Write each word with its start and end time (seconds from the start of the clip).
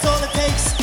that's 0.00 0.06
all 0.06 0.22
it 0.22 0.30
takes. 0.32 0.74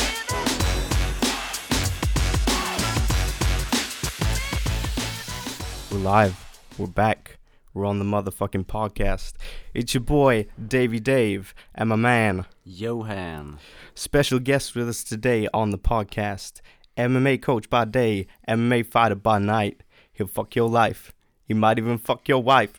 We're 5.90 5.98
live. 5.98 6.36
We're 6.78 6.86
back. 6.86 7.38
We're 7.74 7.86
on 7.86 7.98
the 7.98 8.04
motherfucking 8.04 8.66
podcast. 8.66 9.34
It's 9.74 9.94
your 9.94 10.02
boy, 10.02 10.46
Davy 10.64 11.00
Dave, 11.00 11.54
and 11.74 11.90
my 11.90 11.96
man, 11.96 12.46
Johan. 12.64 13.58
special 13.94 14.38
guest 14.38 14.74
with 14.74 14.88
us 14.88 15.04
today 15.04 15.48
on 15.54 15.70
the 15.70 15.78
podcast. 15.78 16.60
MMA 16.96 17.40
coach 17.40 17.70
by 17.70 17.84
day, 17.84 18.26
MMA 18.48 18.84
fighter 18.86 19.14
by 19.14 19.38
night. 19.38 19.82
He'll 20.12 20.26
fuck 20.26 20.56
your 20.56 20.68
life. 20.68 21.12
He 21.44 21.54
might 21.54 21.78
even 21.78 21.98
fuck 21.98 22.28
your 22.28 22.42
wife. 22.42 22.72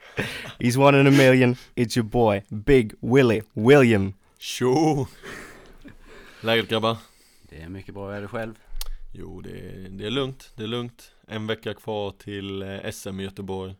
He's 0.60 0.76
one 0.76 0.94
in 0.94 1.06
a 1.06 1.10
million. 1.10 1.56
It's 1.74 1.96
your 1.96 2.04
boy, 2.04 2.42
Big 2.64 2.94
Willie 3.00 3.42
William. 3.54 4.14
Tjo! 4.38 5.08
Läget 6.44 6.68
grabbar? 6.68 6.96
Det 7.42 7.62
är 7.62 7.68
mycket 7.68 7.94
bra, 7.94 8.14
är 8.14 8.22
det 8.22 8.28
själv? 8.28 8.58
Jo, 9.14 9.40
det 9.40 9.50
är, 9.50 9.88
det 9.88 10.06
är 10.06 10.10
lugnt, 10.10 10.52
det 10.56 10.62
är 10.62 10.66
lugnt. 10.66 11.12
En 11.26 11.46
vecka 11.46 11.74
kvar 11.74 12.10
till 12.10 12.62
eh, 12.62 12.90
SM 12.90 13.20
i 13.20 13.22
Göteborg. 13.22 13.74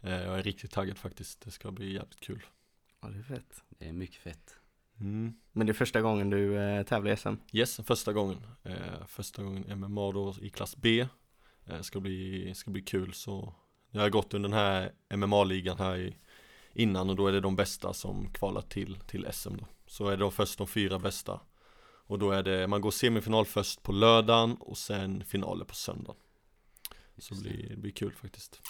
Eh, 0.00 0.22
jag 0.22 0.38
är 0.38 0.42
riktigt 0.42 0.70
taggad 0.70 0.98
faktiskt, 0.98 1.40
det 1.40 1.50
ska 1.50 1.70
bli 1.70 1.92
jävligt 1.92 2.20
kul. 2.20 2.42
Ja, 3.02 3.08
det 3.08 3.18
är 3.18 3.22
fett. 3.22 3.62
Det 3.68 3.88
är 3.88 3.92
mycket 3.92 4.16
fett. 4.16 4.56
Mm. 5.00 5.34
Men 5.52 5.66
det 5.66 5.70
är 5.70 5.74
första 5.74 6.00
gången 6.00 6.30
du 6.30 6.58
eh, 6.58 6.82
tävlar 6.82 7.12
i 7.12 7.16
SM? 7.16 7.34
Yes, 7.52 7.80
första 7.84 8.12
gången. 8.12 8.46
Eh, 8.64 9.06
första 9.06 9.42
gången 9.42 9.78
MMA 9.80 10.12
då 10.12 10.34
i 10.40 10.50
klass 10.50 10.76
B. 10.76 11.06
Eh, 11.66 11.80
ska, 11.80 12.00
bli, 12.00 12.52
ska 12.54 12.70
bli 12.70 12.82
kul 12.82 13.12
så 13.12 13.54
jag 13.90 14.00
har 14.00 14.10
gått 14.10 14.34
under 14.34 14.48
den 14.48 14.58
här 14.58 14.92
MMA-ligan 15.16 15.78
här 15.78 15.98
i, 15.98 16.16
innan 16.72 17.10
och 17.10 17.16
då 17.16 17.26
är 17.26 17.32
det 17.32 17.40
de 17.40 17.56
bästa 17.56 17.92
som 17.92 18.32
kvalar 18.32 18.62
till, 18.62 18.98
till 19.06 19.26
SM 19.32 19.56
då. 19.56 19.66
Så 19.86 20.06
är 20.06 20.10
det 20.10 20.16
då 20.16 20.30
först 20.30 20.58
de 20.58 20.66
fyra 20.66 20.98
bästa. 20.98 21.40
Och 22.10 22.18
då 22.18 22.30
är 22.30 22.42
det, 22.42 22.66
man 22.66 22.80
går 22.80 22.90
semifinal 22.90 23.46
först 23.46 23.82
på 23.82 23.92
lördagen 23.92 24.56
och 24.56 24.78
sen 24.78 25.24
finaler 25.24 25.64
på 25.64 25.74
söndagen. 25.74 26.16
Så 27.18 27.34
det 27.34 27.40
blir, 27.40 27.68
det 27.68 27.76
blir 27.76 27.92
kul 27.92 28.12
faktiskt. 28.12 28.60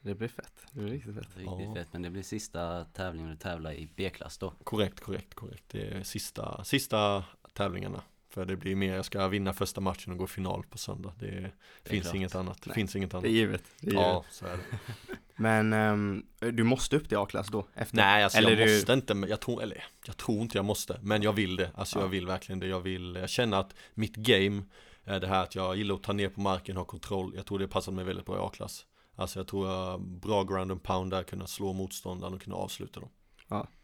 Det 0.00 0.14
blir 0.14 0.28
fett. 0.28 0.66
Det 0.72 0.80
blir 0.80 0.92
riktigt 0.92 1.14
fett. 1.14 1.36
Riktigt 1.36 1.66
Ja. 1.68 1.74
fett, 1.74 1.88
men 1.92 2.02
det 2.02 2.10
blir 2.10 2.22
sista 2.22 2.84
tävlingen 2.84 3.30
du 3.30 3.36
tävlar 3.36 3.72
i 3.72 3.88
B-klass 3.96 4.38
då. 4.38 4.50
Korrekt, 4.64 5.00
korrekt, 5.00 5.34
korrekt. 5.34 5.64
Det 5.68 5.86
är 5.86 6.02
sista, 6.02 6.64
sista 6.64 7.24
tävlingarna. 7.52 8.02
För 8.32 8.44
det 8.44 8.56
blir 8.56 8.74
mer, 8.76 8.94
jag 8.94 9.04
ska 9.04 9.28
vinna 9.28 9.52
första 9.52 9.80
matchen 9.80 10.12
och 10.12 10.18
gå 10.18 10.26
final 10.26 10.64
på 10.70 10.78
söndag. 10.78 11.12
Det, 11.18 11.26
är 11.28 11.52
finns 11.84 12.02
klart. 12.04 12.14
inget 12.14 12.34
annat. 12.34 12.62
Det 12.62 12.66
Nej. 12.66 12.74
finns 12.74 12.96
inget 12.96 13.10
Det 13.10 13.14
är 13.16 13.18
annat. 13.18 13.30
givet. 13.30 13.62
Det 13.80 13.86
är 13.86 13.90
givet. 13.90 14.04
Ja, 14.06 14.24
så 14.30 14.46
är 14.46 14.56
det. 14.56 14.78
Men 15.36 15.72
ehm, 15.72 16.26
du 16.38 16.62
måste 16.64 16.96
upp 16.96 17.08
till 17.08 17.18
A-klass 17.18 17.48
då? 17.48 17.66
Efter. 17.74 17.96
Nej, 17.96 18.24
alltså 18.24 18.38
Eller 18.38 18.56
jag 18.56 18.68
du- 18.68 18.74
måste 18.74 18.92
inte, 18.92 19.14
jag 19.28 19.40
tror, 19.40 19.62
eller 19.62 19.84
jag 20.06 20.16
tror 20.16 20.40
inte 20.42 20.58
jag 20.58 20.64
måste, 20.64 20.98
men 21.02 21.22
jag 21.22 21.32
vill 21.32 21.56
det. 21.56 21.70
Alltså 21.74 21.98
Ja. 21.98 22.02
jag 22.02 22.08
vill 22.08 22.26
verkligen 22.26 22.58
det. 22.58 22.66
Jag 22.66 22.80
vill, 22.80 23.14
jag 23.20 23.30
känner 23.30 23.56
att 23.60 23.74
mitt 23.94 24.16
game 24.16 24.62
är 25.04 25.20
det 25.20 25.26
här 25.26 25.42
att 25.42 25.54
jag 25.54 25.76
gillar 25.76 25.94
att 25.94 26.02
ta 26.02 26.12
ner 26.12 26.28
på 26.28 26.40
marken, 26.40 26.76
ha 26.76 26.84
kontroll. 26.84 27.32
Jag 27.36 27.46
tror 27.46 27.58
det 27.58 27.68
passar 27.68 27.92
mig 27.92 28.04
väldigt 28.04 28.26
bra 28.26 28.36
i 28.36 28.40
A-klass. 28.40 28.86
Alltså 29.16 29.38
jag 29.38 29.46
tror 29.46 29.68
jag 29.68 29.76
har 29.76 29.98
bra 29.98 30.44
ground 30.44 30.70
and 30.72 30.82
pound 30.82 31.10
där, 31.10 31.22
kunna 31.22 31.46
slå 31.46 31.72
motståndaren 31.72 32.34
och 32.34 32.42
kunna 32.42 32.56
avsluta 32.56 33.00
dem. 33.00 33.08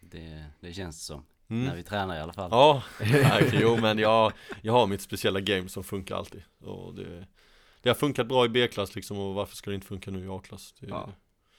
Det, 0.00 0.44
det 0.60 0.72
känns 0.72 1.06
som. 1.06 1.24
Mm. 1.50 1.64
När 1.64 1.76
vi 1.76 1.82
tränar 1.82 2.16
i 2.16 2.20
alla 2.20 2.32
fall. 2.32 2.48
Ja, 2.52 2.82
tack. 3.22 3.44
jo 3.52 3.76
men 3.80 3.98
jag, 3.98 4.32
jag 4.62 4.72
har 4.72 4.86
mitt 4.86 5.00
speciella 5.00 5.40
game 5.40 5.68
som 5.68 5.84
funkar 5.84 6.16
alltid. 6.16 6.42
Och 6.60 6.94
det, 6.94 7.26
det 7.82 7.88
har 7.90 7.94
funkat 7.94 8.26
bra 8.26 8.44
i 8.44 8.48
B-klass 8.48 8.94
liksom 8.94 9.18
och 9.18 9.34
varför 9.34 9.56
ska 9.56 9.70
det 9.70 9.74
inte 9.74 9.86
funka 9.86 10.10
nu 10.10 10.24
i 10.24 10.28
A-klass? 10.28 10.74
Det, 10.80 10.86
Ja. 10.86 11.12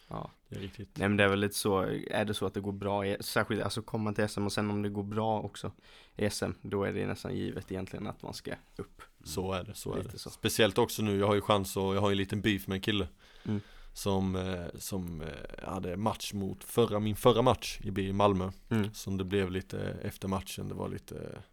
Ja. 0.08 0.32
det 0.50 0.56
är 0.56 0.60
riktigt. 0.60 0.90
Nej 0.98 1.08
men 1.08 1.18
det 1.18 1.24
är 1.24 1.28
väl 1.28 1.40
lite 1.40 1.56
så, 1.56 1.80
är 2.12 2.26
det 2.26 2.34
så 2.34 2.46
att 2.46 2.54
det 2.54 2.60
går 2.62 2.72
bra, 2.72 3.06
i, 3.06 3.18
särskilt 3.20 3.64
alltså 3.64 3.82
kommer 3.82 4.04
man 4.04 4.14
till 4.16 4.30
SM 4.30 4.46
och 4.46 4.52
sen 4.52 4.70
om 4.70 4.82
det 4.82 4.90
går 4.90 5.04
bra 5.04 5.40
också 5.42 5.72
i 6.16 6.30
SM, 6.30 6.52
då 6.62 6.84
är 6.84 6.94
det 6.94 7.06
nästan 7.08 7.36
givet 7.36 7.72
egentligen 7.72 8.08
att 8.08 8.22
man 8.22 8.34
ska 8.34 8.52
upp. 8.76 9.02
Så 9.24 9.54
är 9.54 9.64
det, 9.64 9.74
så 9.76 9.94
är 9.94 9.98
Lite 9.98 10.10
det. 10.12 10.20
så. 10.20 10.30
Speciellt 10.30 10.78
också 10.78 11.02
nu, 11.02 11.20
jag 11.20 11.28
har 11.28 11.36
ju 11.36 11.42
chans 11.42 11.78
och 11.78 11.96
jag 11.96 12.02
har 12.02 12.10
ju 12.10 12.14
en 12.14 12.18
liten 12.18 12.42
beef 12.42 12.68
med 12.68 12.76
en 12.76 12.82
kille. 12.82 13.08
Mm. 13.46 13.62
Som, 14.00 14.36
eh, 14.36 14.80
som 14.80 15.22
eh, 15.22 15.68
hade 15.68 15.98
match 15.98 16.34
mot 16.34 16.64
förra, 16.64 17.00
min 17.00 17.16
förra 17.16 17.42
match 17.42 17.80
i 17.84 18.14
Malmö. 18.14 18.52
Mm. 18.70 18.94
Som 18.94 19.18
det 19.18 19.24
blev 19.24 19.52
lite 19.52 19.80
efter 20.04 20.28
matchen, 20.28 20.70
det 20.70 20.76
var 20.76 20.90
lite 20.90 21.44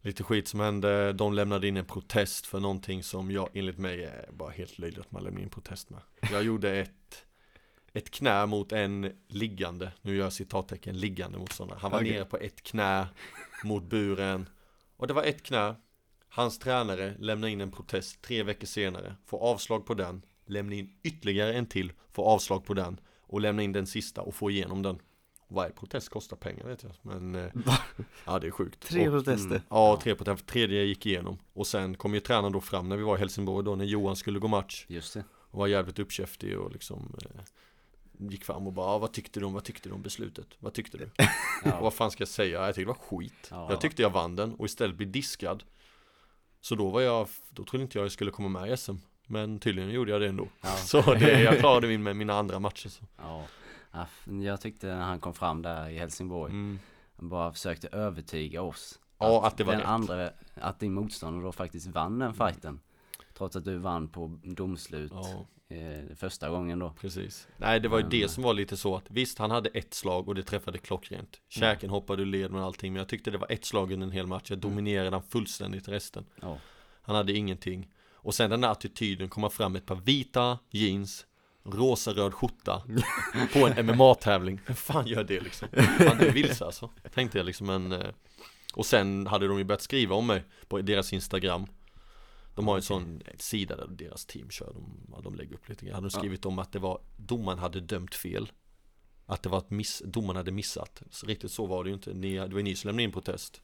Lite 0.00 0.22
skit 0.22 0.48
som 0.48 0.60
hände, 0.60 1.12
de 1.12 1.32
lämnade 1.32 1.68
in 1.68 1.76
en 1.76 1.84
protest 1.84 2.46
för 2.46 2.60
någonting 2.60 3.02
som 3.02 3.30
jag 3.30 3.48
enligt 3.54 3.78
mig 3.78 4.04
är 4.04 4.28
bara 4.32 4.50
helt 4.50 4.78
löjligt 4.78 5.00
att 5.00 5.12
man 5.12 5.24
lämnar 5.24 5.40
in 5.40 5.48
protest 5.48 5.90
med. 5.90 6.00
Jag 6.32 6.42
gjorde 6.42 6.76
ett 6.76 7.24
Ett 7.92 8.10
knä 8.10 8.46
mot 8.46 8.72
en 8.72 9.12
liggande, 9.28 9.92
nu 10.02 10.16
gör 10.16 10.24
jag 10.24 10.32
citattecken, 10.32 10.96
liggande 10.96 11.38
motståndare. 11.38 11.78
Han 11.82 11.90
var 11.90 11.98
Okej. 11.98 12.12
nere 12.12 12.24
på 12.24 12.36
ett 12.36 12.62
knä 12.62 13.06
mot 13.64 13.82
buren. 13.82 14.48
Och 14.96 15.06
det 15.06 15.14
var 15.14 15.22
ett 15.22 15.42
knä. 15.42 15.74
Hans 16.28 16.58
tränare 16.58 17.14
lämnar 17.18 17.48
in 17.48 17.60
en 17.60 17.70
protest 17.70 18.22
tre 18.22 18.42
veckor 18.42 18.66
senare. 18.66 19.16
Får 19.26 19.38
avslag 19.38 19.86
på 19.86 19.94
den 19.94 20.22
Lämnar 20.46 20.76
in 20.76 20.94
ytterligare 21.02 21.54
en 21.54 21.66
till 21.66 21.92
Får 22.10 22.24
avslag 22.24 22.64
på 22.64 22.74
den 22.74 23.00
Och 23.20 23.40
lämnar 23.40 23.62
in 23.62 23.72
den 23.72 23.86
sista 23.86 24.22
och 24.22 24.34
får 24.34 24.50
igenom 24.50 24.82
den 24.82 24.98
Varje 25.48 25.72
protest 25.72 26.08
kostar 26.08 26.36
pengar 26.36 26.64
vet 26.66 26.82
jag 26.82 26.92
Men 27.02 27.34
eh, 27.34 27.50
Ja 28.24 28.38
det 28.38 28.46
är 28.46 28.50
sjukt 28.50 28.80
Tre 28.80 29.08
Och- 29.08 29.14
protester. 29.24 29.62
Ja, 29.70 30.00
tre 30.02 30.14
på 30.14 30.24
den 30.24 30.36
tredje 30.36 30.82
gick 30.84 31.06
igenom 31.06 31.38
Och 31.52 31.66
sen 31.66 31.94
kom 31.94 32.14
ju 32.14 32.20
tränaren 32.20 32.52
då 32.52 32.60
fram 32.60 32.88
när 32.88 32.96
vi 32.96 33.02
var 33.02 33.16
i 33.16 33.18
Helsingborg 33.18 33.64
då 33.64 33.74
när 33.76 33.84
Johan 33.84 34.16
skulle 34.16 34.38
gå 34.38 34.48
match 34.48 34.84
Just 34.88 35.14
det. 35.14 35.24
Och 35.32 35.58
var 35.58 35.66
jävligt 35.66 35.98
uppkäftig 35.98 36.58
och 36.58 36.72
liksom 36.72 37.16
eh, 37.24 37.40
Gick 38.30 38.44
fram 38.44 38.66
och 38.66 38.72
bara, 38.72 38.86
ah, 38.86 38.98
vad 38.98 39.12
tyckte 39.12 39.40
du 39.40 39.46
om, 39.46 39.52
vad 39.52 39.64
tyckte 39.64 39.88
du 39.88 39.94
om 39.94 40.02
beslutet? 40.02 40.46
Vad 40.58 40.72
tyckte 40.72 40.98
du? 40.98 41.10
Ja. 41.64 41.80
vad 41.80 41.94
fan 41.94 42.10
ska 42.10 42.20
jag 42.22 42.28
säga? 42.28 42.66
Jag 42.66 42.74
tyckte 42.74 42.80
det 42.80 42.86
var 42.86 43.18
skit 43.18 43.48
Ja. 43.50 43.66
Jag 43.70 43.80
tyckte 43.80 44.02
jag 44.02 44.10
vann 44.10 44.36
den 44.36 44.54
och 44.54 44.66
istället 44.66 44.96
blir 44.96 45.06
diskad 45.06 45.64
Så 46.60 46.74
då 46.74 46.90
var 46.90 47.00
jag, 47.00 47.28
då 47.50 47.64
trodde 47.64 47.82
inte 47.82 47.98
jag 47.98 48.04
jag 48.04 48.12
skulle 48.12 48.30
komma 48.30 48.48
med 48.60 48.72
i 48.72 48.76
SM 48.76 48.94
Men 49.26 49.58
tydligen 49.58 49.90
gjorde 49.90 50.10
jag 50.12 50.20
det 50.20 50.28
ändå 50.28 50.48
Ja. 50.62 50.68
Så 50.76 51.14
det, 51.14 51.42
jag 51.42 51.58
klarade 51.60 51.86
min 51.88 52.02
med 52.02 52.16
mina 52.16 52.34
andra 52.34 52.58
matcher 52.58 52.88
så. 52.88 53.04
Ja. 53.18 53.44
Jag 54.42 54.60
tyckte 54.60 54.86
när 54.86 55.02
han 55.02 55.20
kom 55.20 55.34
fram 55.34 55.62
där 55.62 55.88
i 55.88 55.98
Helsingborg, 55.98 56.52
Mm. 56.52 56.78
han 57.16 57.28
bara 57.28 57.52
försökte 57.52 57.88
övertyga 57.88 58.62
oss. 58.62 58.98
Ja, 59.18 59.46
att 59.46 59.56
det 59.56 59.64
var 59.64 59.72
den 59.72 59.80
rätt. 59.80 59.88
andra, 59.88 60.30
att 60.54 60.80
din 60.80 60.92
motståndare 60.94 61.42
då 61.44 61.52
faktiskt 61.52 61.86
vann 61.86 62.18
den 62.18 62.34
fighten. 62.34 62.80
Trots 63.34 63.56
att 63.56 63.64
du 63.64 63.76
vann 63.78 64.08
på 64.08 64.38
domslut 64.42 65.12
Ja, 65.14 65.46
eh, 65.76 66.16
första 66.16 66.48
gången 66.50 66.78
då. 66.78 66.94
precis 67.00 67.48
Nej 67.56 67.80
det 67.80 67.88
var 67.88 67.98
ju 67.98 68.04
Men- 68.04 68.10
det 68.10 68.28
som 68.30 68.42
var 68.42 68.54
lite 68.54 68.76
så 68.76 68.96
att 68.96 69.10
Visst 69.10 69.38
han 69.38 69.50
hade 69.50 69.68
ett 69.68 69.94
slag 69.94 70.28
och 70.28 70.34
det 70.34 70.42
träffade 70.42 70.78
klockrent 70.78 71.40
Käken 71.48 71.90
hoppade 71.90 72.22
ur 72.22 72.26
led 72.26 72.50
med 72.50 72.62
allting 72.64 72.92
Men 72.92 73.00
jag 73.00 73.08
tyckte 73.08 73.30
det 73.30 73.38
var 73.38 73.52
ett 73.52 73.64
slag 73.64 73.92
under 73.92 74.06
en 74.06 74.12
hel 74.12 74.26
match 74.26 74.50
Jag 74.50 74.58
dominerade 74.58 75.10
han 75.16 75.22
fullständigt 75.22 75.88
resten 75.88 76.24
Ja. 76.42 76.58
Han 77.02 77.16
hade 77.16 77.32
ingenting 77.32 77.88
Och 78.22 78.34
sen 78.34 78.50
den 78.50 78.60
där 78.60 78.68
attityden, 78.68 79.28
komma 79.28 79.50
fram 79.50 79.72
med 79.72 79.80
ett 79.80 79.86
par 79.86 79.96
vita 79.96 80.58
jeans 80.70 81.26
Rosa-röd 81.64 82.34
skjorta 82.34 82.82
På 83.52 83.66
en 83.66 83.86
MMA-tävling 83.86 84.60
Vem 84.66 84.76
fan 84.76 85.06
gör 85.06 85.24
det 85.24 85.40
liksom? 85.40 85.68
Fan 85.98 86.18
det 86.18 86.28
är 86.28 86.32
vilse 86.32 86.64
alltså. 86.64 86.90
Tänkte 87.14 87.38
jag 87.38 87.44
liksom 87.46 87.66
men 87.66 87.92
eh, 87.92 88.08
Och 88.74 88.86
sen 88.86 89.26
hade 89.26 89.48
de 89.48 89.58
ju 89.58 89.64
börjat 89.64 89.82
skriva 89.82 90.14
om 90.14 90.26
mig 90.26 90.44
På 90.68 90.80
deras 90.80 91.12
Instagram. 91.12 91.66
De 92.54 92.68
har 92.68 92.76
en 92.76 92.82
sån 92.82 93.22
sida 93.38 93.76
där 93.76 93.86
deras 93.86 94.26
team 94.26 94.50
kör. 94.50 94.72
De, 94.74 95.22
de 95.22 95.34
lägger 95.34 95.54
upp 95.54 95.68
lite 95.68 95.86
grann. 95.86 95.94
Hade 95.94 96.06
de 96.06 96.10
skrivit 96.10 96.46
om 96.46 96.58
att 96.58 96.72
det 96.72 96.78
var 96.78 97.00
Domaren 97.16 97.58
hade 97.58 97.80
dömt 97.80 98.14
fel. 98.14 98.52
Att 99.26 99.42
det 99.42 99.48
var 99.48 99.58
ett 99.58 99.70
miss 99.70 100.02
Domaren 100.06 100.36
hade 100.36 100.52
missat. 100.52 101.02
Så 101.10 101.26
Riktigt 101.26 101.50
så 101.50 101.66
var 101.66 101.84
det 101.84 101.90
ju 101.90 101.94
inte. 101.94 102.14
Ni, 102.14 102.34
Det 102.34 102.48
var 102.48 102.56
ju 102.56 102.62
ni 102.62 102.76
som 102.76 102.88
lämnade 102.88 103.02
in 103.02 103.12
protest. 103.12 103.62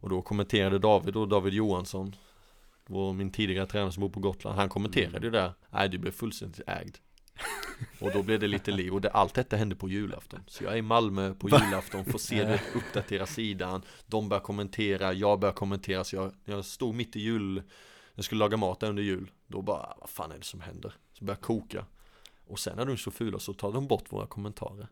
Och 0.00 0.08
då 0.08 0.22
kommenterade 0.22 0.78
David 0.78 1.16
och 1.16 1.28
David 1.28 1.54
Johansson 1.54 2.16
vår, 2.88 3.12
min 3.12 3.30
tidigare 3.30 3.66
tränare 3.66 3.92
som 3.92 4.00
bor 4.00 4.08
på 4.08 4.20
Gotland, 4.20 4.58
han 4.58 4.68
kommenterade 4.68 5.26
ju 5.26 5.30
där 5.30 5.52
Nej 5.70 5.88
du 5.88 5.98
blev 5.98 6.10
fullständigt 6.10 6.60
ägd. 6.66 6.96
Och 8.00 8.10
då 8.12 8.22
blev 8.22 8.40
det 8.40 8.46
lite 8.46 8.70
liv 8.70 8.94
och 8.94 9.00
det, 9.00 9.10
allt 9.10 9.34
detta 9.34 9.56
hände 9.56 9.76
på 9.76 9.88
julafton. 9.88 10.40
Så 10.46 10.64
jag 10.64 10.72
är 10.72 10.76
i 10.76 10.82
Malmö 10.82 11.34
på 11.34 11.48
julafton, 11.48 12.04
får 12.04 12.18
se 12.18 12.44
det, 12.44 12.60
uppdatera 12.74 13.26
sidan. 13.26 13.82
De 14.06 14.28
börjar 14.28 14.40
kommentera, 14.40 15.12
jag 15.12 15.40
börjar 15.40 15.52
kommentera 15.52 16.04
Så 16.04 16.16
jag, 16.16 16.32
jag 16.44 16.64
stod 16.64 16.94
mitt 16.94 17.16
i 17.16 17.20
jul 17.20 17.62
Jag 18.14 18.24
skulle 18.24 18.38
laga 18.38 18.56
mat 18.56 18.80
där 18.80 18.88
under 18.88 19.02
jul. 19.02 19.30
Då 19.46 19.62
bara, 19.62 19.94
vad 20.00 20.10
fan 20.10 20.32
är 20.32 20.38
det 20.38 20.44
som 20.44 20.60
händer? 20.60 20.92
Så 21.12 21.24
började 21.24 21.38
jag 21.40 21.46
koka. 21.46 21.84
Och 22.46 22.58
sen 22.58 22.76
när 22.76 22.84
de 22.84 22.92
är 22.92 22.96
så 22.96 23.10
fula 23.10 23.38
så 23.38 23.54
tar 23.54 23.72
de 23.72 23.86
bort 23.86 24.12
våra 24.12 24.26
kommentarer. 24.26 24.88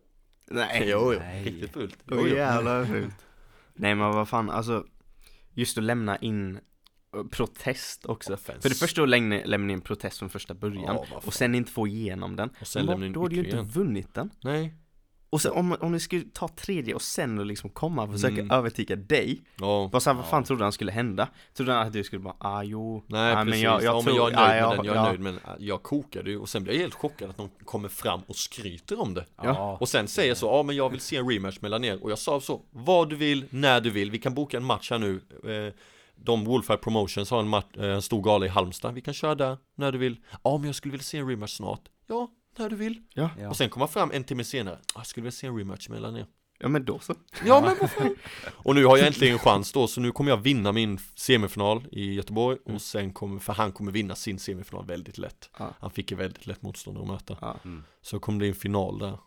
Nej, 0.51 0.89
Jo, 0.91 1.13
jo, 1.13 1.19
Nej. 1.19 1.45
riktigt 1.45 1.73
fult. 1.73 1.99
Jo, 2.11 2.17
jo. 2.21 2.27
jävlar 2.27 2.79
vad 2.79 2.89
fult. 3.01 3.27
Nej 3.75 3.95
men 3.95 4.11
vad 4.11 4.29
fan, 4.29 4.51
alltså 4.51 4.87
Just 5.59 5.79
att 5.79 5.85
lämna 5.85 6.17
in 6.17 6.61
protest 7.25 8.07
också. 8.07 8.35
Offense. 8.35 8.61
För 8.63 8.69
det 8.69 8.75
första 8.75 9.03
att 9.03 9.09
lämna, 9.09 9.41
lämna 9.45 9.73
in 9.73 9.81
protest 9.81 10.19
från 10.19 10.31
första 10.31 10.55
början 10.55 10.83
Ja, 11.11 11.21
och 11.25 11.35
sen 11.35 11.55
inte 11.55 11.73
få 11.73 11.87
igenom 11.87 12.37
den. 12.37 12.51
Och 12.61 12.67
sen 12.67 12.85
Men 12.85 12.91
lämna 12.91 13.07
in 13.07 13.13
då 13.13 13.21
har 13.21 13.29
du 13.29 13.37
ju 13.37 13.45
inte 13.45 13.61
vunnit 13.79 14.15
den. 14.15 14.31
Nej, 14.43 14.75
Och 15.31 15.41
sen 15.43 15.53
om, 15.53 15.77
om 15.81 15.93
ni 15.93 16.01
skulle 16.01 16.25
ta 16.33 16.49
tredje 16.49 16.95
och 16.95 17.03
sen 17.03 17.37
då 17.37 17.45
liksom 17.45 17.71
komma 17.71 18.03
och 18.03 18.13
försöka 18.13 18.35
Mm. 18.41 18.51
övertyga 18.51 18.97
dig 18.97 19.43
Ja. 19.61 19.89
Bara 19.93 20.01
såhär, 20.01 20.15
vad 20.15 20.27
fan 20.27 20.41
Ja. 20.43 20.47
trodde 20.47 20.63
han 20.65 20.73
skulle 20.73 20.93
hända? 20.93 21.29
Trodde 21.55 21.73
han 21.73 21.87
att 21.87 21.93
du 21.93 22.05
skulle 22.05 22.23
bara, 22.23 22.37
ah 22.39 22.63
jo 22.63 23.05
Nej 23.07 23.33
ah, 23.33 23.37
precis, 23.37 23.51
men 23.51 23.61
jag, 23.61 23.83
jag 23.83 23.97
ja, 23.97 24.03
tror, 24.03 24.13
men 24.13 24.15
jag 24.17 24.33
är 24.33 24.37
nöjd 24.49 24.63
ja, 24.63 24.69
med 24.69 24.77
den, 24.79 24.85
jag 24.87 24.95
är 24.95 24.99
ja, 25.01 25.09
nöjd 25.09 25.21
men 25.21 25.35
äh, 25.35 25.41
jag 25.59 25.83
kokade 25.83 26.31
ju 26.31 26.39
och 26.39 26.49
sen 26.49 26.63
blir 26.65 26.75
jag 26.75 26.81
helt 26.81 26.95
chockad 26.95 27.31
att 27.31 27.39
någon 27.39 27.51
kommer 27.65 27.89
fram 27.89 28.21
och 28.27 28.37
skryter 28.37 29.01
om 29.01 29.15
det 29.15 29.27
Ja. 29.43 29.77
Och 29.81 29.89
sen 29.89 30.09
säger 30.09 30.35
så, 30.35 30.47
ja 30.47 30.63
men 30.63 30.77
jag 30.77 30.91
vill 30.91 31.01
se 31.01 31.17
en 31.17 31.29
rematch 31.31 31.61
mellan 31.61 31.85
er 31.85 32.03
och 32.05 32.11
jag 32.11 32.19
sa 32.19 32.41
så, 32.41 32.63
vad 32.71 33.11
du 33.11 33.17
vill, 33.17 33.45
när 33.51 33.81
du 33.81 33.91
vill, 33.91 34.11
vi 34.11 34.19
kan 34.19 34.35
boka 34.35 34.57
en 34.57 34.65
match 34.65 34.91
här 34.91 34.99
nu 34.99 35.21
eh, 35.45 35.73
De 36.27 36.45
Wolfire 36.45 36.77
Promotions 36.77 37.31
har 37.31 37.41
en, 37.41 37.49
match, 37.49 37.77
eh, 37.77 37.85
en 37.85 38.03
stor 38.03 38.23
gala 38.23 38.47
i 38.47 38.49
Halmstad, 38.49 38.95
vi 38.95 39.01
kan 39.01 39.15
köra 39.15 39.35
där, 39.35 39.59
när 39.75 39.93
du 39.93 39.99
vill. 39.99 40.17
Ja 40.45 40.57
men 40.59 40.67
jag 40.67 40.75
skulle 40.75 40.93
vilja 40.93 41.05
se 41.05 41.19
en 41.19 41.29
rematch 41.29 41.57
snart. 41.57 41.89
Ja, 42.07 42.31
när 42.59 42.71
du 42.71 42.77
vill. 42.77 43.03
Ja. 43.15 43.31
Ja. 43.41 43.49
Och 43.49 43.57
sen 43.57 43.69
komma 43.71 43.87
fram 43.87 44.11
en 44.15 44.25
timme 44.25 44.45
senare, 44.45 44.75
"Ah, 44.75 44.81
jag 44.95 45.07
skulle 45.07 45.23
vilja 45.23 45.33
se 45.33 45.47
en 45.47 45.57
rematch 45.59 45.89
mellan 45.89 46.17
er. 46.17 46.27
Ja 46.59 46.69
men 46.69 46.85
då 46.85 46.99
så. 46.99 47.15
Ja 47.47 47.61
men 47.61 47.77
vad 47.81 47.91
fan. 47.91 48.17
Och 48.47 48.75
nu 48.75 48.85
har 48.85 48.97
jag 48.97 49.07
äntligen 49.07 49.33
en 49.33 49.39
chans 49.39 49.73
då, 49.73 49.87
så 49.89 50.01
nu 50.01 50.13
kommer 50.13 50.31
jag 50.31 50.37
vinna 50.37 50.73
min 50.73 50.99
semifinal 51.15 51.87
i 51.93 52.13
Göteborg. 52.15 52.59
Mm. 52.67 52.77
Och 52.77 52.83
sen 52.83 53.13
kommer, 53.13 53.41
för 53.41 53.53
han 53.53 53.73
kommer 53.73 53.93
vinna 53.93 54.15
sin 54.15 54.39
semifinal 54.39 54.87
väldigt 54.87 55.19
lätt. 55.19 55.51
Ja. 55.59 55.75
Han 55.81 55.91
fick 55.91 56.11
ju 56.11 56.17
väldigt 56.17 56.47
lätt 56.47 56.63
motståndare 56.63 57.05
att 57.05 57.11
möta. 57.11 57.37
Ja. 57.41 57.57
Mm. 57.65 57.85
Så 58.03 58.19
kommer 58.21 58.41
det 58.41 58.49
en 58.49 58.55
final 58.55 58.99
där. 58.99 59.19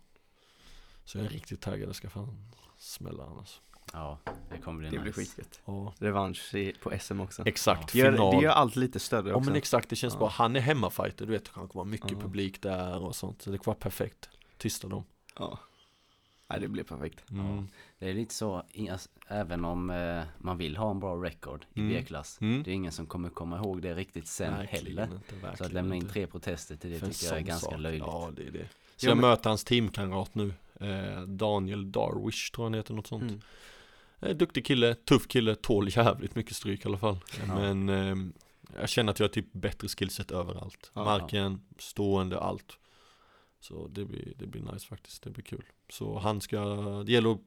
Så 1.06 1.18
jag 1.18 1.25
är 1.25 1.30
riktigt 1.30 1.62
taggad, 1.62 1.90
det 1.90 1.94
ska 1.94 2.10
fan 2.10 2.51
smälla 2.78 3.24
annars 3.24 3.60
Ja, 3.94 4.18
det 4.51 4.57
kommer 4.57 4.80
bli 4.80 4.89
Det 4.89 5.00
blir 5.00 5.06
nice. 5.06 5.19
skitgött 5.21 5.62
Ja, 5.65 5.94
Revansch 6.00 6.56
i- 6.56 6.74
på 6.81 6.91
SM 7.00 7.19
också 7.19 7.44
exakt, 7.45 7.94
det 7.94 8.00
gör, 8.00 8.12
final 8.12 8.36
det 8.36 8.41
gör 8.44 8.51
allt 8.51 8.75
lite 8.75 9.00
större 9.00 9.30
Ja 9.30 9.36
också 9.36 9.50
men 9.50 9.57
exakt, 9.57 9.89
det 9.89 9.95
känns 9.95 10.13
Ja. 10.13 10.19
bra, 10.19 10.27
han 10.30 10.56
är 10.56 10.59
hemmafighter, 10.59 11.25
du 11.25 11.31
vet, 11.31 11.47
han 11.47 11.68
kommer 11.68 11.83
vara 11.83 11.91
mycket 11.91 12.12
Ja. 12.12 12.19
publik 12.19 12.62
där 12.62 13.03
och 13.03 13.15
sånt 13.15 13.41
Så 13.41 13.50
det 13.51 13.57
kommer 13.57 13.65
vara 13.75 13.81
perfekt, 13.81 14.30
tysta 14.57 14.88
dem 14.88 15.03
Ja 15.39 15.59
Nej 16.51 16.59
det 16.59 16.68
blir 16.68 16.83
perfekt 16.83 17.31
mm. 17.31 17.68
Det 18.00 18.09
är 18.09 18.13
lite 18.13 18.33
så, 18.33 18.63
i- 18.71 18.89
alltså, 18.89 19.09
även 19.27 19.65
om 19.65 19.89
eh, 19.89 20.24
man 20.38 20.57
vill 20.57 20.77
ha 20.77 20.91
en 20.91 21.00
bra 21.00 21.15
record 21.15 21.65
i 21.74 21.80
Mm. 21.80 21.94
B-klass. 21.94 22.38
Mm. 22.41 22.63
Det 22.63 22.71
är 22.71 22.75
ingen 22.75 22.91
som 22.91 23.06
kommer 23.06 23.30
komma 23.30 23.57
ihåg 23.57 23.81
det 23.81 23.94
riktigt 23.95 24.27
sen 24.27 24.53
Verkligen 24.53 24.97
heller. 24.97 25.03
inte, 25.15 25.30
Så 25.30 25.36
att 25.36 25.44
verkligen 25.44 25.71
lämna 25.74 25.95
in 25.95 26.01
inte. 26.01 26.13
tre 26.13 26.27
protester 26.27 26.75
till 26.75 26.89
det 26.91 27.00
För 27.00 27.06
en 27.07 27.13
tycker 27.13 27.25
jag 27.25 27.33
är 27.36 27.39
sån 27.39 27.47
ganska 27.47 27.71
sak. 27.71 27.80
löjligt. 27.80 28.03
Ja, 28.07 28.30
det 28.36 28.47
är 28.47 28.51
det. 28.51 28.68
Så 28.95 29.06
Ja, 29.06 29.09
jag 29.09 29.18
men- 29.18 29.30
möter 29.30 29.50
hans 29.50 29.63
teamkamrat 29.63 30.36
nu, 30.36 30.53
eh, 30.80 31.21
Daniel 31.21 31.91
Darwish 31.91 32.51
tror 32.51 32.65
jag 32.65 32.69
han 32.69 32.74
heter, 32.74 32.94
något 32.94 33.07
sånt. 33.07 33.21
mm. 33.24 33.41
Eh, 34.19 34.36
duktig 34.36 34.66
kille, 34.66 34.95
tuff 34.95 35.27
kille, 35.27 35.56
tål 35.56 35.89
jävligt 35.89 36.36
mycket 36.36 36.56
stryk 36.56 36.86
i 36.86 36.88
alla 36.88 36.98
fall. 36.98 37.18
Ja. 37.48 37.56
Men 37.56 37.89
ehm, 37.89 38.33
jag 38.80 38.89
känner 38.89 39.12
att 39.12 39.19
jag 39.19 39.27
har 39.27 39.33
typ 39.33 39.54
bättre 39.54 39.88
skillset 39.88 40.31
överallt. 40.31 40.92
Ja. 40.94 41.04
Marken, 41.04 41.62
stående, 41.77 42.39
allt. 42.39 42.77
Så 43.60 43.88
det 43.88 44.06
blir, 44.06 44.33
det 44.36 44.48
blir 44.48 44.62
nice 44.62 44.88
faktiskt, 44.88 45.24
det 45.24 45.30
blir 45.30 45.44
kul. 45.44 45.63
Så 45.89 46.19
han 46.19 46.42
ska, 46.42 46.60
det 47.06 47.12
gäller 47.12 47.31
att 47.31 47.42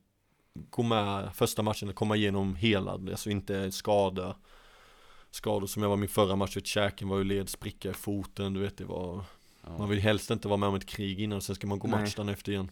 gå 0.54 0.82
med 0.82 1.34
första 1.34 1.62
matchen, 1.62 1.88
att 1.88 1.94
komma 1.94 2.16
igenom 2.16 2.56
hela, 2.56 2.92
alltså 2.92 3.30
inte 3.30 3.72
skada. 3.72 4.36
Skador 5.30 5.66
som 5.66 5.82
jag 5.82 5.90
var 5.90 5.96
min 5.96 6.08
förra 6.08 6.36
match, 6.36 6.56
vet, 6.56 6.66
käken 6.66 7.08
var 7.08 7.18
ju 7.18 7.24
led, 7.24 7.48
spricka 7.48 7.90
i 7.90 7.94
foten, 7.94 8.54
du 8.54 8.60
vet 8.60 8.78
det 8.78 8.84
var 8.84 9.24
Ja. 9.66 9.78
Man 9.78 9.88
vill 9.88 9.98
helst 9.98 10.30
inte 10.30 10.48
vara 10.48 10.56
med 10.56 10.68
om 10.68 10.74
ett 10.74 10.86
krig 10.86 11.20
innan, 11.20 11.40
sen 11.40 11.54
ska 11.54 11.66
man 11.66 11.78
gå 11.78 11.88
Nej. 11.88 12.00
match 12.00 12.14
dagen 12.14 12.28
efter 12.28 12.52
igen 12.52 12.70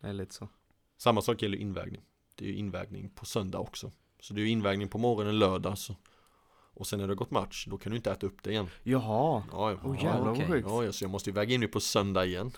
Det 0.00 0.08
är 0.08 0.12
lite 0.12 0.34
så 0.34 0.48
Samma 0.96 1.22
sak 1.22 1.42
gäller 1.42 1.58
invägning 1.58 2.02
Det 2.36 2.44
är 2.44 2.48
ju 2.48 2.54
invägning 2.56 3.08
på 3.10 3.26
söndag 3.26 3.58
också. 3.58 3.92
Så 4.20 4.34
det 4.34 4.40
är 4.40 4.42
ju 4.44 4.50
invägning 4.50 4.88
på 4.88 4.98
morgonen 4.98 5.38
lördag 5.38 5.78
så. 5.78 5.96
Och 6.74 6.86
sen 6.86 6.98
när 6.98 7.06
det 7.06 7.10
har 7.10 7.16
gått 7.16 7.30
match, 7.30 7.66
då 7.70 7.78
kan 7.78 7.90
du 7.90 7.96
inte 7.96 8.10
äta 8.10 8.26
upp 8.26 8.42
det 8.42 8.50
igen. 8.50 8.68
Jaha. 8.82 9.42
Ja, 9.52 9.70
Ja, 9.84 9.94
jävlar 9.94 10.20
vad 10.34 10.46
sjukt. 10.46 10.66
Ja, 10.70 10.92
så 10.92 11.04
jag 11.04 11.10
måste 11.10 11.30
ju 11.30 11.34
väga 11.34 11.54
in 11.54 11.60
det 11.60 11.68
på 11.68 11.80
söndag 11.80 12.24
igen. 12.26 12.52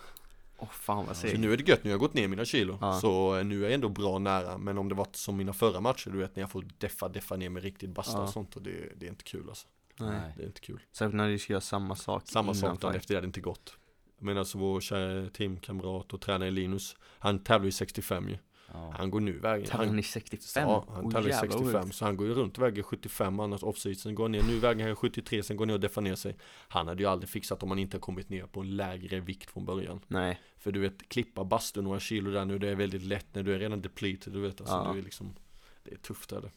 Åh 0.59 0.69
fan 0.71 1.07
vad 1.07 1.17
Så 1.17 1.23
segt. 1.23 1.41
nu 1.41 1.53
är 1.53 1.57
det 1.57 1.69
gött, 1.69 1.85
nu 1.85 1.91
har 1.91 1.93
jag 1.93 2.01
gått 2.01 2.15
ner 2.15 2.29
mina 2.29 2.45
kilo. 2.45 2.79
Ja. 2.81 3.01
Så 3.01 3.37
eh, 3.39 3.45
nu 3.45 3.59
är 3.59 3.63
jag 3.63 3.73
ändå 3.73 3.89
bra 3.89 4.19
nära 4.19 4.59
Men 4.59 4.79
om 4.79 4.89
det 4.89 4.95
varit 4.95 5.17
som 5.17 5.37
mina 5.37 5.53
förra 5.53 5.81
matcher, 5.81 6.11
du 6.11 6.19
vet 6.19 6.37
när 6.37 6.43
jag 6.43 6.51
får 6.51 6.65
deffa, 6.79 7.09
deffa 7.09 7.37
ner 7.37 7.49
med 7.51 7.63
riktigt 7.63 7.91
basta 7.91 8.19
Ja. 8.19 8.23
och 8.23 8.31
sånt 8.31 8.57
Och 8.57 8.63
det, 8.63 8.93
det 8.97 9.07
är 9.07 9.11
inte 9.11 9.25
kul 9.25 9.49
alltså. 9.49 9.67
Nej. 9.97 10.33
Det 10.37 10.43
är 10.43 10.47
inte 10.47 10.61
kul. 10.61 10.81
Särskilt 10.93 11.15
när 11.15 11.29
du 11.29 11.39
ska 11.39 11.53
göra 11.53 11.61
samma 11.61 11.97
sak 11.97 12.23
Samma 12.29 12.55
sak 12.55 12.81
dagen 12.81 12.95
efter, 12.95 13.15
det 13.15 13.19
hade 13.19 13.27
inte 13.27 13.41
gått. 13.41 13.77
Men 14.19 14.39
alltså 14.39 14.59
vår 14.59 14.81
kära 14.81 15.31
teamkamrat 15.31 16.13
och 16.13 16.21
tränare 16.21 16.51
Linus 16.51 16.97
Han 17.19 17.39
tävlar 17.45 17.65
ju 17.65 17.73
65 17.73 18.29
ju 18.29 18.39
Ja. 18.73 18.95
Han 18.99 19.11
går 19.11 19.21
nu 19.21 19.39
vägen 19.39 19.67
Tävlar 19.67 19.87
han, 19.87 19.97
ni 19.97 20.03
65? 20.03 20.69
Ja, 20.69 20.85
han 20.89 21.05
jävlar 21.05 21.21
vad 21.23 21.35
65 21.41 21.83
sjukt. 21.83 21.95
Så 21.97 22.05
han 22.05 22.17
går 22.17 22.27
ju 22.27 22.35
runt 22.35 22.59
och 22.59 22.65
väger 22.65 22.83
75 22.83 23.41
annars 23.41 23.63
off-season 23.63 23.95
Sen 23.95 24.15
går 24.15 24.25
han 24.25 24.33
ner, 24.33 24.43
nu 24.43 24.59
väger 24.59 24.87
han 24.87 24.97
73 24.97 25.43
Sen 25.43 25.57
går 25.57 25.67
ner 25.67 25.75
och 25.75 25.81
deffar 25.81 26.03
ner 26.03 26.15
sig 26.15 26.37
Han 26.69 26.89
hade 26.89 27.03
ju 27.03 27.09
aldrig 27.09 27.29
fixat 27.31 27.63
om 27.63 27.69
han 27.71 27.79
inte 27.79 27.99
kommit 27.99 28.29
ner 28.29 28.47
på 28.47 28.61
en 28.61 28.77
lägre 28.77 29.21
vikt 29.21 29.51
från 29.51 29.65
början 29.65 30.01
Nej, 30.07 30.41
För 30.57 30.73
du 30.73 30.81
vet, 30.81 31.09
klippa 31.09 31.45
bastu 31.45 31.83
några 31.83 32.01
kilo 32.01 32.31
där 32.31 32.45
nu 32.45 32.59
Det 32.59 32.69
är 32.69 32.75
väldigt 32.75 33.03
lätt 33.03 33.35
när 33.35 33.43
du 33.43 33.55
är 33.55 33.59
redan 33.59 33.83
depleted 33.83 34.33
Du 34.33 34.41
vet 34.41 34.61
alltså, 34.61 34.75
Ja. 34.75 34.91
du 34.93 34.99
är 34.99 35.03
liksom 35.03 35.35
Det 35.83 35.93
är 35.93 35.99
tufft 35.99 36.33
är 36.33 36.41
det 36.41 36.51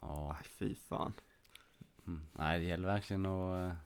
Ja. 0.00 0.36
Fy 0.58 0.74
fan 0.74 1.12
Mm. 2.06 2.26
Nej, 2.32 2.58
det 2.58 2.64
gäller 2.64 2.88
verkligen 2.88 3.26
att 3.26 3.70
eh, 3.70 3.76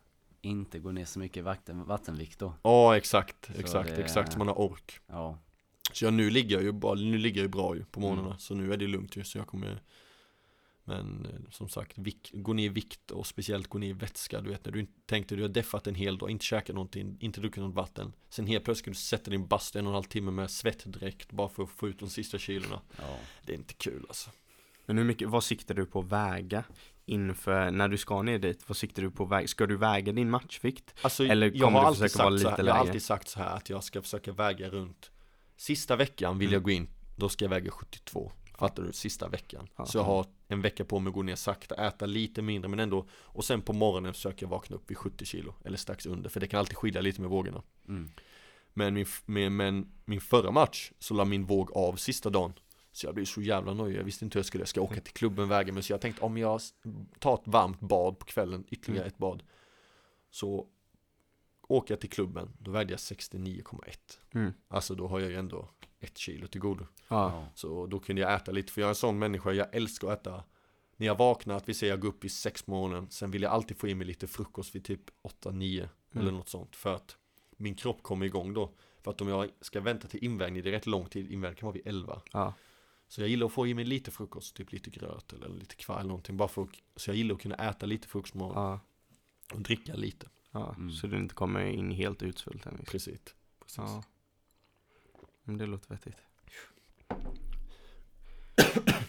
inte 0.41 0.79
gå 0.79 0.91
ner 0.93 1.05
så 1.05 1.19
mycket 1.19 1.44
vatten, 1.44 1.85
vattenvikt 1.85 2.39
då. 2.39 2.55
Ja 2.62 2.97
exakt, 2.97 3.47
Så 3.55 3.61
exakt, 3.61 3.89
det- 3.97 4.03
exakt 4.03 4.33
så 4.33 4.39
man 4.39 4.49
har 4.49 4.61
ork 4.61 5.01
Ja. 5.06 5.39
Så 5.93 6.05
jag, 6.05 6.14
nu 6.14 6.31
ligger 6.31 6.56
jag 6.56 6.64
ju 6.64 6.73
bra, 6.73 6.94
nu 6.94 7.19
ligger 7.19 7.40
jag 7.40 7.44
ju 7.44 7.49
bra 7.52 7.76
ju 7.76 7.85
på 7.85 8.00
morgnarna 8.00 8.26
Mm. 8.29 8.38
Så 8.38 8.55
nu 8.55 8.73
är 8.73 8.76
det 8.76 8.87
lugnt 8.87 9.17
ju 9.17 9.25
så 9.25 9.38
jag 9.38 9.46
kommer 9.46 9.82
Men 10.85 11.26
eh, 11.26 11.50
som 11.50 11.69
sagt, 11.69 11.99
vik, 11.99 12.31
gå 12.35 12.52
ner 12.52 12.64
i 12.64 12.69
vikt 12.69 13.11
och 13.11 13.26
speciellt 13.26 13.69
gå 13.69 13.79
ner 13.79 13.88
i 13.88 13.93
vätska 13.93 14.40
Du 14.40 14.50
vet 14.50 14.64
när 14.64 14.73
du 14.73 14.87
tänkte 15.06 15.37
du 15.37 15.43
har 15.43 15.49
deffat 15.49 15.87
en 15.87 15.94
hel 15.94 16.19
dag, 16.19 16.31
inte 16.31 16.44
käkat 16.44 16.75
någonting, 16.75 17.17
inte 17.20 17.40
druckit 17.40 17.62
något 17.62 17.75
vatten 17.75 18.12
Sen 18.29 18.46
helt 18.46 18.64
plötsligt 18.64 18.85
ska 18.85 18.90
du 18.90 19.19
sätta 19.19 19.31
din 19.31 19.46
bastu 19.46 19.79
en 19.79 19.87
och 19.87 19.90
en 19.90 19.94
halv 19.94 20.05
timme 20.05 20.31
med 20.31 20.50
svettdräkt 20.50 21.32
Bara 21.32 21.49
för 21.49 21.62
att 21.62 21.70
få 21.70 21.88
ut 21.88 21.99
de 21.99 22.11
sista 22.11 22.38
kilorna 22.38 22.81
ja. 22.99 23.19
Det 23.43 23.52
är 23.52 23.56
inte 23.56 23.75
kul 23.75 24.05
alltså 24.08 24.31
Men 24.87 24.99
hur 24.99 25.05
mycket, 25.05 25.29
vad 25.29 25.44
siktar 25.44 25.75
du 25.75 25.87
på 25.87 25.99
att 26.00 26.12
väga 26.12 26.64
inför, 27.06 27.70
när 27.70 27.88
du 27.88 27.96
ska 27.99 28.23
ner 28.23 28.38
dit? 28.38 28.69
Vad 28.69 28.76
siktar 28.76 29.02
du 29.02 29.11
på 29.11 29.25
att 29.25 29.31
väga? 29.31 29.49
Ska 29.49 29.67
du 29.67 29.76
väga 29.76 30.12
din 30.12 30.31
matchvikt? 30.31 30.94
Alltså 31.02 31.25
Eller 31.25 31.46
jag 31.55 31.61
kommer 31.61 31.81
har 31.81 31.91
du 31.91 31.96
försöka 31.96 32.19
vara 32.19 32.29
här, 32.29 32.37
lite 32.37 32.49
Jag 32.49 32.56
har 32.56 32.62
lägre? 32.62 32.79
alltid 32.79 33.02
sagt 33.02 33.29
så 33.29 33.38
här 33.38 33.56
att 33.56 33.70
jag 33.70 33.84
ska 33.84 34.02
försöka 34.02 34.32
väga 34.32 34.69
runt 34.69 35.11
Sista 35.58 35.96
veckan 35.96 36.38
vill 36.38 36.49
Mm. 36.49 36.52
jag 36.55 36.62
gå 36.62 36.70
in, 36.70 36.88
då 37.16 37.28
ska 37.28 37.44
jag 37.44 37.50
väga 37.50 37.70
72 37.70 38.32
Fattar 38.58 38.82
du? 38.82 38.93
Sista 38.93 39.28
veckan 39.28 39.69
Ja. 39.76 39.87
Så 39.87 39.99
jag 39.99 40.02
har 40.05 40.26
en 40.49 40.62
vecka 40.62 40.84
på 40.84 40.99
mig 40.99 41.08
att 41.10 41.14
gå 41.14 41.22
ner 41.22 41.34
sakta, 41.37 41.87
äta 41.87 42.06
lite 42.06 42.43
mindre 42.43 42.69
men 42.69 42.78
ändå 42.81 43.06
Och 43.12 43.44
sen 43.44 43.62
på 43.62 43.72
morgonen 43.72 44.14
försöker 44.14 44.46
jag 44.46 44.50
vakna 44.50 44.76
upp 44.76 44.90
vid 44.90 44.96
70 44.99 45.25
kilo 45.25 45.55
Eller 45.64 45.76
strax 45.76 46.06
under, 46.06 46.31
för 46.31 46.40
det 46.40 46.46
kan 46.46 46.60
alltid 46.60 46.76
skilja 46.76 47.00
lite 47.00 47.20
med 47.20 47.31
vågorna 47.31 47.62
Mm. 47.88 48.10
Men 48.75 48.94
min, 48.94 49.06
med, 49.26 49.52
men 49.52 49.93
min 50.05 50.20
förra 50.20 50.50
match 50.50 50.93
så 50.99 51.14
la 51.14 51.25
min 51.25 51.44
våg 51.44 51.72
av 51.76 51.96
sista 51.96 52.31
dagen 52.31 52.52
Så 52.93 53.06
jag 53.06 53.14
blev 53.14 53.25
så 53.25 53.43
jävla 53.43 53.75
nöjd, 53.75 53.96
jag 53.96 54.05
visste 54.05 54.25
inte 54.25 54.38
hur 54.38 54.40
jag 54.40 54.46
skulle 54.46 54.62
Jag 54.62 54.69
ska 54.69 54.81
åka 54.81 55.00
till 55.00 55.12
klubben, 55.14 55.49
väga 55.49 55.72
mig 55.72 55.82
Så 55.82 55.93
jag 55.93 56.00
tänkte 56.00 56.22
om 56.25 56.38
jag 56.38 56.60
tar 57.19 57.34
ett 57.34 57.40
varmt 57.46 57.81
bad 57.81 58.19
på 58.19 58.27
kvällen, 58.27 58.65
ytterligare 58.69 59.03
Mm. 59.05 59.12
ett 59.12 59.19
bad 59.19 59.43
Så 60.31 60.67
åker 61.69 61.94
jag 61.94 62.01
till 62.01 62.10
klubben, 62.10 62.53
då 62.58 62.70
vägde 62.70 62.93
jag 62.93 62.98
69,1 62.98 64.19
Mm. 64.31 64.53
Alltså 64.69 64.94
då 64.94 65.08
har 65.08 65.20
jag 65.20 65.31
ju 65.31 65.37
ändå 65.37 65.69
ett 66.01 66.19
kilo 66.19 66.46
till 66.46 66.60
godo. 66.60 66.87
Ja, 67.08 67.31
Ja. 67.32 67.48
Så 67.55 67.87
då 67.87 68.01
kunde 68.01 68.22
jag 68.22 68.34
äta 68.34 68.53
lite, 68.53 68.72
för 68.72 68.81
jag 68.81 68.87
är 68.89 68.91
en 68.91 68.94
sån 68.94 69.19
människa, 69.19 69.53
jag 69.53 69.75
älskar 69.75 70.08
att 70.13 70.20
äta. 70.20 70.44
När 70.96 71.06
jag 71.06 71.19
vaknar, 71.19 71.56
att 71.56 71.69
vi 71.69 71.75
säger 71.75 71.93
jag 71.93 72.01
går 72.01 72.08
upp 72.08 72.25
vid 72.25 72.32
sex 72.32 72.63
på 72.63 72.70
morgonen 72.70 73.10
Sen 73.10 73.31
vill 73.31 73.43
jag 73.43 73.53
alltid 73.53 73.77
få 73.79 73.89
i 73.89 73.94
mig 73.94 74.06
lite 74.06 74.27
frukost 74.27 74.75
vid 74.75 74.84
typ 74.84 75.01
8-9 75.43 75.89
eller 76.13 76.22
Mm. 76.22 76.34
något 76.34 76.48
sånt 76.48 76.77
För 76.77 76.94
att 76.94 77.17
min 77.56 77.75
kropp 77.75 78.03
kommer 78.03 78.27
igång 78.27 78.55
då. 78.55 78.72
För 79.03 79.10
att 79.10 79.20
om 79.20 79.29
jag 79.29 79.51
ska 79.60 79.81
vänta 79.81 80.08
till 80.08 80.25
invägning, 80.25 80.63
det 80.63 80.70
är 80.70 80.72
rätt 80.72 80.87
lång 80.87 81.06
tid, 81.06 81.31
invägning 81.31 81.56
kan 81.56 81.67
vara 81.67 81.75
vid 81.75 81.87
11 81.87 82.22
ja, 82.32 82.55
Så 83.08 83.20
jag 83.20 83.29
gillar 83.29 83.46
att 83.46 83.53
få 83.53 83.67
i 83.67 83.75
mig 83.75 83.84
lite 83.84 84.10
frukost, 84.10 84.56
typ 84.56 84.72
lite 84.72 84.91
gröt 84.91 85.32
eller 85.32 85.48
lite 85.48 85.75
kvarg 85.75 85.98
eller 86.01 86.08
någonting 86.08 86.37
Bara 86.37 86.48
för 86.48 86.63
att, 86.63 86.69
så 86.96 87.10
jag 87.10 87.17
gillar 87.17 87.34
att 87.34 87.41
kunna 87.41 87.55
äta 87.55 87.87
lite 87.87 88.08
frukost 88.08 88.32
på 88.32 88.39
morgonen 88.39 88.63
ja, 88.63 88.81
och 89.55 89.60
dricka 89.60 89.94
lite 89.94 90.27
ja. 90.52 90.74
Mm. 90.74 90.90
Så 90.90 91.06
du 91.06 91.17
inte 91.17 91.34
kommer 91.34 91.64
in 91.64 91.90
helt 91.90 92.22
utsvulten 92.22 92.72
liksom. 92.78 92.93
Precis, 92.93 93.20
Precis. 93.60 93.78
Ja 93.78 94.02
Men 95.43 95.58
det 95.58 95.67
låter 95.67 95.88
vettigt 95.88 96.17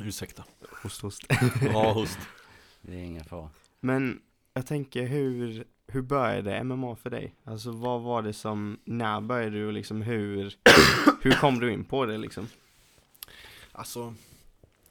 Ursäkta 0.00 0.44
Host, 0.82 1.00
host 1.00 1.26
Ja, 1.62 1.92
host 1.92 2.18
Det 2.80 2.92
är 2.92 3.04
ingen 3.04 3.24
fara. 3.24 3.50
Men 3.80 4.22
jag 4.54 4.66
tänker 4.66 5.06
hur, 5.06 5.64
hur 5.86 6.02
började 6.02 6.64
MMA 6.64 6.96
för 6.96 7.10
dig? 7.10 7.34
Alltså 7.44 7.70
vad 7.70 8.02
var 8.02 8.22
det 8.22 8.32
som, 8.32 8.80
när 8.84 9.20
började 9.20 9.50
du 9.50 9.66
och 9.66 9.72
liksom 9.72 10.02
hur, 10.02 10.56
hur 11.20 11.32
kom 11.32 11.60
du 11.60 11.72
in 11.72 11.84
på 11.84 12.06
det 12.06 12.18
liksom? 12.18 12.46
Alltså, 13.72 14.14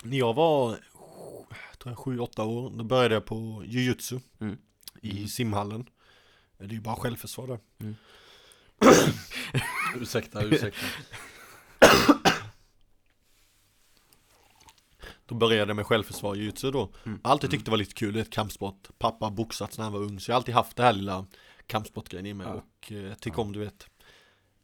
när 0.03 0.17
jag 0.17 0.33
var, 0.33 0.77
tror 1.79 1.91
jag, 1.91 1.97
sju, 1.97 2.19
åtta 2.19 2.43
år, 2.43 2.69
då 2.69 2.83
började 2.83 3.13
jag 3.15 3.25
på 3.25 3.63
jujutsu 3.65 4.19
Mm. 4.39 4.57
i 5.01 5.27
simhallen. 5.27 5.89
Det 6.57 6.63
är 6.63 6.69
ju 6.69 6.81
bara 6.81 6.95
självförsvar 6.95 7.47
där. 7.47 7.59
Mm. 7.79 7.95
ursäkta, 10.01 10.43
ursäkta. 10.43 10.85
Då 15.25 15.35
började 15.35 15.69
jag 15.69 15.75
med 15.75 15.87
självförsvar 15.87 16.35
i 16.35 16.39
jujutsu 16.39 16.71
då. 16.71 16.89
Mm. 17.05 17.19
Alltid 17.23 17.51
tyckte 17.51 17.65
det 17.65 17.71
var 17.71 17.77
lite 17.77 17.93
kul, 17.93 18.13
det 18.13 18.19
är 18.19 18.21
ett 18.21 18.29
kampsport. 18.29 18.87
Pappa 18.97 19.29
boxats 19.29 19.77
när 19.77 19.83
han 19.83 19.93
var 19.93 19.99
ung, 19.99 20.19
så 20.19 20.31
jag 20.31 20.35
har 20.35 20.39
alltid 20.39 20.55
haft 20.55 20.77
det 20.77 20.83
här 20.83 20.93
lilla 20.93 21.25
kampsportgrejen 21.67 22.25
i 22.25 22.33
mig. 22.33 22.47
Ja. 22.47 22.53
Och 22.53 22.91
eh, 22.91 22.97
jag 22.97 23.19
tycker 23.19 23.39
om, 23.39 23.51
du 23.51 23.59
vet, 23.59 23.87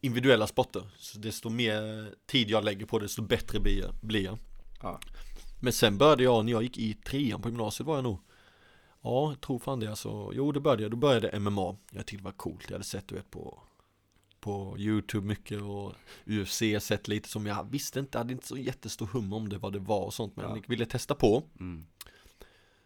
individuella 0.01 0.47
sporter. 0.47 0.89
Så 0.97 1.19
desto 1.19 1.49
mer 1.49 2.09
tid 2.25 2.49
jag 2.49 2.63
lägger 2.63 2.85
på 2.85 2.99
det, 2.99 3.05
desto 3.05 3.21
bättre 3.21 3.59
blir 3.59 3.79
jag. 3.79 3.93
Blir 4.01 4.23
jag. 4.23 4.37
Ja. 4.81 4.99
Men 5.59 5.73
sen 5.73 5.97
började 5.97 6.23
jag, 6.23 6.45
när 6.45 6.51
jag 6.51 6.63
gick 6.63 6.77
i 6.77 6.93
trean 6.93 7.41
på 7.41 7.49
gymnasiet 7.49 7.87
var 7.87 7.95
jag 7.95 8.03
nog 8.03 8.17
Ja, 9.01 9.29
jag 9.31 9.41
tror 9.41 9.59
fan 9.59 9.79
det 9.79 9.87
alltså. 9.87 10.31
Jo, 10.33 10.51
det 10.51 10.59
började 10.59 10.83
jag. 10.83 10.91
Då 10.91 10.97
började 10.97 11.39
MMA. 11.39 11.75
Jag 11.91 12.05
tyckte 12.05 12.17
det 12.17 12.23
var 12.23 12.31
coolt. 12.31 12.63
Jag 12.67 12.71
hade 12.71 12.83
sett, 12.83 13.07
du 13.07 13.15
vet, 13.15 13.31
på 13.31 13.59
på 14.39 14.75
YouTube 14.79 15.27
mycket 15.27 15.61
och 15.61 15.93
UFC 16.25 16.61
sett 16.79 17.07
lite 17.07 17.29
som 17.29 17.45
jag 17.45 17.71
visste 17.71 17.99
inte, 17.99 18.17
hade 18.17 18.33
inte 18.33 18.47
så 18.47 18.57
jättestor 18.57 19.05
hum 19.07 19.33
om 19.33 19.49
det 19.49 19.57
vad 19.57 19.73
det 19.73 19.79
var 19.79 20.01
och 20.05 20.13
sånt 20.13 20.35
men 20.35 20.45
Ja. 20.45 20.55
jag 20.55 20.67
ville 20.67 20.85
testa 20.85 21.15
på 21.15 21.43
Mm. 21.59 21.85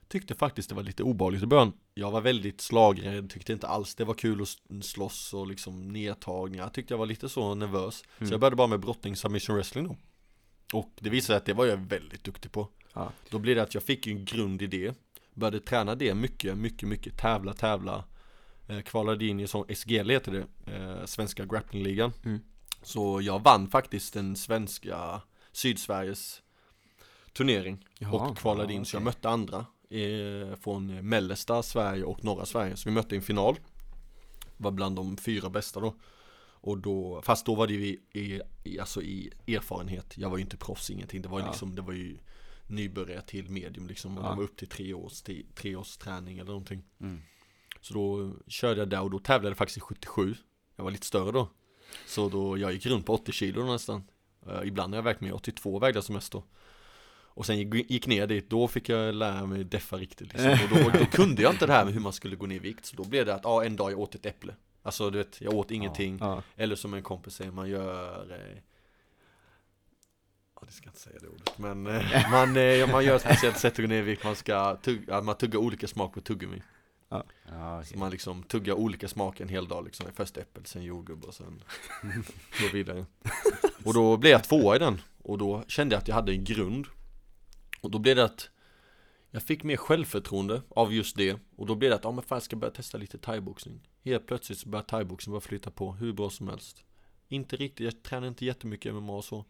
Tyckte 0.07 0.35
faktiskt 0.35 0.69
det 0.69 0.75
var 0.75 0.83
lite 0.83 1.03
obehagligt 1.03 1.43
i 1.43 1.45
början 1.45 1.73
Jag 1.93 2.11
var 2.11 2.21
väldigt 2.21 2.61
slagrädd, 2.61 3.29
tyckte 3.29 3.53
inte 3.53 3.67
alls 3.67 3.95
det 3.95 4.03
var 4.05 4.13
kul 4.13 4.41
att 4.41 4.85
slåss 4.85 5.33
och 5.33 5.47
liksom 5.47 5.87
nedtagningar 5.93 6.63
Jag 6.63 6.73
tyckte 6.73 6.93
jag 6.93 6.99
var 6.99 7.05
lite 7.05 7.29
så 7.29 7.55
nervös 7.55 8.03
Mm. 8.17 8.27
Så 8.27 8.33
jag 8.33 8.39
började 8.39 8.55
bara 8.55 8.67
med 8.67 8.79
brottning 8.79 9.15
submission 9.15 9.55
wrestling 9.55 9.83
då 9.87 9.95
Och 10.73 10.91
det 10.99 11.09
visade 11.09 11.25
sig 11.25 11.35
att 11.35 11.45
det 11.45 11.53
var 11.53 11.65
jag 11.65 11.77
väldigt 11.77 12.23
duktig 12.23 12.51
på. 12.51 12.67
Ja. 12.93 13.11
Då 13.29 13.39
blev 13.39 13.55
det 13.55 13.63
att 13.63 13.73
jag 13.73 13.83
fick 13.83 14.07
en 14.07 14.25
grund 14.25 14.61
i 14.61 14.67
det 14.67 14.95
Började 15.33 15.59
träna 15.59 15.95
det 15.95 16.15
mycket, 16.15 16.57
mycket, 16.57 16.89
mycket. 16.89 17.17
Tävla, 17.17 17.53
tävla. 17.53 18.03
Eh, 18.67 18.81
Kvalade 18.81 19.25
in 19.25 19.39
i 19.39 19.47
sån 19.47 19.75
SGL 19.75 20.09
heter 20.09 20.31
det 20.31 20.73
eh, 20.73 21.05
Svenska 21.05 21.45
grapplingligan. 21.45 22.13
Mm. 22.25 22.39
Så 22.83 23.21
jag 23.21 23.43
vann 23.43 23.67
faktiskt 23.67 24.13
den 24.13 24.35
svenska 24.35 25.21
Sydsveriges 25.51 26.41
turnering 27.33 27.85
Jaha. 27.99 28.29
och 28.29 28.37
kvalade 28.37 28.73
in. 28.73 28.79
Ja, 28.79 28.85
så 28.85 28.95
jag 28.95 29.03
mötte 29.03 29.29
andra 29.29 29.65
eh, 29.89 30.55
från 30.61 31.09
mellersta 31.09 31.63
Sverige 31.63 32.03
och 32.03 32.23
norra 32.23 32.45
Sverige. 32.45 32.75
Så 32.75 32.89
vi 32.89 32.95
mötte 32.95 33.15
i 33.15 33.17
en 33.17 33.23
final. 33.23 33.59
Var 34.57 34.71
bland 34.71 34.95
de 34.95 35.17
fyra 35.17 35.49
bästa 35.49 35.79
då 35.79 35.95
och 36.61 36.77
då, 36.77 37.21
fast 37.21 37.45
då 37.45 37.55
var 37.55 37.67
det 37.67 37.73
ju 37.73 37.85
i, 37.87 37.99
i, 38.19 38.41
i, 38.63 38.79
alltså 38.79 39.01
i 39.01 39.31
erfarenhet. 39.47 40.17
Jag 40.17 40.29
var 40.29 40.37
ju 40.37 40.43
inte 40.43 40.57
proffs, 40.57 40.89
ingenting. 40.89 41.21
Det 41.21 41.29
var 41.29 41.39
Ja. 41.39 41.45
liksom, 41.47 41.75
det 41.75 41.81
var 41.81 41.93
ju 41.93 42.17
nybörjare 42.67 43.21
till 43.21 43.49
medium 43.49 43.87
liksom. 43.87 44.17
Och 44.17 44.23
Ja. 44.25 44.29
det 44.29 44.35
var 44.35 44.43
upp 44.43 44.57
till 44.57 44.67
tre 44.67 44.93
års, 44.93 45.13
ti- 45.23 45.45
tre 45.55 45.75
års 45.75 45.97
träning 45.97 46.37
eller 46.37 46.51
någonting. 46.51 46.83
Mm. 47.01 47.21
Så 47.81 47.93
då 47.93 48.33
körde 48.47 48.79
jag 48.81 48.89
där 48.89 49.01
och 49.01 49.11
då 49.11 49.19
tävlade 49.19 49.49
jag 49.49 49.57
faktiskt 49.57 49.77
i 49.77 49.81
77 49.81 50.35
Jag 50.75 50.83
var 50.83 50.91
lite 50.91 51.05
större 51.05 51.31
då. 51.31 51.49
Så 52.07 52.29
då, 52.29 52.57
jag 52.57 52.73
gick 52.73 52.85
runt 52.85 53.05
på 53.05 53.13
80 53.13 53.31
kilo 53.31 53.65
nästan. 53.71 54.03
Eh, 54.47 54.61
Ibland 54.67 54.93
har 54.93 54.97
jag 54.97 55.03
vägt 55.03 55.21
med 55.21 55.33
82 55.33 55.79
vägde 55.79 55.97
jag 55.97 56.03
som 56.03 56.15
mest 56.15 56.31
då. 56.31 56.43
Och 57.31 57.45
sen 57.45 57.57
gick, 57.59 57.91
gick 57.91 58.07
ner 58.07 58.27
dit, 58.27 58.49
då 58.49 58.67
fick 58.67 58.89
jag 58.89 59.15
lära 59.15 59.45
mig 59.45 59.63
deffa 59.63 59.97
riktigt 59.97 60.33
liksom. 60.33 60.51
Och 60.51 60.83
då, 60.83 60.99
då 60.99 61.05
kunde 61.05 61.41
jag 61.41 61.53
inte 61.53 61.65
det 61.65 61.73
här 61.73 61.85
med 61.85 61.93
hur 61.93 62.01
man 62.01 62.13
skulle 62.13 62.35
gå 62.35 62.45
ner 62.45 62.55
i 62.55 62.59
vikt. 62.59 62.85
Så 62.85 62.95
då 62.95 63.03
blev 63.03 63.25
det 63.25 63.35
att, 63.35 63.41
ja 63.43 63.63
en 63.65 63.75
dag 63.75 63.91
jag 63.91 63.99
åt 63.99 64.15
ett 64.15 64.25
äpple 64.25 64.55
Alltså 64.89 65.09
du 65.09 65.17
vet, 65.17 65.41
jag 65.41 65.53
åt 65.53 65.71
ingenting. 65.71 66.17
Ja. 66.21 66.43
Eller 66.55 66.75
som 66.75 66.93
en 66.93 67.03
kompis 67.03 67.33
säger, 67.33 67.51
man 67.51 67.69
gör 67.69 68.31
eh, 68.31 68.61
Ja, 70.55 70.61
det 70.67 70.73
ska 70.73 70.85
jag 70.85 70.91
inte 70.91 70.99
säga 70.99 71.19
det 71.21 71.27
ordet 71.27 71.57
Men 71.57 71.87
eh, 71.87 72.31
man, 72.31 72.57
eh, 72.57 72.91
man 72.91 73.05
gör 73.05 73.15
ett 73.15 73.21
speciellt 73.21 73.57
sätt 73.57 73.73
att 73.73 73.79
gå 73.79 73.87
ner 73.87 73.99
i 73.99 74.01
vikt. 74.01 74.23
Man 74.23 74.35
ska 74.35 74.75
tugga, 74.75 75.21
man 75.21 75.37
tuggar 75.37 75.59
olika 75.59 75.87
smak 75.87 76.13
på 76.13 76.21
tuggummi. 76.21 76.61
Ja, 77.09 77.23
så 77.45 77.79
okej. 77.81 77.97
man 77.97 78.11
liksom 78.11 78.43
tuggar 78.43 78.73
olika 78.73 79.07
smaker 79.07 79.43
en 79.43 79.49
hel 79.49 79.67
dag 79.67 79.85
liksom. 79.85 80.05
Först 80.13 80.37
äppel, 80.37 80.65
sen 80.65 80.83
jordgubb 80.83 81.25
och 81.25 81.33
sen 81.33 81.63
gå 82.61 82.67
vidare. 82.73 83.05
Och 83.83 83.93
då 83.93 84.17
blev 84.17 84.31
jag 84.31 84.43
tvåa 84.43 84.75
i 84.75 84.79
den. 84.79 85.01
Och 85.23 85.37
då 85.37 85.63
kände 85.67 85.95
jag 85.95 86.01
att 86.01 86.07
jag 86.07 86.15
hade 86.15 86.31
en 86.31 86.43
grund. 86.43 86.87
Och 87.81 87.91
då 87.91 87.99
blev 87.99 88.15
det 88.15 88.23
att 88.23 88.49
jag 89.31 89.43
fick 89.43 89.63
mer 89.63 89.77
självförtroende 89.77 90.61
av 90.69 90.93
just 90.93 91.15
det 91.15 91.39
Och 91.55 91.65
då 91.65 91.75
blev 91.75 91.89
det 91.89 91.95
att, 91.95 92.03
ja 92.03 92.11
men 92.11 92.23
fan 92.23 92.35
jag 92.35 92.43
ska 92.43 92.55
börja 92.55 92.73
testa 92.73 92.97
lite 92.97 93.17
thaiboxning. 93.17 93.87
Helt 94.03 94.27
plötsligt 94.27 94.59
så 94.59 94.69
började 94.69 94.89
thaiboxning 94.89 95.33
bara 95.33 95.41
flytta 95.41 95.71
på 95.71 95.93
hur 95.93 96.13
bra 96.13 96.29
som 96.29 96.47
helst. 96.47 96.83
Inte 97.27 97.55
riktigt, 97.55 97.85
jag 97.85 98.03
tränade 98.03 98.27
inte 98.27 98.45
jättemycket 98.45 98.93
MMA 98.93 99.13
och 99.13 99.25
så 99.25 99.45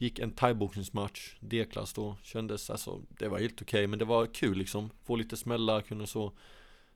Gick 0.00 0.18
en 0.18 0.30
thaiboxningsmatch, 0.30 1.36
D-klass 1.40 1.92
då 1.92 2.16
Kändes 2.22 2.70
alltså, 2.70 3.02
det 3.08 3.28
var 3.28 3.38
helt 3.38 3.62
okej 3.62 3.86
men 3.86 3.98
det 3.98 4.04
var 4.04 4.26
kul 4.26 4.58
liksom. 4.58 4.90
Få 5.04 5.16
lite 5.16 5.36
smällar, 5.36 5.80
kunde 5.80 6.06
så. 6.06 6.32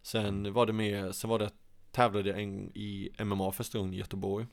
Sen 0.02 0.52
var 0.52 0.66
det 0.66 0.72
med, 0.72 1.14
sen 1.14 1.30
var 1.30 1.38
det 1.38 1.50
tävlade 1.90 2.30
jag 2.30 2.42
en, 2.42 2.70
i 2.74 3.10
MMA 3.18 3.52
första 3.52 3.78
gången 3.78 3.94
i 3.94 3.96
Göteborg. 3.96 4.46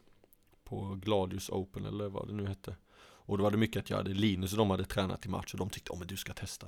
På 0.63 1.00
Gladius 1.01 1.50
Open 1.50 1.86
eller 1.86 2.10
vad 2.10 2.28
det 2.28 2.34
nu 2.34 2.48
hette. 2.48 2.75
Och 3.00 3.38
då 3.38 3.44
var 3.44 3.51
det 3.51 3.58
mycket 3.58 3.80
att 3.80 3.90
jag 3.90 3.98
hade 3.98 4.13
Linus 4.13 4.51
och 4.51 4.58
de 4.58 4.70
hade 4.70 4.86
tränat 4.86 5.25
i 5.25 5.30
match 5.30 5.54
och 5.54 5.60
de 5.60 5.70
tyckte, 5.70 5.92
åh 5.92 6.00
men 6.00 6.08
du 6.08 6.18
ska 6.18 6.34
testa. 6.34 6.68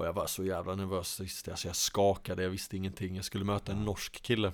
Och 0.00 0.06
jag 0.06 0.12
var 0.12 0.26
så 0.26 0.44
jävla 0.44 0.74
nervös 0.74 1.14
sist, 1.14 1.48
alltså 1.48 1.68
jag 1.68 1.76
skakade, 1.76 2.42
jag 2.42 2.50
visste 2.50 2.76
ingenting. 2.76 3.16
Jag 3.16 3.24
skulle 3.24 3.44
möta 3.44 3.72
en 3.72 3.84
norsk 3.84 4.22
kille. 4.22 4.52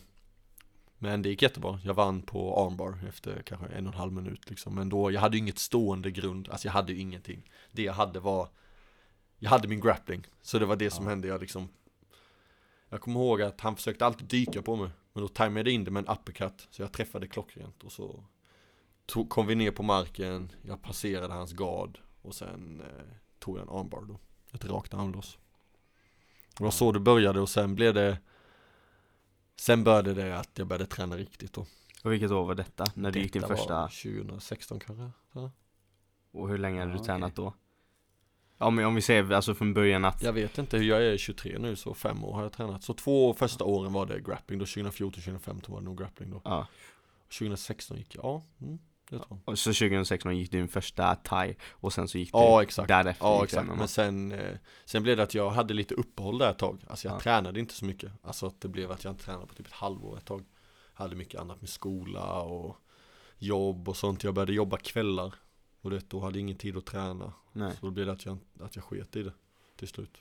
Men 0.98 1.22
det 1.22 1.28
gick 1.28 1.42
jättebra, 1.42 1.80
jag 1.84 1.94
vann 1.94 2.22
på 2.22 2.66
armbar 2.66 2.98
efter 3.08 3.42
kanske 3.42 3.66
en 3.66 3.86
och 3.86 3.92
en 3.92 3.98
halv 3.98 4.12
minut 4.12 4.50
liksom. 4.50 4.74
Men 4.74 4.88
då, 4.88 5.10
jag 5.10 5.20
hade 5.20 5.36
ju 5.36 5.42
inget 5.42 5.58
stående 5.58 6.10
grund, 6.10 6.48
alltså 6.48 6.68
jag 6.68 6.72
hade 6.72 6.92
ju 6.92 6.98
ingenting. 7.00 7.50
Det 7.72 7.82
jag 7.82 7.92
hade 7.92 8.20
var 8.20 8.48
Jag 9.38 9.50
hade 9.50 9.68
min 9.68 9.80
grappling, 9.80 10.26
så 10.42 10.58
det 10.58 10.66
var 10.66 10.76
det 10.76 10.90
som 10.90 11.04
Ja. 11.04 11.10
hände, 11.10 11.28
jag 11.28 11.40
liksom 11.40 11.68
jag 12.88 13.00
kommer 13.00 13.20
ihåg 13.20 13.42
att 13.42 13.60
han 13.60 13.76
försökte 13.76 14.06
alltid 14.06 14.28
dyka 14.28 14.62
på 14.62 14.76
mig. 14.76 14.90
Men 15.12 15.22
då 15.22 15.28
tajmade 15.28 15.70
jag 15.70 15.74
in 15.74 15.84
det 15.84 15.90
med 15.90 16.08
en 16.08 16.16
uppercut. 16.16 16.68
Så 16.70 16.82
jag 16.82 16.92
träffade 16.92 17.28
klockrent. 17.28 17.82
Och 17.84 17.92
så 17.92 18.24
tog, 19.06 19.30
Kom 19.30 19.46
vi 19.46 19.54
ner 19.54 19.70
på 19.70 19.82
marken. 19.82 20.52
Jag 20.62 20.82
passerade 20.82 21.34
hans 21.34 21.52
gard. 21.52 21.98
Och 22.22 22.34
sen 22.34 22.80
eh, 22.80 23.04
tog 23.38 23.58
jag 23.58 23.62
en 23.62 23.78
armbar 23.78 24.02
då 24.02 24.18
Ett 24.56 24.64
rakt 24.70 24.94
armloss 24.94 25.38
Det 26.58 26.64
var 26.64 26.70
så 26.70 26.92
det 26.92 27.00
började 27.00 27.40
och 27.40 27.48
sen 27.48 27.74
blev 27.74 27.94
det 27.94 28.18
Sen 29.56 29.84
började 29.84 30.14
det 30.14 30.38
att 30.38 30.50
jag 30.54 30.66
började 30.66 30.86
träna 30.86 31.16
riktigt 31.16 31.52
då 31.52 31.66
Och 32.04 32.12
vilket 32.12 32.30
år 32.30 32.44
var 32.44 32.54
detta? 32.54 32.84
När 32.94 33.10
du 33.10 33.20
gick 33.20 33.32
din 33.32 33.42
Detta 33.42 33.56
första? 33.56 33.74
var 33.74 33.88
2016 33.88 34.80
kanske 34.80 35.10
så. 35.32 35.50
Och 36.32 36.48
hur 36.48 36.58
länge 36.58 36.80
hade 36.80 36.92
du 36.92 36.98
Ja, 36.98 37.04
tränat 37.04 37.34
då? 37.36 37.54
Om, 38.58 38.78
om 38.78 38.94
vi 38.94 39.02
säger 39.02 39.32
alltså 39.32 39.54
från 39.54 39.74
början 39.74 40.04
att 40.04 40.22
Jag 40.22 40.32
vet 40.32 40.58
inte 40.58 40.76
hur 40.78 40.84
jag 40.84 41.04
är 41.04 41.16
23 41.16 41.58
nu 41.58 41.76
så 41.76 41.94
fem 41.94 42.24
år 42.24 42.34
har 42.34 42.42
jag 42.42 42.52
tränat 42.52 42.84
Så 42.84 42.94
två 42.94 43.34
första 43.34 43.64
åren 43.64 43.92
var 43.92 44.06
det 44.06 44.20
grappling 44.20 44.58
då 44.58 44.64
2014, 44.66 45.12
2015 45.22 45.72
var 45.74 45.80
det 45.80 45.84
nog 45.84 45.98
grappling 45.98 46.30
då 46.30 46.40
Ja, 46.44 46.66
2016 47.38 47.96
gick 47.96 48.14
jag, 48.14 48.24
ja 48.24 48.42
mm, 48.60 48.78
det 49.10 49.18
tror 49.18 49.40
jag. 49.46 49.58
Så 49.58 49.72
2016 49.72 50.36
gick 50.36 50.50
din 50.50 50.68
första 50.68 51.14
thai 51.14 51.54
och 51.70 51.92
sen 51.92 52.08
så 52.08 52.18
gick 52.18 52.32
du 52.32 52.38
Ja 52.38 52.62
exakt, 52.62 52.88
därefter 52.88 53.26
ja 53.26 53.44
exakt. 53.44 53.68
Men 53.78 53.88
sen, 53.88 54.32
eh, 54.32 54.56
sen 54.84 55.02
blev 55.02 55.16
det 55.16 55.22
att 55.22 55.34
jag 55.34 55.50
hade 55.50 55.74
lite 55.74 55.94
uppehåll 55.94 56.38
där 56.38 56.50
ett 56.50 56.58
tag. 56.58 56.84
Alltså 56.88 57.08
jag 57.08 57.14
Ja. 57.16 57.20
tränade 57.20 57.60
inte 57.60 57.74
så 57.74 57.84
mycket. 57.84 58.12
Alltså 58.22 58.46
att 58.46 58.60
det 58.60 58.68
blev 58.68 58.90
att 58.92 59.04
jag 59.04 59.12
inte 59.12 59.24
tränade 59.24 59.46
på 59.46 59.54
typ 59.54 59.66
ett 59.66 59.72
halvår 59.72 60.18
ett 60.18 60.24
tag. 60.24 60.44
Hade 60.94 61.16
mycket 61.16 61.40
annat 61.40 61.60
med 61.60 61.68
skola 61.70 62.40
och 62.42 62.76
jobb 63.38 63.88
och 63.88 63.96
sånt. 63.96 64.24
Jag 64.24 64.34
började 64.34 64.52
jobba 64.52 64.76
kvällar. 64.76 65.34
Och 65.80 65.90
det, 65.90 66.10
då 66.10 66.20
hade 66.20 66.38
jag 66.38 66.40
ingen 66.40 66.56
tid 66.58 66.76
att 66.76 66.86
träna. 66.86 67.32
Nej. 67.52 67.72
Så 67.80 67.86
då 67.86 67.92
blev 67.92 68.06
det 68.06 68.12
att 68.12 68.24
jag, 68.26 68.38
att 68.60 68.76
jag 68.76 68.84
sket 68.84 69.16
i 69.16 69.22
det 69.22 69.32
till 69.76 69.88
slut. 69.88 70.18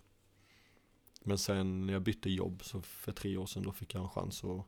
Men 1.23 1.37
sen 1.37 1.85
när 1.85 1.93
jag 1.93 2.01
bytte 2.01 2.29
jobb 2.29 2.63
så 2.63 2.81
för 2.81 3.11
tre 3.11 3.37
år 3.37 3.45
sedan 3.45 3.63
då 3.63 3.71
fick 3.71 3.93
jag 3.93 4.03
en 4.03 4.09
chans 4.09 4.43
att 4.43 4.65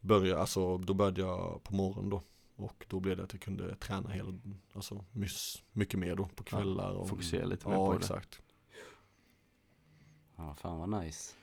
börja 0.00 0.38
Alltså 0.38 0.78
då 0.78 0.94
började 0.94 1.20
jag 1.20 1.62
på 1.64 1.74
morgonen 1.74 2.10
då 2.10 2.22
och 2.56 2.84
då 2.88 3.00
blev 3.00 3.16
det 3.16 3.22
att 3.24 3.32
jag 3.32 3.42
kunde 3.42 3.74
träna 3.76 4.10
hela, 4.10 4.32
alltså 4.72 5.04
mys, 5.12 5.62
mycket 5.72 5.98
mer 6.00 6.16
då 6.16 6.24
på 6.26 6.44
kvällar 6.44 6.92
och 6.92 7.08
Fokusera 7.08 7.44
lite 7.46 7.68
mer 7.68 7.74
Ja 7.74 7.86
på 7.86 7.92
det. 7.92 7.98
exakt 7.98 8.42
Ja, 10.36 10.54
fan 10.54 10.78
vad 10.90 11.02
nice. 11.04 11.34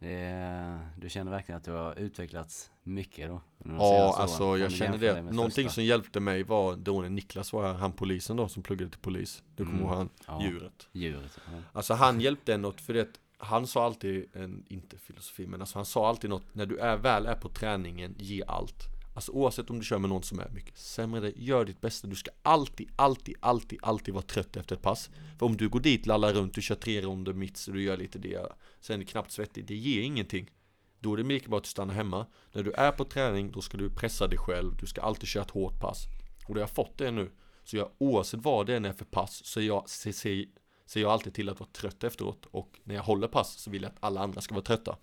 Är, 0.00 0.88
du 0.98 1.08
känner 1.10 1.30
verkligen 1.30 1.56
att 1.56 1.64
du 1.64 1.70
har 1.72 1.98
utvecklats 1.98 2.70
mycket 2.82 3.28
då? 3.28 3.40
Ja 3.64 3.78
åren, 3.78 4.12
alltså 4.16 4.44
om 4.52 4.60
jag 4.60 4.72
känner 4.72 4.98
det, 4.98 5.22
någonting 5.22 5.64
första. 5.64 5.70
som 5.74 5.84
hjälpte 5.84 6.20
mig 6.20 6.42
var 6.42 6.76
då 6.76 7.02
när 7.02 7.08
Niklas 7.10 7.52
var 7.52 7.66
här, 7.66 7.74
han 7.74 7.92
polisen 7.92 8.36
då 8.36 8.48
som 8.48 8.62
pluggade 8.62 8.90
till 8.90 9.00
polis 9.00 9.42
Du 9.56 9.64
kommer 9.64 9.78
Mm. 9.78 9.88
ihåg 9.88 9.96
han, 9.96 10.08
ja, 10.26 10.42
djuret 10.44 10.88
Djuret. 10.92 11.38
Ja. 11.46 11.52
Alltså 11.72 11.94
han 11.94 12.20
hjälpte 12.20 12.54
en 12.54 12.62
något 12.62 12.80
för 12.80 12.94
det 12.94 13.08
Han 13.38 13.66
sa 13.66 13.84
alltid, 13.84 14.26
en, 14.36 14.64
inte 14.68 14.98
filosofi 14.98 15.46
men 15.46 15.60
alltså 15.60 15.78
han 15.78 15.86
sa 15.86 16.08
alltid 16.08 16.30
något 16.30 16.54
När 16.54 16.66
du 16.66 16.78
är, 16.78 16.96
väl 16.96 17.26
är 17.26 17.34
på 17.34 17.48
träningen, 17.48 18.14
ge 18.18 18.42
allt 18.46 18.82
Alltså 19.16 19.32
oavsett 19.32 19.70
om 19.70 19.78
du 19.78 19.84
kör 19.84 19.98
med 19.98 20.10
någon 20.10 20.22
som 20.22 20.38
är 20.38 20.48
mycket 20.48 20.78
sämre 20.78 21.20
dig, 21.20 21.32
gör 21.36 21.64
ditt 21.64 21.80
bästa. 21.80 22.08
Du 22.08 22.16
ska 22.16 22.30
alltid, 22.42 22.90
alltid, 22.96 23.34
alltid, 23.40 23.78
alltid 23.82 24.14
vara 24.14 24.24
trött 24.24 24.56
efter 24.56 24.76
ett 24.76 24.82
pass. 24.82 25.10
För 25.38 25.46
om 25.46 25.56
du 25.56 25.68
går 25.68 25.80
dit, 25.80 26.06
lallar 26.06 26.32
runt, 26.32 26.54
du 26.54 26.62
kör 26.62 26.74
tre 26.74 27.02
ronder 27.02 27.32
mitt 27.32 27.56
så 27.56 27.70
du 27.70 27.82
gör 27.82 27.96
lite 27.96 28.18
det 28.18 28.52
Sen 28.80 28.94
är 28.94 28.98
det 28.98 29.04
knappt 29.04 29.32
svettig, 29.32 29.66
det 29.66 29.74
ger 29.74 30.02
ingenting. 30.02 30.50
Då 31.00 31.12
är 31.12 31.16
det 31.16 31.22
lika 31.22 31.48
bra 31.48 31.58
att 31.58 31.64
du 31.64 31.70
stannar 31.70 31.94
hemma. 31.94 32.26
När 32.52 32.62
du 32.62 32.72
är 32.72 32.92
på 32.92 33.04
träning, 33.04 33.50
då 33.50 33.60
ska 33.60 33.78
du 33.78 33.90
pressa 33.90 34.26
dig 34.26 34.38
själv. 34.38 34.76
Du 34.76 34.86
ska 34.86 35.00
alltid 35.00 35.28
köra 35.28 35.44
ett 35.44 35.50
hårt 35.50 35.80
pass. 35.80 36.04
Och 36.48 36.54
då 36.54 36.60
har 36.60 36.62
jag 36.62 36.70
fått 36.70 36.98
det 36.98 37.10
nu. 37.10 37.30
Så 37.64 37.76
jag, 37.76 37.90
oavsett 37.98 38.40
vad 38.40 38.66
det 38.66 38.76
än 38.76 38.84
är 38.84 38.92
för 38.92 39.04
pass 39.04 39.44
Så 39.44 39.60
jag 39.60 39.88
ser, 39.88 40.12
ser, 40.12 40.44
ser 40.86 41.00
jag 41.00 41.10
alltid 41.10 41.34
till 41.34 41.48
att 41.48 41.60
vara 41.60 41.70
trött 41.72 42.04
efteråt. 42.04 42.46
Och 42.50 42.80
när 42.84 42.94
jag 42.94 43.02
håller 43.02 43.28
pass 43.28 43.52
så 43.52 43.70
vill 43.70 43.82
jag 43.82 43.92
att 43.92 43.98
alla 44.00 44.20
andra 44.20 44.40
ska 44.40 44.54
vara 44.54 44.64
trötta. 44.64 44.96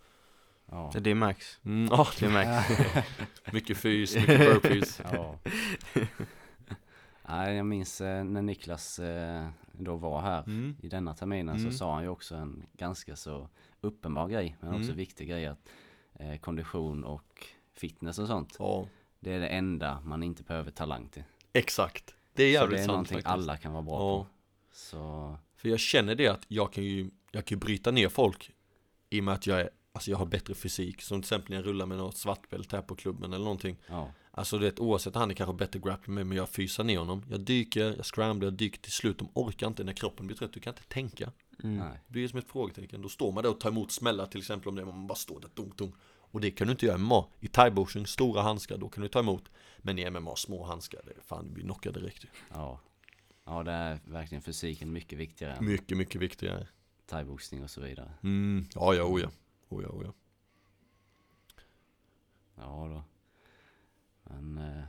Ja. 0.66 0.92
Det 1.00 1.16
märks, 1.16 1.60
mm, 1.66 1.88
ja, 1.92 2.08
det 2.20 2.30
märks 2.30 2.70
Mycket 3.54 3.78
fys, 3.78 4.16
mycket 4.28 4.40
burpees 4.40 5.02
Ja. 5.12 5.40
Nej, 7.30 7.56
jag 7.56 7.66
minns 7.66 8.02
eh, 8.02 8.24
när 8.24 8.42
Niklas 8.42 9.00
eh, 9.00 9.48
då 9.72 9.96
var 9.96 10.22
här 10.22 10.44
mm. 10.44 10.76
i 10.82 10.90
denna 10.90 11.14
terminen 11.14 11.56
Mm. 11.56 11.72
så 11.72 11.78
sa 11.78 11.94
han 11.94 12.04
ju 12.04 12.10
också 12.10 12.36
en 12.36 12.66
ganska 12.74 13.16
så 13.16 13.50
uppenbar 13.82 14.28
grej, 14.28 14.56
men 14.60 14.70
också 14.70 14.84
Mm. 14.84 14.96
viktig 14.98 15.28
grej 15.30 15.46
att 15.46 15.70
eh, 16.14 16.38
kondition 16.38 17.04
och 17.04 17.46
fitness 17.74 18.20
och 18.20 18.28
sånt, 18.28 18.56
Ja, 18.60 18.88
Det 19.20 19.34
är 19.34 19.40
det 19.40 19.48
enda 19.48 20.02
man 20.02 20.24
inte 20.24 20.44
behöver 20.44 20.72
talang 20.72 21.10
till. 21.10 21.24
Exakt. 21.54 22.16
Det 22.34 22.44
är 22.44 22.48
Så 22.48 22.54
jävligt 22.54 22.78
det 22.78 22.82
är 22.82 22.86
sant 22.86 22.88
någonting 22.88 23.16
faktiskt. 23.16 23.28
alla 23.34 23.58
kan 23.58 23.74
vara 23.74 23.84
bra 23.84 23.98
på. 24.00 24.28
Så, 24.72 25.38
För 25.56 25.70
jag 25.70 25.80
känner 25.80 26.16
det 26.16 26.28
att 26.28 26.46
jag 26.48 26.74
kan 26.74 26.84
ju, 26.84 27.10
jag 27.32 27.46
kan 27.46 27.56
ju 27.56 27.60
bryta 27.60 27.92
ner 27.92 28.10
folk 28.10 28.52
i 29.10 29.20
och 29.20 29.24
med 29.24 29.34
att 29.34 29.48
jag 29.48 29.60
är, 29.62 29.70
alltså 29.94 30.12
jag 30.12 30.18
har 30.18 30.26
bättre 30.26 30.54
fysik. 30.56 31.02
Som 31.02 31.22
till 31.22 31.26
exempel 31.26 31.50
när 31.50 31.58
jag 31.58 31.66
rullar 31.66 31.86
med 31.86 31.98
något 31.98 32.18
svartbälte 32.18 32.76
här 32.76 32.84
på 32.84 32.96
klubben 32.96 33.34
eller 33.34 33.44
någonting. 33.44 33.78
ja. 33.88 34.12
Alltså 34.36 34.58
det 34.58 34.80
oavsett 34.80 35.16
han 35.16 35.32
är 35.32 35.36
kanske 35.36 35.54
bättre 35.54 35.80
grappling 35.80 36.16
med 36.16 36.28
men 36.28 36.38
jag 36.38 36.50
fysar 36.50 36.84
ner 36.84 36.98
honom. 36.98 37.26
Jag 37.30 37.40
dyker, 37.42 37.96
jag 37.98 38.06
scramblar, 38.06 38.46
jag 38.48 38.54
dyker 38.54 38.80
till 38.82 38.92
slut. 38.92 39.18
De 39.20 39.30
orkar 39.34 39.68
inte 39.68 39.84
när 39.84 39.94
kroppen 39.94 40.28
blir 40.28 40.38
trött. 40.38 40.54
Du 40.54 40.60
kan 40.60 40.72
inte 40.74 40.84
tänka. 40.84 41.32
Mm. 41.64 41.78
Det 41.78 42.00
blir 42.08 42.28
som 42.28 42.40
ett 42.40 42.48
frågetecken. 42.52 43.02
Då 43.02 43.10
står 43.10 43.32
man 43.32 43.44
där 43.44 43.50
och 43.52 43.60
tar 43.60 43.70
emot 43.70 43.92
smällar 43.92 44.26
till 44.26 44.40
exempel 44.40 44.70
om 44.70 44.76
det 44.76 44.86
man 44.86 45.08
bara 45.08 45.16
står 45.16 45.40
där 45.40 45.50
dunk 45.54 45.78
dunk. 45.78 45.96
Och 46.06 46.42
det 46.42 46.52
kan 46.52 46.68
du 46.68 46.72
inte 46.72 46.86
göra 46.86 46.96
i 46.98 47.00
MMA. 47.00 47.26
I 47.40 47.48
thaiboxning, 47.48 48.08
stora 48.08 48.42
handskar, 48.42 48.78
då 48.78 48.90
kan 48.90 49.04
du 49.04 49.10
ta 49.10 49.20
emot. 49.20 49.44
Men 49.78 50.00
i 50.00 50.10
MMA, 50.10 50.36
små 50.36 50.64
handskar, 50.64 51.02
det 51.06 51.12
är 51.12 51.22
fan, 51.22 51.46
du 51.48 51.52
blir 51.54 51.64
knockad 51.64 51.94
direkt. 51.94 52.26
Ja. 52.50 52.80
Ja, 53.46 53.64
det 53.64 53.72
är 53.72 54.00
verkligen 54.06 54.42
fysiken 54.42 54.92
mycket 54.94 55.20
viktigare 55.20 55.54
än 55.54 55.66
Mycket, 55.66 55.98
mycket 55.98 56.22
viktigare. 56.22 56.68
thaiboxning 57.10 57.64
och 57.64 57.70
så 57.70 57.82
vidare. 57.82 58.12
Mm, 58.24 58.66
ja, 58.76 58.94
ja, 58.94 59.04
oh 59.04 59.22
ja. 59.22 59.30
Oh 59.70 59.84
ja, 59.84 59.90
oh 59.90 60.06
ja. 60.06 60.14
Ja 62.56 62.88
då. 62.88 63.04
Men 64.24 64.58
eh, 64.58 64.84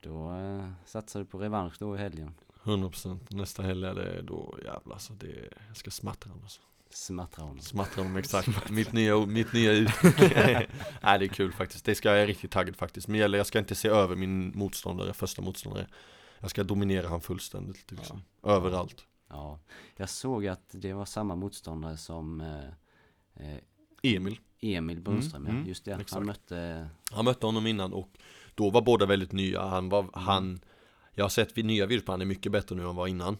då 0.00 0.32
eh, 0.32 0.70
satsar 0.84 1.20
du 1.20 1.26
på 1.26 1.38
revansch 1.38 1.74
då 1.78 1.94
i 1.94 1.98
helgen. 1.98 2.34
100% 2.62 3.18
Nästa 3.30 3.62
helg 3.62 3.86
är 3.86 3.94
det 3.94 4.22
då 4.22 4.58
jävlar 4.64 4.94
alltså 4.94 5.12
det 5.12 5.48
Jag 5.68 5.76
ska 5.76 5.90
smattra 5.90 6.30
honom 6.30 6.44
alltså. 6.44 6.60
Smattra 6.90 7.42
honom. 7.42 7.60
Smattra 7.60 8.02
honom 8.02 8.16
exakt 8.16 8.70
Mitt 8.70 8.92
nya, 8.92 9.26
mitt 9.26 9.52
nya 9.52 9.72
uttryck 9.72 10.20
Nej 11.02 11.18
det 11.18 11.24
är 11.24 11.28
kul 11.28 11.52
faktiskt 11.52 11.84
Det 11.84 11.94
ska 11.94 12.08
jag 12.08 12.22
är 12.22 12.26
riktigt 12.26 12.50
taggad 12.50 12.76
faktiskt 12.76 13.08
Men 13.08 13.20
gäller 13.20 13.38
jag 13.38 13.46
ska 13.46 13.58
inte 13.58 13.74
se 13.74 13.88
över 13.88 14.16
min 14.16 14.52
motståndare 14.58 15.12
Första 15.12 15.42
motståndare 15.42 15.86
Jag 16.38 16.50
ska 16.50 16.64
dominera 16.64 17.08
han 17.08 17.20
fullständigt 17.20 17.90
liksom. 17.90 18.22
Överallt 18.42 19.06
Ja. 19.28 19.58
Jag 19.96 20.08
såg 20.08 20.46
att 20.46 20.68
det 20.70 20.92
var 20.92 21.04
samma 21.04 21.34
motståndare 21.34 21.96
som 21.96 22.40
eh, 22.40 22.70
Emil. 24.02 24.38
Emil 24.60 25.00
Bundström, 25.00 25.42
Mm, 25.42 25.52
ja. 25.54 25.58
mm, 25.58 25.68
Just 25.68 25.84
det, 25.84 25.90
exakt. 25.92 26.12
han 26.12 26.26
mötte... 26.26 26.88
Han 27.10 27.24
mötte 27.24 27.46
honom 27.46 27.66
innan 27.66 27.92
och 27.92 28.08
Då 28.54 28.70
var 28.70 28.82
båda 28.82 29.06
väldigt 29.06 29.32
nya. 29.32 29.62
Han 29.62 29.88
var, 29.88 30.10
han 30.12 30.60
Jag 31.14 31.24
har 31.24 31.28
sett 31.28 31.58
vid 31.58 31.64
nya 31.64 31.86
videos 31.86 32.04
på 32.04 32.12
han 32.12 32.20
är 32.20 32.24
mycket 32.26 32.52
bättre 32.52 32.74
nu 32.76 32.80
än 32.82 32.86
han 32.86 32.96
var 32.96 33.06
innan. 33.06 33.38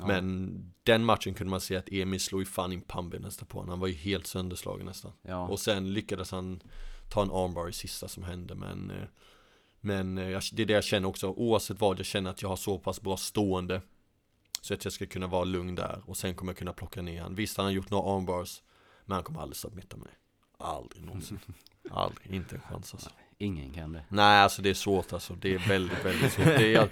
Ja. 0.00 0.06
Men 0.06 0.52
den 0.82 1.04
matchen 1.04 1.34
kunde 1.34 1.50
man 1.50 1.60
se 1.60 1.76
att 1.76 1.88
Emil 1.92 2.20
slog 2.20 2.40
ju 2.40 2.44
fan 2.46 2.72
in 2.72 2.80
pannben 2.80 3.22
nästan 3.22 3.46
på 3.48 3.58
honom. 3.58 3.70
Han 3.70 3.80
var 3.80 3.86
ju 3.88 3.94
helt 3.94 4.26
sönderslagen 4.26 4.86
nästan. 4.86 5.12
Ja, 5.22 5.48
Och 5.48 5.60
sen 5.60 5.92
lyckades 5.92 6.30
han 6.30 6.60
ta 7.12 7.22
en 7.22 7.30
armbar 7.30 7.68
i 7.68 7.72
sista 7.72 8.08
som 8.08 8.22
hände 8.24 8.54
men 8.54 8.90
eh, 8.90 9.06
Men 9.80 10.18
eh, 10.18 10.40
det 10.52 10.62
är 10.62 10.66
det 10.66 10.72
jag 10.72 10.84
känner 10.84 11.08
också. 11.08 11.28
Oavsett 11.28 11.80
vad 11.80 11.98
jag 11.98 12.06
känner 12.06 12.30
att 12.30 12.42
jag 12.42 12.48
har 12.48 12.56
så 12.56 12.78
pass 12.78 13.00
bra 13.00 13.16
stående 13.16 13.80
Så 14.60 14.74
att 14.74 14.84
jag 14.84 14.92
ska 14.92 15.06
kunna 15.06 15.26
vara 15.26 15.44
lugn 15.44 15.74
där 15.74 16.02
Och 16.06 16.16
sen 16.16 16.34
kommer 16.34 16.52
jag 16.52 16.58
kunna 16.58 16.72
plocka 16.72 17.02
ner 17.02 17.22
han. 17.22 17.34
Visst 17.34 17.56
han 17.56 17.66
har 17.66 17.72
gjort 17.72 17.90
några 17.90 18.16
armbars 18.16 18.62
Men 19.06 19.14
han 19.14 19.24
kommer 19.24 19.40
aldrig 19.40 19.56
submitta 19.56 19.96
mig. 19.96 20.08
Aldrig 20.58 21.04
någonsin. 21.04 21.38
Aldrig, 21.90 22.34
inte 22.34 22.54
en 22.54 22.60
chans 22.60 22.94
alltså. 22.94 23.10
Ingen 23.38 23.72
kan 23.72 23.92
det. 23.92 24.04
Nej 24.08 24.40
alltså 24.40 24.62
det 24.62 24.70
är 24.70 24.74
svårt 24.74 25.12
alltså. 25.12 25.34
Det 25.34 25.54
är 25.54 25.68
väldigt, 25.68 26.04
väldigt 26.04 26.32
svårt. 26.32 26.44
Det, 26.46 26.74
är, 26.74 26.88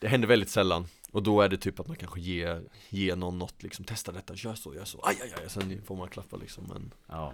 det 0.00 0.08
händer 0.08 0.28
väldigt 0.28 0.50
sällan. 0.50 0.86
Och 1.10 1.22
då 1.22 1.40
är 1.40 1.48
det 1.48 1.56
typ 1.56 1.80
att 1.80 1.86
man 1.86 1.96
kanske 1.96 2.20
ger, 2.20 2.62
ger 2.88 3.16
någon 3.16 3.38
något 3.38 3.62
liksom 3.62 3.84
Testa 3.84 4.12
detta, 4.12 4.34
gör 4.34 4.54
så, 4.54 4.74
gör 4.74 4.84
så. 4.84 5.00
Aj, 5.02 5.18
aj, 5.22 5.34
aj. 5.36 5.50
Sen 5.50 5.82
får 5.86 5.96
man 5.96 6.08
klappa 6.08 6.36
liksom 6.36 6.64
men 6.64 6.94
Ja, 7.06 7.32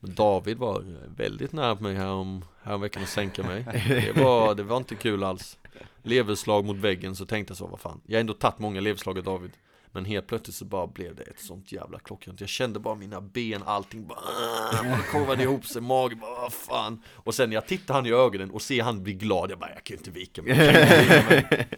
men 0.00 0.14
David 0.14 0.58
var 0.58 0.84
väldigt 1.16 1.52
nära 1.52 1.76
på 1.76 1.82
mig 1.82 1.94
härom, 1.94 2.44
häromveckan 2.62 3.02
att 3.02 3.08
sänka 3.08 3.42
mig. 3.42 3.64
Det 3.88 4.16
var, 4.16 4.54
det 4.54 4.62
var 4.62 4.76
inte 4.76 4.94
kul 4.94 5.24
alls. 5.24 5.58
Leverslag 6.02 6.64
mot 6.64 6.76
väggen 6.76 7.16
så 7.16 7.26
tänkte 7.26 7.50
jag 7.50 7.58
så, 7.58 7.66
vad 7.66 7.80
fan. 7.80 8.00
Jag 8.06 8.16
har 8.16 8.20
ändå 8.20 8.34
tagit 8.34 8.58
många 8.58 8.80
leverslag 8.80 9.18
av 9.18 9.24
David 9.24 9.52
Men 9.94 10.04
helt 10.04 10.26
plötsligt 10.26 10.56
så 10.56 10.64
bara 10.64 10.86
blev 10.86 11.14
det 11.14 11.22
ett 11.22 11.40
sånt 11.40 11.72
jävla 11.72 11.98
klockrent. 11.98 12.40
Jag 12.40 12.48
kände 12.48 12.78
bara 12.80 12.94
mina 12.94 13.20
ben, 13.20 13.62
allting 13.62 14.06
bara 14.06 14.20
bara 14.84 15.02
korvade 15.02 15.42
ihop 15.42 15.66
sig, 15.66 15.82
magen 15.82 16.18
bara 16.18 16.40
vad 16.40 16.52
fan. 16.52 17.02
Och 17.08 17.34
sen 17.34 17.48
när 17.48 17.54
jag 17.54 17.66
tittar 17.66 17.94
han 17.94 18.06
i 18.06 18.12
ögonen 18.12 18.50
och 18.50 18.62
ser 18.62 18.82
han 18.82 19.02
bli 19.02 19.12
glad 19.12 19.50
Jag 19.50 19.58
bara, 19.58 19.70
jag 19.74 19.84
kan 19.84 19.96
inte 19.96 20.10
vika 20.10 20.42
mig, 20.42 20.56
jag 20.56 20.74
kan 20.74 20.74
ju 20.74 20.80
inte 20.80 21.04
vika 21.04 21.56
mig. 21.56 21.68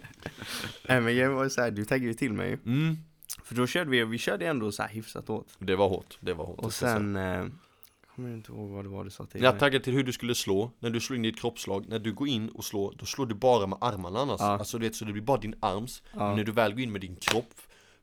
Nej 0.89 1.01
men 1.01 1.15
jag 1.15 1.29
var 1.31 1.49
så 1.49 1.61
här, 1.61 1.71
du 1.71 1.85
taggade 1.85 2.07
ju 2.07 2.13
till 2.13 2.33
mig. 2.33 2.53
Mm. 2.65 2.97
För 3.43 3.55
då 3.55 3.67
körde 3.67 3.89
vi, 3.89 4.03
vi 4.03 4.17
körde 4.17 4.47
ändå 4.47 4.71
så 4.71 4.81
här 4.81 4.89
hyfsat 4.89 5.29
åt 5.29 5.55
Det 5.59 5.75
var 5.75 5.89
hårt, 5.89 6.17
det 6.19 6.33
var 6.33 6.45
hårt. 6.45 6.59
Och 6.59 6.73
sen, 6.73 7.15
eh, 7.15 7.45
kommer 8.15 8.33
inte 8.33 8.51
ihåg 8.51 8.69
vad 8.69 8.85
det 8.85 8.89
var 8.89 9.03
du 9.03 9.09
sa 9.09 9.25
till 9.25 9.43
Jag 9.43 9.59
taggade 9.59 9.83
till 9.83 9.93
hur 9.93 10.03
du 10.03 10.13
skulle 10.13 10.35
slå, 10.35 10.71
när 10.79 10.89
du 10.89 10.99
slår 10.99 11.17
in 11.17 11.23
ditt 11.23 11.39
kroppslag, 11.39 11.85
när 11.89 11.99
du 11.99 12.13
går 12.13 12.27
in 12.27 12.49
och 12.49 12.65
slår, 12.65 12.95
då 12.97 13.05
slår 13.05 13.25
du 13.25 13.35
bara 13.35 13.67
med 13.67 13.77
armarna 13.81 14.19
annars. 14.19 14.39
Ja. 14.39 14.45
Alltså 14.45 14.77
du 14.77 14.85
vet, 14.85 14.95
så 14.95 15.05
det 15.05 15.13
blir 15.13 15.23
bara 15.23 15.37
din 15.37 15.55
arms, 15.59 16.03
Ja. 16.13 16.27
men 16.27 16.35
när 16.35 16.43
du 16.43 16.51
väl 16.51 16.71
går 16.71 16.81
in 16.81 16.91
med 16.91 17.01
din 17.01 17.15
kropp 17.15 17.53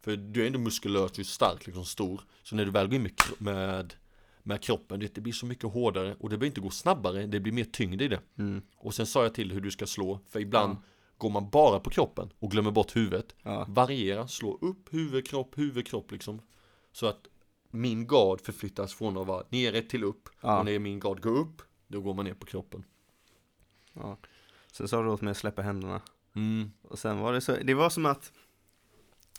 För 0.04 0.16
du 0.16 0.42
är 0.42 0.46
ändå 0.46 0.58
muskulös, 0.58 1.12
du 1.12 1.22
är 1.22 1.24
stark, 1.24 1.66
liksom 1.66 1.84
stor. 1.84 2.20
Så 2.42 2.56
när 2.56 2.64
du 2.64 2.70
väl 2.70 2.86
går 2.86 2.94
in 2.94 3.02
med, 3.02 3.12
med, 3.38 3.94
med 4.42 4.62
kroppen, 4.62 5.00
det 5.00 5.20
blir 5.20 5.32
så 5.32 5.46
mycket 5.46 5.72
hårdare 5.72 6.16
Och 6.18 6.30
det 6.30 6.36
behöver 6.36 6.46
inte 6.46 6.60
gå 6.60 6.70
snabbare, 6.70 7.26
det 7.26 7.40
blir 7.40 7.52
mer 7.52 7.64
tyngd 7.64 8.02
i 8.02 8.08
det. 8.08 8.20
Mm. 8.38 8.62
Och 8.76 8.94
sen 8.94 9.06
sa 9.06 9.22
jag 9.22 9.34
till 9.34 9.52
hur 9.52 9.60
du 9.60 9.70
ska 9.70 9.86
slå, 9.86 10.20
för 10.28 10.40
ibland 10.40 10.76
går 11.18 11.30
man 11.30 11.50
bara 11.50 11.80
på 11.80 11.90
kroppen 11.90 12.32
och 12.38 12.50
glömmer 12.50 12.70
bort 12.70 12.96
huvudet. 12.96 13.34
Ja, 13.42 13.66
Variera, 13.68 14.28
slå 14.28 14.58
upp 14.60 14.94
huvud, 14.94 15.26
kropp, 15.26 15.58
huvud, 15.58 15.86
kropp 15.86 16.12
liksom. 16.12 16.40
Så 16.92 17.06
att 17.06 17.26
min 17.70 18.06
gard 18.06 18.40
förflyttas 18.40 18.94
från 18.94 19.16
att 19.18 19.26
vara 19.26 19.44
nere 19.48 19.82
till 19.82 20.04
upp. 20.04 20.28
Ja. 20.40 20.58
Och 20.58 20.64
när 20.64 20.78
min 20.78 21.00
gard 21.00 21.22
går 21.22 21.38
upp, 21.38 21.62
då 21.88 22.00
går 22.00 22.14
man 22.14 22.24
ner 22.24 22.34
på 22.34 22.46
kroppen. 22.46 22.84
Ja. 23.92 24.18
Sen 24.72 24.88
sa 24.88 25.02
du 25.02 25.08
åt 25.08 25.20
mig 25.20 25.30
att 25.30 25.36
släppa 25.36 25.62
händerna. 25.62 26.00
Mm. 26.36 26.70
Och 26.82 26.98
sen 26.98 27.18
var 27.18 27.32
det 27.32 27.40
så, 27.40 27.56
det 27.64 27.74
var 27.74 27.90
som 27.90 28.06
att 28.06 28.32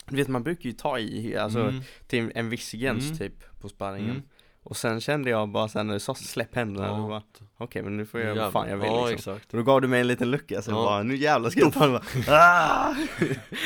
Du 0.08 0.16
vet 0.16 0.28
man 0.28 0.42
brukar 0.42 0.64
ju 0.68 0.72
ta 0.72 0.98
i, 0.98 1.36
alltså 1.36 1.60
Mm. 1.60 1.80
till 2.06 2.32
en 2.34 2.48
viss 2.50 2.72
gräns 2.72 3.04
Mm. 3.04 3.18
typ 3.18 3.60
på 3.60 3.68
sparringen 3.68 4.10
Mm. 4.10 4.22
Och 4.62 4.76
sen 4.76 5.00
kände 5.00 5.30
jag 5.30 5.48
bara 5.48 5.68
sen 5.68 5.86
när 5.86 5.94
du 5.94 6.00
sa 6.00 6.14
släpp 6.14 6.54
händerna, 6.54 6.86
Ja. 6.86 7.08
bara 7.08 7.22
Okej 7.58 7.82
men 7.82 7.96
nu 7.96 8.06
får 8.06 8.20
jag 8.20 8.26
Jävlar. 8.28 8.42
vad 8.44 8.52
fan 8.52 8.68
jag 8.68 8.76
vill 8.76 8.86
Ja 8.86 9.08
liksom 9.08 9.32
exakt 9.34 9.52
Och 9.52 9.58
då 9.58 9.64
gav 9.64 9.80
du 9.80 9.88
mig 9.88 10.00
en 10.00 10.06
liten 10.06 10.30
lucka 10.30 10.62
så 10.62 10.70
Ja. 10.70 10.74
jag 10.76 10.84
bara, 10.84 11.02
nu 11.02 11.16
jävlar 11.16 11.50
ska 11.50 11.60
jag 11.60 11.72
ta 11.72 11.88
bara, 11.88 12.02
ah! 12.28 12.94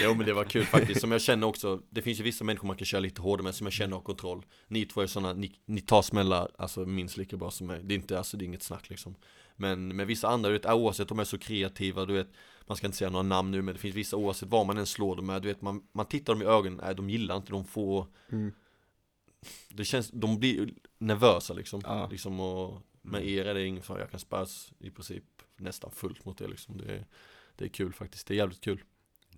Jo 0.05 0.15
men 0.15 0.27
det 0.27 0.33
var 0.33 0.45
kul 0.45 0.65
faktiskt, 0.65 1.01
som 1.01 1.13
jag 1.13 1.21
känner 1.21 1.47
också 1.47 1.81
Det 1.91 2.03
finns 2.03 2.21
ju 2.21 2.23
vissa 2.25 2.45
människor 2.45 2.67
man 2.67 2.77
kan 2.77 2.85
köra 2.87 3.01
lite 3.01 3.23
hårdare 3.23 3.45
med 3.45 3.55
som 3.55 3.67
jag 3.67 3.73
känner 3.73 3.97
har 3.97 4.03
kontroll 4.03 4.45
Ni 4.69 4.85
två 4.87 5.01
är 5.01 5.07
sådana, 5.07 5.33
ni, 5.33 5.53
ni 5.67 5.81
tar 5.81 6.03
smällar 6.03 6.49
alltså 6.59 6.81
minst 6.81 7.17
lika 7.17 7.37
bra 7.37 7.51
som 7.51 7.67
mig 7.67 7.81
Det 7.83 7.95
är 7.95 7.97
inte, 7.97 8.19
alltså 8.19 8.37
det 8.37 8.45
är 8.45 8.47
inget 8.47 8.63
snack 8.63 8.91
liksom 8.91 9.15
Men 9.61 9.97
med 9.97 10.07
vissa 10.07 10.29
andra, 10.29 10.49
du 10.51 10.59
vet, 10.59 10.67
oavsett 10.67 11.09
de 11.09 11.19
är 11.19 11.25
så 11.25 11.39
kreativa, 11.39 12.05
du 12.05 12.13
vet 12.15 12.29
Man 12.67 12.77
ska 12.77 12.87
inte 12.87 12.99
säga 12.99 13.11
några 13.11 13.23
namn 13.23 13.51
nu 13.51 13.63
men 13.63 13.75
det 13.75 13.81
finns 13.81 13.95
vissa 13.97 14.17
oavsett 14.17 14.49
vad 14.49 14.67
man 14.67 14.79
än 14.79 14.87
slår 14.87 15.17
dem 15.17 15.27
med, 15.27 15.43
du 15.43 15.49
vet 15.49 15.63
man, 15.63 15.83
man 15.93 16.07
tittar 16.07 16.33
dem 16.33 16.43
i 16.43 16.45
ögonen, 16.45 16.81
nej 16.85 16.95
de 16.95 17.11
gillar 17.11 17.37
inte, 17.37 17.53
de 17.53 17.65
får 17.65 18.07
Mm. 18.33 18.53
Det 19.69 19.85
känns, 19.85 20.11
de 20.11 20.39
blir 20.39 20.75
nervösa 20.99 21.55
liksom, 21.55 21.81
Ja. 21.85 22.09
liksom 22.11 22.41
och 22.41 22.83
med 23.03 23.29
er 23.29 23.45
är 23.45 23.55
det 23.55 23.65
ingen 23.67 23.83
fara, 23.83 24.01
jag 24.01 24.11
kan 24.11 24.21
späras 24.21 24.73
i 24.79 24.91
princip 24.91 25.25
nästan 25.57 25.91
fullt 25.91 26.25
mot 26.25 26.39
det 26.39 26.49
liksom. 26.49 26.79
Det 26.79 26.93
är, 26.93 27.07
det 27.57 27.65
är 27.65 27.69
kul 27.69 27.93
faktiskt, 27.93 28.27
det 28.27 28.35
är 28.35 28.37
jävligt 28.37 28.61
kul. 28.61 28.83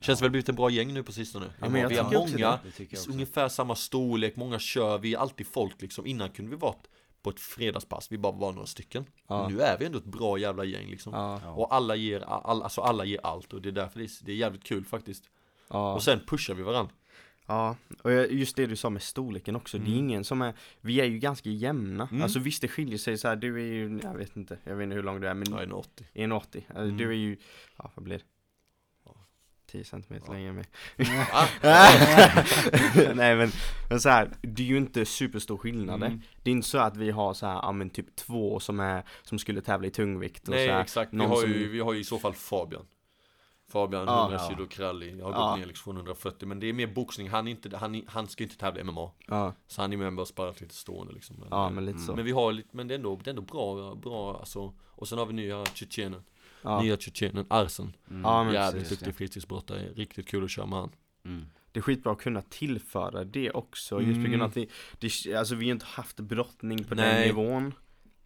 Känns 0.01 0.23
väl 0.23 0.31
blivit 0.31 0.49
en 0.49 0.55
bra 0.55 0.71
gäng 0.71 0.95
nu 0.95 1.03
på 1.03 1.13
sistone. 1.13 1.47
Ja, 1.61 1.69
men 1.69 1.89
Vi 1.89 1.97
har 1.97 2.13
många, 2.13 2.59
det. 2.79 2.93
Också. 2.93 3.11
ungefär 3.11 3.49
samma 3.49 3.75
storlek, 3.75 4.37
många 4.37 4.59
kör, 4.59 4.99
vi 4.99 5.15
är 5.15 5.19
alltid 5.19 5.47
folk 5.47 5.83
liksom. 5.83 6.07
Innan 6.07 6.31
kunde 6.31 6.51
vi 6.51 6.57
vara 6.57 6.75
på 7.23 7.31
ett 7.31 7.41
fredagspass, 7.41 8.13
vi 8.13 8.19
bara 8.19 8.33
var 8.33 8.53
några 8.53 8.67
stycken 8.67 9.05
Ja. 9.29 9.49
Nu 9.49 9.61
är 9.61 9.79
vi 9.79 9.85
ändå 9.87 9.99
ett 9.99 10.05
bra 10.05 10.39
jävla 10.39 10.65
gäng 10.65 10.87
liksom 10.91 11.13
Ja, 11.15 11.41
Ja. 11.45 11.51
Och 11.51 11.75
alla 11.75 11.97
ger, 11.97 12.21
all, 12.21 12.63
alltså 12.63 12.81
alla 12.81 13.05
ger 13.05 13.21
allt 13.23 13.53
och 13.53 13.63
det 13.63 13.69
är 13.69 13.73
därför 13.73 13.99
det 13.99 14.05
är, 14.05 14.25
det 14.25 14.33
är 14.33 14.37
jävligt 14.37 14.65
kul 14.65 14.85
faktiskt 14.85 15.25
ja. 15.69 15.95
Och 15.95 16.03
sen 16.03 16.21
pushar 16.27 16.55
vi 16.55 16.63
varandra 16.63 16.93
Ja, 17.47 17.77
och 18.03 18.13
just 18.13 18.57
det 18.57 18.67
du 18.67 18.77
sa 18.77 18.91
med 18.91 19.03
storleken 19.03 19.57
också, 19.57 19.79
det 19.79 19.85
är 19.85 19.87
Mm. 19.87 19.99
ingen 19.99 20.25
som 20.25 20.43
är, 20.43 20.55
vi 20.81 21.01
är 21.01 21.05
ju 21.05 21.19
ganska 21.19 21.51
jämna. 21.51 22.09
Mm. 22.11 22.23
Alltså 22.23 22.39
visst 22.39 22.63
det 22.63 22.69
skiljer 22.69 22.99
sig 22.99 23.19
så 23.19 23.29
här, 23.29 23.37
du 23.37 23.57
är 23.61 23.65
ju, 23.75 24.01
jag 24.03 24.15
vet 24.15 24.37
inte, 24.37 24.59
jag 24.65 24.77
vet 24.77 24.85
inte 24.85 24.95
hur 24.97 25.03
lång 25.03 25.21
du 25.21 25.29
är 25.29 25.35
men 25.35 25.51
Jag 25.51 25.63
är 25.63 25.75
80 25.75 26.05
1,80. 26.15 26.33
Alltså, 26.33 26.63
Mm. 26.83 26.97
Du 26.97 27.09
är 27.09 27.13
ju, 27.17 27.37
ja 27.77 27.91
vad 27.95 28.05
blir 28.05 28.19
det? 28.19 28.25
Ja. 29.73 29.79
10 29.79 29.85
centimeter 29.85 30.27
Ja. 30.27 30.33
längre 30.33 30.49
än 30.49 30.55
mig. 30.55 30.65
ah, 31.33 31.47
Nej 33.15 33.37
men, 33.37 33.51
men 33.89 34.01
så 34.01 34.09
här, 34.09 34.31
det 34.43 34.63
är 34.63 34.67
ju 34.67 34.77
inte 34.77 35.05
superstor 35.05 35.57
skillnad. 35.57 36.03
Mm. 36.03 36.21
Det 36.43 36.51
är 36.51 36.53
inte 36.53 36.69
så 36.69 36.79
att 36.79 36.97
vi 36.97 37.11
har 37.11 37.35
så 37.35 37.47
här, 37.47 37.55
ja 37.55 37.73
men 37.73 37.91
typ 37.91 38.17
två 38.17 38.61
som 38.61 38.81
är, 38.81 39.03
som 39.23 39.39
skulle 39.39 39.61
tävla 39.61 39.87
i 39.87 39.91
tungvikt 39.91 40.43
och 40.49 40.55
Nej 40.55 40.67
så 40.67 40.73
här, 40.73 40.81
exakt, 40.81 41.15
vi 41.15 41.19
har, 41.25 41.47
ju, 41.47 41.63
som- 41.65 41.73
vi 41.73 41.81
har 41.81 41.93
ju 41.93 42.01
i 42.01 42.05
så 42.05 42.19
fall 42.19 42.35
Fabian 42.35 42.87
Fabian, 43.73 44.05
Ja. 44.07 44.23
100 44.23 44.39
Ja. 44.43 44.49
kilo 44.51 44.67
krallig, 44.69 45.17
jag 45.21 45.25
har 45.25 45.33
Ja. 45.33 45.51
gått 45.51 45.59
ner 45.59 45.67
liksom 45.67 45.85
från 45.85 45.97
140 45.97 46.49
Men 46.49 46.61
det 46.61 46.67
är 46.67 46.73
mer 46.73 46.87
boxning, 46.87 47.29
han, 47.31 47.49
inte, 47.49 47.77
han, 47.77 48.03
han 48.07 48.29
ska 48.29 48.43
inte 48.45 48.57
tävla 48.59 48.85
MMA 48.85 49.11
Ja, 49.27 49.55
Så 49.67 49.81
han 49.83 49.93
är 49.93 49.97
med 49.97 50.19
och 50.21 50.29
sparrat 50.29 50.61
lite 50.61 50.75
stående 50.75 51.13
liksom 51.13 51.37
men, 51.51 51.75
men 51.75 51.85
lite 51.85 51.99
så. 51.99 52.17
Men 52.17 52.25
vi 52.25 52.31
har 52.33 52.53
lite, 52.53 52.69
men 52.73 52.89
det 52.89 52.95
är 52.95 52.97
ändå, 52.97 53.17
det 53.25 53.29
är 53.29 53.33
ändå 53.33 53.43
bra, 53.43 53.95
bra 53.95 54.37
alltså 54.39 54.73
Och 54.89 55.09
sen 55.09 55.19
har 55.19 55.27
vi 55.27 55.33
nya 55.33 55.65
tjetjenen, 55.65 56.23
Ja, 56.63 56.83
nya 56.83 56.97
tjetjenen, 56.97 57.47
Arsen 57.51 57.97
Mm. 58.11 58.23
Ja, 58.23 58.45
men 58.45 58.55
Jävligt 58.55 58.83
precis, 58.83 58.99
duktig 58.99 59.15
fritidsbrottare, 59.15 59.89
riktigt 59.95 60.29
kul 60.29 60.45
att 60.45 60.51
köra 60.51 60.67
med 60.67 60.79
han 60.79 60.91
Mm. 61.25 61.47
det 61.73 61.79
är 61.81 61.83
skitbra 61.83 62.13
att 62.13 62.19
kunna 62.21 62.43
tillföra 62.43 63.25
det 63.25 63.51
också, 63.51 64.01
just 64.01 64.15
på 64.15 64.19
Mm. 64.19 64.31
grund 64.31 64.43
av 64.43 64.49
att 64.49 64.57
vi, 64.57 64.69
det, 64.99 65.35
alltså 65.35 65.55
vi 65.55 65.67
har 65.67 65.73
inte 65.73 65.87
haft 65.87 66.21
brottning 66.21 66.85
på 66.85 66.95
Nej. 66.95 67.15
den 67.15 67.27
nivån 67.27 67.75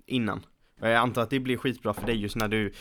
innan. 0.07 0.47
Jag 0.81 0.95
antar 0.95 1.23
att 1.23 1.31
det 1.31 1.41
blir 1.41 1.57
skitbra 1.57 1.95
för 1.95 2.07
dig 2.07 2.17
just 2.17 2.37
när 2.37 2.49
du 2.49 2.73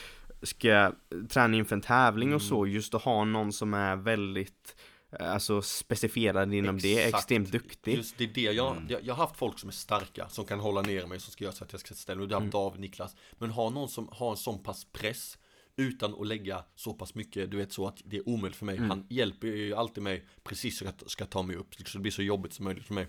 ska 0.42 0.92
träna 1.30 1.58
inför 1.58 1.76
en 1.76 1.82
tävling 1.82 2.34
och 2.34 2.42
så, 2.42 2.68
just 2.68 2.94
att 2.94 3.02
ha 3.02 3.24
någon 3.24 3.54
som 3.54 3.74
är 3.74 3.96
väldigt 3.96 4.76
eh, 5.20 5.32
Alltså 5.34 5.62
specifierad 5.62 6.54
inom 6.54 6.78
det, 6.78 6.98
Exakt. 7.04 7.16
extremt 7.22 7.52
duktig 7.52 7.96
Just 7.96 8.18
det 8.18 8.24
är 8.24 8.28
det 8.34 8.42
jag, 8.42 8.78
jag, 8.90 9.04
jag 9.04 9.14
har 9.14 9.24
haft 9.28 9.38
folk 9.38 9.60
som 9.60 9.70
är 9.70 9.74
starka, 9.74 10.30
som 10.30 10.46
kan 10.46 10.60
hålla 10.60 10.82
ner 10.82 11.06
mig, 11.08 11.20
som 11.20 11.32
ska 11.32 11.44
göra 11.44 11.54
så 11.54 11.64
att 11.64 11.72
jag 11.72 11.80
ska 11.82 11.94
ställa 11.94 12.20
mig. 12.20 12.28
Du 12.28 12.34
har 12.36 12.42
haft 12.42 12.52
David, 12.54 12.82
Niklas. 12.82 13.16
Men 13.34 13.50
ha 13.50 13.70
någon 13.70 13.90
som 13.90 14.10
har 14.12 14.32
en 14.32 14.38
sån 14.38 14.64
pass 14.64 14.86
press, 14.92 15.38
utan 15.78 16.16
att 16.22 16.28
lägga 16.28 16.64
så 16.76 16.94
pass 16.94 17.16
mycket, 17.16 17.52
du 17.52 17.58
vet 17.58 17.72
så 17.72 17.88
att 17.88 18.02
det 18.06 18.18
är 18.18 18.30
omöjligt 18.30 18.58
för 18.58 18.66
mig. 18.66 18.78
Han 18.78 19.06
hjälper 19.10 19.48
ju 19.48 19.76
alltid 19.76 20.04
mig 20.04 20.26
precis 20.44 20.78
så 20.80 20.88
att 20.88 21.02
jag 21.02 21.12
ska 21.12 21.26
ta 21.26 21.42
mig 21.42 21.56
upp, 21.56 21.76
så 21.76 21.98
det 21.98 22.02
blir 22.02 22.12
så 22.12 22.22
jobbigt 22.22 22.54
som 22.54 22.66
möjligt 22.66 22.86
för 22.86 22.94
mig. 22.94 23.08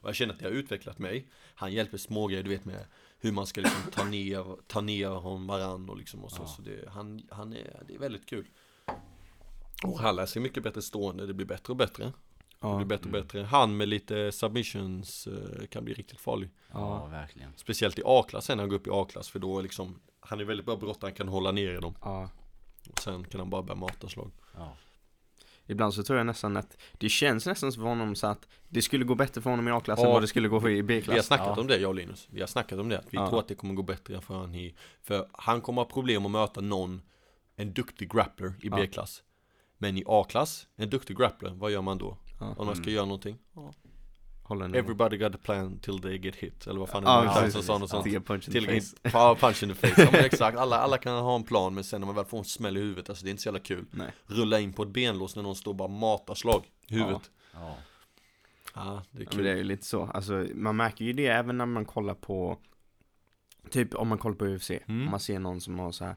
Och 0.00 0.08
jag 0.08 0.16
känner 0.16 0.34
att 0.34 0.40
det 0.40 0.46
har 0.46 0.52
utvecklat 0.52 0.98
mig. 0.98 1.28
Han 1.54 1.72
hjälper 1.72 1.98
smågrejer, 1.98 2.42
du 2.42 2.50
vet 2.50 2.64
med 2.64 2.86
hur 3.18 3.32
man 3.32 3.46
ska 3.46 3.60
liksom 3.60 3.90
ta 3.92 4.04
ner, 4.04 4.56
ta 4.66 4.80
ner 4.80 5.08
honom 5.08 5.46
varann 5.46 5.88
och 5.88 5.96
liksom 5.96 6.24
och 6.24 6.32
så. 6.32 6.46
Så 6.46 6.62
det, 6.62 6.88
han, 6.88 7.22
han 7.30 7.52
är, 7.52 7.82
det 7.88 7.94
är 7.94 7.98
väldigt 7.98 8.26
kul. 8.26 8.46
Och 9.84 10.00
han 10.00 10.16
lär 10.16 10.26
sig 10.26 10.42
mycket 10.42 10.62
bättre 10.62 10.82
stående, 10.82 11.26
det 11.26 11.34
blir 11.34 11.46
bättre 11.46 11.70
och 11.72 11.76
bättre. 11.76 12.04
Det 12.04 12.12
Ja, 12.60 12.76
blir 12.76 12.86
bättre 12.86 13.06
och 13.06 13.12
bättre. 13.12 13.42
Han 13.42 13.76
med 13.76 13.88
lite 13.88 14.32
submissions 14.32 15.26
eh, 15.26 15.66
kan 15.66 15.84
bli 15.84 15.94
riktigt 15.94 16.20
farlig. 16.20 16.50
Ja, 16.72 17.06
verkligen. 17.06 17.52
Speciellt 17.56 17.98
i 17.98 18.02
A-klass 18.04 18.44
sen 18.44 18.56
när 18.56 18.62
han 18.62 18.68
går 18.68 18.76
upp 18.76 18.86
i 18.86 18.90
A-klass 18.92 19.28
för 19.28 19.38
då 19.38 19.60
liksom 19.60 20.00
Han 20.28 20.40
är 20.40 20.44
väldigt 20.44 20.66
bra 20.66 20.76
brottare, 20.76 21.08
han 21.08 21.14
kan 21.14 21.28
hålla 21.28 21.52
ner 21.52 21.80
dem. 21.80 21.94
ja. 22.02 22.30
Och 22.90 22.98
sen 23.00 23.24
kan 23.24 23.40
han 23.40 23.50
bara 23.50 23.62
börja 23.62 23.80
mata 23.80 24.08
slag. 24.08 24.30
Ja. 24.56 24.76
Ibland 25.66 25.94
så 25.94 26.02
tror 26.02 26.18
jag 26.18 26.26
nästan 26.26 26.56
att 26.56 26.76
det 26.92 27.08
känns 27.08 27.46
nästan 27.46 27.72
för 27.72 27.82
honom 27.82 28.14
så 28.14 28.26
att 28.26 28.48
det 28.68 28.82
skulle 28.82 29.04
gå 29.04 29.14
bättre 29.14 29.40
för 29.40 29.50
honom 29.50 29.68
i 29.68 29.70
A-klass 29.70 29.98
Ja. 30.02 30.06
än 30.06 30.12
vad 30.12 30.22
det 30.22 30.26
skulle 30.26 30.48
gå 30.48 30.60
för 30.60 30.68
i 30.68 30.72
Vi 30.72 30.80
har 30.80 30.86
B-klass 30.86 31.26
snackat 31.26 31.46
Ja. 31.56 31.60
om 31.60 31.66
det 31.66 31.76
jag 31.78 31.88
och 31.88 31.94
Linus. 31.94 32.26
Vi 32.30 32.40
har 32.40 32.46
snackat 32.46 32.78
om 32.78 32.88
det. 32.88 33.04
Vi 33.10 33.16
Ja. 33.18 33.28
tror 33.28 33.40
att 33.40 33.48
det 33.48 33.54
kommer 33.54 33.74
gå 33.74 33.82
bättre 33.82 34.20
för 34.20 34.34
han 34.34 34.54
i 34.54 34.74
För 35.02 35.28
han 35.32 35.60
kommer 35.60 35.82
ha 35.82 35.88
problem 35.88 36.24
att 36.26 36.30
möta 36.32 36.60
någon 36.60 37.02
En 37.58 37.72
duktig 37.72 38.12
grappler 38.12 38.54
i 38.62 38.68
Ja. 38.68 38.76
B-klass. 38.76 39.22
Men 39.78 39.96
i 39.98 40.04
A-klass, 40.06 40.66
en 40.76 40.90
duktig 40.90 41.16
grappler, 41.16 41.50
vad 41.50 41.70
gör 41.70 41.82
man 41.82 41.98
då? 41.98 42.16
Ja. 42.40 42.54
Om 42.58 42.66
man 42.66 42.74
ska 42.76 42.82
Mm. 42.84 42.94
göra 42.94 43.04
någonting? 43.04 43.38
Ja. 44.48 44.78
Everybody 44.78 45.16
got 45.16 45.34
a 45.34 45.38
plan 45.42 45.78
till 45.78 45.98
they 46.02 46.16
get 46.18 46.36
hit. 46.36 46.66
Eller 46.66 46.80
vad 46.80 46.88
fan 46.88 47.02
Ja, 47.06 47.20
är 47.20 47.24
det? 47.26 47.28
precis. 47.32 47.44
Tyson 47.46 47.62
sa 47.62 47.78
något 47.78 47.90
sånt. 47.90 48.26
Punch 48.26 48.48
in 48.48 48.52
Till 48.52 48.66
the 48.66 48.80
face. 48.80 48.96
ja, 49.02 49.36
punch 49.40 49.62
in 49.62 49.68
the 49.68 49.74
face. 49.88 50.02
Ja, 50.02 50.08
men 50.12 50.24
exakt, 50.24 50.58
alla, 50.58 50.76
alla 50.78 50.98
kan 50.98 51.16
ha 51.22 51.36
en 51.36 51.44
plan 51.44 51.74
men 51.74 51.84
sen 51.84 52.00
när 52.00 52.06
man 52.06 52.14
väl 52.16 52.24
får 52.24 52.38
en 52.38 52.44
smäll 52.44 52.76
i 52.76 52.80
huvudet, 52.80 53.08
alltså 53.08 53.24
det 53.24 53.28
är 53.28 53.30
inte 53.30 53.42
så 53.42 53.46
jävla 53.48 53.60
kul. 53.60 53.84
Nej. 53.90 54.12
Rulla 54.26 54.60
in 54.60 54.72
på 54.72 54.82
ett 54.82 54.88
benlås 54.88 55.36
när 55.36 55.42
någon 55.42 55.56
står 55.56 55.70
och 55.70 55.76
bara 55.76 55.88
matar 55.88 56.34
slag 56.34 56.62
i 56.88 56.94
huvudet. 56.94 57.30
Ja. 57.54 57.76
Ja, 58.74 59.02
det 59.10 59.18
är 59.18 59.24
Ja, 59.24 59.30
kul. 59.30 59.36
men 59.36 59.44
det 59.44 59.50
är 59.52 59.56
ju 59.56 59.64
lite 59.64 59.84
så, 59.86 60.04
alltså 60.14 60.46
man 60.54 60.76
märker 60.76 61.04
ju 61.04 61.12
det 61.12 61.26
även 61.26 61.58
när 61.58 61.66
man 61.66 61.84
kollar 61.84 62.14
på 62.14 62.58
Typ 63.70 63.94
om 63.94 64.08
man 64.08 64.18
kollar 64.18 64.36
på 64.36 64.44
UFC, 64.46 64.70
Mm. 64.70 65.02
om 65.04 65.10
man 65.10 65.20
ser 65.20 65.38
någon 65.38 65.60
som 65.60 65.78
har 65.78 65.92
så 65.92 66.04
här 66.04 66.16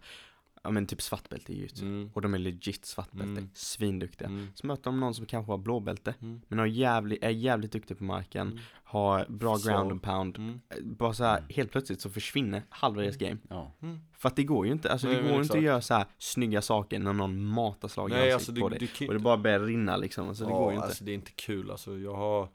Ja 0.63 0.69
men 0.71 0.85
typ 0.85 1.01
svartbälte 1.01 1.53
i 1.53 1.55
jiu 1.57 1.67
Mm. 1.81 2.09
Och 2.13 2.21
de 2.21 2.33
är 2.33 2.37
legit 2.37 2.85
svartbälte, 2.85 3.29
Mm. 3.31 3.49
svinduktiga 3.53 4.27
Mm. 4.27 4.47
Så 4.55 4.67
möter 4.67 4.83
de 4.83 4.99
någon 4.99 5.13
som 5.13 5.25
kanske 5.25 5.51
har 5.51 5.57
blåbälte 5.57 6.15
Mm. 6.21 6.41
Men 6.47 6.59
har 6.59 6.65
jävligt, 6.65 7.23
är 7.23 7.29
jävligt 7.29 7.71
duktig 7.71 7.97
på 7.97 8.03
marken 8.03 8.47
Mm. 8.47 8.59
Har 8.83 9.25
bra 9.29 9.57
Så. 9.57 9.69
ground 9.69 9.91
and 9.91 10.01
pound 10.01 10.37
Mm. 10.37 10.59
Bara 10.83 11.13
så 11.13 11.23
här, 11.23 11.37
Mm. 11.37 11.49
helt 11.55 11.71
plötsligt 11.71 12.01
så 12.01 12.09
försvinner 12.09 12.63
halva 12.69 13.01
deras 13.01 13.17
game 13.17 13.37
Ja. 13.49 13.71
Mm. 13.81 13.99
För 14.17 14.29
att 14.29 14.35
det 14.35 14.43
går 14.43 14.65
ju 14.65 14.71
inte, 14.71 14.91
alltså 14.91 15.07
Nej, 15.07 15.15
det 15.15 15.21
går 15.21 15.31
inte 15.31 15.41
exakt. 15.41 15.57
att 15.57 15.63
göra 15.63 15.81
så 15.81 15.93
här 15.93 16.05
snygga 16.17 16.61
saker 16.61 16.99
när 16.99 17.13
någon 17.13 17.43
matar 17.45 17.87
slag 17.87 18.09
i 18.09 18.13
Nej 18.13 18.31
alltså 18.31 18.51
det, 18.51 18.61
på 18.61 18.69
dig 18.69 18.89
Och 19.07 19.13
det 19.13 19.19
bara 19.19 19.37
börjar 19.37 19.59
rinna 19.59 19.97
liksom, 19.97 20.27
alltså 20.27 20.43
det 20.45 20.51
ja, 20.51 20.57
går 20.57 20.71
ju 20.71 20.75
inte 20.75 20.87
alltså 20.87 21.03
det 21.03 21.11
är 21.11 21.15
inte 21.15 21.31
kul 21.31 21.71
alltså. 21.71 21.97
Jag 21.97 22.15
har 22.15 22.49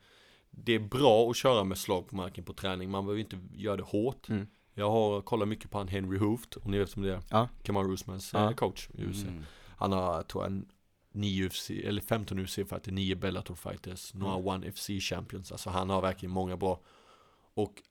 Det 0.50 0.72
är 0.72 0.78
bra 0.78 1.30
att 1.30 1.36
köra 1.36 1.64
med 1.64 1.78
slag 1.78 2.08
på 2.08 2.16
marken 2.16 2.44
på 2.44 2.52
träning, 2.52 2.90
man 2.90 3.04
behöver 3.04 3.20
inte 3.20 3.38
göra 3.54 3.76
det 3.76 3.82
hårt. 3.82 4.28
Mm. 4.28 4.46
Jag 4.74 4.90
har 4.90 5.20
kollat 5.20 5.48
mycket 5.48 5.70
på 5.70 5.78
han 5.78 5.88
Henry 5.88 6.18
Hooft, 6.18 6.56
och 6.56 6.70
ni 6.70 6.78
vet 6.78 6.90
som 6.90 7.02
det 7.02 7.14
är. 7.14 7.20
Ja. 7.30 7.48
Kamaru 7.62 7.92
Usmans 7.92 8.32
Ja. 8.32 8.52
coach 8.52 8.88
i 8.94 9.04
UFC. 9.04 9.22
Mm. 9.22 9.44
Han 9.76 9.92
har, 9.92 10.22
tror 10.22 10.44
jag, 10.44 10.62
9 11.12 11.46
UFC, 11.46 11.70
eller 11.70 12.00
15 12.02 12.38
UFC-fighter, 12.38 12.90
9 12.92 13.14
Bellator 13.16 13.54
fighters, 13.54 14.14
några 14.14 14.34
Mm. 14.34 14.46
One 14.46 14.72
FC 14.72 14.90
champions. 15.00 15.52
Alltså 15.52 15.70
han 15.70 15.90
har 15.90 16.00
verkligen 16.02 16.32
många 16.32 16.56
bra. 16.56 16.80
Och 17.54 17.82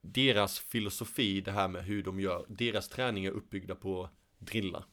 deras 0.00 0.58
filosofi, 0.58 1.40
det 1.40 1.52
här 1.52 1.68
med 1.68 1.84
hur 1.84 2.02
de 2.02 2.20
gör, 2.20 2.44
deras 2.48 2.88
träning 2.88 3.24
är 3.24 3.30
uppbyggda 3.30 3.74
på 3.74 4.08
drilla. 4.38 4.84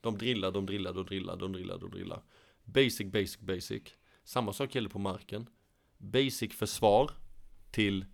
De 0.00 0.18
drillar, 0.18 0.52
de 0.52 0.66
drillar, 0.66 0.92
de 0.92 1.06
drillar, 1.06 1.36
de 1.36 1.52
drillar, 1.52 1.78
de 1.78 1.90
drillar. 1.90 2.22
Basic, 2.64 3.06
basic, 3.12 3.38
basic. 3.38 3.82
Samma 4.24 4.52
sak 4.52 4.74
gäller 4.74 4.88
på 4.88 4.98
marken. 4.98 5.48
Basic 5.98 6.52
försvar 6.52 7.10
till 7.70 8.04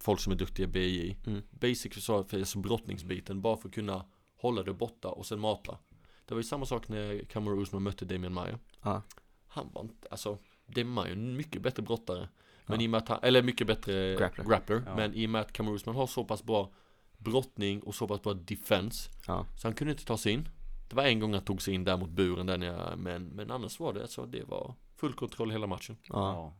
folk 0.00 0.20
som 0.20 0.32
är 0.32 0.36
duktiga 0.36 0.64
i 0.64 0.68
BI. 0.68 1.16
Mm. 1.26 1.42
Basic 1.50 1.94
försvar 1.94 2.22
för 2.22 2.38
alltså 2.38 2.58
brottningsbiten, 2.58 3.40
bara 3.40 3.56
för 3.56 3.68
att 3.68 3.74
kunna 3.74 4.04
hålla 4.36 4.62
det 4.62 4.72
borta 4.74 5.08
och 5.08 5.26
sen 5.26 5.40
mata. 5.40 5.78
Det 6.26 6.34
var 6.34 6.38
ju 6.38 6.44
samma 6.44 6.66
sak 6.66 6.88
när 6.88 7.24
Kamaru 7.24 7.62
Usman 7.62 7.82
mötte 7.82 8.04
Damian 8.04 8.32
Maia. 8.34 8.58
Ja. 8.82 9.02
Han 9.48 9.70
var 9.72 9.82
inte, 9.82 10.08
alltså 10.10 10.38
Damian 10.66 10.88
Maia 10.94 11.08
är 11.08 11.12
en 11.12 11.36
mycket 11.36 11.62
bättre 11.62 11.82
brottare. 11.82 12.28
Men 12.66 12.80
Ja. 12.80 12.84
i 12.84 12.86
och 12.86 12.90
med 12.90 12.98
att 12.98 13.08
han, 13.08 13.18
eller 13.22 13.42
mycket 13.42 13.66
bättre 13.66 14.16
Grappler. 14.16 14.44
grappler. 14.44 14.82
Ja. 14.86 14.96
Men 14.96 15.14
i 15.14 15.26
och 15.26 15.30
med 15.30 15.40
att 15.40 15.52
Kamaru 15.52 15.74
Usman 15.74 15.96
har 15.96 16.06
så 16.06 16.24
pass 16.24 16.42
bra 16.42 16.70
brottning 17.18 17.82
och 17.82 17.94
så 17.94 18.08
pass 18.08 18.22
bra 18.22 18.34
defense. 18.34 19.10
Ja. 19.26 19.46
Så 19.56 19.66
han 19.68 19.74
kunde 19.74 19.92
inte 19.92 20.04
ta 20.04 20.16
sig 20.18 20.32
in. 20.32 20.48
Det 20.88 20.96
var 20.96 21.02
en 21.04 21.20
gång 21.20 21.34
han 21.34 21.44
tog 21.44 21.62
sig 21.62 21.74
in 21.74 21.84
där 21.84 21.96
mot 21.96 22.10
buren 22.10 22.46
där 22.46 22.58
jag, 22.58 22.98
men, 22.98 23.24
men 23.28 23.50
annars 23.50 23.80
var 23.80 23.92
det 23.92 24.02
alltså, 24.02 24.26
det 24.26 24.44
var 24.44 24.74
full 24.96 25.12
kontroll 25.12 25.50
hela 25.50 25.66
matchen. 25.66 25.96
Ja. 26.08 26.54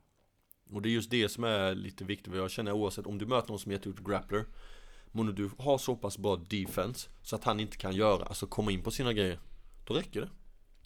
Och 0.69 0.81
det 0.81 0.89
är 0.89 0.91
just 0.91 1.09
det 1.11 1.29
som 1.29 1.43
är 1.43 1.75
lite 1.75 2.03
viktigt, 2.03 2.35
jag 2.35 2.51
känner 2.51 2.71
oavsett 2.71 3.07
om 3.07 3.17
du 3.17 3.25
möter 3.25 3.49
någon 3.49 3.59
som 3.59 3.71
är 3.71 3.75
jätteduktig 3.75 4.05
grappler 4.05 4.45
Men 5.11 5.35
du 5.35 5.49
har 5.57 5.77
så 5.77 5.95
pass 5.95 6.17
bra 6.17 6.35
defense 6.35 7.09
så 7.21 7.35
att 7.35 7.43
han 7.43 7.59
inte 7.59 7.77
kan 7.77 7.95
göra, 7.95 8.25
alltså 8.25 8.47
komma 8.47 8.71
in 8.71 8.83
på 8.83 8.91
sina 8.91 9.13
grejer 9.13 9.39
Då 9.87 9.93
räcker 9.93 10.21
det 10.21 10.29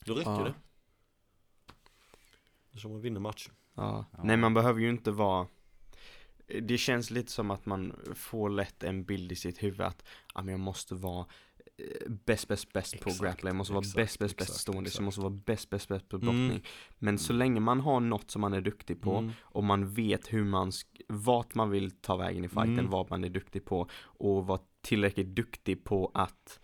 Då 0.05 0.13
räcker 0.13 0.31
Ja. 0.31 0.43
det 0.43 0.53
Det 2.71 2.77
är 2.77 2.79
som 2.79 2.91
man 2.91 3.01
vinner 3.01 3.19
matchen 3.19 3.53
Ja. 3.75 4.05
Ja. 4.11 4.23
Nej 4.23 4.37
man 4.37 4.53
behöver 4.53 4.79
ju 4.79 4.89
inte 4.89 5.11
vara 5.11 5.47
Det 6.61 6.77
känns 6.77 7.11
lite 7.11 7.31
som 7.31 7.51
att 7.51 7.65
man 7.65 7.93
får 8.15 8.49
lätt 8.49 8.83
en 8.83 9.03
bild 9.03 9.31
i 9.31 9.35
sitt 9.35 9.63
huvud 9.63 9.81
att 9.81 10.03
ja, 10.35 10.41
men 10.41 10.51
jag 10.51 10.59
måste 10.59 10.95
vara 10.95 11.25
bäst, 12.25 12.47
bäst, 12.47 12.73
bäst 12.73 12.99
på 12.99 13.09
grappling, 13.21 13.55
måste 13.55 13.73
vara 13.73 13.83
bäst, 13.95 14.19
bäst, 14.19 14.38
bäst 14.38 14.53
stående, 14.59 14.89
jag 14.93 15.03
måste 15.03 15.21
vara 15.21 15.29
bäst, 15.29 15.69
bäst, 15.69 15.88
bäst 15.88 16.09
på 16.09 16.15
Mm. 16.15 16.25
brottning 16.25 16.65
Men 16.99 17.17
så 17.17 17.33
länge 17.33 17.59
man 17.59 17.79
har 17.79 17.99
något 17.99 18.31
som 18.31 18.41
man 18.41 18.53
är 18.53 18.62
duktig 18.62 19.01
på 19.01 19.17
Mm. 19.17 19.31
och 19.41 19.63
man 19.63 19.89
vet 19.93 20.33
hur 20.33 20.43
man, 20.43 20.71
vart 21.07 21.55
man 21.55 21.69
vill 21.69 21.91
ta 21.91 22.15
vägen 22.17 22.45
i 22.45 22.47
fighten, 22.49 22.79
Mm. 22.79 22.89
vad 22.89 23.09
man 23.09 23.23
är 23.23 23.29
duktig 23.29 23.65
på 23.65 23.88
och 24.03 24.47
vara 24.47 24.59
tillräckligt 24.81 25.27
duktig 25.36 25.83
på 25.83 26.12
att 26.13 26.59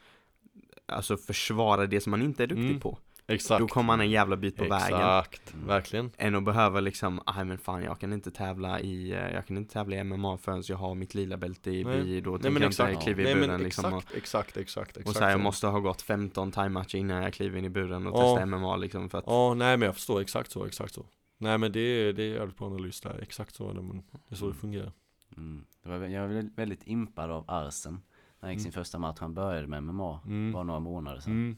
Alltså 0.86 1.18
försvara 1.18 1.86
det 1.88 2.02
som 2.02 2.12
man 2.12 2.22
inte 2.22 2.44
är 2.44 2.48
duktig 2.48 2.66
Mm. 2.70 2.80
på 2.80 2.98
Exakt 3.30 3.60
Då 3.60 3.68
kommer 3.68 3.88
man 3.88 4.02
en 4.02 4.10
jävla 4.10 4.36
bit 4.36 4.56
på 4.58 4.64
vägen 4.64 4.78
Exakt, 5.00 5.54
Mm. 5.54 5.68
verkligen 5.68 6.12
än 6.18 6.36
att 6.36 6.44
behöva 6.44 6.80
liksom, 6.80 7.22
nej 7.36 7.46
men 7.46 7.58
fan 7.58 7.84
jag 7.84 8.00
kan 8.00 8.14
inte 8.14 8.32
tävla 8.32 8.80
i, 8.80 9.12
eh, 9.12 9.18
jag 9.34 9.46
kan 9.48 9.58
inte 9.58 9.74
tävla 9.74 9.96
i 9.96 10.04
MMA 10.04 10.38
förrän 10.38 10.64
jag 10.68 10.78
har 10.78 10.96
mitt 10.96 11.14
lila 11.14 11.38
bälte 11.38 11.72
i. 11.72 11.84
BI, 11.86 12.22
då 12.22 12.32
Nej 12.32 12.42
tänker 12.42 12.62
jag 12.62 12.72
inte 12.72 12.84
exakt, 12.84 13.04
kliva 13.04 13.22
i 13.22 13.24
nej 13.24 13.36
buren 13.36 13.62
liksom 13.62 13.94
och, 13.94 13.98
exakt, 13.98 14.18
exakt, 14.18 14.58
exakt, 14.58 14.90
exakt 14.98 15.08
och 15.10 15.16
så 15.16 15.24
här, 15.24 15.32
jag 15.32 15.40
måste 15.40 15.68
ha 15.68 15.80
gått 15.80 16.02
15 16.02 16.52
time-matcher 16.52 16.96
innan 16.98 17.24
jag 17.24 17.34
kliver 17.34 17.58
in 17.60 17.66
i 17.66 17.70
buren 17.70 18.08
och 18.08 18.18
Ja. 18.20 18.22
testar 18.36 18.46
MMA 18.46 18.76
liksom 18.78 19.10
för 19.10 19.18
att, 19.18 19.24
Ja, 19.28 19.54
nej 19.54 19.78
men 19.78 19.86
jag 19.86 19.96
förstår 19.96 20.22
exakt 20.22 20.52
så, 20.52 20.66
exakt 20.66 20.94
så 20.94 21.06
Nej 21.38 21.58
men 21.58 21.72
det 21.72 21.80
är, 21.80 22.14
det 22.14 22.24
är 22.24 22.34
jävligt 22.34 22.58
bra 22.58 22.68
analys 22.68 23.02
där, 23.02 23.20
exakt 23.22 23.56
så 23.56 23.74
det, 23.74 23.82
men 23.82 23.98
det 24.12 24.36
är 24.36 24.36
så 24.36 24.48
det 24.48 24.54
fungerar 24.56 24.92
Mm. 25.38 25.66
Det 25.84 25.90
var, 25.90 26.08
jag 26.08 26.22
var 26.22 26.28
väldigt- 26.28 26.58
väldigt 26.58 26.88
impad 26.88 27.32
av 27.32 27.46
Arsen. 27.48 27.94
När 27.94 28.02
han 28.48 28.52
gick 28.52 28.60
sin 28.62 28.72
Mm. 28.72 28.74
första 28.84 29.00
match. 29.00 29.18
Han 29.20 29.34
började 29.34 29.68
med 29.68 29.84
MMA 29.84 30.20
Mm. 30.26 30.52
bara 30.52 30.64
några 30.64 30.80
månader 30.80 31.20
sedan. 31.20 31.34
Mm. 31.34 31.58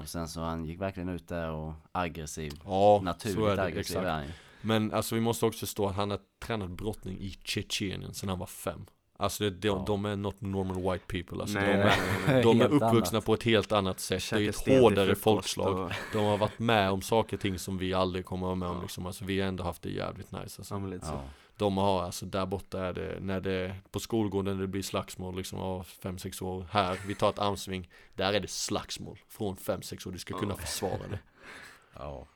Och 0.00 0.08
sen 0.08 0.28
så 0.28 0.40
han 0.40 0.64
gick 0.64 0.80
verkligen 0.80 1.08
ut 1.08 1.28
där 1.28 1.50
och 1.50 1.72
aggressiv. 1.92 2.52
Ja, 2.64 3.00
Naturligt 3.04 3.38
så 3.38 3.46
är 3.46 3.56
det, 3.56 3.62
aggressiv 3.62 3.80
exakt 3.96 4.06
är 4.06 4.10
han. 4.12 4.26
Men 4.60 4.92
alltså 4.92 5.14
vi 5.14 5.20
måste 5.20 5.46
också 5.46 5.58
förstå 5.66 5.86
att 5.88 5.94
han 5.96 6.10
har 6.10 6.20
tränat 6.44 6.70
brottning 6.70 7.18
i 7.20 7.38
Tjetjenien 7.44 8.14
sedan 8.14 8.28
han 8.28 8.38
var 8.38 8.46
fem 8.46 8.86
Alltså 9.16 9.44
det, 9.44 9.50
de, 9.50 9.68
Ja. 9.68 9.84
de 9.86 10.04
är 10.04 10.16
not 10.16 10.40
normal 10.40 10.92
white 10.92 11.04
people 11.06 11.40
alltså 11.42 11.58
nej, 11.58 11.66
de, 11.72 11.78
nej, 11.78 11.92
är, 12.26 12.32
nej, 12.32 12.42
de 12.42 12.60
är 12.60 12.64
uppvuxna 12.64 13.16
annat. 13.16 13.24
på 13.24 13.34
ett 13.34 13.42
helt 13.42 13.72
annat 13.72 14.00
sätt 14.00 14.22
Det 14.30 14.36
är 14.44 14.48
ett 14.48 14.82
hårdare 14.82 15.14
folkslag 15.14 15.78
och- 15.78 15.92
De 16.12 16.24
har 16.24 16.36
varit 16.38 16.58
med 16.58 16.90
om 16.90 17.02
saker 17.02 17.36
och 17.36 17.40
ting 17.40 17.58
som 17.58 17.78
vi 17.78 17.94
aldrig 17.94 18.24
kommer 18.24 18.46
att 18.46 18.48
vara 18.48 18.54
med 18.54 18.68
om 18.68 18.76
Ja. 18.76 18.82
liksom 18.82 19.06
Alltså 19.06 19.24
vi 19.24 19.40
har 19.40 19.48
ändå 19.48 19.64
haft 19.64 19.82
det 19.82 19.90
jävligt 19.90 20.32
nice 20.32 20.60
alltså. 20.60 20.74
Ja, 20.74 21.22
Ja. 21.62 21.66
De 21.66 21.76
har, 21.76 22.02
alltså 22.02 22.26
där 22.26 22.46
borta 22.46 22.84
är 22.86 22.92
det, 22.92 23.18
när 23.20 23.40
det, 23.40 23.76
på 23.90 24.00
skolgården 24.00 24.58
det 24.58 24.66
blir 24.66 24.82
slagsmål 24.82 25.36
liksom 25.36 25.58
av 25.58 25.86
5-6 26.02 26.42
år 26.42 26.66
Här, 26.70 26.98
vi 27.06 27.14
tar 27.14 27.30
ett 27.30 27.38
armsving 27.38 27.88
Där 28.14 28.32
är 28.32 28.40
det 28.40 28.50
slagsmål 28.50 29.18
från 29.28 29.56
5-6 29.56 30.08
år, 30.08 30.12
du 30.12 30.18
ska 30.18 30.38
kunna 30.38 30.54
Ja. 30.58 30.66
försvara 30.66 31.08
det 31.10 31.18
Ja. 31.94 32.28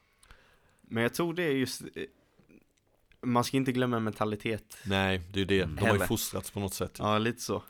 Men 0.81 1.03
jag 1.03 1.15
tror 1.15 1.35
det 1.35 1.43
är 1.43 1.53
just 1.53 1.83
eh, 1.83 1.89
Man 3.23 3.45
ska 3.45 3.57
inte 3.57 3.73
glömma 3.73 4.01
mentalitet 4.01 4.77
Nej, 4.85 5.23
det 5.33 5.41
är 5.41 5.45
det, 5.45 5.65
de 5.65 5.79
har 5.79 5.95
ju 5.95 6.01
fostrats 6.01 6.51
på 6.51 6.61
något 6.61 6.75
sätt 6.75 6.97
Ja, 6.99 7.19
lite 7.19 7.43
så 7.43 7.63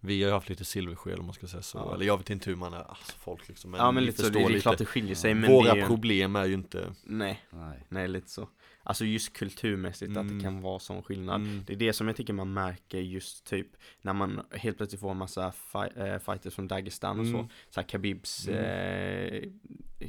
Vi 0.00 0.22
har 0.22 0.28
ju 0.28 0.34
haft 0.34 0.48
lite 0.48 0.64
silversked 0.64 1.18
om 1.18 1.24
man 1.24 1.34
ska 1.34 1.46
säga 1.46 1.62
så, 1.62 1.78
Ja. 1.78 1.94
eller 1.94 2.06
jag 2.06 2.18
vet 2.18 2.30
inte 2.30 2.50
hur 2.50 2.56
man 2.56 2.74
är, 2.74 2.82
alltså 2.82 3.12
folk 3.18 3.48
liksom 3.48 3.70
Men 3.70 3.80
ja 3.80 3.90
men 3.92 4.04
lite 4.04 4.22
så, 4.22 4.28
det, 4.30 4.42
är 4.42 4.48
lite. 4.48 4.60
klart 4.60 4.78
det 4.78 4.84
skiljer 4.86 5.14
sig 5.14 5.34
men 5.34 5.50
Våra 5.52 5.70
är 5.72 5.76
ju, 5.76 5.86
problem 5.86 6.36
är 6.36 6.44
ju 6.44 6.54
inte 6.54 6.94
Nej, 7.04 7.46
Nej. 7.50 7.86
nej 7.88 8.08
lite 8.08 8.30
så 8.30 8.48
Alltså 8.88 9.04
just 9.04 9.32
kulturmässigt 9.32 10.10
att 10.10 10.16
Mm. 10.22 10.38
det 10.38 10.44
kan 10.44 10.60
vara 10.60 10.78
sån 10.78 11.02
skillnad 11.02 11.40
mm, 11.40 11.62
Det 11.66 11.72
är 11.72 11.76
det 11.76 11.92
som 11.92 12.06
jag 12.06 12.16
tycker 12.16 12.32
man 12.32 12.52
märker 12.52 12.98
just 12.98 13.46
typ 13.46 13.66
när 14.02 14.12
man 14.12 14.40
helt 14.50 14.76
plötsligt 14.76 15.00
får 15.00 15.10
en 15.10 15.16
massa 15.16 15.52
fi- 15.52 16.00
eh, 16.00 16.18
fighters 16.18 16.54
från 16.54 16.68
Dagestan 16.68 17.20
och 17.20 17.26
så 17.26 17.34
Mm. 17.34 17.46
Så 17.70 17.80
här 17.80 17.88
Khabibs 17.88 18.48
Mm. 18.48 18.64
eh, 18.64 19.48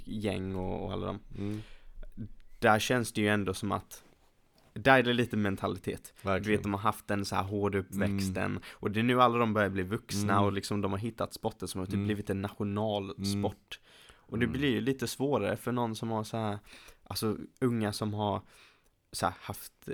gäng 0.06 0.56
och, 0.56 0.86
och 0.86 0.92
alla 0.94 1.06
dem 1.08 1.20
mm, 1.38 1.62
Där 2.60 2.80
känns 2.80 3.12
det 3.14 3.22
ju 3.22 3.28
ändå 3.28 3.54
som 3.54 3.72
att 3.72 4.04
Där 4.74 5.00
är 5.00 5.04
det 5.04 5.14
lite 5.14 5.38
mentalitet 5.38 6.14
Du 6.22 6.28
verkligen 6.30 6.58
vet 6.58 6.64
de 6.64 6.74
har 6.74 6.82
haft 6.82 7.08
den 7.08 7.26
så 7.26 7.36
här 7.36 7.44
hårda 7.44 7.78
uppväxten 7.78 8.60
Och 8.74 8.92
det 8.92 9.00
är 9.00 9.04
nu 9.04 9.22
alla 9.22 9.38
de 9.38 9.54
börjar 9.54 9.70
bli 9.70 9.84
vuxna 9.84 10.34
Mm. 10.34 10.46
och 10.46 10.54
liksom 10.54 10.82
de 10.82 10.92
har 10.92 11.00
hittat 11.00 11.34
sporten 11.34 11.68
som 11.68 11.80
har 11.80 11.86
typ 11.86 11.94
Mm. 11.94 12.06
blivit 12.06 12.30
en 12.30 12.42
nationalsport 12.42 13.80
Och 14.16 14.40
det 14.40 14.46
Mm. 14.46 14.60
blir 14.60 14.70
ju 14.70 14.82
lite 14.82 15.08
svårare 15.08 15.56
för 15.58 15.72
någon 15.72 15.96
som 15.96 16.10
har 16.12 16.24
så 16.24 16.38
här 16.38 16.60
Alltså 17.10 17.38
unga 17.62 17.94
som 17.94 18.14
har 18.14 18.42
så 19.12 19.34
haft 19.42 19.90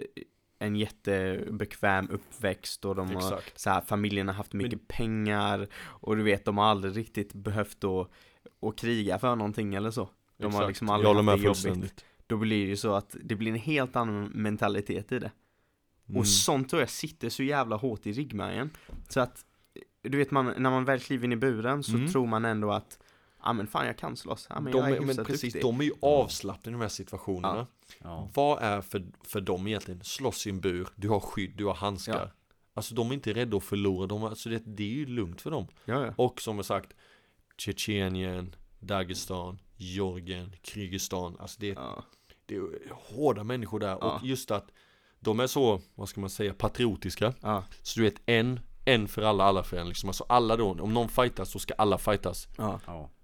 en 0.59 0.75
jättebekväm 0.75 2.09
uppväxt 2.11 2.85
och 2.85 2.95
de 2.95 3.07
har 3.07 3.15
Exakt 3.15 3.59
så 3.59 3.69
här, 3.69 3.81
familjen 3.81 4.27
har 4.27 4.35
haft 4.35 4.53
mycket 4.53 4.87
pengar 4.87 5.67
och 5.75 6.17
du 6.17 6.23
vet 6.23 6.45
de 6.45 6.57
har 6.57 6.65
aldrig 6.65 6.97
riktigt 6.97 7.33
behövt 7.33 7.79
då 7.79 8.07
att 8.61 8.75
kriga 8.75 9.19
för 9.19 9.35
någonting 9.35 9.75
eller 9.75 9.91
så. 9.91 10.09
De 10.37 10.43
har 10.43 10.49
Exakt. 10.51 10.67
liksom 10.67 10.87
Jag 10.87 11.05
aldrig 11.05 11.47
haft 11.47 11.63
det 11.63 11.69
jobbigt. 11.69 12.05
Då 12.27 12.37
blir 12.37 12.63
det 12.63 12.69
ju 12.69 12.77
så 12.77 12.93
att 12.93 13.15
det 13.23 13.35
blir 13.35 13.51
en 13.51 13.57
helt 13.59 13.95
annan 13.95 14.25
mentalitet 14.25 15.11
i 15.11 15.19
det. 15.19 15.31
Mm. 16.09 16.19
Och 16.19 16.27
sånt 16.27 16.69
tror 16.69 16.81
jag 16.81 16.89
sitter 16.89 17.29
så 17.29 17.43
jävla 17.43 17.75
hårt 17.75 18.05
i 18.05 18.11
ryggmärgen. 18.13 18.69
Så 19.09 19.19
att, 19.19 19.45
du 20.01 20.17
vet 20.17 20.31
man, 20.31 20.53
när 20.57 20.69
man 20.69 20.85
väl 20.85 20.99
kliver 20.99 21.25
in 21.25 21.31
i 21.31 21.35
buren 21.35 21.83
så 21.83 21.95
Mm. 21.95 22.11
tror 22.11 22.27
man 22.27 22.45
ändå 22.45 22.71
att 22.71 23.02
Ja 23.43 23.53
men 23.53 23.67
fan 23.67 23.85
jag 23.85 23.97
kan 23.97 24.17
slåss, 24.17 24.47
ja 24.49 24.59
men 24.59 24.71
de 24.71 24.77
jag 24.77 24.91
är 24.97 25.01
men 25.01 25.25
precis, 25.25 25.41
duktig. 25.41 25.61
de 25.61 25.79
är 25.79 25.83
ju 25.83 25.93
avslappnade 26.01 26.69
i 26.69 26.71
de 26.71 26.81
här 26.81 26.89
situationerna 26.89 27.67
Ja. 28.03 28.29
Vad 28.33 28.61
är 28.63 28.81
för, 28.81 29.05
för 29.23 29.41
dem 29.41 29.67
egentligen? 29.67 30.03
Slåss 30.03 30.47
i 30.47 30.49
en 30.49 30.59
bur, 30.59 30.87
du 30.95 31.09
har 31.09 31.19
skydd, 31.19 31.51
du 31.55 31.65
har 31.65 31.73
handskar 31.73 32.19
Ja. 32.19 32.31
Alltså 32.73 32.95
de 32.95 33.09
är 33.09 33.13
inte 33.13 33.33
rädda 33.33 33.57
att 33.57 33.63
förlora, 33.63 34.07
de, 34.07 34.23
alltså 34.23 34.49
det, 34.49 34.61
det 34.65 34.83
är 34.83 34.87
ju 34.87 35.05
lugnt 35.05 35.41
för 35.41 35.51
dem 35.51 35.67
Ja, 35.85 36.05
ja. 36.05 36.13
Och 36.17 36.41
som 36.41 36.55
jag 36.55 36.65
sagt 36.65 36.93
Tjetjenien, 37.57 38.55
Dagestan, 38.79 39.59
Georgien, 39.77 40.55
Kyrgyzstan 40.63 41.37
Alltså 41.39 41.59
det, 41.59 41.67
ja. 41.67 42.03
det 42.45 42.55
är 42.55 42.61
hårda 42.91 43.43
människor 43.43 43.79
där 43.79 43.87
Ja. 44.01 44.15
och 44.19 44.25
just 44.25 44.51
att 44.51 44.71
De 45.19 45.39
är 45.39 45.47
så, 45.47 45.81
vad 45.95 46.09
ska 46.09 46.21
man 46.21 46.29
säga, 46.29 46.53
patriotiska 46.53 47.33
ja. 47.41 47.63
Så 47.81 47.99
du 47.99 48.03
vet, 48.03 48.21
en, 48.25 48.59
en 48.85 49.07
för 49.07 49.21
alla, 49.21 49.43
alla 49.43 49.63
för 49.63 49.77
en 49.77 49.87
liksom 49.87 50.09
Alltså 50.09 50.25
alla 50.29 50.57
då, 50.57 50.71
om 50.71 50.93
någon 50.93 51.09
fightas 51.09 51.51
så 51.51 51.59
ska 51.59 51.73
alla 51.73 51.97
fightas 51.97 52.47
ja. 52.57 52.79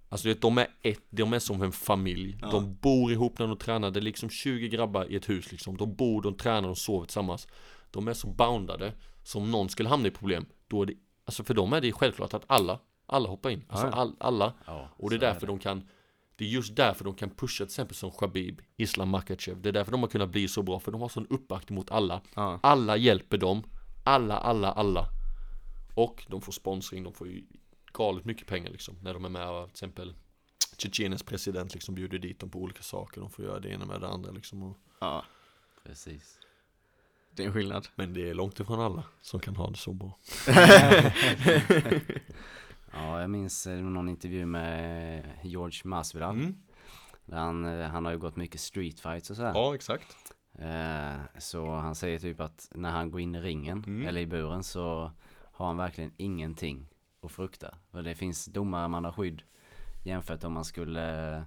Alltså 0.10 0.34
de 0.34 0.58
är 0.58 0.68
ett, 0.82 1.04
de 1.10 1.34
är 1.34 1.40
som 1.40 1.62
en 1.62 1.72
familj. 1.72 2.38
Ja. 2.42 2.52
De 2.52 2.76
bor 2.76 3.12
ihop 3.12 3.40
när 3.40 3.48
de 3.48 3.58
tränar, 3.58 3.92
det 3.92 4.00
är 4.00 4.02
liksom 4.02 4.30
20 4.30 4.70
grabbar 4.70 5.12
i 5.12 5.16
ett 5.16 5.30
hus 5.30 5.52
liksom. 5.52 5.78
De 5.78 5.96
bor, 5.96 6.22
de 6.22 6.34
tränar, 6.34 6.68
de 6.68 6.76
sover 6.76 7.06
tillsammans. 7.06 7.48
De 7.92 8.08
är 8.08 8.14
så 8.14 8.28
boundade 8.28 8.94
Så 9.24 9.40
om 9.40 9.52
någon 9.52 9.70
skulle 9.70 9.90
hamna 9.90 10.08
i 10.08 10.12
problem 10.12 10.46
Då 10.68 10.82
är 10.82 10.86
det, 10.86 10.94
alltså 11.26 11.44
för 11.44 11.54
dem 11.54 11.74
är 11.74 11.82
det 11.82 11.92
självklart 11.92 12.34
att 12.34 12.44
alla 12.48 12.80
Alla 13.06 13.30
hoppar 13.30 13.50
in, 13.50 13.64
alltså 13.68 13.88
all, 13.88 14.16
alla. 14.20 14.54
Ja, 14.66 14.90
Och 14.98 15.10
det 15.10 15.16
är 15.16 15.20
därför 15.20 15.48
de 15.48 15.60
kan 15.60 15.88
Det 16.36 16.46
är 16.46 16.50
just 16.50 16.76
därför 16.76 17.06
de 17.06 17.14
kan 17.14 17.30
pusha 17.30 17.58
till 17.58 17.72
exempel 17.72 17.96
som 17.96 18.12
Khabib, 18.12 18.62
Islam 18.78 19.10
Makachev 19.10 19.62
Det 19.62 19.70
är 19.70 19.74
därför 19.74 19.92
de 19.92 20.02
har 20.02 20.10
kunnat 20.10 20.30
bli 20.30 20.48
så 20.48 20.64
bra, 20.64 20.80
för 20.80 20.92
de 20.92 21.02
har 21.02 21.10
sån 21.10 21.28
uppbackning 21.30 21.76
mot 21.76 21.92
alla. 21.92 22.22
Ja. 22.36 22.60
Alla 22.64 22.98
hjälper 22.98 23.38
dem. 23.38 23.64
Alla, 24.04 24.38
alla, 24.38 24.72
alla. 24.72 25.06
Och 25.94 26.26
de 26.28 26.42
får 26.42 26.52
sponsring, 26.52 27.04
de 27.04 27.14
får 27.14 27.28
ju 27.28 27.44
galet 28.00 28.26
mycket 28.26 28.48
pengar 28.48 28.72
liksom 28.72 28.96
När 29.02 29.14
de 29.14 29.26
är 29.26 29.30
med 29.30 29.50
och 29.50 29.66
till 29.66 29.72
exempel 29.74 30.16
Tjetjeniens 30.78 31.24
president 31.24 31.74
liksom 31.74 31.96
bjuder 31.96 32.20
dit 32.20 32.40
dem 32.40 32.50
på 32.50 32.60
olika 32.60 32.82
saker 32.84 33.22
De 33.22 33.30
får 33.30 33.46
göra 33.46 33.60
det 33.60 33.70
ena 33.70 33.86
med 33.86 34.02
det 34.02 34.08
andra 34.08 34.32
liksom 34.32 34.64
och, 34.64 34.78
ja. 35.00 35.24
Precis. 35.84 36.40
Det 37.32 37.44
är 37.44 37.48
en 37.48 37.54
skillnad. 37.54 37.88
Men 37.96 38.14
det 38.14 38.30
är 38.30 38.34
långt 38.34 38.60
ifrån 38.60 38.80
alla 38.80 39.04
som 39.22 39.40
kan 39.40 39.56
ha 39.56 39.70
det 39.70 39.78
så 39.78 39.94
bra 39.94 40.18
Ja, 42.94 43.22
jag 43.22 43.30
minns 43.30 43.68
eh, 43.68 43.78
någon 43.78 44.10
intervju 44.10 44.46
med 44.46 45.24
George 45.44 45.82
Masvidal. 45.84 46.36
mm. 46.36 46.56
Där 47.26 47.38
han, 47.38 47.66
eh, 47.66 47.88
han 47.88 48.06
har 48.06 48.12
ju 48.12 48.18
gått 48.18 48.36
mycket 48.36 48.62
street 48.62 49.00
fights 49.00 49.30
och 49.30 49.36
sådär. 49.36 49.52
Ja, 49.56 49.76
exakt 49.76 50.18
Eh, 50.60 51.16
så 51.38 51.72
han 51.76 51.96
säger 51.96 52.20
typ 52.20 52.40
att 52.40 52.68
när 52.76 52.90
han 52.92 53.12
går 53.12 53.22
in 53.22 53.36
i 53.36 53.40
ringen, 53.42 53.84
Mm. 53.88 54.08
eller 54.08 54.22
i 54.22 54.28
buren, 54.28 54.64
så 54.64 55.12
har 55.52 55.68
han 55.68 55.78
verkligen 55.78 56.12
ingenting 56.18 56.89
att 57.22 57.32
frukta. 57.32 57.76
För 57.92 58.02
det 58.04 58.16
finns 58.16 58.46
domare 58.46 58.88
man 58.88 59.06
har 59.06 59.12
skydd 59.12 59.42
jämfört 60.04 60.44
om 60.44 60.54
man 60.54 60.66
skulle 60.66 61.36
eh, 61.38 61.44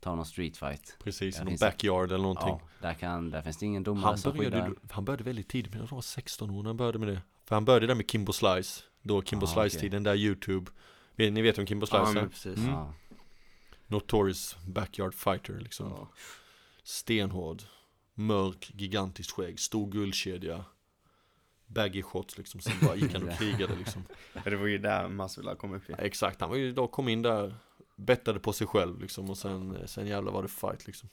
ta 0.00 0.14
någon 0.14 0.26
street 0.26 0.56
fight. 0.56 0.96
Precis, 1.04 1.40
någon 1.40 1.56
backyard 1.60 2.08
eller 2.12 2.22
någonting 2.22 2.48
Ja, 2.48 2.60
där, 2.80 2.94
kan, 2.94 3.30
där 3.30 3.42
finns 3.42 3.56
det 3.58 3.66
ingen 3.66 3.82
domare 3.82 4.04
han 4.04 4.18
som 4.18 4.36
började, 4.36 4.56
skyddar. 4.62 4.74
han 4.90 5.04
började 5.04 5.24
väldigt 5.24 5.48
tidigt, 5.48 5.72
men 5.72 5.80
han 5.80 5.88
var 5.90 6.00
16 6.02 6.50
år 6.50 6.62
när 6.62 6.70
han 6.70 6.76
började 6.76 6.98
med 6.98 7.08
det 7.08 7.22
För 7.44 7.56
han 7.56 7.64
började 7.64 7.86
där 7.86 7.94
med 7.94 8.10
Kimbo 8.10 8.32
Slice 8.32 8.82
Då 9.02 9.22
Kimbo 9.22 9.46
Ah, 9.46 9.48
Slice-tiden, 9.48 10.02
där 10.02 10.14
YouTube 10.14 10.70
Ni 11.16 11.42
vet 11.42 11.58
om 11.58 11.66
Kimbo 11.66 11.86
Slice 11.86 12.12
Ja, 12.14 12.20
är? 12.20 12.26
precis. 12.28 12.58
Mm. 12.58 12.70
Ja, 12.70 12.94
Notorious 13.86 14.56
backyard 14.66 15.14
fighter 15.14 15.58
liksom 15.60 15.86
Ja. 15.90 16.08
Stenhård 16.82 17.62
Mörk, 18.14 18.70
gigantiskt 18.74 19.30
skägg, 19.32 19.60
stor 19.60 19.90
guldkedja 19.90 20.64
Baggy 21.74 22.02
shots 22.02 22.38
liksom, 22.38 22.60
sen 22.60 22.72
bara 22.82 22.96
gick 22.96 23.12
han 23.12 23.28
och 23.28 23.34
krigade 23.38 23.76
liksom 23.76 24.04
Det 24.44 24.56
var 24.56 24.66
ju 24.66 24.78
där 24.78 25.08
Masvidal 25.08 25.56
kom 25.56 25.72
upp 25.74 25.90
i. 25.90 25.92
ja, 25.92 25.98
Exakt, 25.98 26.40
han 26.40 26.50
var 26.50 26.56
ju 26.56 26.72
då 26.72 26.86
kom 26.88 27.08
in 27.08 27.22
där 27.22 27.54
Bettade 27.96 28.40
på 28.40 28.52
sig 28.52 28.66
själv 28.66 29.00
liksom 29.00 29.30
och 29.30 29.38
sen, 29.38 29.76
sen 29.86 30.06
jävlar 30.06 30.32
var 30.32 30.42
det 30.42 30.48
fight 30.48 30.86
liksom 30.86 31.08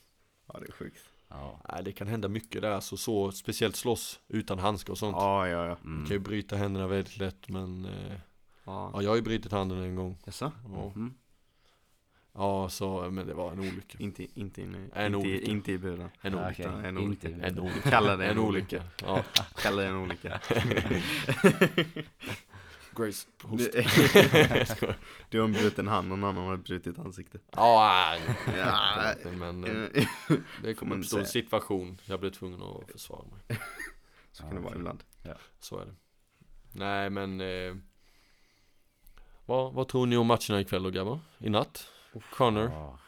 Ja, 0.54 0.60
det 0.60 0.68
är 0.68 0.72
sjukt. 0.72 1.02
ja. 1.30 1.62
Nej 1.74 1.84
det 1.84 1.92
kan 1.92 2.08
hända 2.08 2.28
mycket 2.28 2.62
där, 2.62 2.80
så, 2.80 2.98
så 2.98 3.32
speciellt 3.32 3.76
slåss 3.76 4.20
utan 4.28 4.60
handskar 4.60 4.94
och 4.94 4.98
sånt 5.00 5.16
Ja, 5.20 5.48
ja, 5.48 5.66
ja. 5.68 5.78
Mm. 5.84 6.06
Kan 6.06 6.14
ju 6.16 6.20
bryta 6.20 6.56
händerna 6.56 6.88
väldigt 6.88 7.18
lätt 7.18 7.48
men 7.50 7.86
eh, 7.86 8.18
Ja. 8.66 8.92
Ja 8.94 9.02
jag 9.02 9.10
har 9.12 9.16
ju 9.16 9.22
brutit 9.22 9.52
handen 9.52 9.80
en 9.80 9.96
gång 9.96 10.18
Jaså? 10.26 10.52
Ja, 10.74 10.92
Mm. 10.96 11.14
Ja 12.34 12.70
så, 12.70 13.12
men 13.12 13.28
det 13.28 13.34
var 13.34 13.52
en 13.52 13.60
olycka 13.60 13.98
Inte, 14.00 14.28
inte, 14.40 14.62
inne, 14.62 14.90
En 14.94 15.16
inte, 15.16 15.28
olycka. 15.28 15.52
inte 15.52 15.72
i 15.72 15.78
buren. 15.78 16.10
En 16.22 16.34
Ja, 16.34 16.46
olycka 16.46 16.70
okej. 16.76 16.88
en 16.90 16.98
Inte 16.98 17.28
olycka. 17.28 17.48
En 17.48 17.60
olycka 17.60 17.90
Kalla 17.90 18.16
det 18.18 18.26
en, 18.26 18.32
En 18.32 18.40
olycka. 18.40 18.78
olycka, 18.78 19.06
ja 19.06 19.24
Kalla 19.62 19.82
det 19.82 19.88
en 19.88 19.96
olycka. 19.96 20.40
Grace, 22.96 23.28
host 23.44 23.72
Du- 23.74 23.84
du 25.30 25.38
har 25.40 25.46
en 25.46 25.52
bruten 25.54 25.88
hand 25.88 26.12
och 26.12 26.20
någon 26.20 26.30
annan 26.30 26.48
har 26.48 26.54
ett 26.56 26.64
brutet 26.64 27.00
ansikte. 27.00 27.40
Ja, 27.52 28.18
Ja. 28.58 29.14
men 29.32 29.64
eh, 29.64 29.72
det 30.64 30.74
får 30.74 30.74
kom 30.74 30.90
man 30.90 30.98
uppstå 31.00 31.18
en 31.20 31.26
situation 31.26 32.02
Jag 32.06 32.20
blev 32.20 32.30
tvungen 32.32 32.62
att 32.64 32.92
försvara 32.92 33.24
mig 33.48 33.60
Så 34.32 34.44
kan 34.44 34.56
det 34.56 34.62
vara 34.62 34.76
ibland. 34.76 35.04
Så 35.60 35.80
är 35.80 35.86
det 35.86 35.94
Nej 36.72 37.10
men 37.10 37.42
eh, 37.42 37.76
vad, 39.46 39.74
vad 39.74 39.88
tror 39.88 40.06
ni 40.06 40.18
om 40.18 40.28
matcherna 40.28 40.62
ikväll 40.62 40.84
då 40.84 40.90
grabbar? 40.90 41.20
I 41.38 41.50
natt? 41.50 41.88
Connor? 42.20 42.72
Ja, 42.74 43.00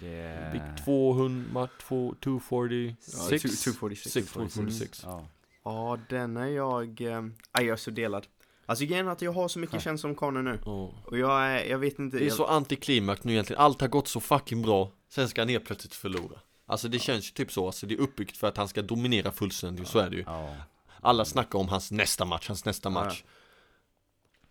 det... 0.00 0.50
Big 0.52 0.84
200, 0.84 1.52
match 1.52 1.70
246? 1.82 3.14
Ja, 3.14 3.38
246. 3.72 4.32
246 4.32 5.02
Ja. 5.04 5.28
Ja, 5.64 5.98
den 6.08 6.36
är 6.36 6.46
jag... 6.46 7.00
Eh, 7.00 7.22
jag 7.52 7.66
är 7.68 7.76
så 7.76 7.90
delad. 7.90 8.26
Alltså 8.66 8.84
grejen 8.84 9.08
att 9.08 9.22
jag 9.22 9.32
har 9.32 9.48
så 9.48 9.58
mycket 9.58 9.82
känslor 9.82 10.10
om 10.10 10.16
Connor 10.16 10.42
nu. 10.42 10.58
Ja. 10.64 10.92
Och 11.04 11.18
jag 11.18 11.46
är, 11.46 11.64
jag 11.64 11.78
vet 11.78 11.98
inte. 11.98 12.16
Det 12.16 12.24
är 12.24 12.28
jag, 12.28 12.36
så 12.36 12.44
antiklimax 12.46 13.24
nu 13.24 13.32
egentligen, 13.32 13.62
allt 13.62 13.80
har 13.80 13.88
gått 13.88 14.08
så 14.08 14.20
fucking 14.20 14.62
bra 14.62 14.90
Sen 15.08 15.28
ska 15.28 15.40
han 15.40 15.48
helt 15.48 15.64
plötsligt 15.64 15.94
förlora 15.94 16.40
Alltså 16.66 16.88
det 16.88 16.98
känns 16.98 17.26
ju 17.28 17.32
typ 17.32 17.52
så, 17.52 17.66
alltså 17.66 17.86
det 17.86 17.94
är 17.94 17.98
uppbyggt 18.00 18.36
för 18.36 18.46
att 18.48 18.56
han 18.56 18.68
ska 18.68 18.82
dominera 18.82 19.32
fullständigt, 19.32 19.88
så 19.88 19.98
är 19.98 20.10
det 20.10 20.16
ju 20.16 20.22
Ja. 20.26 20.56
Alla 21.00 21.24
snackar 21.24 21.58
om 21.58 21.68
hans 21.68 21.90
nästa 21.90 22.24
match, 22.24 22.48
hans 22.48 22.64
nästa 22.64 22.88
Ja. 22.88 22.92
match 22.92 23.24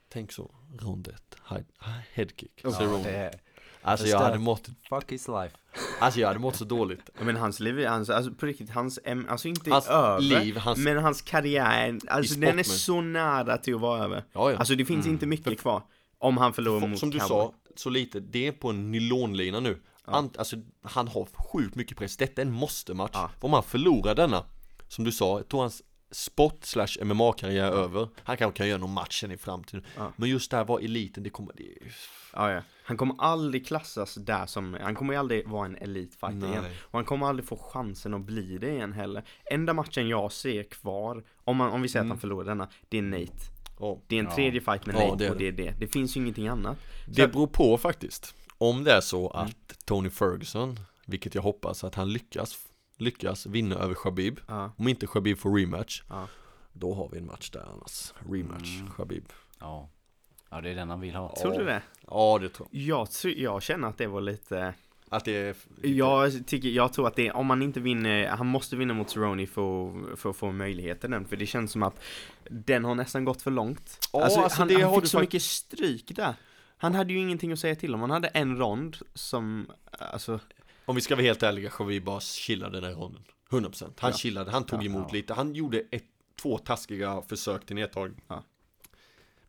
Tänk 0.10 0.31
så, 0.31 0.51
rond 0.79 1.08
ett, 1.08 1.38
he- 1.47 1.65
headkick, 2.13 2.60
Ja, 2.63 2.69
det 3.03 3.10
är... 3.10 3.39
Alltså 3.86 4.08
jag 4.08 4.19
hade 4.19 4.38
mått, 4.39 4.69
Fuck 4.89 5.12
his 5.12 5.28
life. 5.28 5.56
alltså 6.00 6.19
jag 6.19 6.28
hade 6.28 6.39
mått 6.39 6.56
så 6.56 6.65
dåligt 6.65 7.10
Men 7.21 7.36
hans 7.36 7.60
liv, 7.60 7.86
hans, 7.88 8.10
alltså 8.10 8.32
på 8.34 8.45
riktigt, 8.45 8.69
hans, 8.69 9.00
alltså 9.30 9.48
inte 9.48 9.69
Hans 9.71 9.88
över. 9.88 10.21
liv, 10.21 10.58
hans, 10.58 10.80
Men 10.80 10.98
hans 10.98 11.21
karriär, 11.21 12.00
alltså 12.08 12.39
den 12.39 12.60
är 12.60 12.63
så 12.63 13.02
nära 13.02 13.58
till 13.58 13.76
att 13.76 13.82
vara 13.82 14.04
över. 14.04 14.24
ja 14.34 14.52
ja 14.52 14.58
Alltså 14.58 14.76
det 14.76 14.86
finns 14.86 15.06
Mm. 15.06 15.13
inte 15.13 15.26
mycket 15.26 15.60
kvar. 15.60 15.82
Om 16.19 16.38
han 16.38 16.54
förlorar 16.54 16.88
mot 16.88 17.00
Som 17.00 17.10
du 17.10 17.19
Cowboy. 17.19 17.38
sa, 17.38 17.54
så 17.76 17.89
lite, 17.89 18.19
det 18.19 18.48
är 18.48 18.52
på 18.52 18.69
en 18.69 18.91
nylonlina 18.91 19.60
nu 19.60 19.78
Ja. 20.08 20.13
Ant, 20.13 20.38
Alltså 20.38 20.56
han 20.84 21.08
har 21.08 21.26
sjukt 21.34 21.76
mycket 21.76 21.98
press, 21.98 22.17
detta 22.17 22.41
är 22.41 22.45
en 22.45 22.52
måste-match 22.52 23.12
Ja. 23.13 23.30
Om 23.39 23.54
han 23.54 23.63
förlorar 23.63 24.15
denna, 24.15 24.43
som 24.88 25.04
du 25.04 25.12
sa, 25.12 25.38
jag 25.39 25.48
tror 25.48 25.60
hans 25.62 25.82
sport 26.12 26.63
slash 26.65 26.88
MMA-karriär 27.04 27.63
är 27.72 27.72
över 27.72 28.08
Han 28.24 28.38
kanske 28.38 28.58
kan 28.58 28.68
göra 28.68 28.78
någon 28.80 28.94
match 28.94 29.20
sen 29.22 29.32
i 29.32 29.38
framtiden 29.38 29.86
Ja. 29.98 30.12
Men 30.15 30.30
just 30.30 30.52
där 30.52 30.65
var 30.65 30.80
eliten, 30.80 31.24
det 31.24 31.30
kommer, 31.30 31.54
det 31.58 31.63
Ja, 32.34 32.52
ja. 32.52 32.62
Han 32.84 32.98
kommer 32.98 33.15
aldrig 33.20 33.68
klassas 33.68 34.15
där 34.15 34.46
som, 34.46 34.78
han 34.82 34.96
kommer 34.96 35.18
aldrig 35.18 35.48
vara 35.48 35.65
en 35.65 35.76
elitfighter 35.76 36.48
igen. 36.48 36.63
Och 36.82 36.91
han 37.00 37.06
kommer 37.06 37.28
aldrig 37.28 37.48
få 37.48 37.58
chansen 37.58 38.13
att 38.13 38.22
bli 38.22 38.58
det 38.58 38.70
igen 38.72 38.94
heller. 38.94 39.24
Enda 39.52 39.74
matchen 39.74 40.08
jag 40.08 40.32
ser 40.32 40.63
kvar, 40.63 41.24
om, 41.44 41.58
man, 41.58 41.72
om 41.72 41.82
vi 41.82 41.88
säger 41.89 42.02
Mm. 42.04 42.12
att 42.12 42.15
han 42.15 42.22
förlorar 42.22 42.46
denna, 42.46 42.68
det 42.89 42.98
är 42.98 43.02
Nate. 43.02 43.32
Ja. 43.80 44.02
Det 44.08 44.15
är 44.15 44.20
en 44.20 44.26
Ja. 44.26 44.36
tredje 44.36 44.62
fight 44.62 44.86
med 44.86 44.96
Ja, 44.96 45.00
Nate 45.00 45.15
det 45.18 45.26
är 45.26 45.32
och 45.32 45.38
det 45.38 45.48
är 45.48 45.52
det. 45.52 45.74
Det 45.80 45.88
finns 45.88 46.18
ju 46.18 46.22
ingenting 46.22 46.48
annat. 46.48 46.78
Det 47.08 47.28
beror 47.28 47.48
på 47.48 47.78
faktiskt. 47.78 48.36
Om 48.58 48.84
det 48.84 48.91
är 48.94 49.02
så 49.02 49.32
Mm. 49.34 49.46
att 49.46 49.86
Tony 49.86 50.10
Ferguson, 50.10 50.80
vilket 51.06 51.36
jag 51.36 51.41
hoppas 51.41 51.84
att 51.84 51.96
han 51.96 52.13
lyckas, 52.13 52.58
lyckas 52.97 53.45
vinna 53.45 53.75
över 53.75 53.93
Khabib. 53.95 54.39
Ja, 54.47 54.71
Om 54.77 54.88
inte 54.88 55.08
Khabib 55.08 55.38
får 55.38 55.58
rematch, 55.60 56.03
ja. 56.10 56.27
då 56.73 56.93
har 56.93 57.10
vi 57.12 57.17
en 57.17 57.25
match 57.25 57.49
där 57.49 57.65
annars. 57.73 58.13
Rematch, 58.31 58.79
Mm. 58.79 58.91
Khabib. 58.97 59.25
Ja. 59.60 59.89
Ja, 60.49 60.62
det 60.62 60.69
är 60.69 60.75
den 60.75 60.89
han 60.89 60.99
vill 60.99 61.15
ha. 61.15 61.36
Tror 61.41 61.51
du 61.60 61.65
det? 61.65 61.81
Ja, 62.08 62.38
det 62.41 62.49
tror 62.49 62.67
jag. 62.71 63.08
Jag, 63.23 63.34
jag 63.38 63.63
känner 63.63 63.88
att 63.88 63.97
det 63.97 64.08
var 64.08 64.21
lite... 64.21 64.73
Att 65.10 65.25
det 65.25 65.36
är... 65.36 65.55
Jag, 65.81 66.47
tycker, 66.47 66.69
jag 66.69 66.93
tror 66.93 67.08
att 67.08 67.15
det, 67.15 67.31
om 67.31 67.45
man 67.45 67.62
inte 67.62 67.79
vinner, 67.79 68.27
han 68.27 68.47
måste 68.47 68.75
vinna 68.75 68.93
mot 68.93 69.10
Cerrone 69.10 69.47
för, 69.47 70.15
för 70.15 70.29
att 70.29 70.36
få 70.36 70.51
möjligheten 70.51 71.12
den, 71.12 71.25
för 71.25 71.36
det 71.38 71.45
känns 71.45 71.71
som 71.71 71.84
att 71.84 71.99
den 72.49 72.86
har 72.86 72.95
nästan 72.95 73.25
gått 73.25 73.41
för 73.41 73.51
långt. 73.51 74.08
Ja, 74.13 74.23
alltså, 74.23 74.39
alltså 74.39 74.60
han, 74.60 74.67
det 74.67 74.73
han 74.81 74.84
har 74.93 75.01
fick 75.01 75.10
så 75.10 75.17
fakt- 75.17 75.21
mycket 75.21 75.41
stryk 75.41 76.15
där. 76.15 76.34
Han 76.77 76.95
hade 76.95 77.13
ju 77.13 77.19
ingenting 77.19 77.51
att 77.51 77.60
säga 77.60 77.75
till 77.75 77.93
om, 77.93 78.01
han 78.01 78.12
hade 78.12 78.27
en 78.27 78.58
rond 78.58 78.97
som, 79.13 79.67
alltså, 79.91 80.39
Om 80.86 80.95
vi 80.95 81.02
ska 81.02 81.15
vara 81.15 81.26
helt 81.26 81.43
ärliga, 81.43 81.69
Khabib 81.69 82.04
bara 82.04 82.19
chillade 82.19 82.82
den 82.82 82.89
här 82.89 83.00
ronden. 83.02 83.24
100%. 83.50 83.93
Han 84.00 84.12
Ja. 84.12 84.17
chillade, 84.17 84.52
han 84.52 84.63
tog 84.65 84.82
Ja, 84.84 84.86
emot 84.86 85.06
ja. 85.10 85.13
lite. 85.13 85.34
Han 85.34 85.54
gjorde 85.56 85.84
ett, 85.91 86.04
två 86.41 86.58
taskiga 86.58 87.21
försök 87.21 87.65
till 87.65 87.76
nedtag. 87.76 88.13
Ja. 88.28 88.43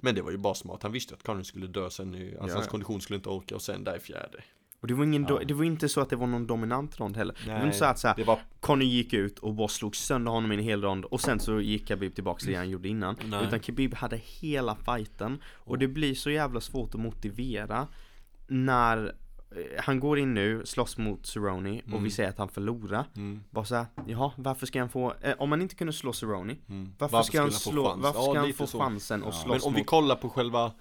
Men 0.01 0.15
det 0.15 0.23
var 0.23 0.31
ju 0.31 0.37
bara 0.39 0.55
smart. 0.55 0.83
Han 0.83 0.93
visste 0.93 1.15
att 1.15 1.23
Conor 1.23 1.43
skulle 1.43 1.67
dö 1.67 1.91
sen. 1.91 2.15
i- 2.15 2.37
Alltså 2.41 2.57
hans 2.57 2.69
kondition 2.69 3.01
skulle 3.01 3.17
inte 3.17 3.29
orka 3.29 3.55
och 3.55 3.63
sen 3.63 3.85
där 3.85 3.97
i 3.97 4.01
fjärde. 4.01 4.39
och 4.81 4.87
det 4.89 4.95
var 4.95 5.05
ingen, 5.05 5.27
Ja. 5.29 5.41
det 5.47 5.55
var 5.55 5.65
inte 5.65 5.89
så 5.89 6.01
att 6.01 6.11
det 6.11 6.17
var 6.17 6.27
någon 6.27 6.47
dominant 6.47 7.01
rond 7.01 7.17
heller. 7.17 7.35
det 7.45 7.51
var 7.51 7.57
Nej, 7.59 7.67
inte 7.67 7.79
så 7.79 7.85
att 7.85 7.99
så 7.99 8.09
här, 8.09 8.15
Det 8.17 8.25
var... 8.25 8.41
Conny 8.61 8.85
gick 8.85 9.13
ut 9.13 9.39
och 9.39 9.55
bara 9.55 9.69
slog 9.69 9.97
sönder 9.97 10.33
honom 10.33 10.53
i 10.53 10.55
en 10.55 10.61
hel 10.63 10.83
rond 10.83 11.05
och 11.05 11.21
sen 11.21 11.41
så 11.41 11.61
gick 11.61 11.89
Khabib 11.89 12.15
tillbaka 12.15 12.39
till 12.39 12.49
det 12.51 12.55
han 12.57 12.71
gjorde 12.71 12.89
innan. 12.89 13.17
Nej. 13.25 13.45
Utan 13.47 13.61
Khabib 13.61 13.95
hade 13.95 14.17
hela 14.17 14.77
fighten 14.77 15.43
och 15.55 15.79
det 15.79 15.89
blir 15.89 16.15
så 16.15 16.31
jävla 16.31 16.61
svårt 16.61 16.95
att 16.95 17.01
motivera 17.01 17.89
när 18.47 19.15
han 19.79 20.01
går 20.01 20.19
in 20.19 20.35
nu, 20.35 20.63
slåss 20.67 20.99
mot 20.99 21.27
Cerrone 21.27 21.79
och 21.81 21.93
vi 21.93 21.97
Mm. 21.97 22.11
säger 22.11 22.29
att 22.31 22.39
han 22.39 22.49
förlorar. 22.49 23.05
Mm, 23.17 23.43
Bara 23.51 23.65
såhär, 23.65 23.87
jaha, 24.07 24.33
varför 24.37 24.67
ska 24.67 24.79
han 24.81 24.89
få, 24.89 25.15
eh, 25.21 25.35
om 25.39 25.51
man 25.51 25.63
inte 25.63 25.75
kunde 25.75 25.93
slå 25.93 26.13
Cerrone, 26.13 26.57
mm. 26.69 26.93
varför, 26.99 27.23
ska 27.23 27.41
han 27.41 27.53
slå, 27.53 27.83
varför 27.97 28.19
Ja, 28.21 28.25
ska 28.31 28.39
han 28.39 28.47
lite 28.47 28.59
få 28.59 28.67
så. 28.67 28.79
chansen 28.79 29.21
att 29.23 29.27
Ja. 29.27 29.33
slåss 29.43 29.63
Men 29.63 29.69
om 29.69 29.75
vi 29.75 29.81
mot, 29.81 29.87
kollar 29.87 30.17
på 30.17 30.29
själva 30.29 30.73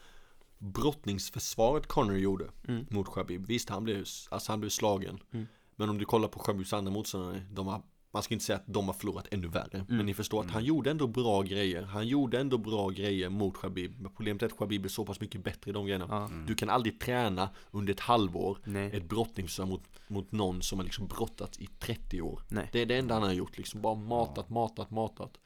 brottningsförsvaret 0.58 1.88
Conor 1.88 2.18
gjorde 2.18 2.46
Mm. 2.68 2.86
mot 2.90 3.14
Khabib. 3.14 3.46
Visst, 3.48 3.70
han 3.70 3.84
blev, 3.84 4.06
alltså 4.30 4.52
han 4.52 4.60
blev 4.60 4.70
slagen. 4.70 5.20
Mm. 5.34 5.48
Men 5.76 5.90
om 5.90 5.98
du 5.98 6.06
kollar 6.06 6.28
på 6.28 6.40
Khabibs 6.40 6.74
andra 6.74 6.92
motståndare, 6.92 7.42
de 7.52 7.68
har, 7.68 7.82
man 8.16 8.24
ska 8.24 8.34
inte 8.34 8.46
säga 8.46 8.56
att 8.58 8.64
de 8.74 8.86
har 8.88 8.94
förlorat 8.94 9.28
ännu 9.32 9.48
värre. 9.48 9.78
Mm. 9.78 9.98
Men 9.98 10.06
ni 10.06 10.14
förstår 10.14 10.42
att 10.44 10.52
han 10.52 10.64
gjorde 10.66 10.92
ändå 10.92 11.08
bra 11.08 11.42
grejer. 11.42 11.84
Han 11.84 12.08
gjorde 12.08 12.40
ändå 12.40 12.58
bra 12.58 12.90
grejer 12.90 13.30
mot 13.30 13.58
Khabib. 13.58 14.08
Problemet 14.16 14.42
är 14.42 14.46
att 14.48 14.58
Khabib 14.58 14.86
är 14.86 14.90
så 14.90 15.06
pass 15.06 15.20
mycket 15.20 15.44
bättre 15.44 15.72
i 15.72 15.74
de 15.74 15.86
grejerna. 15.86 16.06
ja, 16.10 16.30
Du 16.48 16.56
kan 16.56 16.70
aldrig 16.70 17.00
träna 17.00 17.50
under 17.72 17.94
ett 17.94 18.00
halvår 18.00 18.58
nej, 18.64 18.92
ett 18.98 19.10
brottningsförsvar 19.10 19.66
mot, 19.66 19.84
mot 20.08 20.32
någon 20.32 20.62
som 20.62 20.80
har 20.80 20.84
liksom 20.84 21.08
brottats 21.08 21.60
i 21.60 21.68
30 21.80 22.22
år. 22.22 22.42
nej, 22.50 22.70
Det 22.72 22.82
är 22.82 22.86
det 22.86 22.98
enda 22.98 23.14
han 23.14 23.24
har 23.24 23.34
gjort, 23.34 23.58
liksom 23.58 23.82
bara 23.82 23.96
matat, 23.96 24.50
matat, 24.50 24.92
matat. 24.92 25.38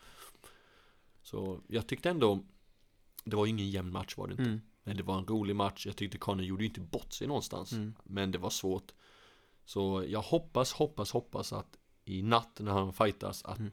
Så 1.22 1.60
jag 1.68 1.88
tyckte 1.88 2.10
ändå, 2.10 2.40
det 3.24 3.36
var 3.36 3.46
ingen 3.46 3.70
jämn 3.70 3.92
match 3.92 4.18
var 4.18 4.28
det 4.28 4.32
inte. 4.34 4.44
mm, 4.44 4.62
Men 4.84 4.98
det 4.98 5.04
var 5.04 5.18
en 5.18 5.26
rolig 5.26 5.56
match, 5.56 5.86
jag 5.86 5.96
tyckte 5.96 6.18
Conor 6.18 6.44
gjorde 6.46 6.64
ju 6.64 6.68
inte 6.68 6.82
bort 6.82 7.14
sig 7.14 7.28
någonstans. 7.28 7.72
mm, 7.72 7.94
Men 8.04 8.32
det 8.32 8.38
var 8.38 8.50
svårt. 8.50 8.92
Så 9.66 10.04
jag 10.08 10.22
hoppas, 10.22 10.74
hoppas, 10.74 11.12
hoppas 11.12 11.54
att 11.54 11.78
i 12.10 12.22
natt 12.24 12.60
när 12.60 12.72
han 12.72 12.94
fightas 12.94 13.44
att, 13.46 13.60
Mm. 13.60 13.72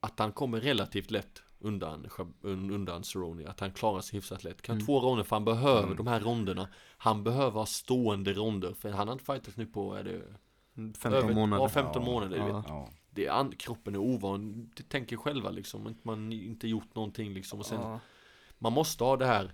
att 0.00 0.18
han 0.18 0.32
kommer 0.32 0.60
relativt 0.60 1.10
lätt 1.10 1.42
undan, 1.60 2.06
undan 2.42 3.04
Cerrone. 3.04 3.48
Att 3.48 3.60
han 3.60 3.72
klarar 3.72 4.00
sig 4.00 4.16
hyfsat 4.16 4.44
lätt. 4.44 4.62
Kan 4.62 4.74
Mm. 4.76 4.86
två 4.86 5.00
ronder 5.00 5.24
för 5.24 5.36
han 5.36 5.44
behöver 5.44 5.82
Mm. 5.82 5.96
de 5.96 6.06
här 6.06 6.20
ronderna. 6.20 6.68
Han 6.98 7.24
behöver 7.24 7.58
ha 7.58 7.66
stående 7.66 8.32
ronder. 8.32 8.72
För 8.74 8.90
han 8.90 9.08
har 9.08 9.12
inte 9.12 9.24
fightats 9.24 9.56
nu 9.56 9.66
på, 9.66 9.94
är 9.94 10.04
det 10.04 10.22
15 10.98 11.12
över- 11.12 11.34
månader. 11.34 11.62
Ja, 11.62 11.68
15 11.68 12.02
Ja. 12.02 12.10
månader. 12.12 12.36
Ja. 12.48 12.88
Det 13.10 13.26
är, 13.26 13.50
kroppen 13.52 13.94
är 13.94 13.98
ovan. 13.98 14.70
Det 14.76 14.82
tänker 14.88 15.16
själva 15.16 15.50
liksom. 15.50 15.96
Man 16.02 16.32
inte 16.32 16.68
gjort 16.68 16.94
någonting 16.94 17.32
liksom. 17.34 17.58
Och 17.58 17.66
sen, 17.66 17.98
man 18.58 18.72
måste 18.72 19.04
ha 19.04 19.16
det 19.16 19.26
här 19.26 19.52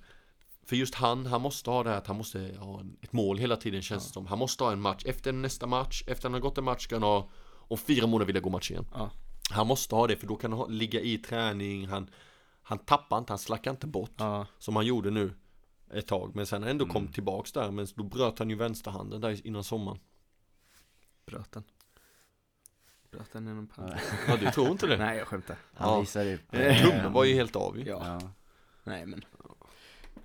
För 0.67 0.77
just 0.77 0.95
han, 0.95 1.27
han 1.27 1.41
måste 1.41 1.71
ha 1.71 1.83
det 1.83 1.91
här 1.91 1.97
att 1.99 2.07
han 2.07 2.17
måste 2.17 2.57
ha 2.59 2.83
ett 3.03 3.13
mål 3.13 3.39
hela 3.39 3.57
tiden 3.57 3.83
känns 3.83 4.07
det 4.07 4.13
som 4.13 4.27
Han 4.27 4.39
måste 4.39 4.65
ha 4.65 4.73
en 4.73 4.81
match, 4.81 5.05
efter 5.07 5.33
nästa 5.33 5.67
match, 5.67 6.03
efter 6.07 6.23
han 6.29 6.33
har 6.33 6.41
gått 6.41 6.59
en 6.59 6.65
match 6.65 6.85
ska 6.85 6.95
han 6.95 7.03
ha 7.03 7.29
Om 7.69 7.79
fyra 7.79 8.07
månader 8.07 8.27
vill 8.27 8.37
jag 8.37 8.43
gå 8.43 8.51
match 8.51 8.71
igen 8.71 8.87
Ja. 8.95 9.11
Han 9.51 9.67
måste 9.67 9.95
ha 9.95 10.07
det 10.07 10.17
för 10.17 10.27
då 10.27 10.37
kan 10.37 10.53
han 10.53 10.61
ha, 10.61 10.67
ligga 10.67 11.01
i 11.01 11.19
träning 11.19 11.87
Han, 11.87 12.11
han 12.63 12.79
tappar 12.79 13.19
inte, 13.19 13.33
han 13.33 13.39
slackar 13.39 13.71
inte 13.71 13.87
bort 13.87 14.13
Ja, 14.17 14.47
Som 14.59 14.77
han 14.77 14.87
gjorde 14.87 15.11
nu 15.11 15.33
Ett 15.93 16.07
tag, 16.07 16.31
men 16.35 16.47
sen 16.47 16.63
han 16.63 16.71
ändå 16.71 16.85
Mm. 16.85 16.93
kommit 16.95 17.15
tillbaks 17.15 17.53
där 17.53 17.71
Men 17.71 17.87
då 17.95 18.03
bröt 18.03 18.39
han 18.39 18.51
ju 18.51 18.57
vänsterhanden 18.57 19.21
där 19.21 19.47
innan 19.47 19.65
sommaren 19.65 19.99
bröt 21.27 21.53
den. 21.53 21.65
Bröt 23.11 23.33
den 23.33 23.47
genom 23.47 23.69
Ja. 23.77 23.83
pannan. 23.83 23.99
Ja 24.29 24.37
du 24.37 24.51
tror 24.51 24.69
inte 24.71 24.87
det? 24.87 24.97
Nej, 24.97 25.19
jag 25.19 25.27
skämtar. 25.29 25.57
Han 25.75 25.93
Ja. 25.93 26.01
visar 26.01 26.33
upp 26.35 26.41
Eh, 26.55 26.83
Tummen 26.83 27.13
var 27.13 27.25
ju 27.25 27.35
helt 27.35 27.57
av 27.57 27.79
ju 27.79 27.85
Ja, 27.85 28.19
Ja. 28.21 28.31
nej 28.85 29.07
men. 29.07 29.25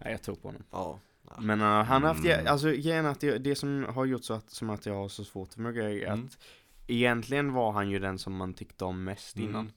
Nej, 0.03 0.11
jag 0.11 0.21
tror 0.21 0.35
på 0.35 0.47
honom. 0.47 0.63
Ja, 0.71 0.99
Men 1.39 1.61
uh, 1.61 1.67
han 1.67 2.03
har 2.03 2.13
haft, 2.13 2.25
Mm. 2.25 2.47
alltså 2.47 2.69
grejen 2.71 3.05
att 3.05 3.19
det, 3.19 3.37
det 3.37 3.55
som 3.55 3.83
har 3.89 4.05
gjort 4.05 4.23
så 4.23 4.33
att, 4.33 4.49
som 4.49 4.69
att 4.69 4.85
jag 4.85 4.93
har 4.95 5.07
så 5.09 5.23
svårt 5.23 5.53
för 5.53 5.61
McGregor 5.61 6.03
är 6.03 6.13
Mm. 6.13 6.25
att 6.25 6.37
egentligen 6.87 7.53
var 7.53 7.71
han 7.71 7.89
ju 7.89 7.99
den 7.99 8.19
som 8.19 8.35
man 8.35 8.53
tyckte 8.53 8.85
om 8.85 9.03
mest 9.03 9.35
Mm. 9.37 9.49
innan. 9.49 9.71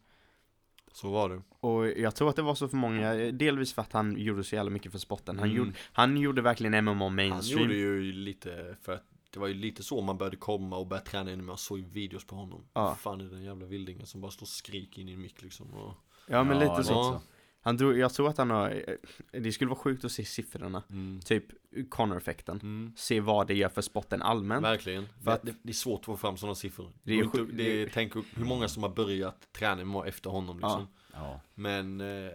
Så 0.92 1.11
var 1.11 1.28
det 1.28 1.42
Och 1.61 1.88
jag 1.88 2.14
tror 2.14 2.28
att 2.30 2.37
det 2.37 2.42
var 2.42 2.54
så 2.54 2.68
för 2.68 2.76
många, 2.76 3.14
delvis 3.14 3.72
för 3.72 3.82
att 3.82 3.92
han 3.92 4.16
gjorde 4.18 4.44
så 4.44 4.54
jävla 4.54 4.70
mycket 4.70 4.92
för 4.92 4.98
sporten. 4.98 5.38
Han, 5.38 5.44
Mm. 5.48 5.56
gjorde, 5.58 5.72
han 5.92 6.16
gjorde 6.16 6.42
verkligen 6.42 6.85
MMA 6.85 7.04
Han 7.04 7.14
mainstream. 7.14 7.62
gjorde 7.62 7.74
ju 7.74 8.12
lite 8.12 8.76
för 8.82 8.92
att 8.92 9.04
det 9.30 9.40
var 9.40 9.46
ju 9.46 9.54
lite 9.54 9.82
så 9.82 10.00
man 10.00 10.18
började 10.18 10.37
komma 10.37 10.76
och 10.76 10.87
börja 10.87 11.02
träna 11.02 11.24
mer. 11.24 11.37
Man 11.37 11.58
såg 11.58 11.78
videos 11.80 12.24
på 12.26 12.35
honom. 12.37 12.64
Ja. 12.72 12.94
Fan 12.94 13.20
är 13.20 13.24
den 13.24 13.42
jävla 13.42 13.66
vildingen 13.66 14.06
som 14.06 14.20
bara 14.20 14.30
står 14.30 14.44
och 14.44 14.48
skriker 14.48 15.02
in 15.02 15.08
i 15.08 15.12
en 15.12 15.20
mick 15.20 15.42
liksom. 15.42 15.70
Och, 15.74 15.94
Ja 16.26 16.44
men 16.44 16.58
lite 16.58 16.76
det 16.76 16.85
så. 16.85 17.20
Ja. 17.62 17.68
Han 17.68 17.77
drog, 17.77 17.98
jag 17.98 18.12
tror 18.14 18.29
att 18.29 18.38
han 18.38 18.51
har, 18.51 18.96
det 19.33 19.53
skulle 19.53 19.68
vara 19.68 19.79
sjukt 19.79 20.05
att 20.05 20.12
se 20.12 20.25
siffrorna. 20.25 20.83
mm. 20.90 21.20
Typ 21.20 21.44
Connor-effekten. 21.88 22.61
Mm. 22.62 22.92
Se 22.96 23.20
vad 23.20 23.46
det 23.46 23.55
gör 23.55 23.68
för 23.68 23.83
sporten 23.83 24.22
allmänt. 24.22 24.64
Verkligen. 24.64 25.09
För 25.25 25.31
att- 25.31 25.42
det, 25.42 25.55
det 25.62 25.70
är 25.70 25.75
svårt 25.75 26.01
att 26.01 26.05
få 26.07 26.16
fram 26.16 26.37
sådana 26.37 26.55
siffror. 26.55 26.92
Det 27.03 27.12
är 27.12 27.16
Det 27.16 27.20
är, 27.20 27.25
inte, 27.25 27.38
sjuk- 27.38 27.51
det 27.53 27.83
är, 27.83 27.90
tänk 27.94 28.14
hur 28.14 28.44
många 28.44 28.68
som 28.68 28.83
har 28.83 28.90
börjat 28.90 29.53
träna 29.53 30.07
efter 30.07 30.31
honom 30.31 30.57
liksom. 30.57 30.87
Ja. 31.12 31.40
Men 31.55 32.01
eh, 32.01 32.31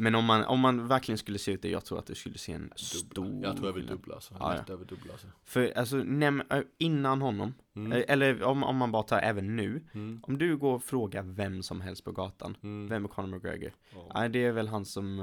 Men 0.00 0.14
om 0.14 0.24
man, 0.24 0.44
om 0.44 0.60
man 0.60 0.88
verkligen 0.88 1.18
skulle 1.18 1.38
se 1.38 1.52
ut 1.52 1.62
det, 1.62 1.68
jag 1.70 1.84
tror 1.84 1.98
att 1.98 2.06
du 2.06 2.14
skulle 2.14 2.38
se 2.38 2.52
en 2.52 2.60
dubbla. 2.60 2.76
stor 2.76 3.40
Jag 3.42 3.56
tror 3.56 3.68
jag 3.68 3.72
vill 3.74 3.86
dubbla 3.86 4.14
alltså. 4.14 4.34
Ja, 4.40 4.52
Lätt 4.54 4.70
över 4.70 4.84
dubbla 4.84 5.12
alltså. 5.12 5.26
För 5.44 5.72
alltså, 5.78 5.96
näm, 5.96 6.42
innan 6.78 7.22
honom, 7.22 7.54
Mm. 7.76 7.92
eh, 7.92 8.04
eller 8.08 8.42
om, 8.42 8.64
om 8.64 8.76
man 8.76 8.92
bara 8.92 9.02
tar 9.02 9.18
även 9.18 9.56
nu, 9.56 9.82
Mm. 9.92 10.20
om 10.22 10.38
du 10.38 10.56
går 10.56 10.74
och 10.74 10.82
frågar 10.84 11.22
vem 11.22 11.62
som 11.62 11.80
helst 11.80 12.04
på 12.04 12.12
gatan, 12.12 12.56
Mm. 12.62 12.88
vem 12.88 13.04
är 13.04 13.08
Conor 13.08 13.28
McGregor? 13.28 13.72
Ja. 13.94 14.10
Nej, 14.14 14.28
det 14.28 14.44
är 14.44 14.52
väl 14.52 14.68
han 14.68 14.84
som, 14.84 15.18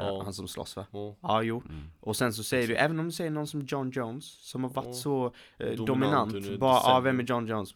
Ja. 0.00 0.22
han 0.24 0.34
som 0.34 0.48
slåss 0.48 0.76
va? 0.76 0.86
Ja. 0.92 1.16
Ja, 1.22 1.42
jo. 1.42 1.62
Mm. 1.68 1.82
Och 2.00 2.16
sen 2.16 2.32
så 2.32 2.42
säger 2.42 2.68
du, 2.68 2.74
även 2.76 3.00
om 3.00 3.06
du 3.06 3.12
säger 3.12 3.30
någon 3.30 3.46
som 3.46 3.60
John 3.60 3.90
Jones, 3.90 4.24
som 4.50 4.64
har 4.64 4.70
varit 4.70 4.86
Ja. 4.86 4.92
så 4.92 5.26
eh, 5.58 5.66
Dominant 5.76 5.86
dominant, 6.32 6.60
bara, 6.60 6.70
ja, 6.72 6.78
decennier. 6.78 7.00
vem 7.00 7.20
är 7.20 7.24
John 7.24 7.46
Jones? 7.46 7.74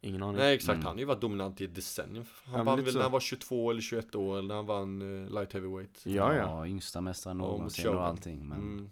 Ingen 0.00 0.22
aning. 0.22 0.36
Nej 0.36 0.54
exakt, 0.54 0.74
Mm. 0.74 0.86
han 0.86 0.94
har 0.94 0.98
ju 1.00 1.04
varit 1.04 1.20
dominant 1.20 1.60
i 1.60 1.64
ett 1.64 1.74
decennium. 1.74 2.24
Han 2.44 2.52
Ja, 2.52 2.56
men 2.56 2.66
vann 2.66 2.82
väl 2.84 2.92
så. 2.92 2.98
när 2.98 3.02
han 3.02 3.12
var 3.12 3.20
22 3.20 3.70
eller 3.70 3.80
21 3.80 4.14
år, 4.14 4.38
eller 4.38 4.48
när 4.48 4.54
han 4.54 4.66
vann 4.66 5.02
uh, 5.02 5.30
light 5.30 5.52
heavyweight. 5.52 6.00
Ja, 6.06 6.34
ja. 6.34 6.66
yngsta 6.66 7.00
mästaren 7.00 7.36
Ja, 7.38 7.42
någonsin 7.46 7.84
Shogun. 7.84 7.98
och 7.98 8.04
allting. 8.06 8.48
Men 8.48 8.58
Mm. 8.58 8.90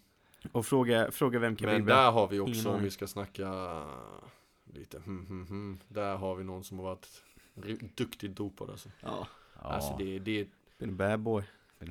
Och 0.53 0.67
fråga, 0.67 1.11
fråga 1.11 1.39
vem 1.39 1.53
Men 1.53 1.57
Khabib 1.57 1.89
är. 1.89 1.95
där 1.95 2.11
har 2.11 2.29
vi 2.29 2.37
Ingen 2.37 2.49
också, 2.51 2.71
om 2.71 2.83
vi 2.83 2.91
ska 2.91 3.07
snacka 3.07 3.83
lite 4.73 4.99
hmm, 4.99 5.27
hmm, 5.27 5.47
hmm. 5.47 5.79
Där 5.89 6.17
har 6.17 6.35
vi 6.35 6.45
någon 6.45 6.65
som 6.65 6.79
har 6.79 6.85
varit 6.85 7.07
ri- 7.55 7.91
duktigt 7.95 8.37
dopad 8.37 8.71
alltså. 8.71 8.89
Ja, 9.01 9.27
ja, 9.63 9.69
Alltså 9.69 9.97
det, 9.99 10.19
det, 10.19 10.49
been 10.79 10.91
a 10.91 10.97
bad 10.97 11.21
boy. 11.21 11.43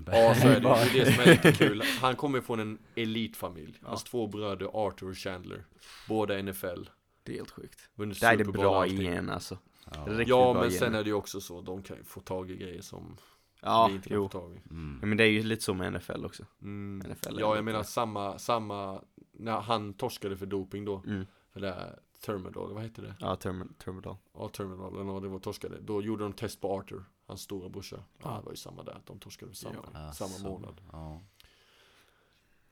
ja 0.06 0.36
så 0.36 0.48
är 0.48 0.54
det, 0.54 0.60
det 0.60 1.00
är 1.00 1.06
det 1.06 1.12
som 1.14 1.24
är 1.24 1.28
lite 1.28 1.52
kul. 1.52 1.84
Han 2.02 2.16
kommer 2.16 2.42
från 2.42 2.60
en 2.60 2.78
elitfamilj. 2.96 3.78
Ja. 3.82 3.88
Hans 3.88 4.04
två 4.04 4.28
bröder 4.28 4.70
Arthur 4.88 5.10
och 5.10 5.18
Chandler. 5.18 5.64
Båda 6.10 6.42
NFL. 6.42 6.84
Det 7.24 7.32
är 7.34 7.36
helt 7.36 7.52
sjukt. 7.52 7.90
Vunnit 7.96 8.20
Där 8.22 8.34
är 8.34 8.38
det 8.38 8.44
bra 8.46 8.88
igen 8.88 9.30
alltså. 9.30 9.58
Ja. 9.86 10.22
Ja 10.28 10.54
men 10.54 10.64
igen. 10.70 10.80
sen 10.80 10.96
är 10.96 11.04
det 11.04 11.10
ju 11.10 11.14
också 11.14 11.42
så, 11.42 11.62
de 11.62 11.84
kan 11.84 11.98
ju 11.98 12.04
få 12.04 12.20
tag 12.20 12.52
i 12.52 12.56
grejer 12.58 12.82
som 12.82 13.18
Ja, 13.62 13.88
vi 13.88 13.96
inte 13.96 14.10
kan 14.10 14.16
jo. 14.18 14.24
få 14.30 14.40
tag 14.40 14.54
i. 14.54 14.62
Mm. 14.70 14.98
Ja, 15.02 15.08
men 15.08 15.18
det 15.18 15.24
är 15.24 15.30
ju 15.30 15.44
lite 15.44 15.64
så 15.64 15.74
med 15.74 15.94
NFL 15.94 16.26
också. 16.26 16.46
Mm. 16.62 17.12
NFL 17.12 17.40
Ja 17.40 17.56
jag 17.56 17.66
menar 17.66 17.84
samma, 17.84 18.40
samma, 18.40 19.02
när 19.32 19.62
han 19.62 19.94
torskade 19.94 20.38
för 20.38 20.46
doping 20.46 20.86
då. 20.86 21.04
Mm. 21.08 21.26
För 21.54 21.60
det 21.60 21.72
här 21.72 22.00
Thermadol, 22.26 22.74
vad 22.74 22.84
heter 22.84 23.02
det? 23.02 23.16
Ja, 23.20 23.36
term 23.36 23.74
Terminal. 23.84 24.18
Ja, 24.34 24.50
Terminal, 24.50 24.94
eller 24.94 25.04
vad 25.12 25.22
det 25.22 25.28
var 25.28 25.40
torskade. 25.40 25.80
Då 25.82 26.02
gjorde 26.02 26.24
de 26.24 26.34
test 26.34 26.62
på 26.62 26.78
Arthur, 26.78 27.04
hans 27.26 27.42
stora 27.42 27.70
brorsa. 27.70 27.96
Ja, 27.96 28.30
Ja. 28.32 28.38
det 28.38 28.44
var 28.46 28.52
ju 28.52 28.58
samma 28.58 28.84
där, 28.84 29.02
de 29.06 29.20
torskade 29.20 29.54
samma, 29.56 29.76
Ja, 29.94 30.12
samma 30.14 30.50
månad. 30.50 30.82
Ja. 30.92 31.22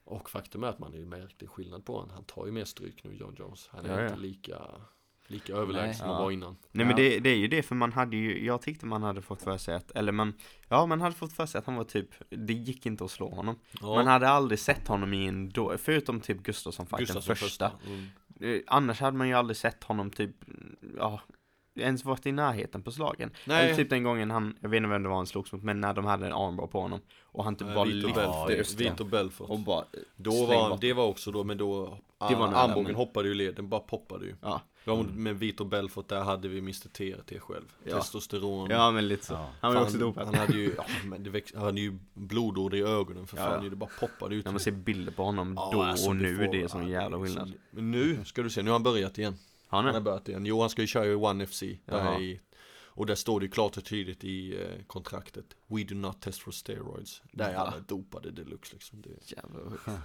Och 0.04 0.30
faktum 0.30 0.64
är 0.64 0.68
att 0.68 0.80
man 0.80 0.93
ju 0.93 1.06
märkte 1.06 1.47
skillnad 1.47 1.86
på 1.86 1.93
honom. 1.93 2.10
Han 2.14 2.24
tar 2.24 2.45
ju 2.45 2.52
mer 2.52 2.66
stryk 2.66 3.04
nu, 3.04 3.14
John 3.16 3.36
Jones. 3.39 3.70
Han 3.72 3.86
är 3.86 3.89
Ja, 3.93 3.99
ja. 4.02 4.08
inte 4.10 4.20
lika, 4.20 4.62
lika 5.28 5.54
överlägsen 5.54 5.93
som 5.99 6.10
Ja. 6.10 6.20
var 6.20 6.32
innan. 6.32 6.58
Nej 6.72 6.86
men 6.86 6.95
det, 6.95 7.20
det 7.20 7.30
är 7.30 7.36
ju 7.38 7.47
det 7.47 7.64
för 7.64 7.76
man 7.76 7.91
hade 7.93 8.16
ju, 8.18 8.45
jag 8.45 8.62
tyckte 8.62 8.86
man 8.86 9.04
hade 9.04 9.22
fått 9.22 9.41
för 9.41 9.58
sig 9.58 9.76
att, 9.76 9.91
eller 9.91 10.12
man, 10.12 10.34
ja 10.68 10.86
man 10.86 11.02
hade 11.02 11.16
fått 11.16 11.34
för 11.34 11.45
sig 11.45 11.60
att 11.60 11.66
han 11.66 11.76
var 11.76 11.84
typ, 11.84 12.10
det 12.30 12.54
gick 12.54 12.86
inte 12.86 13.04
att 13.06 13.12
slå 13.12 13.30
honom. 13.30 13.60
Ja, 13.82 13.95
Man 13.95 14.08
hade 14.08 14.30
aldrig 14.30 14.60
sett 14.60 14.88
honom 14.88 15.14
i 15.14 15.28
en 15.28 15.49
då, 15.49 15.78
förutom 15.78 16.22
typ 16.22 16.43
Gustafsson 16.43 16.86
fighten 16.86 17.06
Gustafsson 17.06 17.36
första. 17.36 17.72
Mm. 17.88 18.06
Eh, 18.39 18.62
Annars 18.68 18.99
hade 18.99 19.18
man 19.18 19.28
ju 19.28 19.34
aldrig 19.34 19.58
sett 19.58 19.84
honom 19.84 20.10
typ, 20.10 20.36
ja, 20.97 21.22
ens 21.76 22.05
varit 22.05 22.26
i 22.26 22.32
närheten 22.32 22.84
på 22.84 22.91
slagen. 22.91 23.32
Nej. 23.45 23.65
Eller 23.65 23.76
typ 23.76 23.89
den 23.89 24.03
gången 24.03 24.32
han, 24.32 24.55
jag 24.61 24.69
vet 24.69 24.78
inte 24.78 24.89
vem 24.89 25.03
det 25.03 25.09
var 25.09 25.15
han 25.15 25.28
slogs 25.28 25.51
mot, 25.51 25.63
men 25.63 25.82
när 25.82 25.93
de 25.93 26.05
hade 26.05 26.26
en 26.26 26.34
armbar 26.34 26.67
på 26.67 26.82
honom. 26.82 26.99
Och 27.24 27.43
han 27.43 27.55
typ 27.55 27.65
Nej, 27.67 27.76
bara 27.76 27.86
Vito 27.86 28.07
lyfte 28.07 28.22
östra. 28.59 28.89
Vito 28.89 29.03
Belfort. 29.03 29.49
Och 29.49 29.59
bara, 29.59 29.86
Då 30.15 30.32
släng 30.32 30.47
var, 30.47 30.69
bort. 30.69 30.82
det 30.82 30.93
var 30.93 31.05
också 31.05 31.32
då, 31.32 31.43
men 31.43 31.57
då, 31.57 31.97
Det 32.30 32.36
var 32.36 32.47
ah, 32.47 32.51
armbågen 32.55 32.84
men- 32.84 32.95
hoppade 32.95 33.28
ju 33.28 33.34
led, 33.34 33.55
den 33.55 33.69
bara 33.69 33.82
poppade 33.82 34.26
ju. 34.26 34.36
ja. 34.41 34.61
Ja, 34.84 35.03
med 35.15 35.39
Vito 35.39 35.63
Belfort, 35.65 36.07
där 36.07 36.22
hade 36.24 36.47
vi 36.47 36.57
Mr 36.59 36.72
TRT 36.89 37.39
själv. 37.39 37.65
Ja. 37.84 37.95
Testosteron. 37.97 38.69
Ja 38.69 38.91
men 38.91 39.07
lite 39.07 39.26
så. 39.26 39.34
Ja. 39.34 39.49
Han 39.61 39.74
var 39.74 39.80
ju 39.82 39.86
också 39.86 39.97
dopad. 39.97 40.26
Han 40.26 40.36
hade 40.36 40.53
ju, 40.57 40.74
ja, 40.78 40.86
men 41.05 41.24
det 41.24 41.30
väx, 41.30 41.53
han 41.55 41.63
hade 41.63 41.82
ju 41.82 41.97
blodår 42.13 42.76
i 42.76 42.82
ögonen 42.82 43.28
för 43.28 43.38
Ja, 43.38 43.43
fan, 43.43 43.63
ja. 43.63 43.69
det 43.69 43.76
bara 43.76 43.89
poppade 43.99 44.36
ut. 44.36 44.45
När 44.45 44.51
man 44.51 44.59
ser 44.59 44.72
bilder 44.72 45.11
på 45.11 45.24
honom 45.24 45.53
Ja, 45.57 45.69
då 45.74 45.82
alltså, 45.82 46.09
och 46.09 46.15
nu, 46.15 46.47
det 46.51 46.61
är 46.61 46.67
sån 46.67 46.84
ja, 46.89 47.01
jävla 47.01 47.19
skillnad. 47.19 47.53
nu 47.72 48.19
ska 48.26 48.41
du 48.43 48.49
se, 48.49 48.61
nu 48.61 48.69
har 48.69 48.76
han 48.76 48.84
börjat 48.84 49.17
igen. 49.17 49.36
Han 49.72 49.86
har 49.86 49.93
han 49.93 50.03
börjat 50.03 50.30
igen. 50.30 50.45
Jo, 50.45 50.61
han 50.61 50.69
ska 50.69 50.82
ju 50.82 50.88
köra 50.88 51.05
i 51.05 51.15
One 51.15 51.47
FC. 51.47 51.63
Där 51.86 52.22
i, 52.22 52.39
och 52.93 53.05
där 53.05 53.15
står 53.15 53.39
det 53.39 53.45
ju 53.45 53.51
klart 53.51 53.78
och 53.78 53.86
tydligt 53.86 54.24
i 54.24 54.61
eh, 54.63 54.84
kontraktet. 54.88 55.45
We 55.67 55.84
do 55.84 55.95
not 55.95 56.22
test 56.22 56.39
for 56.41 56.51
steroids. 56.51 57.22
Där 57.32 57.49
är 57.49 57.55
alla 57.55 57.80
dopade 57.80 58.32
deluxe 58.32 58.74
liksom. 58.74 59.01
Det, 59.01 59.32
Jävlar. 59.32 59.61
ja, 59.86 59.97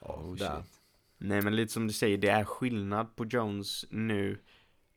Oh, 0.00 0.34
där. 0.36 0.56
shit. 0.62 0.80
Nej 1.18 1.42
men 1.42 1.56
lite 1.56 1.72
som 1.72 1.86
du 1.86 1.92
säger, 1.92 2.18
det 2.18 2.28
är 2.28 2.44
skillnad 2.44 3.16
på 3.16 3.24
Jones 3.26 3.84
nu 3.90 4.40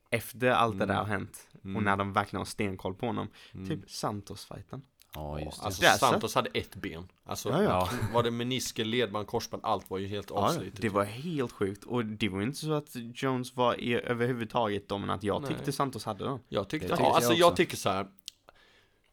efter 0.09 0.47
allt 0.49 0.77
det 0.77 0.83
Mm. 0.83 0.87
där 0.95 1.01
har 1.03 1.05
hänt 1.09 1.47
Mm. 1.63 1.75
och 1.75 1.83
när 1.83 1.97
de 1.97 2.13
verkligen 2.13 2.39
har 2.39 2.45
stenkoll 2.45 2.95
på 2.95 3.05
honom. 3.05 3.27
Mm. 3.53 3.67
Typ 3.69 3.89
Santos-fighten. 3.89 4.81
Ja, 5.17 5.39
just 5.39 5.59
det. 5.59 5.65
Alltså 5.65 5.81
Där 5.81 5.91
så. 5.91 5.97
Santos 5.97 6.35
hade 6.35 6.49
ett 6.53 6.75
ben. 6.75 7.07
Alltså 7.25 7.49
Ja, 7.49 7.63
ja. 7.63 7.89
var 8.13 8.23
det 8.23 8.31
menisker, 8.31 8.85
ledband, 8.85 9.27
korsband, 9.27 9.65
allt 9.65 9.89
var 9.89 9.97
ju 9.97 10.07
helt 10.07 10.29
Ja, 10.29 10.35
avslitet. 10.35 10.81
det 10.81 10.89
var 10.89 11.03
helt 11.03 11.51
sjukt 11.51 11.83
och 11.83 12.05
det 12.05 12.29
var 12.29 12.41
inte 12.41 12.57
så 12.57 12.73
att 12.73 12.89
Jones 13.13 13.55
var 13.55 13.79
i, 13.79 13.93
överhuvudtaget 13.93 14.89
dominant. 14.89 15.23
Jag 15.23 15.41
Nej. 15.41 15.51
tyckte 15.51 15.71
Santos 15.71 16.05
hade 16.05 16.23
den. 16.23 16.39
Jag 16.49 16.69
tyckte, 16.69 16.87
Det 16.87 16.91
ja, 16.91 16.97
tycker 16.97 17.09
alltså 17.11 17.31
jag 17.31 17.39
jag, 17.39 17.47
också. 17.47 17.55
tycker 17.57 17.77
så 17.77 17.89
här. 17.89 18.07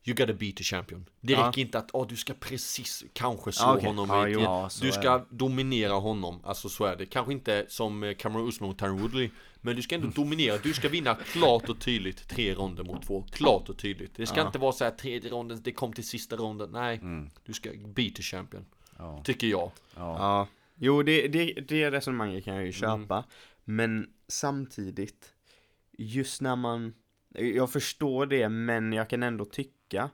You 0.06 0.14
gotta 0.16 0.32
beat 0.32 0.56
the 0.56 0.64
champion. 0.64 1.06
Det 1.20 1.32
Ja. 1.32 1.48
räcker 1.48 1.62
inte 1.62 1.78
att 1.78 1.90
åh, 1.92 2.06
du 2.08 2.16
ska 2.16 2.34
precis 2.34 3.04
kanske 3.12 3.52
slå 3.52 3.66
Ja, 3.66 3.74
okej. 3.74 3.86
honom 3.86 4.08
Ja, 4.08 4.28
jo. 4.28 4.40
Ja, 4.40 4.68
Du 4.80 4.92
ska 4.92 5.18
det. 5.18 5.24
dominera 5.30 5.92
honom, 5.92 6.40
alltså 6.44 6.68
så 6.68 6.84
är 6.84 6.96
det. 6.96 7.06
Kanske 7.06 7.32
inte 7.32 7.66
som 7.68 8.02
eh, 8.02 8.14
Cameron 8.14 8.48
Usman 8.48 8.68
mot 8.68 8.78
Tyron 8.78 8.98
Woodley. 8.98 9.30
Men 9.64 9.76
du 9.76 9.82
ska 9.82 9.94
ändå 9.94 10.06
dominera, 10.08 10.58
du 10.62 10.72
ska 10.74 10.88
vinna 10.88 11.14
klart 11.14 11.68
och 11.68 11.80
tydligt 11.80 12.28
tre 12.28 12.54
ronder 12.54 12.84
mot 12.84 13.02
två. 13.06 13.24
Klart 13.32 13.68
och 13.68 13.78
tydligt. 13.78 14.14
Det 14.16 14.26
ska 14.26 14.40
Ja. 14.40 14.46
inte 14.46 14.58
vara 14.58 14.72
så 14.72 14.84
här 14.84 14.90
tredje 14.90 15.30
ronden, 15.30 15.60
det 15.62 15.72
kom 15.72 15.92
till 15.92 16.06
sista 16.06 16.36
ronden. 16.36 16.70
Nej, 16.72 16.96
Mm. 16.98 17.30
du 17.44 17.52
ska 17.52 17.70
beat 17.86 18.14
the 18.14 18.22
champion. 18.22 18.66
Ja. 18.98 19.22
Tycker 19.24 19.46
jag. 19.46 19.70
Ja. 19.96 20.16
Ja, 20.18 20.48
jo 20.74 21.02
det, 21.02 21.28
det, 21.28 21.52
det 21.52 21.90
resonemanget 21.90 22.44
kan 22.44 22.54
jag 22.54 22.62
ju 22.66 22.72
Mm. 22.84 23.00
köpa. 23.02 23.24
Men 23.64 24.10
samtidigt, 24.28 25.32
just 25.98 26.40
när 26.42 26.56
man, 26.56 26.94
jag 27.34 27.70
förstår 27.72 28.26
det 28.26 28.48
men 28.48 28.92
jag 28.92 29.10
kan 29.10 29.22
ändå 29.22 29.44
tycka 29.44 30.10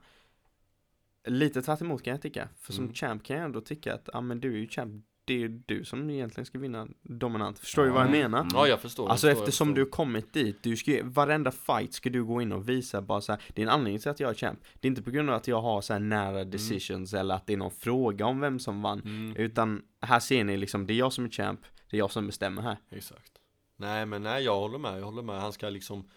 Lite 1.24 1.62
tvärt 1.62 1.80
emot 1.80 2.03
kan 2.03 2.11
jag 2.11 2.22
tycka. 2.22 2.48
För 2.59 2.72
som 2.72 2.84
Mm. 2.84 2.94
champ 2.94 3.24
kan 3.24 3.36
jag 3.36 3.44
ändå 3.44 3.61
tycka 3.61 3.94
att, 3.94 4.09
ja 4.12 4.20
men 4.20 4.40
du 4.40 4.55
är 4.55 4.59
ju 4.59 4.68
champ, 4.68 5.05
det 5.30 5.34
är 5.34 5.38
ju 5.38 5.48
du 5.66 5.84
som 5.84 6.10
egentligen 6.10 6.46
ska 6.46 6.58
vinna 6.58 6.88
dominant. 7.02 7.58
Förstår 7.58 7.84
du 7.84 7.90
vad 7.90 8.00
jag 8.00 8.08
Ja. 8.08 8.10
menar? 8.12 8.38
Mm. 8.40 8.50
Ja, 8.54 8.66
jag 8.68 8.80
förstår. 8.80 9.04
jag 9.04 9.10
Alltså 9.10 9.26
förstår, 9.26 9.42
eftersom 9.42 9.68
förstår. 9.68 9.84
du 9.84 9.90
kommit 9.90 10.32
dit, 10.32 10.62
du 10.62 10.76
ska, 10.76 10.90
ju- 10.90 11.02
varenda 11.02 11.50
fight 11.50 11.92
ska 11.94 12.10
du 12.10 12.24
gå 12.24 12.42
in 12.42 12.52
och 12.52 12.68
visa 12.68 13.02
bara 13.02 13.20
så 13.20 13.32
här, 13.32 13.42
det 13.54 13.62
är 13.62 13.66
en 13.66 13.72
anledning 13.72 13.98
till 14.00 14.10
att 14.10 14.20
jag 14.20 14.30
är 14.30 14.34
champ. 14.34 14.58
Det 14.80 14.86
är 14.86 14.90
inte 14.90 15.02
på 15.02 15.10
grund 15.10 15.30
av 15.30 15.36
att 15.36 15.48
jag 15.48 15.60
har 15.60 15.80
så 15.80 15.92
här 15.92 16.00
nära 16.00 16.44
decisions 16.44 17.14
eller 17.14 17.34
att 17.34 17.46
det 17.46 17.52
är 17.52 17.56
någon 17.56 17.70
fråga 17.70 18.26
om 18.26 18.40
vem 18.40 18.58
som 18.58 18.82
vann. 18.82 19.00
Mm. 19.00 19.36
Utan 19.36 19.82
här 20.00 20.20
ser 20.20 20.44
ni 20.44 20.56
liksom, 20.56 20.86
det 20.86 20.92
är 20.92 20.98
jag 20.98 21.12
som 21.12 21.24
är 21.24 21.28
champ, 21.28 21.60
det 21.90 21.96
är 21.96 21.98
jag 21.98 22.10
som 22.10 22.26
bestämmer 22.26 22.62
här. 22.62 22.76
Exakt. 22.90 23.32
Nej 23.76 24.06
men 24.06 24.22
nej 24.22 24.44
jag 24.44 24.56
håller 24.60 24.78
med, 24.78 25.00
jag 25.00 25.04
håller 25.04 25.22
med. 25.22 25.40
Han 25.40 25.52
ska 25.52 25.68
liksom 25.70 26.08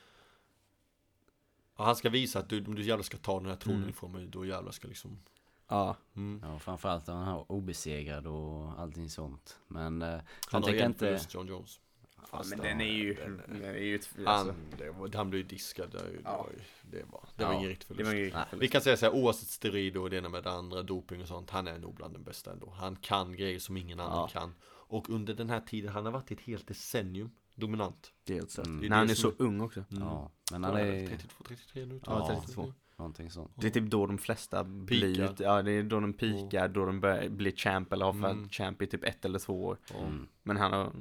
ja, 1.78 1.84
Han 1.86 1.95
ska 1.95 2.09
visa 2.09 2.39
att 2.39 2.49
du, 2.49 2.66
om 2.66 2.76
du 2.76 2.82
jävlar 2.84 3.03
ska 3.03 3.18
ta 3.18 3.39
den 3.39 3.49
här 3.49 3.55
tronen 3.55 3.78
Mm. 3.80 3.89
ifrån 3.89 4.11
mig, 4.11 4.28
då 4.28 4.45
jävlar 4.45 4.72
ska 4.72 4.88
liksom 4.88 5.20
Ja. 5.74 5.96
mm. 6.16 6.42
Ja, 6.46 6.60
framförallt 6.60 7.08
han 7.08 7.24
har 7.24 7.52
obesegrad 7.52 8.28
och 8.28 8.80
allting 8.80 9.10
sånt. 9.10 9.60
Men 9.68 10.02
eh, 10.02 10.08
Han 10.10 10.22
han 10.52 10.64
tänker 10.64 10.86
inte... 10.86 11.00
förlust, 11.00 11.34
John 11.34 11.48
Jones. 11.48 11.80
Ja, 12.32 12.44
men 12.50 12.60
den 12.60 12.82
är 12.82 12.86
ju, 12.94 13.14
den 13.14 13.42
den 13.48 13.64
är 13.64 13.78
ju 13.78 13.96
ett, 13.96 14.10
Han, 14.18 14.28
alltså, 14.28 14.56
det 14.78 14.90
var, 14.92 15.10
han 15.16 15.30
blev 15.30 15.42
ju 15.42 15.48
diskad, 15.48 15.92
det, 15.92 15.98
var 15.98 16.06
ju- 16.06 16.18
det, 16.18 16.22
Ja. 16.26 16.38
var, 16.38 16.50
det 16.82 17.04
var, 17.12 17.24
det 17.38 17.44
var 17.46 17.52
Ja, 17.54 17.58
ingen 17.58 17.70
riktig 17.70 17.98
det 17.98 18.04
var 18.04 18.12
förlust. 18.12 18.34
ju 18.36 18.38
Nej, 18.38 18.60
Vi 18.60 18.68
kan 18.68 18.82
säga 18.82 18.98
så 18.98 19.06
här, 19.06 19.14
oavsett 19.14 19.50
steroider 19.50 20.00
och 20.00 20.10
det 20.10 20.18
ena 20.18 20.30
med 20.30 20.44
det 20.44 20.52
andra, 20.52 20.84
doping 20.84 21.22
och 21.22 21.28
sånt, 21.28 21.50
han 21.50 21.68
är 21.68 21.80
nog 21.80 21.96
bland 21.96 22.14
den 22.16 22.24
bästa 22.24 22.52
ändå. 22.52 22.70
Han 22.70 22.96
kan 22.96 23.36
grejer 23.36 23.60
som 23.60 23.78
ingen 23.78 24.00
annan 24.00 24.18
Ja. 24.18 24.28
kan. 24.28 24.56
Och 24.66 25.10
under 25.10 25.34
den 25.34 25.50
här 25.50 25.60
tiden, 25.62 25.92
han 25.94 26.06
har 26.06 26.12
varit 26.12 26.32
ett 26.32 26.42
helt 26.42 26.68
decennium 26.68 27.32
dominant. 27.56 28.14
det 28.24 28.38
är. 28.38 28.60
Mm. 28.66 28.80
Det 28.80 28.86
är 28.88 28.90
När 28.90 28.98
han 28.98 29.08
det 29.08 29.14
är 29.14 29.16
så 29.16 29.32
ung 29.38 29.62
också. 29.62 29.84
Ja, 29.90 30.32
men 30.52 30.64
han 30.64 30.76
är 30.76 30.86
det, 30.86 30.98
är 31.04 31.08
32, 31.08 31.44
33 31.48 31.86
nu? 31.86 32.02
Ja, 32.06 32.28
32. 32.46 32.74
32. 33.04 33.22
någonting 33.24 33.30
sånt. 33.32 33.51
Det 33.56 33.68
är 33.68 33.72
typ 33.72 33.91
då 33.91 34.06
de 34.06 34.18
flesta 34.18 34.64
blir, 34.64 35.36
ja 35.41 35.62
det 35.62 35.72
är 35.72 35.84
då 35.84 35.99
de 35.99 36.14
pikar, 36.14 36.68
då 36.68 36.86
de 36.86 36.99
börjar 36.99 37.30
bli 37.30 37.51
champ 37.56 37.93
eller 37.93 38.06
har 38.06 38.12
Mm. 38.30 38.49
champ 38.49 38.82
i 38.82 38.88
typ 38.88 39.04
ett 39.04 39.26
eller 39.26 39.39
två 39.39 39.64
år. 39.66 39.78
Mm. 39.99 40.28
Men 40.43 40.58
han 40.58 40.72
har 40.74 40.91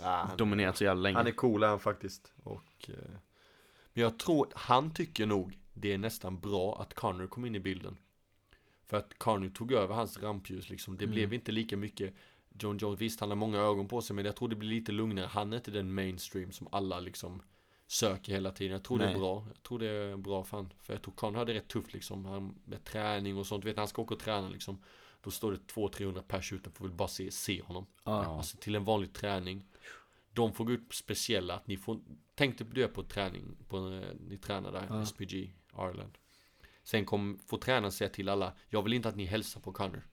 Ja, 0.00 0.24
han- 0.28 0.36
dominerat 0.36 0.76
så 0.76 0.84
jävla 0.84 1.02
länge. 1.02 1.16
Han 1.16 1.26
är 1.26 1.30
cool 1.32 1.62
han 1.62 1.80
faktiskt. 1.80 2.32
Och, 2.44 2.64
eh, 2.88 2.94
men 3.92 4.02
jag 4.02 4.18
tror, 4.18 4.48
han 4.54 4.90
tycker 4.90 5.26
nog 5.26 5.58
det 5.74 5.92
är 5.92 5.98
nästan 5.98 6.40
bra 6.40 6.80
att 6.82 6.94
Connor 6.94 7.26
kom 7.26 7.44
in 7.44 7.54
i 7.54 7.60
bilden. 7.60 7.96
För 8.86 8.96
att 8.96 9.18
Connor 9.18 9.48
tog 9.48 9.72
över 9.72 9.94
hans 9.94 10.22
rampljus 10.22 10.70
liksom. 10.70 10.96
Det 10.96 11.04
Mm. 11.04 11.14
blev 11.14 11.32
inte 11.32 11.52
lika 11.52 11.76
mycket 11.76 12.14
John 12.60 12.76
Jones, 12.78 13.00
visst 13.00 13.20
han 13.20 13.28
har 13.28 13.36
många 13.36 13.58
ögon 13.58 13.88
på 13.88 14.00
sig 14.02 14.16
men 14.16 14.24
jag 14.24 14.36
tror 14.36 14.48
det 14.48 14.56
blir 14.56 14.68
lite 14.68 14.92
lugnare. 14.92 15.26
Han 15.26 15.52
är 15.52 15.56
inte 15.56 15.70
den 15.70 15.94
mainstream 15.94 16.52
som 16.52 16.68
alla 16.72 17.00
liksom 17.00 17.42
söker 17.88 18.32
hela 18.32 18.50
tiden. 18.50 18.72
Jag 18.72 18.84
tror 18.84 18.98
det 18.98 19.04
Nej. 19.04 19.14
är 19.14 19.18
bra. 19.18 19.44
Jag 19.48 19.62
tror 19.62 19.78
det 19.78 19.88
är 19.88 20.16
bra 20.16 20.44
för 20.44 20.56
han. 20.56 20.72
För 20.78 20.92
jag 20.92 21.02
tror 21.02 21.14
Connor 21.14 21.38
hade 21.38 21.54
rätt 21.54 21.68
tufft 21.68 21.92
liksom. 21.92 22.24
Han, 22.24 22.54
med 22.64 22.84
träning 22.84 23.36
och 23.36 23.46
sånt. 23.46 23.62
Du 23.62 23.68
vet 23.68 23.76
när 23.76 23.80
han 23.80 23.88
ska 23.88 24.02
åka 24.02 24.14
och 24.14 24.20
träna 24.20 24.48
liksom. 24.48 24.82
Då 25.20 25.30
står 25.30 25.52
det 25.52 25.58
200-300 25.58 26.22
pers 26.22 26.52
utanför 26.52 26.84
och 26.84 26.90
vill 26.90 26.96
bara 26.96 27.08
se, 27.08 27.30
se 27.30 27.62
honom. 27.62 27.86
Ja. 28.04 28.24
Alltså 28.24 28.56
till 28.56 28.74
en 28.74 28.84
vanlig 28.84 29.12
träning. 29.12 29.64
De 30.32 30.52
får 30.52 30.64
gå 30.64 30.72
ut 30.72 30.94
speciella, 30.94 31.54
att 31.54 31.66
ni 31.66 31.76
får, 31.76 32.00
tänk 32.34 32.58
dig 32.58 32.66
du 32.72 32.88
på 32.88 33.02
träning, 33.02 33.56
på, 33.68 33.76
eh, 33.76 34.14
ni 34.28 34.38
tränar 34.38 34.72
där, 34.72 34.86
Ja. 34.88 35.06
SPG, 35.06 35.52
Ireland. 35.78 36.18
Sen 36.82 37.04
kom, 37.04 37.38
får 37.46 37.58
tränaren 37.58 37.92
säga 37.92 38.10
till 38.10 38.28
alla, 38.28 38.52
jag 38.68 38.82
vill 38.82 38.92
inte 38.92 39.08
att 39.08 39.16
ni 39.16 39.24
hälsar 39.24 39.60
på 39.60 39.72
Connor. 39.72 40.06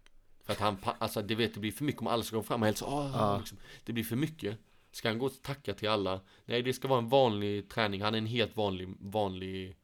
För 0.43 0.53
att 0.53 0.59
han, 0.59 0.78
alltså 0.97 1.21
det 1.21 1.36
vet, 1.36 1.53
det 1.53 1.59
blir 1.59 1.71
för 1.71 1.84
mycket 1.84 2.01
om 2.01 2.07
alla 2.07 2.23
ska 2.23 2.36
gå 2.36 2.43
fram 2.43 2.61
och 2.61 2.65
hälsa, 2.65 2.86
ah, 2.86 3.38
liksom, 3.38 3.57
det 3.84 3.93
blir 3.93 4.03
för 4.03 4.15
mycket. 4.15 4.59
Ska 4.95 5.09
han 5.09 5.19
gå 5.19 5.25
och 5.25 5.41
tacka 5.41 5.73
till 5.73 5.89
alla? 5.89 6.21
Nej, 6.45 6.61
det 6.61 6.73
ska 6.73 6.87
vara 6.87 6.99
en 6.99 7.09
vanlig 7.09 7.69
träning, 7.69 8.01
han 8.01 8.13
är 8.13 8.17
en 8.17 8.25
helt 8.25 8.57
vanlig, 8.57 8.95
vanlig 8.99 9.77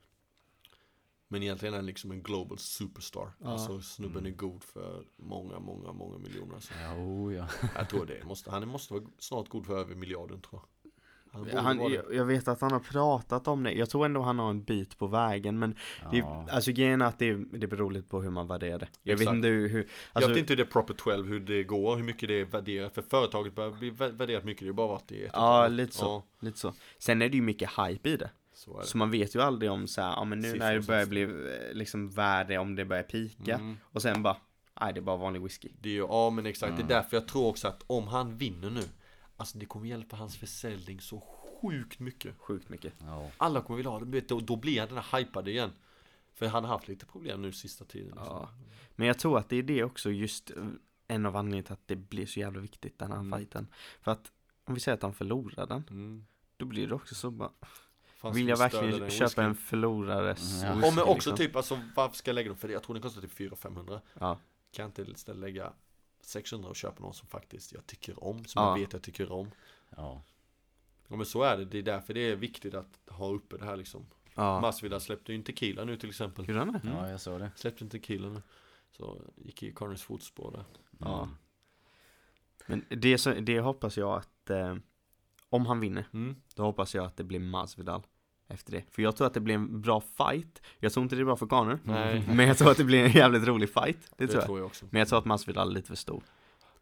men 1.27 1.43
egentligen 1.43 1.73
är 1.73 1.77
han 1.77 1.85
liksom 1.85 2.11
en 2.11 2.23
global 2.23 2.57
superstar. 2.57 3.33
Ja. 3.39 3.47
Alltså 3.47 3.81
snubben 3.81 4.25
är 4.25 4.31
god 4.31 4.63
för 4.63 5.05
många, 5.17 5.59
många, 5.59 5.93
många 5.93 6.17
miljoner. 6.17 6.55
Alltså. 6.55 6.73
Jo, 6.95 7.31
ja. 7.31 7.47
Jag 7.75 7.89
tror 7.89 8.05
det. 8.05 8.23
Måste, 8.23 8.51
han 8.51 8.67
måste 8.67 8.93
vara 8.93 9.03
snart 9.17 9.49
god 9.49 9.65
för 9.65 9.79
över 9.79 9.95
miljarden 9.95 10.41
tror 10.41 10.61
jag. 10.61 10.80
Han 11.55 11.77
det. 11.77 12.01
jag, 12.11 12.25
vet 12.25 12.47
att 12.47 12.61
han 12.61 12.71
har 12.71 12.79
pratat 12.79 13.47
om 13.47 13.63
det, 13.63 13.71
jag 13.71 13.89
tror 13.89 14.05
ändå 14.05 14.21
han 14.21 14.39
har 14.39 14.49
en 14.49 14.63
bit 14.63 14.97
på 14.97 15.07
vägen 15.07 15.59
men 15.59 15.75
det, 16.11 16.17
ja. 16.17 16.45
är- 16.49 16.53
alltså 16.53 16.71
grejen 16.71 17.01
är 17.01 17.05
att 17.05 17.19
det, 17.19 17.29
är- 17.29 17.57
det 17.57 17.67
beror 17.67 17.91
lite 17.91 18.07
på 18.07 18.21
hur 18.21 18.29
man 18.29 18.47
värderar 18.47 18.79
det. 18.79 18.87
Jag 19.03 19.13
vet 19.13 19.21
Exakt. 19.21 19.35
inte 19.35 19.47
hur, 19.47 19.69
hur 19.69 19.77
jag 19.79 19.87
alltså, 20.13 20.29
vet 20.29 20.37
inte 20.37 20.51
hur 20.51 20.57
det 20.57 20.63
är 20.63 20.71
proper 20.71 20.93
12, 20.93 21.27
hur 21.27 21.39
det 21.39 21.63
går, 21.63 21.95
hur 21.95 22.03
mycket 22.03 22.29
det 22.29 22.41
är 22.41 22.45
värderat. 22.45 22.93
För 22.93 23.01
företaget 23.01 23.55
börjar 23.55 23.71
bli 23.71 23.91
vä- 23.91 24.17
värderat 24.17 24.43
mycket, 24.43 24.61
det 24.61 24.67
har 24.69 24.73
bara 24.73 24.87
varit 24.87 25.11
och 25.11 25.17
ett 25.17 25.29
Ja, 25.33 25.67
lite 25.67 25.93
så. 25.95 26.05
Ja, 26.05 26.23
lite 26.45 26.59
så. 26.59 26.73
Sen 26.97 27.21
är 27.21 27.29
det 27.29 27.35
ju 27.35 27.41
mycket 27.43 27.69
hype 27.69 28.09
i 28.09 28.17
det. 28.17 28.29
så 28.53 28.75
är 28.77 28.81
det. 28.81 28.85
Så 28.87 28.97
man 28.97 29.11
vet 29.11 29.35
ju 29.35 29.41
aldrig 29.41 29.71
om 29.71 29.87
så 29.87 30.01
här, 30.01 30.09
ja 30.11 30.23
men 30.23 30.39
nu 30.39 30.51
Siffror 30.51 30.59
när 30.59 30.73
det 30.73 30.87
börjar 30.87 31.05
bli 31.05 31.21
eh, 31.21 31.29
liksom 31.73 32.09
värde, 32.09 32.57
om 32.57 32.75
det 32.75 32.85
börjar 32.85 33.03
pika. 33.03 33.55
Mm. 33.55 33.77
Och 33.83 34.01
sen 34.01 34.23
bara, 34.23 34.37
nej 34.81 34.93
det 34.93 34.99
är 34.99 35.01
bara 35.01 35.17
vanlig 35.17 35.41
whisky. 35.41 35.69
Det 35.81 35.89
är 35.89 35.93
ju, 35.93 35.99
ja 36.09 36.29
men 36.29 36.45
exakt, 36.45 36.69
Mm. 36.73 36.87
det 36.87 36.93
är 36.93 36.97
därför 37.01 37.17
jag 37.17 37.27
tror 37.27 37.47
också 37.47 37.67
att 37.67 37.83
om 37.87 38.07
han 38.07 38.37
vinner 38.37 38.69
nu, 38.69 38.81
alltså 39.41 39.57
det 39.57 39.65
kommer 39.65 39.87
hjälpa 39.87 40.15
hans 40.15 40.37
försäljning 40.37 41.01
så 41.01 41.19
sjukt 41.61 41.99
mycket. 41.99 42.37
Sjukt 42.37 42.69
mycket. 42.69 42.93
ja. 42.99 43.31
Alla 43.37 43.61
kommer 43.61 43.77
vilja 43.77 43.89
ha 43.91 43.99
det, 43.99 44.05
vet, 44.05 44.29
då, 44.29 44.39
då 44.39 44.55
blir 44.55 44.79
han 44.79 44.89
den 44.89 44.97
här 44.97 45.19
hypade 45.19 45.51
igen. 45.51 45.71
För 46.33 46.47
han 46.47 46.63
har 46.63 46.71
haft 46.71 46.87
lite 46.87 47.05
problem 47.05 47.41
nu 47.41 47.51
sista 47.51 47.85
tiden. 47.85 48.07
Liksom. 48.07 48.25
Ja. 48.25 48.49
Men 48.95 49.07
jag 49.07 49.19
tror 49.19 49.37
att 49.37 49.49
det 49.49 49.55
är 49.55 49.63
det 49.63 49.83
också 49.83 50.11
just 50.11 50.51
eh, 50.51 50.67
en 51.07 51.25
av 51.25 51.35
anledningarna 51.35 51.63
till 51.65 51.73
att 51.73 51.87
det 51.87 51.95
blir 51.95 52.25
så 52.25 52.39
jävla 52.39 52.59
viktigt 52.59 52.99
den 52.99 53.11
här 53.11 53.19
Mm. 53.19 53.39
fighten. 53.39 53.67
För 54.01 54.11
att 54.11 54.31
om 54.65 54.73
vi 54.73 54.79
säger 54.79 54.95
att 54.95 55.01
han 55.03 55.13
förlorar 55.13 55.67
den, 55.67 55.83
Mm. 55.89 56.25
då 56.57 56.65
blir 56.65 56.87
det 56.87 56.95
också 56.95 57.15
så 57.15 57.31
bara, 57.31 57.51
Fan, 58.15 58.33
vill 58.33 58.47
jag 58.47 58.57
verkligen 58.57 59.09
köpa 59.09 59.43
en 59.43 59.55
förlorares 59.55 60.61
Mm, 60.63 60.67
ja. 60.67 60.75
whisky, 60.75 60.87
Ja 60.87 60.95
men 60.95 61.03
också 61.03 61.29
liksom? 61.29 61.37
typ, 61.47 61.55
alltså 61.55 61.81
varför 61.95 62.15
ska 62.15 62.29
jag 62.29 62.35
lägga 62.35 62.47
dem? 62.49 62.57
För 62.57 62.67
det? 62.67 62.73
jag 62.73 62.83
tror 62.83 62.93
den 62.93 63.01
kostar 63.03 63.21
typ 63.21 63.31
400-500 63.33 64.01
Ja, 64.19 64.39
Kan 64.71 64.83
jag 64.83 64.87
inte 64.89 65.11
istället 65.11 65.41
lägga 65.41 65.73
600 66.25 66.69
och 66.69 66.75
köpa 66.75 67.03
någon 67.03 67.13
som 67.13 67.27
faktiskt 67.27 67.73
jag 67.73 67.87
tycker 67.87 68.23
om, 68.23 68.45
som 68.45 68.63
Ja. 68.63 68.69
jag 68.69 68.79
vet 68.79 68.93
jag 68.93 69.01
tycker 69.01 69.31
om 69.31 69.51
ja. 69.89 70.23
Ja 71.07 71.15
men 71.15 71.25
så 71.25 71.43
är 71.43 71.57
det, 71.57 71.65
det 71.65 71.77
är 71.77 71.83
därför 71.83 72.13
det 72.13 72.19
är 72.19 72.35
viktigt 72.35 72.73
att 72.73 72.99
ha 73.07 73.27
uppe 73.27 73.57
det 73.57 73.65
här 73.65 73.77
liksom 73.77 74.05
Ja. 74.35 74.61
Masvidal 74.61 75.01
släppte 75.01 75.31
ju 75.31 75.37
en 75.37 75.43
tequila 75.43 75.83
nu 75.83 75.97
till 75.97 76.09
exempel 76.09 76.49
Gjorde 76.49 76.59
han 76.59 76.71
det? 76.73 76.81
Mm. 76.83 76.97
Ja, 76.97 77.09
jag 77.09 77.21
såg 77.21 77.39
det. 77.39 77.51
Släppte 77.55 77.83
en 77.83 77.89
tequila 77.89 78.29
nu 78.29 78.41
Så 78.91 79.21
gick 79.35 79.63
i 79.63 79.71
Connors 79.71 80.01
fotspår 80.01 80.51
där 80.51 80.65
Ja. 80.99 81.23
Mm. 81.23 81.35
Men 82.65 82.85
det, 83.01 83.17
så, 83.17 83.33
det 83.33 83.59
hoppas 83.59 83.97
jag 83.97 84.17
att, 84.17 84.49
eh, 84.49 84.75
om 85.49 85.65
han 85.65 85.79
vinner, 85.79 86.07
mm. 86.13 86.35
då 86.55 86.63
hoppas 86.63 86.95
jag 86.95 87.05
att 87.05 87.17
det 87.17 87.23
blir 87.23 87.39
Masvidal 87.39 88.03
efter 88.51 88.71
det. 88.71 88.83
För 88.91 89.01
jag 89.01 89.15
tror 89.15 89.27
att 89.27 89.33
det 89.33 89.39
blir 89.39 89.55
en 89.55 89.81
bra 89.81 90.01
fight. 90.01 90.61
Jag 90.79 90.93
tror 90.93 91.03
inte 91.03 91.15
det 91.15 91.21
är 91.21 91.25
bra 91.25 91.35
för 91.35 91.47
Conor. 91.47 91.79
Nej, 91.83 92.23
Men 92.33 92.47
jag 92.47 92.57
tror 92.57 92.71
att 92.71 92.77
det 92.77 92.83
blir 92.83 93.03
en 93.03 93.11
jävligt 93.11 93.47
rolig 93.47 93.73
fight. 93.73 93.97
Det, 94.17 94.25
det 94.25 94.27
tror 94.27 94.39
jag. 94.39 94.45
tror 94.45 94.59
jag 94.59 94.65
också 94.65 94.85
Men 94.89 94.99
jag 94.99 95.07
tror 95.07 95.19
att 95.19 95.25
Masvidal 95.25 95.69
är 95.69 95.73
lite 95.73 95.87
för 95.87 95.95
stor. 95.95 96.23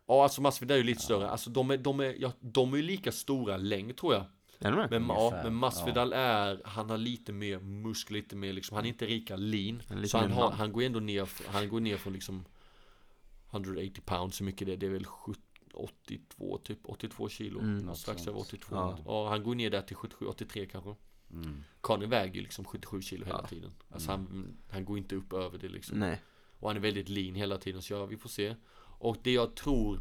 Ja 0.07 0.24
alltså 0.24 0.41
Masvidal 0.41 0.76
är 0.76 0.78
ju 0.78 0.84
lite 0.84 1.01
större, 1.01 1.30
alltså 1.30 1.49
de 1.49 1.72
är, 1.72 1.78
de 1.78 1.99
är, 1.99 2.15
ja, 2.20 2.32
de 2.39 2.74
är 2.74 2.78
ju 2.78 2.84
lika 2.84 3.11
stora 3.11 3.57
längd 3.57 3.97
tror 3.97 4.13
jag 4.13 4.24
Är 4.59 4.72
med? 4.72 4.91
Men, 4.91 5.07
ja, 5.07 5.39
men 5.43 5.55
Masvidal 5.55 6.13
är, 6.13 6.61
han 6.65 6.89
har 6.89 6.97
lite 6.97 7.34
mer 7.34 7.59
muskler, 7.59 8.17
lite 8.17 8.36
mer 8.36 8.53
liksom, 8.53 8.76
han 8.76 8.86
är 8.86 8.89
inte 8.89 9.05
lika 9.05 9.36
lean 9.36 9.82
Han 9.89 10.07
Så 10.07 10.17
han, 10.17 10.32
har, 10.32 10.51
han 10.51 10.72
går 10.72 10.82
ändå 10.84 10.99
ner, 10.99 11.30
han 11.47 11.70
går 11.70 11.80
ner 11.80 11.97
från 11.97 12.13
liksom 12.13 12.45
180 13.51 14.01
pounds, 14.05 14.41
hur 14.41 14.45
mycket 14.45 14.67
det 14.67 14.74
är, 14.74 14.78
det 14.78 14.86
är 14.86 14.89
väl 14.89 15.05
70, 15.05 15.41
82 15.74 16.57
typ, 16.57 16.80
82 16.84 17.30
kilo 17.30 17.59
Mm. 17.59 17.95
Strax 17.95 18.28
över 18.28 18.39
82 18.39 18.76
Ja. 18.76 18.97
ja. 19.05 19.30
han 19.30 19.43
går 19.43 19.55
ner 19.55 19.70
där 19.70 19.82
till 19.82 19.95
77, 19.95 20.26
83 20.26 20.65
kanske 20.65 20.95
Mm. 21.32 21.63
Conor 21.82 22.07
väger 22.07 22.36
ju 22.36 22.41
liksom 22.41 22.65
77 22.65 23.01
kilo 23.01 23.25
hela 23.25 23.39
Ja. 23.43 23.47
tiden 23.47 23.71
Alltså 23.91 24.11
han, 24.11 24.57
han 24.69 24.86
går 24.86 24.97
inte 24.97 25.15
upp 25.15 25.34
över 25.34 25.57
det 25.57 25.69
liksom 25.69 25.99
Nej. 25.99 26.21
Och 26.59 26.69
han 26.69 26.77
är 26.77 26.82
väldigt 26.82 27.09
lean 27.09 27.36
hela 27.36 27.57
tiden, 27.57 27.82
så 27.82 27.93
ja, 27.93 28.05
vi 28.05 28.17
får 28.17 28.30
se 28.30 28.55
Och 28.82 29.17
det 29.23 29.32
jag 29.32 29.55
tror 29.55 29.99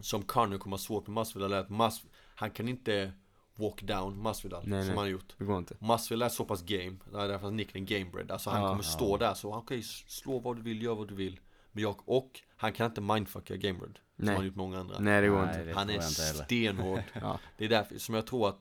Som 0.00 0.22
Conor 0.22 0.58
kommer 0.58 0.76
ha 0.76 0.78
svårt 0.82 1.06
med 1.06 1.14
Masvidal 1.14 1.52
är 1.52 1.56
att 1.56 1.70
Mas, 1.70 2.04
Han 2.34 2.50
kan 2.50 2.68
inte 2.68 3.12
Walk 3.56 3.82
down 3.82 4.18
Masvidal 4.22 4.62
Nej, 4.66 4.82
som 4.82 4.86
nej. 4.86 4.88
han 4.88 4.98
har 4.98 5.06
gjort 5.06 5.34
Det 5.38 5.44
går 5.44 5.58
inte. 5.58 5.76
Masvidal 5.80 6.22
är 6.22 6.28
så 6.28 6.44
pass 6.44 6.62
game, 6.62 6.96
det 7.12 7.18
är 7.18 7.28
därför 7.28 7.44
han 7.46 7.56
nicknaden 7.56 7.86
gamebred 7.86 8.30
Alltså 8.30 8.50
han 8.50 8.62
Ja. 8.62 8.68
kommer 8.68 8.82
stå 8.82 9.16
där 9.16 9.34
så, 9.34 9.54
okej 9.54 9.82
slå 9.82 10.38
vad 10.38 10.56
du 10.56 10.62
vill, 10.62 10.82
gör 10.82 10.94
vad 10.94 11.08
du 11.08 11.14
vill 11.14 11.40
Men 11.72 11.82
jag, 11.82 12.08
och 12.08 12.40
han 12.56 12.72
kan 12.72 12.86
inte 12.86 13.00
mindfucka 13.00 13.56
gamebred 13.56 13.98
Som 14.16 14.24
Nej. 14.24 14.36
han 14.36 14.46
gjort 14.46 14.54
många 14.54 14.80
andra 14.80 14.98
Nej 14.98 15.22
det 15.22 15.28
går 15.28 15.36
Nej, 15.46 15.48
inte. 15.54 15.64
det 15.64 15.74
Han 15.74 15.90
är 15.90 16.00
stenhård 16.00 17.02
Ja. 17.20 17.40
Det 17.58 17.64
är 17.64 17.68
därför 17.68 17.98
som 17.98 18.14
jag 18.14 18.26
tror 18.26 18.48
att 18.48 18.58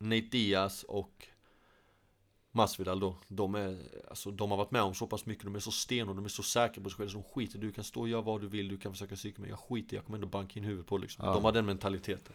Nate 0.00 0.20
Diaz 0.30 0.82
och 0.88 1.26
Masvidal 2.52 3.00
då, 3.00 3.16
de 3.28 3.54
är, 3.54 3.78
alltså 4.08 4.30
de 4.30 4.50
har 4.50 4.58
varit 4.58 4.70
med 4.70 4.82
om 4.82 4.94
så 4.94 5.06
pass 5.06 5.26
mycket, 5.26 5.44
de 5.44 5.54
är 5.54 5.58
så 5.60 5.70
stenhårda, 5.70 6.16
de 6.16 6.24
är 6.24 6.28
så 6.28 6.42
säkra 6.42 6.82
på 6.82 6.90
sig 6.90 6.96
själva, 6.96 7.10
så 7.12 7.18
de 7.18 7.24
skiter 7.24 7.58
Du 7.58 7.72
kan 7.72 7.84
stå 7.84 8.00
och 8.00 8.08
göra 8.08 8.20
vad 8.22 8.40
du 8.40 8.46
vill, 8.48 8.68
du 8.68 8.76
kan 8.78 8.92
försöka 8.92 9.14
psyka 9.14 9.40
mig, 9.42 9.50
jag 9.50 9.58
skiter 9.58 9.96
jag 9.96 10.04
kommer 10.04 10.16
ändå 10.18 10.28
banka 10.28 10.58
in 10.60 10.64
huvudet 10.64 10.86
på 10.86 10.98
liksom 10.98 11.24
Ja. 11.26 11.34
De 11.34 11.44
har 11.44 11.52
den 11.52 11.66
mentaliteten 11.66 12.32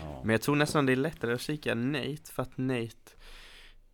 Ja. 0.00 0.20
Men 0.24 0.30
jag 0.32 0.42
tror 0.42 0.56
nästan 0.56 0.86
det 0.86 0.92
är 0.92 0.96
lättare 0.96 1.32
att 1.34 1.40
kika 1.40 1.74
Nate 1.74 2.32
för 2.32 2.42
att 2.42 2.58
Nate 2.58 3.10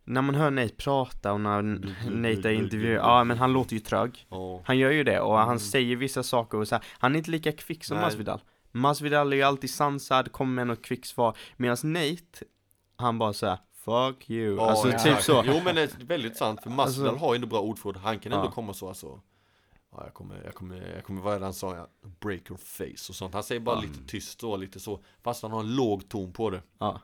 När 0.03 0.21
man 0.21 0.35
hör 0.35 0.51
Nate 0.51 0.75
prata 0.75 1.33
och 1.33 1.41
när 1.41 1.61
Nate 2.09 2.49
är 2.49 2.53
intervjuad, 2.53 3.05
ja 3.05 3.23
men 3.23 3.37
han 3.37 3.53
låter 3.53 3.73
ju 3.73 3.79
trög 3.79 4.25
Ja, 4.29 4.61
Han 4.65 4.77
gör 4.77 4.91
ju 4.91 5.03
det 5.03 5.19
och 5.19 5.37
han 5.37 5.47
Mm. 5.47 5.59
säger 5.59 5.95
vissa 5.95 6.23
saker 6.23 6.57
och 6.57 6.67
så 6.67 6.75
här, 6.75 6.83
Han 6.99 7.13
är 7.13 7.17
inte 7.17 7.31
lika 7.31 7.51
kvick 7.51 7.83
som 7.85 7.97
Nej. 7.97 8.05
Masvidal 8.05 8.41
Masvidal 8.71 9.33
är 9.33 9.37
ju 9.37 9.43
alltid 9.43 9.69
sansad, 9.69 10.31
kommer 10.31 10.53
med 10.53 10.67
något 10.67 10.81
kvick 10.81 11.05
svar 11.05 11.37
Medan 11.57 11.77
Nate 11.83 12.45
Han 13.01 13.17
bara 13.19 13.33
såhär 13.33 13.57
Fuck 13.73 14.29
you, 14.29 14.55
Ja, 14.55 14.69
alltså 14.69 14.87
exakt. 14.89 15.03
typ 15.15 15.21
så 15.21 15.43
Jo 15.45 15.61
men 15.65 15.75
det 15.75 15.81
är 15.81 16.05
väldigt 16.05 16.37
sant, 16.37 16.63
för 16.63 16.69
Masvidal 16.69 17.09
Alltså- 17.09 17.25
har 17.25 17.33
ju 17.33 17.35
ändå 17.35 17.47
bra 17.47 17.59
ordförråd, 17.61 17.97
han 17.97 18.19
kan 18.19 18.31
ändå 18.33 18.45
Ja. 18.45 18.51
komma 18.51 18.73
så 18.73 18.87
alltså 18.87 19.19
Ja, 19.91 20.03
jag 20.03 20.13
kommer, 20.13 20.41
jag 20.45 20.55
kommer, 20.55 20.91
jag 20.95 21.03
kommer, 21.05 21.21
vad 21.21 21.35
är 21.35 21.39
det 21.39 21.45
han 21.45 21.53
sa? 21.53 21.75
Ja, 21.75 21.87
break 22.19 22.49
your 22.49 22.57
face 22.57 23.09
och 23.09 23.15
sånt 23.15 23.33
Han 23.33 23.43
säger 23.43 23.61
bara 23.61 23.75
Ja. 23.75 23.81
lite 23.81 24.03
tyst 24.07 24.43
och 24.43 24.59
lite 24.59 24.79
så 24.79 24.99
Fast 25.23 25.41
han 25.41 25.51
har 25.51 25.59
en 25.59 25.75
låg 25.75 26.09
ton 26.09 26.33
på 26.33 26.49
det 26.49 26.61
Ja 26.79 27.01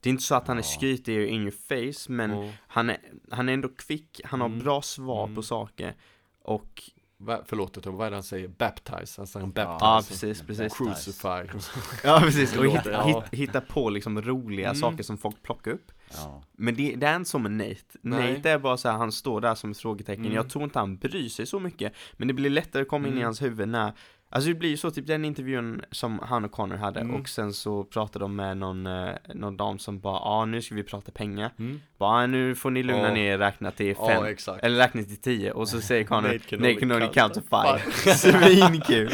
Det 0.00 0.08
är 0.08 0.10
inte 0.10 0.22
så 0.24 0.34
att 0.34 0.48
han 0.48 0.58
är 0.58 0.62
skrytig 0.62 1.28
in 1.28 1.40
your 1.42 1.50
face 1.50 2.12
men 2.12 2.30
Ja. 2.46 2.52
han, 2.68 2.90
är, 2.90 2.98
han 3.30 3.48
är 3.48 3.52
ändå 3.52 3.68
kvick, 3.68 4.20
han 4.24 4.40
har 4.40 4.48
Mm. 4.48 4.58
bra 4.58 4.82
svar 4.82 5.22
Mm. 5.24 5.34
på 5.34 5.42
saker 5.42 5.94
Och 6.42 6.82
Va, 7.20 7.40
förlåt, 7.46 7.86
vad 7.86 8.06
är 8.06 8.10
det 8.10 8.16
han 8.16 8.22
säger? 8.22 8.48
Baptize, 8.48 9.20
alltså 9.20 9.38
han 9.38 9.52
Ja, 9.56 9.78
baptize 9.80 10.08
precis, 10.12 10.46
precis. 10.46 10.76
Crucify 10.76 11.28
Ja 12.04 12.20
precis, 12.24 12.56
och 12.56 12.64
hitta, 12.66 12.90
ja. 12.92 13.02
hitta, 13.06 13.24
hitta 13.32 13.60
på 13.60 13.90
liksom 13.90 14.22
roliga 14.22 14.68
Mm. 14.68 14.80
saker 14.80 15.02
som 15.02 15.18
folk 15.18 15.42
plockar 15.42 15.70
upp 15.70 15.92
Ja. 16.14 16.42
Men 16.52 16.74
det, 16.76 16.94
det 16.96 17.06
är 17.06 17.16
inte 17.16 17.30
som 17.30 17.42
med 17.42 17.52
Nate 17.52 17.76
Nej. 18.02 18.34
Nate 18.36 18.50
är 18.50 18.58
bara 18.58 18.76
så 18.76 18.88
här, 18.88 18.96
han 18.98 19.12
står 19.12 19.40
där 19.40 19.54
som 19.54 19.70
ett 19.70 19.78
frågetecken 19.78 20.24
Mm. 20.24 20.36
Jag 20.36 20.50
tror 20.50 20.64
inte 20.64 20.78
han 20.78 20.96
bryr 20.96 21.28
sig 21.28 21.46
så 21.46 21.60
mycket 21.60 21.92
Men 22.16 22.28
det 22.28 22.34
blir 22.34 22.50
lättare 22.50 22.82
att 22.82 22.88
komma 22.88 23.06
in 23.08 23.12
i 23.12 23.16
Mm. 23.16 23.24
hans 23.24 23.42
huvud 23.42 23.68
när 23.68 23.92
Alltså 24.30 24.48
det 24.48 24.54
blir 24.54 24.70
ju 24.70 24.76
så, 24.76 24.90
typ 24.90 25.06
den 25.06 25.24
intervjun 25.24 25.82
som 25.90 26.18
han 26.18 26.44
och 26.44 26.52
Connor 26.52 26.76
hade 26.76 27.00
Mm. 27.00 27.14
och 27.20 27.28
sen 27.28 27.52
så 27.52 27.84
pratade 27.84 28.24
de 28.24 28.36
med 28.36 28.56
någon, 28.56 28.86
eh, 28.86 29.14
någon 29.34 29.56
dam 29.56 29.78
som 29.78 30.00
bara 30.00 30.14
ja 30.14 30.20
ah, 30.24 30.44
nu 30.44 30.62
ska 30.62 30.74
vi 30.74 30.82
prata 30.82 31.12
pengar 31.12 31.50
mm. 31.58 31.80
Bara 31.98 32.10
ah, 32.22 32.26
nu 32.26 32.54
får 32.54 32.70
ni 32.70 32.82
lugna 32.82 33.02
Ja. 33.08 33.14
ner 33.14 33.32
er, 33.34 33.38
räkna 33.38 33.70
till 33.70 33.96
fem 33.96 34.24
exakt 34.24 34.64
Eller 34.64 34.76
räkna 34.76 35.02
till 35.02 35.16
tio 35.20 35.52
och 35.52 35.68
så 35.68 35.80
säger 35.88 36.04
Connor 36.04 36.22
Nate 36.28 36.38
can 36.38 36.58
Nate 36.58 36.68
only 36.72 36.80
can 36.80 36.92
only 36.92 37.08
count 37.08 37.34
to 37.34 37.40
five 37.40 37.92
Svinkul 38.16 39.10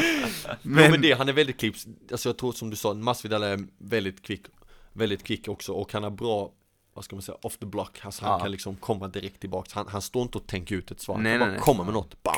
Men, 0.61 0.83
jo, 0.85 0.91
men 0.91 1.01
det, 1.01 1.11
han 1.13 1.29
är 1.29 1.33
väldigt 1.33 1.59
kvick, 1.59 1.75
alltså 2.11 2.29
jag 2.29 2.37
tror 2.37 2.51
som 2.51 2.69
du 2.69 2.75
sa, 2.75 2.93
Masvidal 2.93 3.43
är 3.43 3.59
väldigt 3.77 4.21
kvick 4.21 4.45
Väldigt 4.93 5.23
kvick 5.23 5.47
också 5.47 5.71
och 5.73 5.93
han 5.93 6.03
har 6.03 6.09
bra 6.11 6.51
vad 6.93 7.05
ska 7.05 7.15
man 7.15 7.23
säga, 7.23 7.37
off 7.41 7.57
the 7.57 7.65
block, 7.65 7.99
alltså 8.03 8.25
han 8.25 8.31
Ja. 8.33 8.39
kan 8.39 8.51
liksom 8.51 8.75
komma 8.75 9.07
direkt 9.07 9.39
tillbaks 9.39 9.73
Han, 9.73 9.85
han 9.89 10.01
står 10.01 10.21
inte 10.21 10.37
och 10.37 10.47
tänker 10.47 10.75
ut 10.75 10.91
ett 10.91 10.99
svar, 11.01 11.15
han 11.15 11.23
Nej, 11.23 11.31
nej, 11.31 11.39
bara 11.39 11.49
nej. 11.51 11.59
komma 11.59 11.83
med 11.83 11.93
något, 11.93 12.23
bam! 12.23 12.33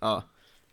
Ja. 0.00 0.22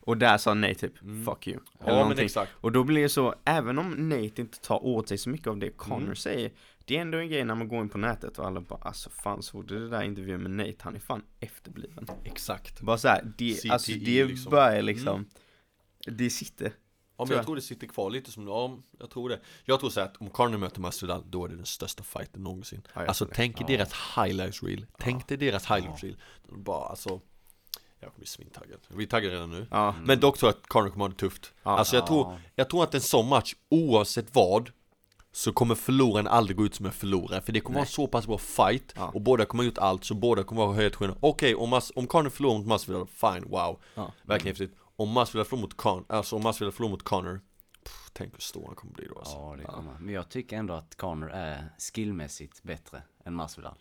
Och 0.10 0.18
där 0.18 0.38
sa 0.38 0.54
Nate 0.54 0.74
typ 0.76 1.02
Mm. 1.02 1.26
'fuck 1.26 1.48
you' 1.48 1.60
Ja 1.86 2.08
men 2.10 2.20
exakt 2.20 2.52
Och 2.56 2.72
då 2.72 2.84
blir 2.84 3.02
det 3.02 3.10
så, 3.10 3.36
även 3.46 3.80
om 3.80 4.10
Nate 4.10 4.42
inte 4.42 4.60
tar 4.60 4.86
åt 4.86 5.08
sig 5.08 5.18
så 5.18 5.30
mycket 5.30 5.48
av 5.48 5.58
det 5.58 5.70
Connor 5.70 6.02
Mm. 6.04 6.16
säger 6.16 6.52
Det 6.86 6.98
är 6.98 7.02
ändå 7.02 7.18
en 7.18 7.30
grej 7.30 7.44
när 7.46 7.56
man 7.56 7.68
går 7.68 7.82
in 7.82 7.90
på 7.90 7.98
nätet 7.98 8.40
och 8.40 8.46
alla 8.46 8.62
bara 8.62 8.80
alltså 8.82 9.10
fan 9.10 9.44
såg 9.44 9.68
du 9.68 9.80
det 9.80 9.90
där 9.90 10.02
intervjun 10.04 10.42
med 10.42 10.52
Nate? 10.52 10.76
Han 10.80 10.96
är 10.96 11.00
fan 11.00 11.22
efterbliven 11.40 12.08
Exakt 12.24 12.82
Bara 12.82 12.98
såhär, 12.98 13.34
det, 13.38 13.54
CTE 13.54 13.70
alltså 13.74 13.92
det 13.92 14.26
liksom. 14.26 14.50
börjar 14.52 14.82
liksom 14.82 15.26
Det 16.08 16.30
sitter 16.30 16.72
Ja 17.18 17.26
men 17.26 17.36
jag 17.38 17.46
tror 17.46 17.56
det 17.56 17.62
sitter 17.62 17.88
kvar 17.88 18.10
lite 18.10 18.32
som, 18.32 18.48
ja 18.48 18.78
jag 19.00 19.10
tror 19.10 19.30
det 19.30 19.40
Jag 19.66 19.80
tror 19.80 19.90
så 19.90 20.02
att 20.02 20.18
om 20.18 20.30
Conor 20.30 20.58
möter 20.58 20.82
Masvidal, 20.82 21.24
då 21.30 21.46
är 21.46 21.50
det 21.50 21.56
den 21.56 21.66
största 21.66 22.04
fighten 22.04 22.44
någonsin 22.44 22.82
Ja, 22.94 23.06
Alltså 23.06 23.26
det. 23.26 23.32
tänk 23.36 23.62
Ja. 23.62 23.66
deras 23.68 23.94
highlights 24.18 24.64
reel, 24.64 24.86
tänk 24.98 25.28
dig 25.28 25.38
deras 25.38 25.66
highlights 25.72 26.04
reel 26.04 26.18
Bara 26.48 26.86
alltså 26.90 27.22
Jag 28.00 28.10
kommer 28.10 28.18
bli 28.20 28.28
svintaggad, 28.28 28.80
vi 28.88 29.04
är 29.04 29.08
taggade 29.08 29.36
redan 29.36 29.52
nu 29.52 29.68
Ja, 29.72 29.96
Men 30.04 30.20
dock 30.20 30.38
tror 30.38 30.52
jag 30.52 30.58
att 30.58 30.68
Conor 30.68 30.90
kommer 30.90 31.06
ha 31.06 31.10
det 31.10 31.16
tufft 31.16 31.54
Ja. 31.64 31.78
Alltså 31.78 31.96
jag 31.96 32.08
tror, 32.08 32.40
jag 32.56 32.70
tror 32.70 32.84
att 32.84 32.94
en 32.96 33.02
sån 33.02 33.30
match, 33.30 33.54
oavsett 33.70 34.36
vad 34.36 34.72
Så 35.32 35.54
kommer 35.54 35.76
förloraren 35.76 36.28
aldrig 36.28 36.58
gå 36.58 36.66
ut 36.66 36.76
som 36.76 36.86
en 36.86 36.92
förlorare 36.92 37.42
För 37.42 37.52
det 37.52 37.60
kommer 37.60 37.74
Nej. 37.74 37.80
vara 37.80 37.86
en 37.88 37.92
så 37.92 38.08
pass 38.08 38.28
bra 38.28 38.38
fight 38.38 38.94
Ja. 38.96 39.12
Och 39.14 39.22
båda 39.22 39.46
kommer 39.46 39.64
ha 39.64 39.66
gjort 39.66 39.78
allt, 39.78 40.04
så 40.06 40.14
båda 40.14 40.44
kommer 40.44 40.66
vara 40.66 40.90
sköna 40.90 41.16
Okej, 41.20 41.56
om, 41.56 41.70
Mas- 41.74 41.92
om 41.96 42.08
Conor 42.08 42.30
förlorar 42.30 42.58
mot 42.58 42.68
Masvidal, 42.68 43.08
fine, 43.08 43.44
wow 43.50 43.80
ja. 43.96 44.12
Verkligen 44.24 44.52
häftigt 44.58 44.78
Om 44.96 45.10
Masvidal 45.10 45.46
förlorar 45.46 45.62
mot 45.62 45.78
Conor, 45.78 46.06
alltså 46.10 46.36
om 46.36 46.44
Masvidal 46.44 46.72
förlorar 46.72 46.92
mot 46.92 47.04
Conor 47.04 47.42
pff, 47.84 48.10
Tänk 48.14 48.34
hur 48.34 48.40
stor 48.42 48.64
han 48.66 48.76
kommer 48.76 48.94
bli 48.94 49.06
då 49.06 49.20
alltså 49.20 49.38
Ja, 49.38 49.56
det 49.58 49.64
kommer. 49.64 49.98
Men 50.00 50.14
jag 50.14 50.30
tycker 50.30 50.58
ändå 50.58 50.74
att 50.74 50.96
Connor 50.96 51.32
är 51.32 51.70
skillmässigt 51.94 52.64
bättre 52.64 53.02
än 53.26 53.34
Masvidal. 53.36 53.76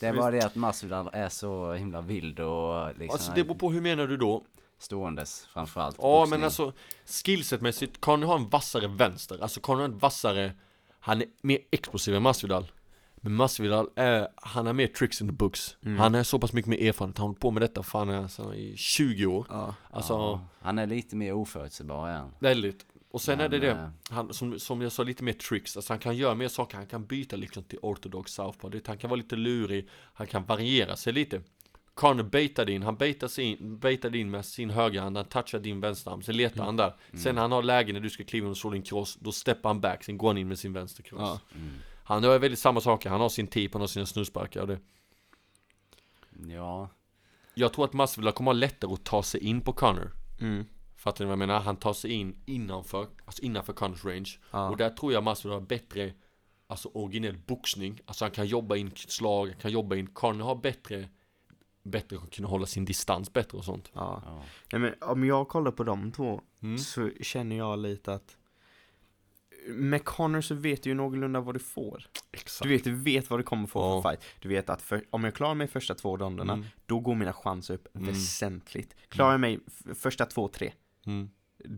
Det 0.00 0.06
är 0.06 0.12
bara 0.14 0.30
det 0.30 0.42
att 0.46 0.54
Masvidal 0.54 1.10
är 1.12 1.28
så 1.28 1.72
himla 1.72 2.00
vild 2.00 2.40
och 2.40 2.88
liksom 2.88 3.10
Alltså 3.10 3.32
det 3.34 3.44
beror 3.44 3.54
på 3.58 3.70
hur 3.70 3.80
menar 3.80 4.06
du 4.06 4.16
då? 4.16 4.44
ståendes 4.78 5.46
framförallt. 5.52 5.96
Ja 5.98 6.02
boxning. 6.02 6.40
men 6.40 6.44
alltså 6.44 6.72
Skillsetmässigt, 7.24 8.00
Conor 8.00 8.26
har 8.26 8.36
en 8.36 8.48
vassare 8.48 8.86
vänster 8.88 9.38
Alltså 9.42 9.60
Conor 9.60 9.78
har 9.78 9.84
en 9.88 9.98
vassare 9.98 10.52
Han 11.00 11.20
är 11.22 11.26
mer 11.42 11.58
explosiv 11.70 12.14
än 12.14 12.22
Masvidal 12.22 12.72
Men 13.16 13.34
Masvidal 13.34 13.88
är, 13.96 14.28
han 14.36 14.66
har 14.66 14.72
mer 14.72 14.86
tricks 14.86 15.20
in 15.20 15.28
the 15.28 15.32
books 15.34 15.76
Mm. 15.84 15.98
Han 15.98 16.14
är 16.14 16.22
så 16.22 16.38
pass 16.38 16.52
mycket 16.52 16.68
mer 16.68 16.88
erfarenhet, 16.88 17.18
han 17.18 17.22
har 17.22 17.28
hållit 17.28 17.40
på 17.40 17.50
med 17.50 17.62
detta 17.62 17.82
fan 17.82 18.10
alltså, 18.10 18.54
i 18.54 18.76
20 18.76 19.26
år 19.26 19.46
ja. 19.50 19.74
Alltså, 19.90 20.12
ja, 20.12 20.40
han 20.60 20.78
är 20.78 20.86
lite 20.86 21.16
mer 21.16 21.32
oförutsägbar 21.32 22.08
han. 22.08 22.34
väldigt 22.38 22.86
Och 23.12 23.20
sen 23.20 23.40
är 23.40 23.48
det 23.48 23.58
det, 23.58 23.70
eh, 23.70 23.88
han, 24.10 24.34
som, 24.34 24.58
som 24.60 24.80
jag 24.82 24.92
sa, 24.92 25.02
lite 25.02 25.24
mer 25.24 25.32
tricks. 25.32 25.76
Alltså 25.76 25.92
han 25.92 26.00
kan 26.00 26.16
göra 26.16 26.34
mer 26.34 26.48
saker, 26.48 26.76
han 26.76 26.86
kan 26.86 27.06
byta 27.06 27.36
liksom 27.36 27.62
till 27.62 27.78
ortodox 27.82 28.32
southpaw 28.32 28.78
Det- 28.78 28.86
Han 28.88 28.98
kan 28.98 29.10
vara 29.10 29.18
lite 29.18 29.36
lurig, 29.36 29.88
han 30.14 30.26
kan 30.26 30.44
variera 30.44 30.96
sig 30.96 31.12
lite. 31.12 31.42
Conor 31.94 32.22
baitade 32.22 32.72
in, 32.72 32.82
han 32.82 32.96
baitade 32.96 33.42
in, 33.42 33.78
baitade 33.78 34.18
in 34.18 34.30
med 34.30 34.44
sin 34.44 34.70
högerhand, 34.70 35.16
han 35.16 35.26
touchar 35.26 35.58
din 35.58 35.80
vänsterarm, 35.80 36.22
sen 36.22 36.36
letar 36.36 36.64
han 36.64 36.76
där. 36.76 36.94
Sen 37.14 37.34
när 37.34 37.42
han 37.42 37.52
har 37.52 37.62
läge 37.62 37.92
när 37.92 38.00
du 38.00 38.10
ska 38.10 38.24
kliva 38.24 38.46
in 38.46 38.50
och 38.50 38.56
slå 38.56 38.70
din 38.70 38.82
cross, 38.82 39.16
då 39.20 39.32
steppar 39.32 39.68
han 39.70 39.80
back, 39.80 40.04
sen 40.04 40.18
går 40.18 40.28
han 40.28 40.38
in 40.38 40.48
med 40.48 40.58
sin 40.58 40.72
vänstercross 40.72 41.20
Ja. 41.20 41.40
Mm. 41.54 41.70
Han 42.04 42.22
gör 42.22 42.38
väldigt 42.38 42.58
samma 42.58 42.80
saker, 42.80 43.10
han 43.10 43.20
har 43.20 43.28
sin 43.28 43.46
tip, 43.46 43.72
han 43.72 43.80
har 43.80 43.88
sina 43.88 44.06
snusparkar 44.06 44.60
och 44.60 44.66
det. 44.66 44.78
Ja, 46.48 46.88
Jag 47.54 47.72
tror 47.72 47.84
att 47.84 47.92
Masvidal 47.92 48.32
kommer 48.32 48.48
ha 48.48 48.52
lättare 48.58 48.92
att 48.92 49.04
ta 49.04 49.22
sig 49.22 49.40
in 49.40 49.60
på 49.60 49.72
Conor. 49.72 50.12
Mm. 50.40 50.64
Fattar 51.00 51.24
ni 51.24 51.26
vad 51.28 51.32
jag 51.32 51.38
menar? 51.38 51.60
Han 51.60 51.76
tar 51.76 51.92
sig 51.92 52.10
in 52.12 52.36
innanför, 52.46 53.06
alltså 53.24 53.42
innanför 53.42 53.72
Conors 53.72 54.04
range 54.04 54.38
Ja. 54.50 54.68
Och 54.70 54.76
där 54.76 54.90
tror 54.90 55.12
jag 55.12 55.22
Masvidal 55.24 55.60
har 55.60 55.66
bättre 55.66 56.12
Alltså 56.66 56.88
originell 56.94 57.38
boxning 57.46 58.00
Alltså 58.04 58.24
han 58.24 58.32
kan 58.32 58.46
jobba 58.46 58.76
in 58.76 58.90
slag, 58.96 59.46
han 59.48 59.56
kan 59.60 59.70
jobba 59.70 59.96
in 59.96 60.06
Conor 60.06 60.44
har 60.44 60.54
bättre 60.56 61.08
Bättre 61.82 62.16
att 62.16 62.30
kunna 62.30 62.48
hålla 62.48 62.66
sin 62.66 62.84
distans 62.84 63.32
bättre 63.32 63.58
och 63.58 63.64
sånt 63.64 63.90
ja. 63.94 64.22
ja. 64.26 64.42
Nej 64.72 64.80
men 64.80 64.94
om 65.10 65.24
jag 65.24 65.48
kollar 65.48 65.70
på 65.70 65.84
de 65.84 66.12
två 66.12 66.40
Mm. 66.62 66.78
så 66.78 67.10
känner 67.20 67.56
jag 67.56 67.78
lite 67.78 68.14
att 68.14 68.36
med 69.68 70.04
Connor 70.04 70.40
så 70.40 70.54
vet 70.54 70.82
du 70.82 70.90
ju 70.90 70.94
någorlunda 70.94 71.40
vad 71.40 71.54
du 71.54 71.58
får. 71.58 72.06
Exakt. 72.32 72.62
Du 72.62 72.68
vet, 72.68 72.84
du 72.84 72.94
vet 72.94 73.30
vad 73.30 73.38
du 73.38 73.44
kommer 73.44 73.66
få 73.66 73.80
Ja. 73.80 74.02
för 74.02 74.10
fight. 74.10 74.24
Du 74.40 74.48
vet 74.48 74.70
att 74.70 74.82
för, 74.82 75.04
om 75.10 75.24
jag 75.24 75.34
klarar 75.34 75.54
mig 75.54 75.66
första 75.66 75.94
två 75.94 76.16
ronderna, 76.16 76.52
Mm. 76.52 76.66
då 76.86 77.00
går 77.00 77.14
mina 77.14 77.32
chanser 77.32 77.74
upp 77.74 77.88
Mm. 77.96 78.06
väsentligt. 78.06 78.96
Klarar 79.08 79.30
jag 79.30 79.40
mig 79.40 79.58
första 79.94 80.26
två, 80.26 80.48
tre, 80.48 80.72
Mm. 81.10 81.30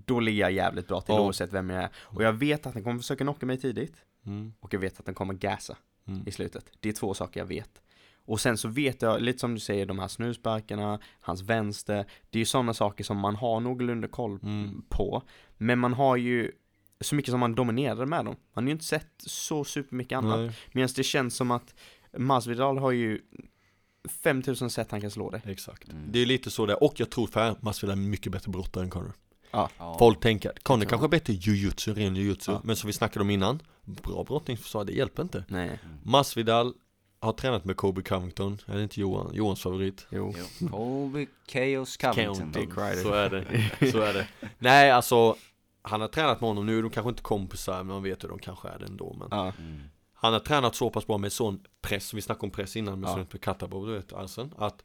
då 0.06 0.20
ligger 0.20 0.40
jag 0.40 0.52
jävligt 0.52 0.88
bra 0.88 1.00
till 1.00 1.14
Ja. 1.14 1.20
oavsett 1.20 1.52
vem 1.52 1.70
jag 1.70 1.82
är. 1.82 1.90
Och 1.96 2.22
jag 2.22 2.32
vet 2.32 2.66
att 2.66 2.74
den 2.74 2.84
kommer 2.84 2.98
försöka 2.98 3.24
knocka 3.24 3.46
mig 3.46 3.56
tidigt, 3.58 3.96
Mm. 4.26 4.52
och 4.60 4.74
jag 4.74 4.80
vet 4.80 5.00
att 5.00 5.06
den 5.06 5.14
kommer 5.14 5.34
gasa 5.34 5.76
Mm. 6.08 6.22
i 6.28 6.30
slutet. 6.32 6.64
Det 6.80 6.88
är 6.88 6.92
två 6.92 7.14
saker 7.14 7.40
jag 7.40 7.46
vet. 7.46 7.82
Och 8.24 8.40
sen 8.40 8.58
så 8.58 8.68
vet 8.68 9.02
jag, 9.02 9.22
lite 9.22 9.38
som 9.38 9.54
du 9.54 9.60
säger, 9.60 9.86
de 9.86 9.98
här 9.98 10.08
snusparkarna, 10.08 10.98
hans 11.20 11.42
vänster, 11.42 12.04
det 12.30 12.38
är 12.38 12.40
ju 12.40 12.44
sådana 12.44 12.74
saker 12.74 13.04
som 13.04 13.18
man 13.18 13.36
har 13.36 13.60
någorlunda 13.60 14.08
koll 14.08 14.38
Mm. 14.42 14.82
på. 14.88 15.22
Men 15.58 15.78
man 15.78 15.92
har 15.92 16.16
ju 16.16 16.52
så 17.00 17.14
mycket 17.14 17.30
som 17.30 17.40
man 17.40 17.54
dominerade 17.54 18.06
med 18.06 18.24
dem. 18.24 18.36
Man 18.54 18.64
har 18.64 18.68
ju 18.68 18.72
inte 18.72 18.84
sett 18.84 19.12
så 19.26 19.64
supermycket 19.64 20.16
annat. 20.18 20.54
Medan 20.72 20.88
det 20.96 21.02
känns 21.02 21.36
som 21.36 21.50
att 21.50 21.74
Masvidal 22.18 22.78
har 22.78 22.90
ju 22.92 23.20
5000 24.08 24.70
sätt 24.70 24.90
han 24.90 25.00
kan 25.00 25.10
slå 25.10 25.30
dig. 25.30 25.40
exakt. 25.44 25.88
Mm. 25.88 26.12
Det 26.12 26.18
är 26.18 26.26
lite 26.26 26.50
så 26.50 26.66
där, 26.66 26.82
och 26.82 26.92
jag 27.00 27.10
tror 27.10 27.26
för 27.26 27.56
Masvidal 27.60 27.98
är 27.98 28.02
mycket 28.02 28.32
bättre 28.32 28.50
brottare 28.50 28.84
än 28.84 28.90
Connor. 28.90 29.12
Ja. 29.50 29.96
Folk 29.98 30.20
tänker, 30.20 30.50
att 30.50 30.62
Connor 30.64 30.84
Ja. 30.84 30.88
kanske 30.88 31.06
är 31.06 31.08
bättre 31.08 31.32
jujutsu, 31.32 31.94
ren 31.94 32.16
jujutsu, 32.16 32.52
Ja. 32.52 32.60
men 32.64 32.76
som 32.76 32.86
vi 32.86 32.92
snackade 32.92 33.20
om 33.22 33.30
innan, 33.30 33.62
bra 33.84 34.24
brottningsförsvar, 34.24 34.84
det 34.84 34.92
hjälper 34.92 35.22
inte. 35.22 35.44
Nej, 35.48 35.78
Masvidal 36.02 36.74
har 37.20 37.32
tränat 37.32 37.64
med 37.64 37.76
Kobe 37.76 38.02
Covington, 38.02 38.58
är 38.66 38.76
det 38.76 38.82
inte 38.82 39.00
Johan? 39.00 39.30
Johans 39.34 39.60
favorit? 39.62 40.06
jo. 40.10 40.34
Jo. 40.60 40.68
Colby 40.68 41.26
Chaos 41.48 41.96
Covington. 41.96 42.52
County. 42.52 42.66
Så 43.02 43.12
är 43.12 43.30
det, 43.30 43.90
så 43.92 44.00
är 44.00 44.12
det. 44.12 44.26
Nej 44.58 44.90
alltså, 44.90 45.36
han 45.82 46.00
har 46.00 46.08
tränat 46.08 46.40
med 46.40 46.48
honom 46.50 46.66
nu, 46.66 46.78
är 46.78 46.82
de 46.82 46.90
kanske 46.90 47.10
inte 47.10 47.22
kompisar, 47.22 47.76
men 47.76 47.86
man 47.86 48.02
vet 48.02 48.24
hur 48.24 48.28
de 48.28 48.38
kanske 48.38 48.68
är 48.68 48.78
det 48.78 48.86
ändå. 48.86 49.16
Men 49.18 49.28
Ja, 49.30 49.52
Mm. 49.58 49.80
Han 50.22 50.32
har 50.32 50.40
tränat 50.40 50.74
så 50.74 50.90
pass 50.90 51.06
bra 51.06 51.18
med 51.18 51.32
sån 51.32 51.60
press, 51.80 52.14
vi 52.14 52.22
snackade 52.22 52.44
om 52.46 52.50
press 52.50 52.76
innan 52.76 53.00
med 53.00 53.08
Ja. 53.10 53.14
sånt 53.14 53.32
med 53.32 53.42
Katabov, 53.42 53.86
du 53.86 53.92
vet, 53.92 54.12
Arsen, 54.12 54.54
att 54.58 54.84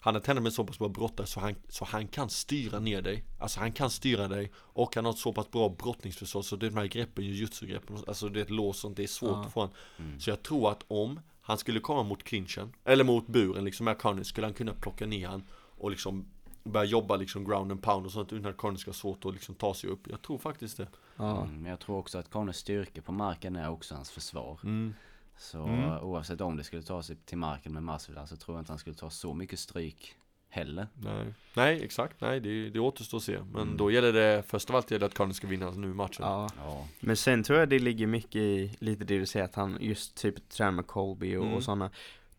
han 0.00 0.14
har 0.14 0.20
tränat 0.22 0.42
med 0.42 0.52
så 0.52 0.64
pass 0.64 0.78
bra 0.78 0.88
brottare 0.88 1.26
så 1.26 1.40
han, 1.40 1.54
så 1.68 1.84
han 1.84 2.08
kan 2.08 2.30
styra 2.30 2.78
ner 2.80 3.02
dig 3.02 3.24
Alltså 3.38 3.60
han 3.60 3.72
kan 3.72 3.90
styra 3.90 4.28
dig 4.28 4.52
och 4.56 4.94
han 4.94 5.04
har 5.04 5.12
ett 5.12 5.18
så 5.18 5.32
pass 5.32 5.50
bra 5.50 5.68
brottningsförsvar 5.68 6.42
så 6.42 6.56
det 6.56 6.66
är 6.66 6.70
de 6.70 6.76
här 6.76 6.86
greppen, 6.86 7.24
jujutsu-greppen, 7.24 7.96
alltså 8.08 8.28
det 8.28 8.40
är 8.40 8.44
ett 8.44 8.50
lås 8.50 8.78
sånt, 8.80 8.96
det 8.96 9.02
är 9.02 9.06
svårt 9.06 9.30
Ja. 9.30 9.44
att 9.44 9.52
få 9.52 9.60
han. 9.60 9.70
Mm. 9.98 10.20
Så 10.20 10.30
jag 10.30 10.42
tror 10.42 10.70
att 10.70 10.84
om 10.88 11.20
han 11.40 11.58
skulle 11.58 11.80
komma 11.80 12.02
mot 12.02 12.22
clinchen, 12.24 12.72
eller 12.84 13.04
mot 13.04 13.26
buren 13.26 13.64
liksom 13.64 13.84
med 13.84 13.98
Conny, 13.98 14.24
skulle 14.24 14.46
han 14.46 14.54
kunna 14.54 14.72
plocka 14.74 15.06
ner 15.06 15.28
han 15.28 15.42
och 15.78 15.90
liksom 15.90 16.26
börja 16.64 16.84
jobba 16.86 17.16
liksom 17.16 17.44
ground 17.44 17.72
and 17.72 17.82
pound 17.82 18.06
och 18.06 18.12
sånt 18.12 18.32
utan 18.32 18.50
att 18.50 18.56
Conny 18.56 18.78
ska 18.78 18.88
ha 18.88 18.94
svårt 18.94 19.24
att 19.24 19.32
liksom 19.32 19.54
ta 19.54 19.74
sig 19.74 19.90
upp. 19.90 20.08
Jag 20.10 20.22
tror 20.22 20.38
faktiskt 20.38 20.76
det. 20.76 20.88
Ja. 21.16 21.42
Mm, 21.42 21.62
Men 21.62 21.70
jag 21.70 21.80
tror 21.80 21.96
också 21.98 22.18
att 22.18 22.30
Connors 22.30 22.56
styrka 22.56 23.02
på 23.02 23.12
marken 23.12 23.56
är 23.56 23.70
också 23.70 23.94
hans 23.94 24.10
försvar. 24.10 24.58
Mm. 24.64 24.94
Så 25.38 25.62
Mm. 25.66 25.90
oavsett 26.04 26.40
om 26.40 26.56
det 26.56 26.64
skulle 26.64 26.82
ta 26.82 27.02
sig 27.02 27.16
till 27.16 27.38
marken 27.38 27.72
med 27.72 27.82
Masvidal 27.82 28.26
så 28.28 28.36
tror 28.36 28.56
jag 28.56 28.60
inte 28.62 28.72
han 28.72 28.78
skulle 28.78 28.96
ta 28.96 29.10
så 29.10 29.34
mycket 29.34 29.58
stryk 29.58 30.14
heller. 30.48 30.86
Nej, 30.94 31.34
nej 31.54 31.84
exakt, 31.84 32.20
nej 32.20 32.40
det, 32.40 32.70
det 32.70 32.78
återstår 32.80 33.18
att 33.18 33.24
se. 33.24 33.38
Men 33.52 33.62
Mm. 33.62 33.76
då 33.76 33.90
gäller 33.90 34.12
det, 34.12 34.42
först 34.46 34.70
av 34.70 34.76
allt 34.76 34.90
gäller 34.90 35.06
att 35.06 35.14
Conny 35.14 35.32
ska 35.34 35.46
vinna 35.46 35.70
nu 35.70 35.94
matchen. 35.94 36.16
ja. 36.26 36.48
Ja. 36.58 36.88
Men 37.00 37.16
sen 37.16 37.42
tror 37.42 37.58
jag 37.58 37.68
det 37.68 37.78
ligger 37.78 38.06
mycket 38.06 38.36
i, 38.36 38.76
lite 38.78 39.04
det 39.04 39.18
du 39.18 39.26
säger, 39.26 39.44
att 39.44 39.54
han 39.54 39.78
just 39.80 40.14
typ 40.16 40.48
tränar 40.48 40.70
med 40.72 40.86
Colby 40.86 41.36
och, 41.36 41.42
Mm. 41.44 41.54
och 41.56 41.62
sådana. 41.62 41.90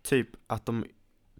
Typ 0.01 0.27
att 0.47 0.65
de 0.65 0.85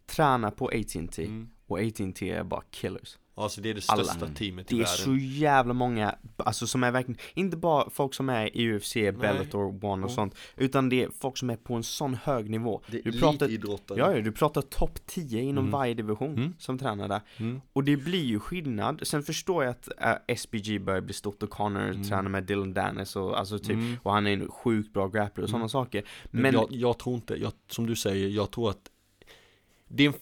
tränar 0.06 0.52
på 0.52 0.68
AT&T 0.68 1.26
Mm. 1.26 1.50
och 1.68 1.80
AT&T 1.80 2.30
är 2.32 2.44
bara 2.44 2.62
killers. 2.72 3.18
Alltså 3.38 3.62
det 3.62 3.70
är 3.70 3.74
det 3.74 3.86
Alla. 3.88 4.04
största 4.04 4.28
teamet 4.28 4.72
i 4.72 4.76
Det 4.76 4.82
är 4.82 4.86
världen. 4.86 5.06
så 5.06 5.16
jävla 5.26 5.74
många, 5.74 6.16
alltså 6.38 6.68
som 6.68 6.84
är 6.84 6.92
verkligen, 6.92 7.20
inte 7.34 7.58
bara 7.58 7.90
folk 7.90 8.14
som 8.14 8.30
är 8.30 8.58
i 8.58 8.72
UFC, 8.78 8.94
Bellator, 9.12 9.86
One 9.86 10.06
och 10.06 10.12
Ja. 10.12 10.16
sånt, 10.16 10.36
utan 10.56 10.90
det 10.90 11.04
är 11.04 11.10
folk 11.20 11.38
som 11.38 11.50
är 11.50 11.56
på 11.56 11.74
en 11.74 11.84
sån 11.84 12.14
hög 12.24 12.50
nivå. 12.50 12.82
Det 12.88 13.02
Du 13.02 13.10
är 13.10 13.20
pratar- 13.20 13.46
elitidrottare. 13.46 14.00
Ja, 14.00 14.16
ja, 14.16 14.22
du 14.22 14.32
pratar 14.32 14.62
topp 14.62 15.00
10 15.06 15.42
inom 15.42 15.64
Mm. 15.66 15.72
varje 15.72 15.94
division 15.94 16.32
Mm. 16.38 16.54
som 16.58 16.78
tränar 16.78 17.08
där. 17.08 17.22
Mm. 17.38 17.62
Och 17.74 17.84
det 17.84 17.98
blir 17.98 18.24
ju 18.26 18.40
skillnad. 18.40 19.08
Sen 19.08 19.24
förstår 19.24 19.64
jag 19.64 19.72
att 19.72 19.90
äh, 20.02 20.14
SBG 20.36 20.80
börjar 20.80 21.02
bli 21.02 21.14
stort 21.14 21.44
och 21.44 21.50
Connor 21.50 21.82
Mm. 21.90 22.04
tränar 22.04 22.30
med 22.30 22.44
Dylan 22.44 22.74
Dennis 22.74 23.16
och 23.16 23.40
alltså 23.40 23.60
typ, 23.60 23.70
Mm. 23.70 23.96
och 24.04 24.12
han 24.14 24.28
är 24.28 24.34
en 24.34 24.52
sjukt 24.52 24.94
bra 24.94 25.08
grappler 25.08 25.44
och 25.44 25.50
sådana 25.50 25.64
Mm. 25.64 25.70
saker. 25.70 26.04
Men, 26.32 26.54
jag, 26.54 26.68
jag 26.72 27.00
tror 27.00 27.16
inte, 27.16 27.36
jag, 27.36 27.52
som 27.70 27.86
du 27.88 27.96
säger, 27.96 28.28
jag 28.30 28.52
tror 28.52 28.70
att 28.70 28.90
det, 29.88 30.06
en, 30.06 30.14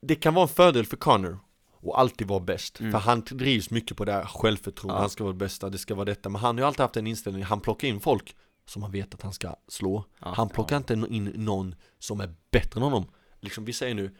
det 0.00 0.14
kan 0.14 0.34
vara 0.34 0.42
en 0.42 0.48
fördel 0.48 0.86
för 0.86 0.96
Connor 0.96 1.38
och 1.80 2.00
alltid 2.00 2.26
vara 2.28 2.40
bäst. 2.40 2.80
Mm. 2.80 2.92
För 2.92 2.98
han 2.98 3.20
drivs 3.30 3.70
mycket 3.70 3.96
på 3.96 4.04
det 4.04 4.12
här 4.12 4.24
självförtroende, 4.24 4.94
Ja. 4.94 5.00
han 5.00 5.10
ska 5.10 5.24
vara 5.24 5.32
det 5.32 5.38
bästa, 5.38 5.70
det 5.70 5.78
ska 5.78 5.94
vara 5.94 6.04
detta. 6.04 6.28
Men 6.28 6.40
han 6.40 6.56
har 6.56 6.62
ju 6.62 6.66
alltid 6.66 6.80
haft 6.80 6.96
en 6.96 7.06
inställning, 7.06 7.42
han 7.42 7.60
plockar 7.60 7.88
in 7.88 8.00
folk 8.00 8.36
som 8.66 8.82
han 8.82 8.92
vet 8.92 9.14
att 9.14 9.22
han 9.22 9.32
ska 9.32 9.56
slå. 9.68 10.04
Ja. 10.18 10.32
han 10.36 10.48
plockar 10.48 10.76
inte 10.76 10.92
in 10.92 11.24
någon 11.24 11.74
som 11.98 12.20
är 12.20 12.34
bättre 12.50 12.78
än 12.78 12.82
honom. 12.82 13.06
Liksom 13.40 13.64
vi 13.64 13.72
säger 13.72 13.94
nu, 13.94 14.16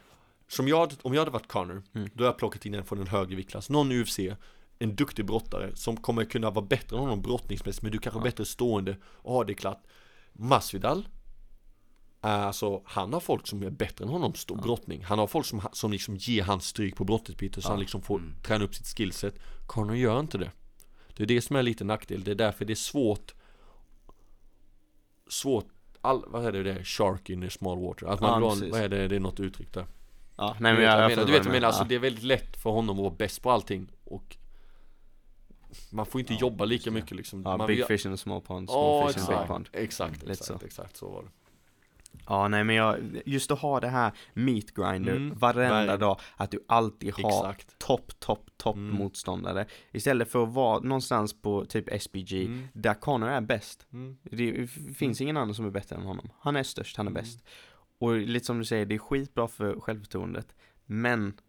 som 0.48 0.68
jag, 0.68 0.92
om 1.02 1.14
jag 1.14 1.20
hade 1.20 1.30
varit 1.30 1.48
Connor, 1.48 1.82
Mm. 1.94 2.11
då 2.14 2.24
har 2.24 2.28
jag 2.28 2.38
plockat 2.38 2.66
in 2.66 2.74
en 2.74 2.84
från 2.84 2.98
en 3.00 3.06
högre 3.06 3.36
viktklass, 3.36 3.70
någon 3.70 3.92
UFC, 3.92 4.18
en 4.78 4.96
duktig 4.96 5.26
brottare 5.26 5.76
som 5.76 5.96
kommer 5.96 6.24
kunna 6.24 6.50
vara 6.50 6.64
bättre 6.66 6.96
än 6.96 7.00
honom 7.02 7.22
brottningsmässigt, 7.22 7.82
men 7.82 7.92
du 7.92 7.98
kanske 7.98 8.18
är 8.18 8.20
Ja. 8.20 8.24
bättre 8.24 8.44
stående 8.44 8.96
och 9.04 9.32
har 9.34 9.44
det 9.44 9.54
klart. 9.54 9.82
Masvidal, 10.32 11.09
Alltså 12.21 12.83
han 12.85 13.12
har 13.12 13.21
folk 13.21 13.47
som 13.47 13.62
är 13.62 13.71
bättre 13.71 14.05
än 14.05 14.11
honom 14.11 14.35
stå 14.35 14.55
Ja. 14.57 14.62
brottning. 14.62 15.05
Han 15.05 15.19
har 15.19 15.27
folk 15.27 15.47
som, 15.47 15.62
som 15.73 15.93
liksom 15.93 16.16
ger 16.16 16.43
han 16.43 16.61
stryk 16.61 16.97
på 16.97 17.05
brottningsbiten 17.05 17.62
så 17.62 17.66
Ja. 17.69 17.71
han 17.73 17.81
liksom 17.81 18.03
får 18.03 18.19
Mm. 18.19 18.35
träna 18.43 18.64
upp 18.64 18.75
sitt 18.75 18.87
skillset. 18.87 19.39
Conor 19.66 19.97
gör 19.97 20.21
inte 20.21 20.39
det. 20.39 20.51
Det 21.14 21.23
är 21.23 21.27
det 21.27 21.41
som 21.41 21.57
är 21.57 21.62
lite 21.62 21.85
nackdel, 21.85 22.25
det 22.25 22.31
är 22.31 22.35
därför 22.35 22.64
det 22.64 22.73
är 22.73 22.75
svårt 22.75 23.35
Svårt, 25.31 25.66
all, 26.01 26.25
vad 26.27 26.45
är 26.47 26.53
det 26.53 26.62
det? 26.62 26.85
Shark 26.85 27.31
in 27.31 27.43
a 27.43 27.51
small 27.51 27.79
water. 27.79 28.07
Att 28.07 28.21
man 28.21 28.43
Ja, 28.43 28.53
en, 28.53 28.71
vad 28.71 28.81
är 28.81 28.89
det, 28.89 29.09
det 29.09 29.16
är 29.16 29.21
något 29.21 29.41
uttryck 29.41 29.73
där. 29.75 29.87
Ja, 30.37 30.57
nej 30.61 30.75
men 30.75 30.83
jag, 30.83 31.01
jag 31.01 31.09
menar, 31.11 31.25
du 31.25 31.33
vet 31.33 31.39
vad 31.41 31.47
jag 31.47 31.53
menar, 31.53 31.66
alltså 31.69 31.85
det 31.85 31.95
är 31.95 31.99
väldigt 31.99 32.25
lätt 32.25 32.57
för 32.57 32.71
honom 32.71 32.97
att 32.99 33.03
vara 33.03 33.14
bäst 33.14 33.43
på 33.43 33.51
allting 33.51 33.91
och 34.05 34.37
Man 35.91 36.07
får 36.07 36.21
inte 36.21 36.35
jobba 36.35 36.64
lika 36.64 36.91
mycket 36.91 37.16
liksom. 37.16 37.43
Ja, 37.43 37.57
man 37.57 37.66
big 37.66 37.77
vill- 37.77 37.99
fish 37.99 38.07
in 38.07 38.12
a 38.12 38.16
small 38.16 38.41
pond, 38.41 38.69
small 38.69 38.85
Ja, 39.03 39.09
fish 39.12 39.16
in 39.29 39.35
a 39.35 39.39
big 39.41 39.49
pond. 39.49 39.69
exakt, 39.73 40.23
exakt, 40.25 40.62
exakt, 40.62 40.97
så 40.97 41.09
var 41.09 41.23
det 41.23 41.29
Ja, 42.26 42.48
nej 42.48 42.64
men 42.64 42.76
jag, 42.76 42.98
just 43.26 43.50
att 43.50 43.59
ha 43.59 43.80
det 43.80 43.88
här 43.88 44.12
meat 44.34 44.70
grinder 44.74 45.16
Mm, 45.16 45.38
varenda 45.38 45.74
varje- 45.74 45.96
dag, 45.96 46.20
att 46.36 46.50
du 46.50 46.64
alltid 46.68 47.14
har 47.14 47.56
topp, 47.78 48.12
topp, 48.20 48.50
topp 48.56 48.76
Mm. 48.76 48.94
motståndare. 48.96 49.66
Istället 49.92 50.28
för 50.30 50.42
att 50.42 50.52
vara 50.54 50.80
någonstans 50.80 51.40
på 51.42 51.64
typ 51.64 51.88
SPG, 52.02 52.44
Mm, 52.46 52.68
där 52.72 52.94
Connor 52.94 53.28
är 53.28 53.40
bäst. 53.40 53.86
mm, 53.92 54.16
Det 54.22 54.66
finns 54.96 55.20
ingen 55.20 55.36
annan 55.36 55.54
som 55.54 55.66
är 55.66 55.70
bättre 55.70 55.96
än 55.96 56.02
honom. 56.02 56.30
Han 56.40 56.56
är 56.56 56.62
störst, 56.62 56.96
han 56.96 57.06
är 57.06 57.11
Mm. 57.11 57.22
bäst. 57.22 57.44
Och 57.98 58.16
lite 58.18 58.46
som 58.46 58.59
du 58.59 58.64
säger, 58.64 58.86
det 58.86 58.94
är 58.94 58.98
skitbra 58.98 59.48
för 59.48 59.80
självförtroendet. 59.80 60.54
Men 60.86 61.40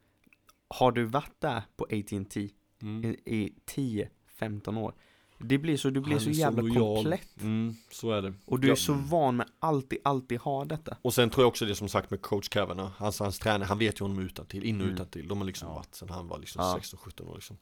har 0.68 0.92
du 0.92 1.04
varit 1.04 1.36
där 1.42 1.62
på 1.78 1.84
AT&T 1.86 2.50
mm. 2.82 3.06
i, 3.06 3.18
i 3.26 3.54
10-15 3.66 4.78
år, 4.78 4.94
det 5.40 5.58
blir 5.58 5.78
så, 5.78 5.90
du 5.90 6.00
blir 6.02 6.20
så 6.20 6.30
jävla 6.30 6.62
lojal. 6.62 6.96
komplett. 6.96 7.42
Mm, 7.42 7.76
så 7.92 8.12
är 8.12 8.22
det 8.22 8.34
Och 8.46 8.60
du 8.60 8.68
är 8.68 8.72
Ja. 8.72 8.76
så 8.76 8.94
van 8.94 9.36
med 9.36 9.48
alltid, 9.60 10.00
alltid 10.04 10.40
ha 10.40 10.66
detta. 10.66 10.98
Och 11.02 11.14
sen 11.14 11.30
tror 11.30 11.44
jag 11.44 11.48
också 11.48 11.66
det 11.66 11.76
som 11.76 11.90
sagt 11.90 12.10
med 12.12 12.22
coach 12.22 12.50
Kavanagh 12.50 13.04
Alltså 13.04 13.24
hans 13.24 13.40
tränare, 13.40 13.68
han 13.68 13.78
vet 13.80 14.00
ju 14.02 14.04
honom 14.04 14.20
utan 14.20 14.46
till, 14.46 14.64
in 14.64 14.76
och 14.76 14.82
Mm. 14.84 14.94
utan 14.96 15.08
till. 15.08 15.28
De 15.28 15.38
har 15.38 15.46
liksom 15.46 15.68
Ja. 15.68 15.74
varit 15.76 15.96
sen 15.96 16.10
han 16.10 16.28
var 16.28 16.40
liksom 16.40 16.62
Ja. 16.64 16.74
16-17 16.82 17.28
år 17.30 17.36
liksom 17.36 17.58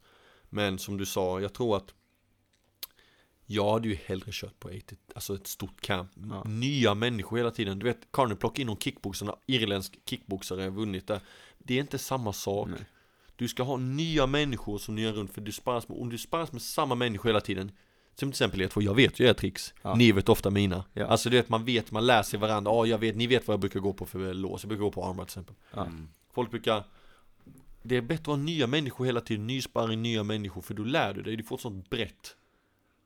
Men 0.50 0.80
som 0.80 0.98
du 0.98 1.06
sa, 1.06 1.42
jag 1.42 1.54
tror 1.54 1.78
att 1.78 1.94
Jag 3.50 3.72
hade 3.74 3.88
ju 3.88 3.96
hellre 4.06 4.32
kört 4.32 4.60
på 4.60 4.70
ett, 4.70 4.94
alltså 5.16 5.36
ett 5.36 5.48
stort 5.48 5.82
camp 5.82 6.12
Ja. 6.30 6.44
Nya 6.44 6.94
människor 6.96 7.38
hela 7.38 7.52
tiden, 7.52 7.80
du 7.80 7.84
vet 7.86 8.12
Carney 8.12 8.36
plockar 8.38 8.62
in 8.62 8.68
någon 8.68 8.78
kickboxare, 8.78 9.36
irländsk 9.46 9.98
kickboxare 10.06 10.70
vunnit 10.70 11.08
där 11.08 11.22
Det 11.58 11.74
är 11.74 11.82
inte 11.82 11.98
samma 11.98 12.34
sak 12.34 12.70
Nej. 12.70 12.80
Du 13.38 13.48
ska 13.48 13.64
ha 13.64 13.78
nya 13.78 14.28
människor 14.28 14.78
som 14.78 14.96
ni 14.96 15.02
gör 15.02 15.14
runt 15.14 15.34
för 15.34 15.42
du 15.42 15.52
sparras 15.52 15.90
med, 15.90 15.98
om 16.02 16.10
du 16.10 16.18
sparras 16.18 16.52
med 16.52 16.62
samma 16.62 16.96
människor 16.96 17.30
hela 17.30 17.42
tiden 17.42 17.72
Som 18.16 18.30
till 18.30 18.30
exempel 18.30 18.62
er 18.62 18.68
två, 18.68 18.82
jag 18.82 18.96
vet 18.96 19.20
ju 19.20 19.26
era 19.26 19.34
tricks 19.34 19.74
Ja. 19.82 19.96
Ni 19.96 20.12
vet 20.12 20.30
ofta 20.30 20.50
mina 20.50 20.84
Ja. 20.94 21.06
Alltså 21.06 21.30
du 21.30 21.38
vet, 21.38 21.50
man 21.50 21.66
vet, 21.66 21.92
man 21.92 22.06
lär 22.06 22.24
sig 22.24 22.40
varandra 22.40 22.72
Ja, 22.72 22.86
jag 22.86 22.98
vet, 22.98 23.16
ni 23.16 23.28
vet 23.28 23.48
vad 23.48 23.54
jag 23.54 23.60
brukar 23.60 23.80
gå 23.80 23.94
på 23.94 24.06
för 24.06 24.34
lås 24.34 24.64
Jag 24.64 24.70
brukar 24.70 24.84
gå 24.84 24.92
på 24.92 25.06
armbar 25.06 25.26
till 25.26 25.30
exempel 25.30 25.56
Ja. 25.74 25.86
Mm. 25.86 26.10
Folk 26.32 26.52
brukar 26.52 26.84
Det 27.84 27.96
är 27.96 28.02
bättre 28.02 28.22
att 28.22 28.28
ha 28.28 28.36
nya 28.36 28.68
människor 28.68 29.06
hela 29.06 29.22
tiden, 29.22 29.48
ny 29.48 29.62
sparring, 29.62 30.02
nya 30.02 30.24
människor 30.24 30.62
För 30.62 30.74
då 30.74 30.84
lär 30.84 31.14
du 31.14 31.22
dig, 31.22 31.36
du 31.36 31.44
får 31.44 31.56
ett 31.56 31.62
sånt 31.62 31.90
brett 31.90 32.36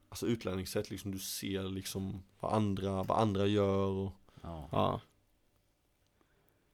Alltså 0.09 0.25
utlärningssätt 0.27 0.89
liksom, 0.89 1.11
du 1.11 1.19
ser 1.19 1.63
liksom 1.63 2.23
vad 2.39 2.53
andra, 2.53 3.03
vad 3.03 3.19
andra 3.19 3.45
gör 3.45 3.87
och, 3.87 4.11
Ja. 4.43 4.69
Ja. 4.71 5.01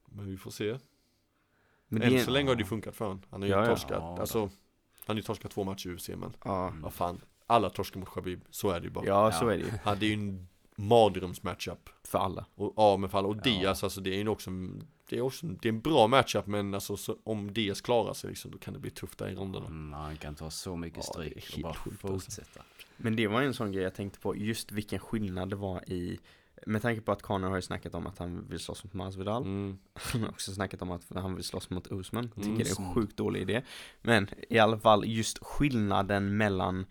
Men 0.05 0.29
vi 0.29 0.37
får 0.37 0.51
se 0.51 0.77
Men 1.87 2.01
Än 2.01 2.13
det 2.13 2.19
så 2.23 2.31
länge 2.31 2.49
har 2.49 2.55
det 2.55 2.61
ju 2.61 2.67
funkat 2.67 2.95
för 2.95 3.07
han 3.07 3.25
Han 3.29 3.41
har 3.41 3.47
ju 3.47 3.53
Ja, 3.53 3.59
ja. 3.65 3.65
torskat, 3.75 3.91
Ja, 4.01 4.17
alltså 4.19 4.39
Han 4.39 4.49
har 5.07 5.15
ju 5.15 5.21
torskat 5.21 5.51
två 5.51 5.63
matcher 5.63 5.89
i 5.89 5.93
UFC 5.93 6.09
men 6.09 6.33
ja. 6.45 6.73
Vad 6.81 6.93
fan 6.93 7.21
Alla 7.47 7.69
torskar 7.69 7.99
mot 7.99 8.09
Khabib, 8.09 8.41
så 8.49 8.69
är 8.69 8.79
det 8.79 8.83
ju 8.85 8.91
bara 8.91 9.05
ja, 9.05 9.31
så 9.31 9.45
Ja. 9.45 9.53
är 9.53 9.57
det 9.57 9.63
ju. 9.63 9.71
Han, 9.83 9.99
det 9.99 10.05
är 10.05 10.07
ju 10.07 10.13
en, 10.13 10.47
mardrömsmatchup. 10.79 11.89
För 12.03 12.19
alla. 12.19 12.45
Och, 12.55 12.73
ja, 12.75 12.97
men 12.97 13.09
för 13.09 13.17
alla. 13.17 13.27
Och 13.27 13.35
Ja. 13.37 13.41
Diaz, 13.41 13.83
alltså 13.83 14.01
det 14.01 14.09
är 14.09 14.17
ju 14.17 14.27
också, 14.29 14.49
det 15.09 15.17
är 15.17 15.21
också, 15.21 15.47
det 15.47 15.67
är 15.69 15.73
en 15.73 15.81
bra 15.81 16.07
matchup, 16.07 16.47
men 16.47 16.73
alltså 16.73 16.97
så, 16.97 17.17
om 17.23 17.53
Diaz 17.53 17.81
klarar 17.81 18.13
sig 18.13 18.29
liksom, 18.29 18.51
då 18.51 18.57
kan 18.57 18.73
det 18.73 18.79
bli 18.79 18.89
tufft 18.91 19.17
där 19.19 19.27
i 19.29 19.35
ronderna. 19.35 19.65
Mm, 19.65 19.93
han 19.93 20.17
kan 20.17 20.35
ta 20.35 20.49
så 20.49 20.75
mycket 20.75 20.97
Ja, 20.97 21.03
stryk 21.13 21.35
och 21.35 21.41
helt 21.43 21.61
bara 21.63 21.69
alltså. 21.69 22.07
fortsätta. 22.07 22.61
Men 22.97 23.15
det 23.15 23.27
var 23.27 23.41
ju 23.41 23.47
en 23.47 23.53
sån 23.53 23.71
grej 23.71 23.83
jag 23.83 23.95
tänkte 23.95 24.19
på, 24.19 24.35
just 24.35 24.71
vilken 24.71 24.99
skillnad 24.99 25.49
det 25.49 25.55
var 25.55 25.89
i 25.91 26.19
med 26.67 26.81
tanke 26.81 27.01
på 27.01 27.11
att 27.11 27.21
Conor 27.21 27.49
har 27.49 27.55
ju 27.55 27.61
snackat 27.61 27.95
om 27.95 28.07
att 28.07 28.17
han 28.17 28.47
vill 28.49 28.59
slåss 28.59 28.83
mot 28.83 28.93
Masvidal 28.93 29.43
Mm. 29.43 29.77
Han 29.93 30.21
har 30.21 30.29
också 30.29 30.51
snackat 30.51 30.81
om 30.81 30.91
att 30.91 31.03
han 31.15 31.35
vill 31.35 31.43
slåss 31.43 31.69
mot 31.69 31.91
Usman 31.91 32.29
Tycker 32.29 32.41
Mm. 32.47 32.57
det 32.57 32.69
är 32.69 32.81
en 32.81 32.93
sjukt 32.93 33.17
dålig 33.17 33.41
idé 33.41 33.61
Men 34.01 34.27
i 34.49 34.59
alla 34.59 34.79
fall 34.79 35.05
just 35.07 35.37
skillnaden 35.43 36.37
mellan 36.37 36.85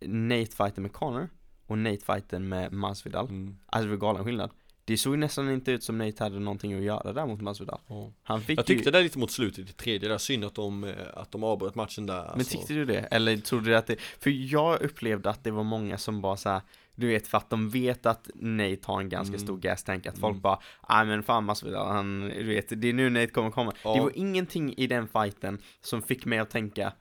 Nate-fighten 0.00 0.82
med 0.82 0.92
Conor 0.92 1.28
och 1.66 1.78
Nate-fighten 1.78 2.48
med 2.48 2.72
Masvidal 2.72 3.28
Mm. 3.28 3.56
Alltså 3.66 3.84
det 3.88 3.96
var 3.96 4.06
galen 4.06 4.24
skillnad 4.24 4.50
Det 4.84 4.96
såg 4.96 5.18
nästan 5.18 5.50
inte 5.50 5.72
ut 5.72 5.82
som 5.84 5.98
Nate 5.98 6.24
hade 6.24 6.38
någonting 6.38 6.74
att 6.74 6.82
göra 6.82 7.12
där 7.12 7.26
mot 7.26 7.40
Masvidal 7.40 7.80
Ja. 7.86 8.12
Han 8.22 8.40
fick 8.40 8.58
Jag 8.58 8.66
tyckte 8.66 8.88
ju... 8.88 8.90
det 8.90 9.02
lite 9.02 9.18
mot 9.18 9.30
slutet 9.30 9.70
i 9.70 9.72
tredje 9.72 10.08
där, 10.08 10.18
synd 10.18 10.44
att 10.44 10.54
de, 10.54 10.84
eh, 10.84 10.94
att 11.14 11.32
de 11.32 11.44
avbröt 11.44 11.74
matchen 11.74 12.06
där. 12.06 12.22
Men 12.22 12.30
alltså. 12.30 12.58
tyckte 12.58 12.74
du 12.74 12.84
det? 12.84 12.98
Eller 13.00 13.36
trodde 13.36 13.70
du 13.70 13.76
att 13.76 13.86
det, 13.86 14.00
för 14.00 14.30
jag 14.30 14.82
upplevde 14.82 15.30
att 15.30 15.44
det 15.44 15.50
var 15.50 15.64
många 15.64 15.98
som 15.98 16.20
bara 16.20 16.36
så 16.36 16.48
här, 16.48 16.60
du 16.94 17.06
vet 17.08 17.26
för 17.28 17.38
att 17.38 17.50
de 17.50 17.68
vet 17.70 18.06
att 18.06 18.30
Nate 18.34 18.78
har 18.82 19.00
en 19.00 19.08
ganska 19.08 19.34
Mm. 19.34 19.46
stor 19.46 19.56
gas 19.58 19.82
tank, 19.84 20.06
att 20.06 20.18
folk 20.18 20.32
Mm. 20.32 20.40
bara, 20.42 20.58
nej 20.88 21.06
men 21.06 21.22
fan 21.22 21.44
Masvidal, 21.44 21.86
han, 21.92 22.20
du 22.20 22.44
vet, 22.46 22.80
det 22.80 22.88
är 22.88 22.92
nu 22.92 23.10
Nate 23.10 23.26
kommer 23.26 23.50
komma. 23.50 23.72
Ja. 23.84 23.94
Det 23.94 24.00
var 24.00 24.12
ingenting 24.18 24.74
i 24.76 24.86
den 24.86 25.08
fighten 25.08 25.58
som 25.80 26.02
fick 26.02 26.24
mig 26.24 26.38
att 26.38 26.50
tänka, 26.50 26.92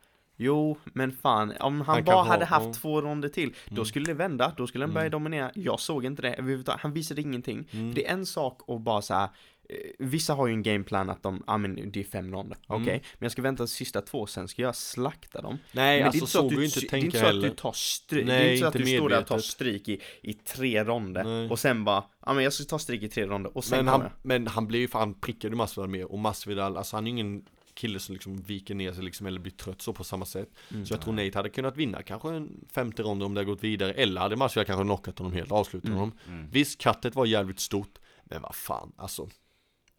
jo 0.43 0.77
men 0.85 1.11
fan, 1.11 1.53
om 1.59 1.81
han, 1.81 1.95
Han 1.95 2.03
bara 2.03 2.15
kan 2.15 2.25
ha- 2.25 2.31
hade 2.33 2.45
haft 2.45 2.65
ja. 2.65 2.73
två 2.73 3.01
ronder 3.01 3.29
till, 3.29 3.53
då 3.69 3.73
Mm. 3.75 3.85
skulle 3.85 4.05
det 4.05 4.13
vända, 4.13 4.53
då 4.57 4.67
skulle 4.67 4.83
han 4.85 4.93
börja 4.93 5.07
Mm. 5.07 5.11
dominera. 5.11 5.51
Jag 5.55 5.79
såg 5.79 6.05
inte 6.05 6.21
det 6.21 6.33
överhuvudtaget, 6.33 6.81
han 6.81 6.93
visade 6.93 7.21
ingenting. 7.21 7.67
Mm. 7.71 7.93
Det 7.93 8.07
är 8.07 8.13
en 8.13 8.25
sak 8.25 8.61
att 8.67 8.81
bara 8.81 9.01
så 9.01 9.13
här. 9.13 9.29
eh, 9.69 9.75
Vissa 9.99 10.33
har 10.33 10.47
ju 10.47 10.53
en 10.53 10.63
gameplan 10.63 11.09
att 11.09 11.23
de, 11.23 11.43
ja 11.47 11.57
men 11.57 11.91
det 11.91 11.99
är 11.99 12.03
fem 12.03 12.31
ronder, 12.33 12.57
okej, 12.67 12.81
Mm. 12.89 13.01
men 13.13 13.25
jag 13.25 13.31
ska 13.31 13.41
vänta 13.41 13.65
till 13.65 13.75
sista 13.75 14.01
två, 14.01 14.25
sen 14.27 14.47
ska 14.47 14.61
jag 14.61 14.75
slakta 14.75 15.41
dem. 15.41 15.57
Nej, 15.71 15.99
Men 15.99 16.07
alltså 16.07 16.25
det 16.25 16.31
så 16.31 16.37
så 16.39 16.43
inte 16.43 16.55
att 16.55 16.73
du, 16.73 16.79
det 16.79 16.85
är 16.85 16.89
tänka 16.89 17.05
inte 17.05 17.17
så 17.19 17.25
att 17.25 17.31
heller. 17.31 17.49
du 17.49 17.55
tar 17.55 17.71
stryk, 17.71 18.25
det 18.25 18.31
Nej, 18.33 18.47
är 18.47 18.51
inte 18.51 18.61
så 18.61 18.67
att 18.67 18.73
du 18.73 18.85
står 18.97 19.09
där 19.09 19.19
och 19.21 19.27
tar 19.27 19.37
stryk 19.37 19.89
i, 19.89 20.01
i 20.21 20.33
tre 20.33 20.83
ronder 20.83 21.23
Nej. 21.23 21.49
och 21.49 21.59
sen 21.59 21.83
bara, 21.83 22.03
ja 22.25 22.33
men 22.33 22.43
jag 22.43 22.53
ska 22.53 22.63
ta 22.63 22.79
stryk 22.79 23.03
i 23.03 23.09
tre 23.09 23.25
ronder 23.25 23.57
och 23.57 23.63
sen 23.63 23.77
Men 23.77 23.87
han, 23.87 24.01
jag. 24.01 24.11
men 24.21 24.47
han 24.47 24.67
blir 24.67 24.79
ju 24.79 24.87
fan 24.87 25.13
prickade 25.13 25.55
Masvidal 25.55 25.89
mer 25.89 26.11
och 26.11 26.19
Masvidal, 26.19 26.77
alltså 26.77 26.97
han 26.97 27.07
är 27.07 27.09
ingen 27.11 27.45
kille 27.73 27.99
som 27.99 28.13
liksom 28.13 28.37
viker 28.41 28.75
ner 28.75 28.93
sig 28.93 29.03
liksom 29.03 29.27
eller 29.27 29.39
blir 29.39 29.51
trött 29.51 29.81
så 29.81 29.93
på 29.93 30.03
samma 30.03 30.25
sätt. 30.25 30.49
Mm. 30.71 30.85
Så 30.85 30.93
jag 30.93 31.01
tror 31.01 31.13
Nate 31.13 31.37
hade 31.37 31.49
kunnat 31.49 31.77
vinna 31.77 32.03
kanske 32.03 32.29
en 32.29 32.65
femte 32.73 33.03
rond 33.03 33.23
om 33.23 33.33
det 33.33 33.39
hade 33.39 33.51
gått 33.51 33.63
vidare 33.63 33.93
eller 33.93 34.21
hade 34.21 34.35
Masvidal 34.35 34.65
kanske 34.65 34.83
knockat 34.83 35.17
honom 35.19 35.33
helt, 35.33 35.51
avslutat 35.51 35.87
Mm. 35.87 35.99
honom. 35.99 36.17
Mm. 36.27 36.49
Visst, 36.51 36.79
kattet 36.81 37.15
var 37.15 37.25
jävligt 37.25 37.59
stort, 37.59 37.99
men 38.23 38.41
vad 38.41 38.55
fan, 38.55 38.91
alltså 38.97 39.29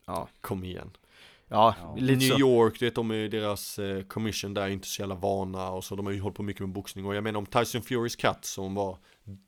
Ja, 0.06 0.28
kom 0.40 0.64
igen. 0.64 0.90
ja, 1.48 1.74
Ja. 1.80 1.94
New 1.98 2.20
så. 2.20 2.38
York, 2.38 2.78
du 2.78 2.84
vet 2.84 2.94
de 2.94 3.10
är 3.10 3.28
deras 3.28 3.78
eh, 3.78 4.02
commission 4.02 4.54
där 4.54 4.62
är 4.62 4.68
inte 4.68 4.88
så 4.88 5.02
jävla 5.02 5.14
vana 5.14 5.68
och 5.70 5.84
så 5.84 5.96
de 5.96 6.06
har 6.06 6.12
ju 6.12 6.20
hållit 6.20 6.36
på 6.36 6.42
mycket 6.42 6.60
med 6.60 6.68
boxning 6.72 7.04
och 7.06 7.14
jag 7.14 7.24
menar 7.24 7.38
om 7.38 7.46
Tyson 7.46 7.82
Furys 7.82 8.16
katt 8.16 8.44
som 8.44 8.74
var 8.74 8.98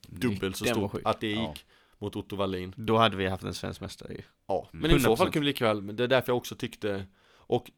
dubbelt 0.09 0.57
så 0.57 0.65
stor, 0.65 1.01
att 1.05 1.21
det 1.21 1.27
gick 1.27 1.39
Ja. 1.39 1.55
mot 1.99 2.17
Otto 2.17 2.37
Wallin. 2.37 2.75
Då 2.77 2.97
hade 2.97 3.17
vi 3.17 3.27
haft 3.27 3.45
en 3.45 3.55
svensk 3.55 3.81
mästare 3.81 4.13
ju. 4.13 4.23
Ja, 4.49 4.69
Mm. 4.73 4.83
men 4.83 4.91
i 4.91 5.01
så 5.01 5.09
100%. 5.09 5.17
fall 5.19 5.27
kunde 5.33 5.41
vi 5.41 5.47
lika 5.47 5.65
väl, 5.65 5.83
men 5.83 5.97
det 5.97 6.05
är 6.05 6.09
därför 6.09 6.31
jag 6.33 6.37
också 6.37 6.55
tyckte 6.57 7.07
och 7.47 7.71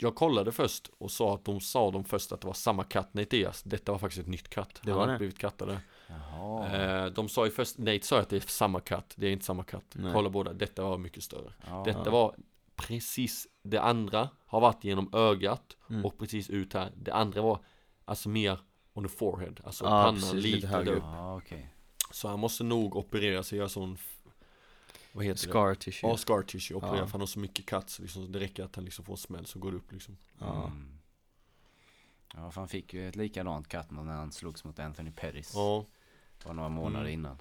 jag 0.00 0.14
kollade 0.14 0.52
först 0.52 0.90
och 0.98 1.10
sa 1.10 1.34
att 1.34 1.44
de 1.44 1.60
sa 1.60 1.90
de 1.90 2.04
först 2.04 2.32
att 2.32 2.40
det 2.40 2.46
var 2.46 2.54
samma 2.54 2.84
katt, 2.84 3.14
Nate 3.14 3.28
Diaz. 3.36 3.62
Detta 3.62 3.92
var 3.92 3.98
faktiskt 3.98 4.20
ett 4.22 4.28
nytt 4.28 4.48
katt. 4.48 4.80
Det 4.82 4.90
Han 4.90 5.00
hade 5.00 5.12
det. 5.12 5.18
blivit 5.18 5.38
kattade. 5.38 5.80
Jaha. 6.06 6.76
Eh, 6.76 7.06
de 7.06 7.28
sa 7.28 7.44
ju 7.44 7.50
först, 7.50 7.78
Nate 7.78 8.00
sa 8.06 8.20
att 8.20 8.28
det 8.28 8.36
är 8.36 8.40
samma 8.40 8.80
katt, 8.80 9.14
det 9.16 9.26
är 9.26 9.30
inte 9.32 9.44
samma 9.44 9.64
katt. 9.64 9.84
Nej. 9.94 10.12
Kolla 10.12 10.30
båda, 10.30 10.52
detta 10.52 10.82
var 10.84 10.98
mycket 10.98 11.22
större. 11.22 11.52
Ja. 11.66 11.82
Detta 11.86 12.10
var 12.10 12.34
precis, 12.76 13.46
det 13.62 13.78
andra 13.78 14.28
har 14.46 14.60
varit 14.60 14.84
genom 14.84 15.10
ögat 15.14 15.76
Mm. 15.90 16.04
och 16.04 16.18
precis 16.18 16.50
ut 16.50 16.74
här. 16.74 16.92
Det 16.96 17.12
andra 17.14 17.42
var 17.42 17.58
alltså 18.04 18.28
mer 18.28 18.58
on 18.92 19.04
the 19.08 19.16
forehead, 19.16 19.54
alltså 19.64 19.84
Ja, 19.84 19.90
pannan 19.90 20.14
precis, 20.14 20.32
lite, 20.34 20.56
lite 20.56 20.66
högre 20.66 20.94
upp. 20.94 21.02
Ja, 21.02 21.36
okej. 21.36 21.74
Så 22.10 22.28
han 22.28 22.40
måste 22.40 22.64
nog 22.64 22.96
operera 22.96 23.42
sig, 23.42 23.58
göra 23.58 23.68
sån, 23.68 23.98
vad 25.14 25.24
heter 25.24 25.46
det? 25.46 25.50
Scar 25.52 25.74
tissue. 25.74 26.10
Ja, 26.10 26.16
scar 26.16 26.42
tissue, 26.42 26.76
operera 26.76 26.96
Ja. 26.96 27.04
för 27.06 27.12
han 27.12 27.20
har 27.20 27.26
så 27.26 27.38
mycket 27.38 27.66
katt 27.66 27.90
så 27.90 28.02
liksom, 28.02 28.32
det 28.32 28.38
räcker 28.40 28.64
att 28.64 28.76
han 28.76 28.84
liksom 28.84 29.04
får 29.04 29.16
smäll 29.16 29.46
så 29.46 29.58
går 29.58 29.70
det 29.70 29.76
upp 29.76 29.92
liksom. 29.92 30.16
Ja. 30.38 30.66
Mm. 30.66 30.88
Ja, 32.34 32.50
för 32.50 32.60
han 32.60 32.68
fick 32.68 32.94
ju 32.94 33.08
ett 33.08 33.16
likadant 33.16 33.68
katt 33.68 33.90
när 33.90 34.02
han 34.12 34.32
slogs 34.32 34.64
mot 34.64 34.78
Anthony 34.78 35.10
Pettis. 35.10 35.52
Ja, 35.54 35.86
Bara 36.44 36.52
några 36.54 36.68
månader 36.68 37.00
Mm. 37.06 37.12
innan. 37.12 37.38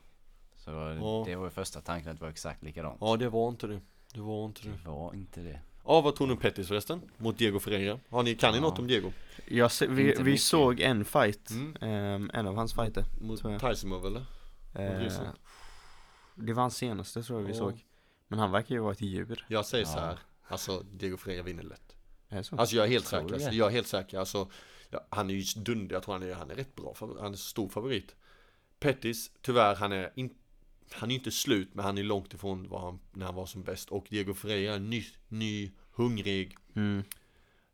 Så 0.56 0.70
Ja. 0.72 1.24
det 1.28 1.36
var 1.36 1.46
ju 1.46 1.50
första 1.52 1.82
tanken 1.82 2.12
att 2.12 2.18
det 2.18 2.24
var 2.24 2.30
exakt 2.32 2.64
likadant. 2.64 2.98
ja 3.02 3.18
det 3.18 3.30
var 3.30 3.50
inte 3.50 3.68
det. 3.68 3.82
Det 4.14 4.22
var 4.22 4.46
inte 4.46 4.62
det. 4.64 4.70
Det 4.84 4.90
var 4.90 5.14
inte 5.16 5.42
det. 5.42 5.60
Ja, 5.86 6.02
vad 6.02 6.16
tror 6.16 6.28
ni 6.28 6.34
om 6.34 6.40
Pettis 6.40 6.68
förresten? 6.68 7.02
Mot 7.18 7.38
Diego 7.38 7.60
Ferreira? 7.60 8.00
Har 8.10 8.24
ni, 8.24 8.36
kan 8.36 8.52
ni 8.52 8.58
Ja. 8.58 8.62
något 8.62 8.80
om 8.80 8.88
Diego? 8.88 9.12
Jag 9.48 9.72
se, 9.72 9.88
vi, 9.88 10.16
vi 10.22 10.38
såg 10.38 10.80
en 10.80 11.06
fight, 11.06 11.50
Mm. 11.52 11.76
ehm, 11.82 12.32
en 12.34 12.48
av 12.48 12.56
hans 12.56 12.74
fighter. 12.74 13.06
Mot. 13.22 13.40
Tyson 13.62 14.06
eller? 14.06 14.26
Eh, 14.76 15.00
Grissom. 15.02 15.26
Det 16.36 16.54
var 16.54 16.62
hans 16.62 16.76
senaste 16.78 17.24
tror 17.24 17.40
jag 17.40 17.48
vi 17.48 17.54
Ja. 17.54 17.58
såg. 17.60 17.86
Men 18.28 18.40
han 18.40 18.52
verkar 18.52 18.76
ju 18.76 18.82
vara 18.82 18.92
ett 18.92 19.02
djur. 19.02 19.46
Jag 19.50 19.66
säger 19.66 19.86
Ja. 19.86 19.92
så 19.92 20.00
här. 20.00 20.20
Alltså 20.48 20.80
Diego 20.92 21.18
Ferreira 21.18 21.44
vinner 21.44 21.64
lätt. 21.64 21.96
Så? 22.46 22.56
Alltså 22.56 22.76
jag 22.76 22.86
är 22.86 22.90
helt 22.90 23.06
säker, 23.08 23.34
alltså, 23.34 23.50
jag 23.52 23.68
är 23.68 23.72
helt 23.72 23.88
säker, 23.88 24.20
alltså 24.20 24.50
ja, 24.90 25.06
Han 25.10 25.30
är 25.30 25.34
ju 25.34 25.62
dunder, 25.62 25.96
jag 25.96 26.04
tror 26.04 26.14
han 26.14 26.24
är, 26.24 26.34
han 26.34 26.52
är 26.52 26.56
rätt 26.56 26.76
bra, 26.76 26.96
han 27.00 27.34
är 27.34 27.38
stor 27.38 27.70
favorit 27.70 28.16
Pettis, 28.80 29.32
tyvärr, 29.42 29.76
han 29.76 29.92
är 29.92 30.12
inte 30.16 30.36
Han 30.92 31.12
är 31.12 31.16
inte 31.16 31.32
slut, 31.32 31.70
men 31.74 31.86
han 31.86 31.98
är 31.98 32.04
långt 32.04 32.34
ifrån 32.34 32.70
vad 32.70 32.82
han, 32.82 33.00
när 33.12 33.26
han 33.26 33.36
var 33.36 33.46
som 33.46 33.64
bäst 33.64 33.90
Och 33.90 34.06
Diego 34.10 34.34
Ferreira 34.34 34.74
är 34.76 34.80
ny, 34.80 35.06
ny, 35.28 35.72
hungrig 35.92 36.58
Mm. 36.76 37.04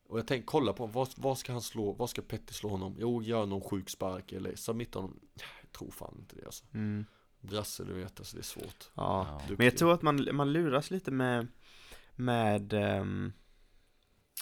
Och 0.08 0.20
jag 0.20 0.28
tänkte 0.28 0.46
kolla 0.46 0.74
på, 0.74 0.86
vad, 0.88 1.10
vad 1.16 1.38
ska 1.38 1.52
han 1.52 1.62
slå, 1.62 1.92
vad 1.92 2.10
ska 2.10 2.22
Pettis 2.22 2.58
slå 2.58 2.70
honom? 2.70 2.96
Jo, 3.00 3.22
gör 3.24 3.46
någon 3.46 3.62
sjuk 3.62 3.90
spark 3.90 4.32
eller 4.32 4.56
submitta 4.56 5.00
honom 5.00 5.20
Jag 5.62 5.72
tror 5.72 5.92
fan 5.92 6.16
inte 6.20 6.36
det 6.36 6.46
alltså 6.46 6.66
Mm. 6.74 7.06
Brasse, 7.42 7.84
du 7.84 7.94
vet, 7.94 8.20
alltså 8.20 8.36
det 8.38 8.42
är 8.42 8.44
svårt 8.44 8.90
Ja. 8.96 9.42
Ja. 9.50 9.56
Men 9.58 9.66
jag 9.66 9.78
tror 9.78 9.94
att 9.94 10.02
man, 10.02 10.28
man 10.32 10.54
luras 10.54 10.92
lite 10.92 11.12
med, 11.12 11.48
med, 12.16 12.74
um, 12.74 13.34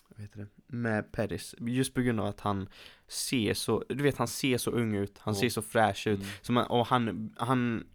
vad 0.10 0.22
heter 0.22 0.40
det, 0.40 0.48
med 0.68 1.12
Pettis. 1.12 1.56
Just 1.60 1.94
på 1.94 2.02
grund 2.02 2.20
av 2.20 2.26
att 2.26 2.40
han 2.40 2.70
ser 3.08 3.54
så, 3.54 3.84
du 3.90 4.04
vet 4.04 4.18
han 4.18 4.28
ser 4.28 4.58
så 4.58 4.72
ung 4.72 4.96
ut, 4.96 5.18
han 5.18 5.34
Ja. 5.34 5.40
ser 5.40 5.50
så 5.50 5.62
fräsch 5.62 6.08
ut. 6.08 6.20
Mm. 6.20 6.32
Så 6.42 6.52
man, 6.52 6.66
och 6.68 6.88
han, 6.88 7.34
han 7.38 7.88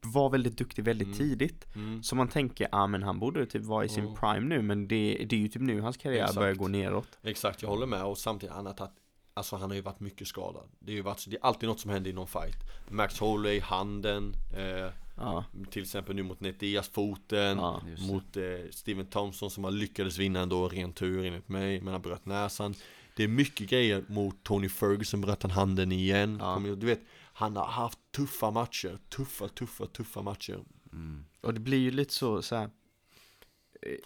var 0.00 0.30
väldigt 0.30 0.58
duktig 0.58 0.84
väldigt 0.84 1.06
Mm. 1.08 1.18
tidigt. 1.18 1.74
Mm. 1.76 2.02
Så 2.02 2.16
man 2.16 2.28
tänker, 2.28 2.64
ja 2.72 2.78
ah, 2.78 2.86
men 2.86 3.02
han 3.02 3.18
borde 3.18 3.46
typ 3.46 3.62
vara 3.64 3.84
i 3.84 3.88
sin 3.88 4.04
Ja. 4.04 4.14
prime 4.20 4.46
nu, 4.48 4.62
men 4.62 4.88
det, 4.88 5.26
det 5.28 5.36
är 5.36 5.40
ju 5.40 5.48
typ 5.48 5.62
nu 5.62 5.80
hans 5.80 5.96
karriär 5.96 6.20
Exakt. 6.22 6.38
börjar 6.38 6.54
gå 6.54 6.68
neråt. 6.68 7.18
Exakt, 7.22 7.62
jag 7.62 7.68
håller 7.68 7.86
med 7.86 8.04
och 8.04 8.18
samtidigt 8.18 8.54
han 8.54 8.66
har 8.66 8.72
tagit 8.72 8.94
Alltså 9.36 9.56
han 9.56 9.70
har 9.70 9.74
ju 9.74 9.80
varit 9.80 10.00
mycket 10.00 10.28
skadad 10.28 10.62
Det 10.78 10.92
är 10.92 10.96
ju 10.96 11.02
varit, 11.02 11.24
det 11.30 11.36
är 11.36 11.44
alltid 11.44 11.68
något 11.68 11.80
som 11.80 11.90
händer 11.90 12.10
i 12.10 12.12
någon 12.12 12.26
fight 12.26 12.56
Max 12.88 13.18
Holloway, 13.18 13.60
handen 13.60 14.36
eh, 14.56 14.90
Ja, 15.16 15.44
Till 15.70 15.82
exempel 15.82 16.16
nu 16.16 16.22
mot 16.22 16.40
Nate 16.40 16.56
Diaz, 16.58 16.88
foten 16.88 17.58
ja. 17.58 17.82
Mot 18.08 18.36
eh, 18.36 18.42
Steven 18.70 19.06
Thompson 19.06 19.50
som 19.50 19.64
har 19.64 19.70
lyckades 19.70 20.18
vinna 20.18 20.40
ändå, 20.40 20.68
ren 20.68 20.92
tur 20.92 21.24
enligt 21.24 21.48
mig 21.48 21.80
Men 21.80 21.92
han 21.92 22.02
bröt 22.02 22.26
näsan 22.26 22.74
Det 23.16 23.24
är 23.24 23.28
mycket 23.28 23.70
grejer 23.70 24.04
mot 24.08 24.42
Tony 24.42 24.68
Ferguson, 24.68 25.20
bröt 25.20 25.42
han 25.42 25.50
handen 25.52 25.92
igen 25.92 26.36
Ja. 26.40 26.62
Du 26.76 26.86
vet, 26.86 27.00
han 27.32 27.56
har 27.56 27.66
haft 27.66 27.98
tuffa 28.16 28.50
matcher 28.50 28.98
Tuffa, 29.08 29.48
tuffa, 29.48 29.86
tuffa 29.86 30.22
matcher 30.22 30.58
Mm. 30.92 31.24
Och 31.40 31.54
det 31.54 31.60
blir 31.60 31.78
ju 31.78 31.90
lite 31.90 32.14
så, 32.14 32.42
så 32.42 32.56
här. 32.56 32.70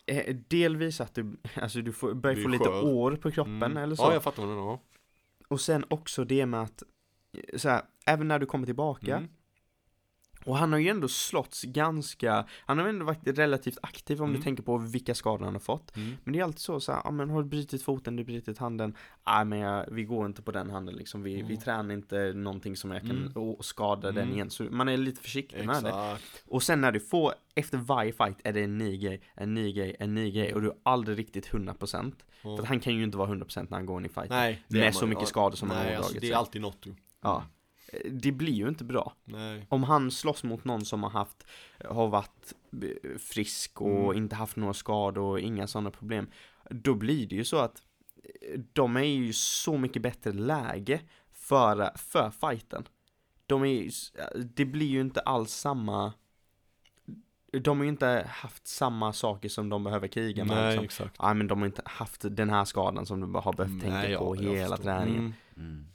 eh, 0.06 0.36
Delvis 0.48 1.00
att 1.00 1.14
du, 1.14 1.36
alltså 1.54 1.80
du 1.82 1.92
får, 1.92 2.14
börjar 2.14 2.42
få 2.42 2.48
lite 2.48 2.68
år 2.68 3.16
på 3.16 3.30
kroppen 3.30 3.62
Mm. 3.62 3.76
eller 3.76 3.96
så. 3.96 4.02
Ja, 4.02 4.12
jag 4.12 4.22
fattar 4.22 4.42
vad 4.42 4.50
du 4.52 4.54
menar 4.60 4.78
och 5.48 5.60
sen 5.60 5.84
också 5.88 6.24
det 6.24 6.46
med 6.46 6.62
att, 6.62 6.82
eh, 7.32 7.58
så 7.58 7.68
här, 7.68 7.82
även 8.06 8.28
när 8.28 8.38
du 8.38 8.46
kommer 8.46 8.66
tillbaka, 8.66 9.16
mm 9.16 9.28
och 10.44 10.56
han 10.58 10.72
har 10.72 10.78
ju 10.78 10.88
ändå 10.88 11.08
slåtts 11.08 11.62
ganska, 11.62 12.44
han 12.66 12.78
har 12.78 12.86
ändå 12.88 13.04
varit 13.04 13.18
relativt 13.38 13.78
aktiv 13.82 14.22
om 14.22 14.28
Mm. 14.28 14.40
du 14.40 14.44
tänker 14.44 14.62
på 14.62 14.78
vilka 14.78 15.14
skador 15.14 15.44
han 15.44 15.54
har 15.54 15.60
fått. 15.60 15.96
Mm. 15.96 16.16
Men 16.24 16.32
det 16.32 16.38
är 16.38 16.44
alltid 16.44 16.60
så, 16.60 16.80
så 16.80 16.92
här, 16.92 17.00
ja 17.04 17.10
men 17.10 17.30
har 17.30 17.42
du 17.42 17.48
brutit 17.48 17.82
foten, 17.82 18.16
du 18.16 18.24
brutit 18.24 18.58
handen, 18.58 18.94
nej 19.26 19.44
men 19.44 19.58
jag, 19.58 19.84
vi 19.90 20.04
går 20.04 20.26
inte 20.26 20.42
på 20.42 20.50
den 20.52 20.70
handen 20.70 20.94
liksom, 20.94 21.22
vi, 21.22 21.34
vi 21.34 21.40
Mm. 21.40 21.56
tränar 21.60 21.94
inte 21.94 22.32
någonting 22.32 22.76
som 22.76 22.90
jag 22.90 23.00
kan 23.00 23.10
Mm. 23.36 23.56
skada 23.60 24.12
den 24.12 24.22
Mm. 24.22 24.34
igen, 24.34 24.50
så 24.50 24.62
man 24.62 24.88
är 24.88 24.96
lite 24.96 25.22
försiktig 25.22 25.66
med 25.66 25.82
det. 25.82 25.88
Exakt 25.88 26.42
Och 26.46 26.62
sen 26.62 26.80
när 26.80 26.92
du 26.92 27.00
får, 27.00 27.32
efter 27.54 27.78
varje 27.78 28.12
fight 28.12 28.36
är 28.44 28.52
det 28.52 28.60
en 28.64 28.78
ny 28.78 28.96
grej, 28.98 29.20
en 29.34 29.54
ny 29.54 29.72
grej, 29.72 29.96
en 29.98 30.14
ny 30.14 30.30
grej 30.30 30.54
och 30.54 30.60
du 30.62 30.68
är 30.68 30.76
aldrig 30.82 31.18
riktigt 31.18 31.46
100% 31.52 32.12
För 32.42 32.58
att 32.62 32.64
han 32.68 32.80
kan 32.80 32.94
ju 32.94 33.02
inte 33.02 33.18
vara 33.18 33.28
100% 33.28 33.66
när 33.70 33.76
han 33.76 33.86
går 33.86 34.00
in 34.00 34.06
i 34.06 34.08
fighten 34.08 34.36
Nej, 34.36 34.62
Med 34.68 34.94
så 34.94 35.06
mycket 35.06 35.28
skador 35.28 35.56
som 35.56 35.70
han 35.70 35.78
Nej, 35.78 35.88
har 35.88 35.96
alltså, 35.96 36.10
ådragit 36.12 36.20
det 36.30 36.34
är 36.34 36.38
alltid 36.38 36.62
något 36.62 36.82
du 36.82 36.94
Ja 37.22 37.44
Det 38.10 38.32
blir 38.32 38.52
ju 38.52 38.68
inte 38.68 38.84
bra 38.84 39.12
Nej 39.24 39.66
Om 39.68 39.82
han 39.82 40.10
slåss 40.10 40.44
mot 40.44 40.64
någon 40.64 40.84
som 40.84 41.02
har 41.02 41.10
haft, 41.10 41.46
har 41.84 42.08
varit 42.08 42.54
eh, 42.82 43.18
frisk 43.18 43.80
och 43.80 44.04
Mm. 44.04 44.16
inte 44.16 44.36
haft 44.36 44.56
några 44.56 44.74
skador 44.74 45.22
och 45.30 45.40
inga 45.40 45.66
sådana 45.66 45.90
problem 45.90 46.30
Då 46.70 46.94
blir 46.94 47.26
det 47.28 47.34
ju 47.36 47.44
så 47.44 47.56
att 47.58 47.82
eh, 48.52 48.60
de 48.72 48.96
är 48.96 49.00
ju 49.02 49.32
så 49.32 49.78
mycket 49.78 50.02
bättre 50.02 50.32
läge 50.32 51.00
för, 51.32 51.90
för 51.98 52.30
fighten 52.30 52.88
de 53.46 53.62
är, 53.62 53.66
ju 53.66 53.88
s- 53.88 54.12
det 54.56 54.64
blir 54.64 54.86
ju 54.86 55.00
inte 55.00 55.20
alls 55.20 55.52
samma, 55.52 56.12
de 57.52 57.78
har 57.78 57.84
ju 57.84 57.90
inte 57.90 58.26
haft 58.30 58.66
samma 58.66 59.12
saker 59.12 59.48
som 59.48 59.68
de 59.68 59.84
behöver 59.84 60.08
kriga 60.08 60.44
med. 60.44 60.56
Nej, 60.56 60.66
liksom. 60.70 60.84
exakt. 60.84 61.16
Ja 61.18 61.34
men 61.34 61.46
de 61.46 61.58
har 61.58 61.66
inte 61.66 61.82
haft 61.84 62.24
den 62.36 62.50
här 62.50 62.64
skadan 62.64 63.06
som 63.06 63.20
du 63.20 63.26
bara 63.26 63.42
har 63.42 63.52
behövt 63.52 63.80
tänka 63.80 63.96
Nej, 63.98 64.16
på 64.16 64.36
ja, 64.36 64.42
jag 64.42 64.52
hela 64.54 64.76
förstår. 64.76 64.84
träningen. 64.92 65.34
Mm. 65.56 65.66
Mm. 65.70 65.86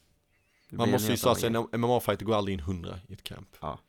Det 0.73 0.77
Man 0.77 0.91
måste 0.91 1.11
ju 1.11 1.17
säga 1.17 1.35
sig, 1.35 1.47
en 1.47 1.55
MMA-fighter 1.81 2.25
går 2.25 2.35
aldrig 2.35 2.53
in 2.53 2.59
100 2.59 2.99
i 3.07 3.13
ett 3.13 3.23
camp. 3.23 3.57
Ja. 3.61 3.79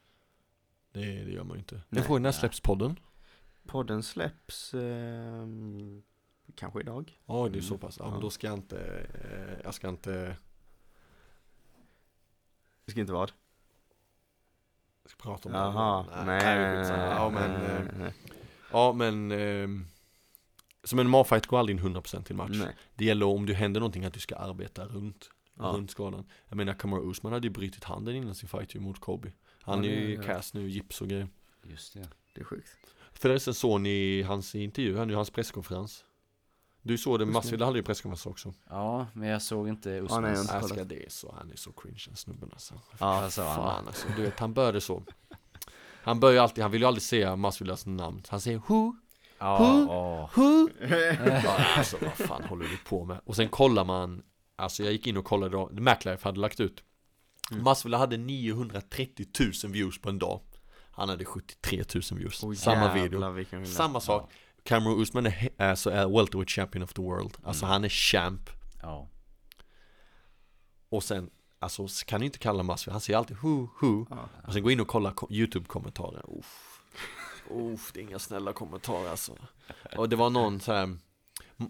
Det, 0.92 1.00
det 1.00 1.30
gör 1.30 1.44
man 1.44 1.56
ju 1.56 1.58
inte. 1.58 1.82
Nej. 1.88 2.02
Frågan, 2.04 2.22
när 2.22 2.32
släpps 2.32 2.60
podden? 2.60 2.98
Podden 3.66 4.02
släpps 4.02 4.74
ehm, 4.74 6.02
kanske 6.54 6.80
idag. 6.80 7.18
Ja, 7.26 7.34
det 7.34 7.40
är 7.40 7.46
Mm. 7.48 7.62
så 7.62 7.78
pass. 7.78 7.96
Ja, 7.98 8.04
Ja. 8.04 8.10
men 8.10 8.20
då 8.20 8.30
ska 8.30 8.46
jag 8.46 8.54
inte, 8.56 8.78
eh, 9.24 9.60
jag 9.64 9.74
ska 9.74 9.88
inte, 9.88 10.36
Det 12.84 12.90
ska 12.90 13.00
inte 13.00 13.12
vara. 13.12 13.28
jag 15.02 15.10
ska 15.10 15.22
prata 15.22 15.48
om 15.48 15.54
Jaha, 15.54 16.02
det. 16.10 16.24
nej. 16.24 16.40
nej, 16.44 16.76
skitsamma. 16.78 17.02
Ja, 17.06 17.30
men, 17.30 17.50
nej, 17.50 17.70
eh, 17.76 17.98
nej, 17.98 18.12
ja, 18.72 18.92
men 18.92 19.88
som 20.84 20.98
en 20.98 21.06
MMA-fight 21.08 21.46
går 21.46 21.58
aldrig 21.58 21.76
in 21.78 21.82
100% 21.84 22.22
till 22.26 22.36
match. 22.36 22.50
nej. 22.64 22.76
Det 22.94 23.04
gäller 23.04 23.26
om 23.26 23.46
det 23.46 23.54
händer 23.54 23.80
någonting 23.80 24.04
att 24.04 24.14
du 24.14 24.20
ska 24.20 24.36
arbeta 24.36 24.86
runt, 24.86 25.30
Ja. 25.58 25.64
runt 25.64 25.90
skadan. 25.90 26.26
Jag 26.48 26.56
menar 26.56 26.74
Kamaru 26.74 27.10
Usman 27.10 27.32
hade 27.32 27.46
ju 27.46 27.50
brutit 27.52 27.84
handen 27.84 28.16
innan 28.16 28.34
sin 28.34 28.48
fight 28.48 28.74
mot 28.74 29.00
Kobe. 29.00 29.32
Han 29.62 29.84
Ja, 29.84 29.90
är 29.90 29.94
ju 29.94 30.14
i 30.14 30.16
cast 30.24 30.54
nu, 30.54 30.68
gips 30.68 31.00
och 31.00 31.08
grejer. 31.08 31.28
Just 31.62 31.94
det. 31.94 32.08
Det 32.34 32.40
är 32.40 32.44
sjukt. 32.44 32.68
Förresten 33.12 33.54
såg 33.54 33.80
ni 33.80 34.22
hans 34.22 34.54
intervju, 34.54 34.96
han 34.98 35.10
hans 35.14 35.30
presskonferens. 35.30 36.04
Du 36.82 36.98
såg 36.98 37.18
det. 37.18 37.26
Masvidal 37.26 37.66
hade 37.66 37.78
ju 37.78 37.82
presskonferens 37.82 38.26
också. 38.26 38.54
Ja, 38.68 39.06
men 39.12 39.28
jag 39.28 39.42
såg 39.42 39.68
inte 39.68 39.88
nej, 39.88 39.98
Usmans. 40.00 40.40
inte 40.40 40.52
Jag 40.54 40.62
kollat. 40.62 40.76
ska 40.76 40.84
det 40.84 41.04
är 41.06 41.10
så, 41.10 41.34
han 41.38 41.50
är 41.52 41.56
så 41.56 41.72
cringe 41.72 42.02
den 42.06 42.16
snubben 42.16 42.48
alltså. 42.52 42.74
Ja, 42.98 43.20
han 43.20 43.30
Fan 43.30 43.86
alltså, 43.86 44.06
du 44.16 44.22
vet 44.22 44.38
han 44.40 44.54
började 44.54 44.80
så. 44.80 45.02
Han 46.02 46.20
börjar 46.20 46.42
alltid, 46.42 46.62
han 46.62 46.70
vill 46.70 46.80
ju 46.80 46.86
aldrig 46.86 47.02
säga 47.02 47.36
Masvidals 47.36 47.86
namn. 47.86 48.22
Han 48.28 48.40
säger 48.40 48.62
who, 48.68 48.94
Ja, 49.38 49.58
Who? 49.58 49.86
åh. 49.92 50.30
who. 50.34 50.68
ja, 51.44 51.56
alltså 51.76 51.96
vad 52.02 52.12
fan 52.12 52.44
håller 52.44 52.64
du 52.68 52.76
på 52.76 53.04
med? 53.04 53.20
Och 53.24 53.36
sen 53.36 53.48
kollar 53.48 53.84
man, 53.84 54.22
alltså 54.56 54.82
jag 54.82 54.92
gick 54.92 55.06
in 55.06 55.16
och 55.16 55.24
kollade 55.24 55.52
då, 55.56 55.70
Maclife 55.72 56.28
hade 56.28 56.40
lagt 56.40 56.60
ut. 56.60 56.84
Mm. 57.50 57.64
Masvidal 57.64 58.00
hade 58.00 58.16
930 58.16 59.26
000 59.64 59.72
views 59.72 60.00
på 60.00 60.08
en 60.08 60.18
dag. 60.18 60.40
Han 60.90 61.08
hade 61.08 61.24
73 61.24 61.84
000 61.94 62.02
views. 62.18 62.42
Åh, 62.44 62.52
Samma 62.54 62.94
video. 62.94 63.66
Samma 63.66 64.00
sak. 64.00 64.32
Cameron 64.62 65.00
Usman 65.02 65.26
är, 65.26 65.50
alltså, 65.58 65.90
är 65.90 66.08
welterweight 66.08 66.50
champion 66.50 66.82
of 66.82 66.92
the 66.94 67.02
world. 67.02 67.36
Alltså 67.44 67.64
Mm. 67.64 67.72
han 67.72 67.84
är 67.84 67.88
champ. 67.88 68.50
Ja. 68.82 69.08
Och 70.88 71.04
sen, 71.04 71.30
alltså 71.58 71.86
kan 72.06 72.20
du 72.20 72.26
inte 72.26 72.38
kalla 72.38 72.62
Masvidal, 72.62 72.92
han 72.92 73.00
säger 73.00 73.18
alltid 73.18 73.36
who, 73.36 73.68
who. 73.80 74.06
Ja. 74.10 74.28
Och 74.46 74.52
sen 74.52 74.62
gå 74.62 74.70
in 74.70 74.80
och 74.80 74.88
kolla 74.88 75.12
ko- 75.12 75.28
YouTube-kommentarer. 75.30 76.38
Uff. 76.38 76.80
Uff, 77.50 77.90
det 77.92 78.00
är 78.00 78.02
inga 78.02 78.18
snälla 78.18 78.52
kommentarer 78.52 79.10
alltså. 79.10 79.36
Och 79.96 80.08
det 80.08 80.16
var 80.16 80.30
någon 80.30 80.60
så 80.60 80.72
här. 80.72 80.96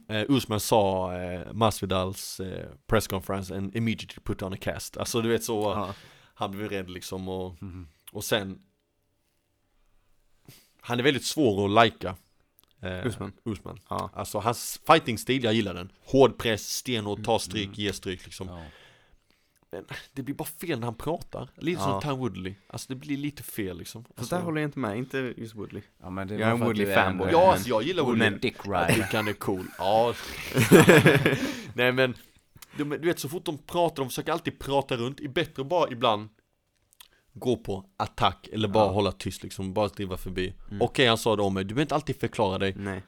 Eh, 0.09 0.25
Usman 0.29 0.61
sa 0.61 1.15
eh, 1.17 1.53
Masvidals 1.53 2.41
eh, 2.41 2.67
pressconference 2.87 3.57
and 3.57 3.77
immediately 3.77 4.23
put 4.25 4.43
on 4.43 4.53
a 4.53 4.57
cast. 4.61 4.97
Alltså 4.97 5.23
du 5.23 5.29
vet 5.29 5.45
så, 5.45 5.61
Ja. 5.63 5.95
han 6.35 6.51
blev 6.51 6.69
rädd 6.71 6.91
liksom 6.91 7.29
och, 7.29 7.63
Mhm. 7.63 7.89
och 8.13 8.25
sen 8.25 8.59
Han 10.81 10.99
är 10.99 11.03
väldigt 11.03 11.25
svår 11.25 11.65
att 11.65 11.71
lajka 11.71 12.17
eh, 12.81 13.07
Usman. 13.07 13.33
Usman. 13.45 13.79
Ja. 13.89 14.11
Alltså 14.15 14.39
hans 14.39 14.81
fighting-stil, 14.87 15.45
jag 15.45 15.55
gillar 15.55 15.75
den. 15.75 15.93
Hård 16.05 16.39
press, 16.39 16.69
stenhård, 16.77 17.25
ta 17.25 17.39
stryk, 17.39 17.79
ge 17.79 17.93
stryk 17.93 18.25
liksom. 18.25 18.49
Ja. 18.49 18.65
Det 20.13 20.23
blir 20.23 20.35
bara 20.35 20.45
fel 20.45 20.79
när 20.81 20.87
han 20.87 20.95
pratar. 20.95 21.49
Lite 21.57 21.81
Ja. 21.81 22.01
som 22.01 22.11
Tom 22.11 22.19
Woodley. 22.19 22.55
Alltså 22.67 22.87
det 22.89 22.95
blir 22.95 23.17
lite 23.17 23.43
fel 23.43 23.79
liksom. 23.79 24.05
Fast 24.05 24.19
Alltså, 24.19 24.35
där 24.37 24.43
håller 24.43 24.61
jag 24.61 24.69
inte 24.69 24.79
med, 24.79 24.99
inte 24.99 25.35
just 25.37 25.55
Woodley. 25.55 25.83
ja, 26.03 26.11
men 26.11 26.29
det 26.29 26.35
Jag 26.35 26.49
är 26.49 26.53
en 26.53 26.59
var 26.61 26.67
för 26.67 26.71
att 26.73 26.77
du 26.77 26.83
Woodley 26.85 26.99
är 26.99 27.05
fanboy. 27.05 27.27
ändå 27.29 27.39
Ja, 27.39 27.53
alltså 27.53 27.69
jag 27.69 27.83
gillar 27.83 28.03
Woodley. 28.03 28.31
Dick 28.31 28.57
Jag 28.65 28.75
Rider. 28.91 29.03
tycker 29.05 29.17
han 29.17 29.29
är 29.29 29.33
cool. 29.33 29.67
Ja. 29.79 30.15
Nej 31.75 31.93
men, 31.93 32.15
de, 32.77 32.89
du 32.91 32.99
vet 32.99 33.19
så 33.19 33.29
fort 33.29 33.45
de 33.45 33.59
pratar, 33.59 33.97
de 33.97 34.09
försöker 34.09 34.33
alltid 34.33 34.59
prata 34.59 34.97
runt. 34.97 35.19
Det 35.19 35.25
är 35.25 35.29
bättre 35.29 35.65
bara 35.65 35.91
ibland 35.91 36.29
gå 37.33 37.57
på 37.57 37.85
attack 37.97 38.49
eller 38.53 38.69
bara 38.69 38.85
Ja. 38.87 38.91
hålla 38.93 39.13
tyst 39.13 39.43
liksom, 39.43 39.75
bara 39.75 39.89
driva 39.89 40.17
förbi. 40.17 40.55
Mm. 40.71 40.83
Okej 40.83 41.07
han 41.07 41.19
sa 41.19 41.37
det 41.37 41.43
om 41.43 41.55
mig, 41.55 41.65
du 41.65 41.69
behöver 41.69 41.83
inte 41.83 41.95
alltid 41.95 42.21
förklara 42.21 42.59
dig. 42.59 42.75
Nej. 42.77 43.03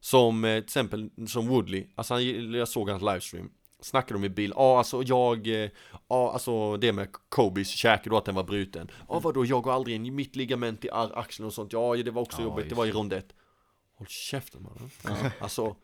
Som 0.00 0.44
eh, 0.44 0.54
till 0.58 0.64
exempel, 0.64 1.10
som 1.28 1.46
Woodley, 1.48 1.86
alltså 1.94 2.14
han, 2.14 2.52
jag 2.52 2.68
såg 2.68 2.90
hans 2.90 3.02
livestream 3.02 3.50
Snackade 3.82 4.20
de 4.20 4.24
i 4.24 4.28
bil, 4.28 4.52
ja 4.56 4.78
alltså 4.78 5.02
jag, 5.02 5.46
eh, 5.46 5.70
ja 6.08 6.32
alltså 6.32 6.76
det 6.76 6.92
med 6.92 7.08
Kobes 7.28 7.68
käke 7.68 8.10
då 8.10 8.16
att 8.16 8.24
den 8.24 8.34
var 8.34 8.44
bruten. 8.44 8.90
Ja 9.08 9.18
vadå, 9.18 9.44
jag 9.44 9.62
går 9.62 9.72
aldrig 9.72 9.96
in, 9.96 10.14
mitt 10.14 10.36
ligament 10.36 10.84
i 10.84 10.90
axeln 10.90 11.46
och 11.46 11.52
sånt, 11.54 11.72
ja 11.72 11.96
det 11.96 12.10
var 12.10 12.22
också 12.22 12.42
Ja, 12.42 12.44
jobbigt, 12.44 12.68
det 12.68 12.74
var 12.74 12.86
i 12.86 12.92
rond 12.92 13.12
ett 13.12 13.32
Håll 13.96 14.06
käften 14.08 14.62
mannen. 14.62 14.90
Alltså 15.40 15.76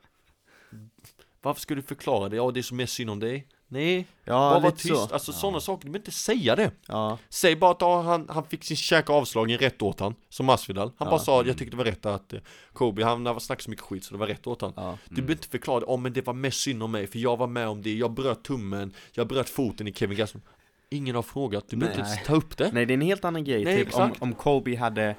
Varför 1.42 1.60
ska 1.60 1.74
du 1.74 1.82
förklara 1.82 2.28
det? 2.28 2.36
Ja 2.36 2.50
det 2.50 2.60
är 2.60 2.62
så 2.62 2.74
mer 2.74 2.86
synd 2.86 3.10
om 3.10 3.20
dig 3.20 3.48
Nej, 3.70 4.06
Ja, 4.24 4.32
bara 4.34 4.60
var 4.60 4.70
lite 4.70 4.82
tyst, 4.82 4.94
så. 5.08 5.14
alltså 5.14 5.32
sådana 5.32 5.60
saker, 5.60 5.84
du 5.86 5.90
behöver 5.92 5.98
inte 5.98 6.10
säga 6.10 6.56
det. 6.56 6.70
Ja. 6.86 7.18
Säg 7.28 7.56
bara 7.56 7.70
att 7.70 7.80
ja, 7.80 8.02
han, 8.02 8.26
han 8.28 8.44
fick 8.44 8.64
sin 8.64 8.76
käke 8.76 9.12
avslagen 9.12 9.58
rätt 9.58 9.82
åt 9.82 10.00
han 10.00 10.14
Som 10.28 10.46
Masvidal 10.46 10.90
Han 10.98 11.06
Ja. 11.06 11.10
bara 11.10 11.20
sa, 11.20 11.44
jag 11.44 11.58
tyckte 11.58 11.70
det 11.70 11.76
var 11.76 11.84
rätt 11.84 12.06
att 12.06 12.32
eh, 12.32 12.40
Kobe, 12.72 13.04
han 13.04 13.26
har 13.26 13.38
snackat 13.38 13.62
så 13.64 13.70
mycket 13.70 13.84
skit 13.84 14.04
så 14.04 14.14
det 14.14 14.18
var 14.20 14.26
rätt 14.26 14.46
åt 14.46 14.60
han. 14.60 14.72
Ja. 14.76 14.98
Du 15.08 15.14
behöver 15.14 15.32
inte 15.32 15.48
förklara 15.48 15.80
det, 15.80 15.86
oh, 15.86 16.00
men 16.00 16.12
det 16.12 16.26
var 16.26 16.34
mest 16.34 16.60
synd 16.60 16.82
om 16.82 16.90
mig 16.90 17.06
för 17.06 17.18
jag 17.18 17.36
var 17.36 17.46
med 17.46 17.68
om 17.68 17.82
det, 17.82 17.94
jag 17.94 18.10
bröt 18.10 18.42
tummen, 18.44 18.92
jag 19.12 19.26
bröt 19.28 19.48
foten 19.48 19.88
i 19.88 19.92
Kevin 19.92 20.18
Gaston 20.18 20.42
Ingen 20.90 21.14
har 21.14 21.22
frågat, 21.22 21.64
du 21.68 21.76
behöver 21.76 21.98
inte 22.00 22.24
ta 22.26 22.34
upp 22.34 22.56
det. 22.56 22.70
Nej, 22.72 22.86
det 22.86 22.92
är 22.92 22.94
en 22.94 23.00
helt 23.00 23.24
annan 23.24 23.44
grej. 23.44 23.64
Nej, 23.64 23.76
typ 23.84 23.94
om, 23.94 24.02
exakt. 24.02 24.22
om 24.22 24.34
Colby 24.34 24.74
hade 24.76 25.16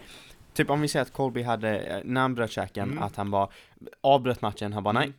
Typ 0.54 0.70
om 0.70 0.82
vi 0.82 0.88
säger 0.88 1.06
att 1.06 1.14
Colby 1.14 1.42
hade, 1.42 1.78
eh, 1.80 2.02
när 2.04 2.22
han 2.22 2.36
bröt 2.36 2.52
käken, 2.52 2.90
Mm. 2.92 3.04
att 3.04 3.16
han 3.16 3.32
bara 3.32 3.48
avbröt 4.02 4.42
matchen, 4.42 4.74
han 4.74 4.84
bara 4.84 4.92
nej, 4.92 5.14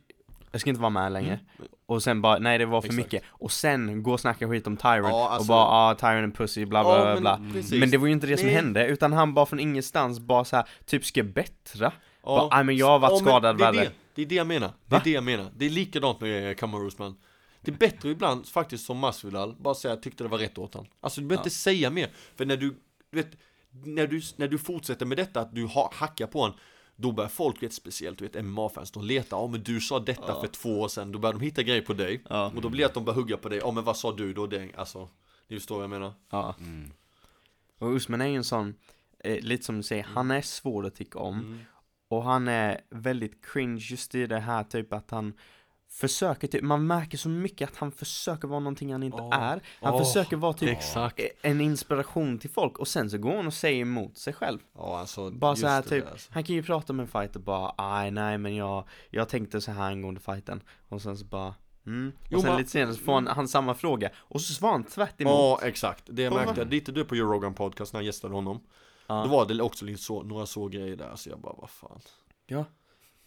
jag 0.51 0.61
ska 0.61 0.69
inte 0.69 0.81
vara 0.81 0.89
med 0.89 1.11
längre. 1.11 1.39
Och 1.85 2.03
sen 2.03 2.21
bara, 2.21 2.39
nej 2.39 2.57
det 2.57 2.65
var 2.65 2.81
för 2.81 2.87
Exakt. 2.87 3.05
mycket. 3.05 3.23
Och 3.29 3.51
sen 3.51 4.03
gå 4.03 4.11
och 4.13 4.19
snacka 4.19 4.49
skit 4.49 4.67
om 4.67 4.77
Tyron 4.77 5.09
Ja, 5.09 5.25
och 5.25 5.33
alltså- 5.33 5.47
bara, 5.47 5.65
ah 5.65 5.95
Tyron 5.95 6.23
är 6.23 6.29
pussy, 6.31 6.65
bla 6.65 6.83
bla 6.83 7.09
Ja, 7.09 7.19
bla. 7.19 7.37
men 7.37 7.51
bla. 7.51 7.77
Men 7.79 7.89
det 7.91 7.97
var 7.97 8.07
ju 8.07 8.13
inte 8.13 8.27
det 8.27 8.37
som 8.37 8.45
Nej. 8.45 8.55
hände, 8.55 8.87
utan 8.87 9.13
han 9.13 9.33
bara 9.33 9.45
från 9.45 9.59
ingenstans 9.59 10.19
bara 10.19 10.45
så 10.45 10.55
här, 10.55 10.65
typ 10.85 11.05
ska 11.05 11.23
bättra. 11.23 11.91
Ja. 12.23 12.47
Bara, 12.51 12.63
men 12.63 12.77
jag 12.77 12.87
har 12.87 12.99
varit 12.99 13.11
Ja, 13.11 13.17
skadad 13.29 13.57
det 13.57 13.65
är 13.65 13.71
värre. 13.73 13.83
det, 13.83 13.91
det 14.15 14.21
är 14.21 14.25
det 14.25 14.35
jag 14.35 14.47
menar, 14.47 14.71
det 14.85 14.95
är 14.95 15.01
det 15.03 15.11
jag 15.11 15.23
menar 15.23 15.45
Det 15.55 15.65
är 15.65 15.69
likadant 15.69 16.21
med 16.21 16.57
Kamaru 16.59 16.87
Usman 16.87 17.15
Det 17.61 17.71
är 17.71 17.75
bättre 17.75 18.09
ibland 18.09 18.47
faktiskt 18.47 18.85
som 18.85 18.97
Masvidal, 18.97 19.55
bara 19.59 19.73
säga 19.75 19.93
jag 19.93 20.03
tyckte 20.03 20.23
det 20.23 20.27
var 20.27 20.37
rätt 20.37 20.57
åt 20.57 20.73
han 20.73 20.85
Alltså 21.01 21.21
du 21.21 21.27
behöver 21.27 21.41
Ja. 21.43 21.45
inte 21.47 21.55
säga 21.55 21.89
mer, 21.89 22.09
för 22.35 22.45
när 22.45 22.57
du, 22.57 22.75
du 23.11 23.17
vet 23.17 23.31
när 23.85 24.07
du, 24.07 24.21
när 24.35 24.47
du 24.47 24.57
fortsätter 24.57 25.05
med 25.05 25.17
detta, 25.17 25.41
att 25.41 25.55
du 25.55 25.65
ha, 25.65 25.91
hackar 25.93 26.27
på 26.27 26.41
han 26.43 26.53
Då 26.95 27.11
börjar 27.11 27.29
folk, 27.29 27.63
vet 27.63 27.73
speciellt 27.73 28.19
du 28.19 28.27
vet 28.27 28.45
MMA-fans, 28.45 28.91
de 28.91 29.03
letar, 29.03 29.37
ja 29.37 29.47
men 29.47 29.63
du 29.63 29.81
sa 29.81 29.99
detta 29.99 30.23
Ja. 30.27 30.41
för 30.41 30.47
två 30.47 30.81
år 30.81 30.87
sedan 30.87 31.11
Då 31.11 31.19
börjar 31.19 31.33
de 31.33 31.41
hitta 31.41 31.63
grejer 31.63 31.81
på 31.81 31.93
dig 31.93 32.21
Ja. 32.29 32.51
Och 32.55 32.61
då 32.61 32.69
blir 32.69 32.79
det 32.79 32.85
att 32.85 32.93
de 32.93 33.05
börjar 33.05 33.15
hugga 33.15 33.37
på 33.37 33.49
dig, 33.49 33.59
ja 33.59 33.71
men 33.71 33.83
vad 33.83 33.97
sa 33.97 34.11
du 34.15 34.33
då? 34.33 34.47
Det, 34.47 34.69
alltså, 34.75 35.09
det 35.47 35.55
förstår 35.55 35.75
vad 35.75 35.83
jag 35.83 35.89
menar 35.89 36.13
Ja. 36.29 36.55
Mm. 36.59 36.91
Och 37.77 37.95
Usman 37.95 38.21
är 38.21 38.25
ju 38.27 38.35
en 38.35 38.43
sån, 38.43 38.75
eh, 39.19 39.39
lite 39.41 39.63
som 39.63 39.77
du 39.77 39.83
säger, 39.83 40.03
han 40.03 40.31
är 40.31 40.41
svår 40.41 40.85
att 40.85 40.95
tycka 40.95 41.19
om. 41.19 41.39
mm. 41.39 41.59
Och 42.07 42.23
han 42.23 42.47
är 42.47 42.81
väldigt 42.89 43.45
cringe 43.45 43.79
just 43.89 44.15
i 44.15 44.27
det 44.27 44.39
här 44.39 44.63
typ 44.63 44.93
att 44.93 45.11
han 45.11 45.33
försöker 45.91 46.47
typ, 46.47 46.61
man 46.63 46.87
märker 46.87 47.17
så 47.17 47.29
mycket 47.29 47.69
att 47.69 47.77
han 47.77 47.91
försöker 47.91 48.47
vara 48.47 48.59
någonting 48.59 48.91
han 48.91 49.03
inte 49.03 49.21
Åh. 49.21 49.35
är. 49.43 49.61
Han 49.81 49.93
Åh, 49.93 50.03
försöker 50.03 50.37
vara 50.37 50.53
typ 50.53 50.69
Exakt 50.69 51.19
en 51.41 51.61
inspiration 51.61 52.39
till 52.39 52.49
folk 52.49 52.77
och 52.79 52.87
sen 52.87 53.09
så 53.09 53.17
går 53.17 53.35
han 53.35 53.47
och 53.47 53.53
säger 53.53 53.81
emot 53.81 54.17
sig 54.17 54.33
själv. 54.33 54.59
Ja 54.75 54.99
alltså, 54.99 55.31
Bara 55.31 55.55
så 55.55 55.67
här 55.67 55.81
typ, 55.81 56.05
där, 56.05 56.11
alltså. 56.11 56.31
han 56.33 56.43
kan 56.43 56.55
ju 56.55 56.63
prata 56.63 56.93
med 56.93 57.03
en 57.03 57.07
fighter 57.07 57.39
bara, 57.39 57.73
aj 57.77 58.11
nej 58.11 58.37
men 58.37 58.55
jag, 58.55 58.83
jag 59.09 59.29
tänkte 59.29 59.61
så 59.61 59.71
här 59.71 59.83
angående 59.91 60.19
fighten. 60.21 60.61
Och 60.89 61.01
sen 61.01 61.17
så 61.17 61.25
bara, 61.25 61.55
mm. 61.85 62.11
Och 62.19 62.27
Jo, 62.29 62.39
sen 62.41 62.49
men- 62.49 62.57
lite 62.59 62.69
senare 62.71 62.93
så 62.95 63.03
får 63.03 63.13
han, 63.13 63.27
han 63.27 63.47
samma 63.47 63.73
fråga. 63.73 64.09
Och 64.17 64.41
så 64.41 64.53
svarar 64.53 64.71
han 64.73 64.83
tvärt 64.83 65.21
emot. 65.21 65.33
Ja 65.33 65.59
exakt, 65.63 66.03
det 66.07 66.21
jag 66.21 66.33
Och 66.33 66.39
märkte, 66.45 66.65
lite 66.65 66.91
du 66.91 67.05
på 67.05 67.15
Joe 67.15 67.33
Rogan 67.33 67.53
podcast 67.53 67.93
när 67.93 67.99
jag 67.99 68.05
gästade 68.05 68.33
honom 68.33 68.59
Ja. 69.07 69.23
Då 69.23 69.29
var 69.29 69.45
det 69.45 69.61
också 69.63 69.85
lite 69.85 70.01
så, 70.01 70.23
några 70.23 70.45
så 70.45 70.67
grejer 70.67 70.95
där, 70.95 71.15
så 71.15 71.29
jag 71.29 71.39
bara, 71.39 71.53
vad 71.57 71.69
fan 71.69 71.99
ja. 72.47 72.65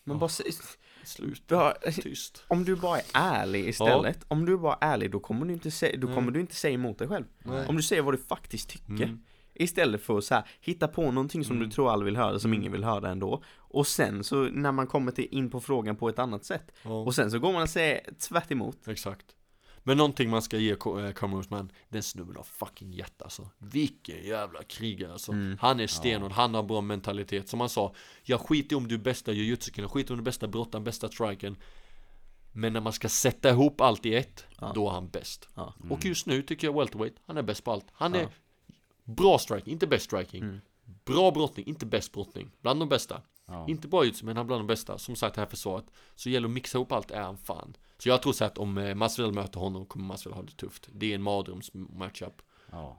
Men 0.05 0.15
Ja. 0.17 0.21
bara, 0.21 0.29
säg- 1.07 1.25
Slut, 1.25 1.47
bara, 1.47 1.73
tyst 2.03 2.45
om 2.49 2.65
du 2.65 2.77
bara 2.77 2.99
är 2.99 3.05
ärlig 3.15 3.69
istället, 3.69 4.25
om 4.29 4.47
du 4.47 4.57
bara 4.59 4.75
är 4.81 4.93
ärlig 4.95 5.11
då 5.11 5.21
kommer 5.21 5.47
du 5.47 5.53
inte 5.53 5.71
säga, 5.71 5.97
då 5.99 6.07
Nej. 6.07 6.15
kommer 6.17 6.31
du 6.33 6.41
inte 6.41 6.55
säga 6.55 6.75
emot 6.75 6.99
dig 6.99 7.09
själv. 7.09 7.25
Nej. 7.45 7.67
Om 7.69 7.77
du 7.77 7.83
säger 7.83 8.03
vad 8.03 8.15
du 8.15 8.19
faktiskt 8.19 8.69
tycker. 8.69 9.05
Mm. 9.05 9.21
Istället 9.57 10.03
för 10.03 10.19
att 10.19 10.25
så 10.25 10.35
här, 10.35 10.45
hitta 10.61 10.89
på 10.89 11.03
någonting 11.11 11.45
som 11.45 11.57
Mm. 11.57 11.69
du 11.69 11.75
tror 11.75 11.91
alla 11.93 12.05
vill 12.05 12.17
höra, 12.17 12.39
som 12.39 12.51
Mm. 12.51 12.61
ingen 12.61 12.73
vill 12.73 12.85
höra 12.85 13.11
ändå. 13.11 13.43
Och 13.57 13.87
sen 13.87 14.25
så 14.25 14.43
när 14.43 14.73
man 14.73 14.87
kommer 14.87 15.13
till, 15.13 15.25
in 15.31 15.51
på 15.51 15.61
frågan 15.61 15.97
på 15.97 16.09
ett 16.09 16.19
annat 16.19 16.45
sätt. 16.45 16.73
Ja, 16.83 16.91
Och 16.91 17.15
sen 17.15 17.31
så 17.31 17.39
går 17.39 17.53
man 17.53 17.63
och 17.63 17.69
säger 17.69 18.01
tvärt 18.29 18.51
emot. 18.53 18.89
exakt 18.89 19.27
Men 19.87 19.97
någonting 19.97 20.31
man 20.31 20.43
ska 20.43 20.59
ge 20.59 20.75
Ko- 20.75 21.01
eh, 21.01 21.15
den 21.89 22.03
snubben 22.03 22.37
har 22.37 22.43
fucking 22.45 22.93
hjärta 22.93 23.25
alltså 23.25 23.49
Vilken 23.59 24.25
jävla 24.25 24.63
krigare 24.63 25.13
alltså 25.13 25.33
Mm. 25.33 25.59
Han 25.61 25.81
är 25.81 25.87
stenhård, 25.87 26.33
han 26.33 26.55
har 26.55 26.63
bra 26.63 26.81
mentalitet 26.81 27.49
Som 27.49 27.61
han 27.61 27.69
sa, 27.69 27.95
jag 28.23 28.41
skiter 28.41 28.77
om 28.77 28.89
du 28.89 28.95
är 28.95 28.99
bästa 28.99 29.33
jujutsu 29.33 29.73
jag 29.77 29.91
skiter 29.91 30.15
om 30.15 30.19
du 30.19 30.23
är 30.23 30.25
bästa 30.25 30.49
brottaren, 30.49 30.85
bästa 30.85 31.09
striken 31.09 31.57
Men 32.53 32.73
när 32.73 32.81
man 32.81 32.93
ska 32.93 33.09
sätta 33.09 33.51
ihop 33.51 33.81
allt 33.81 34.07
i 34.07 34.15
ett, 34.15 34.45
Ja. 34.61 34.73
då 34.75 34.89
är 34.89 34.93
han 34.93 35.09
bäst. 35.09 35.49
Ja. 35.55 35.75
Och 35.91 36.05
just 36.05 36.27
nu 36.27 36.43
tycker 36.43 36.67
jag 36.67 36.75
welterweight, 36.79 37.15
han 37.27 37.37
är 37.37 37.43
bäst 37.43 37.65
på 37.65 37.73
allt. 37.73 37.87
Han 37.93 38.15
är 38.15 38.23
Ja. 38.23 38.29
bra 39.05 39.39
striking, 39.39 39.73
inte 39.73 39.87
bäst 39.87 40.05
striking. 40.05 40.43
Mm. 40.43 40.61
Bra 41.05 41.31
brottning, 41.31 41.67
inte 41.67 41.87
bäst 41.87 42.13
brottning. 42.13 42.51
Bland 42.61 42.81
de 42.81 42.89
bästa. 42.89 43.23
Ja. 43.47 43.69
Inte 43.69 43.89
bra 43.89 44.05
ut, 44.05 44.23
men 44.23 44.37
han 44.37 44.45
är 44.45 44.49
bland 44.49 44.61
de 44.61 44.67
bästa. 44.67 44.99
Som 44.99 45.17
sagt, 45.17 45.35
det 45.35 45.41
här 45.41 45.49
försvaret. 45.49 45.85
Så 46.15 46.31
gäller 46.31 46.49
att 46.49 46.55
mixa 46.55 46.79
ihop 46.79 46.93
allt, 46.93 47.11
är 47.11 47.21
han 47.23 47.37
fan. 47.37 47.77
Så 47.99 48.09
jag 48.09 48.23
tror 48.23 48.33
så 48.33 48.45
att 48.45 48.59
om 48.59 48.79
eh, 48.79 48.95
Masvidal 48.95 49.33
möter 49.35 49.61
honom 49.61 49.87
kommer 49.87 50.05
Masvidal 50.07 50.37
ha 50.39 50.43
det 50.43 50.57
tufft. 50.57 50.89
Det 50.93 51.11
är 51.11 51.15
en 51.15 51.23
mardröms-matchup. 51.23 52.43
Ja. 52.71 52.99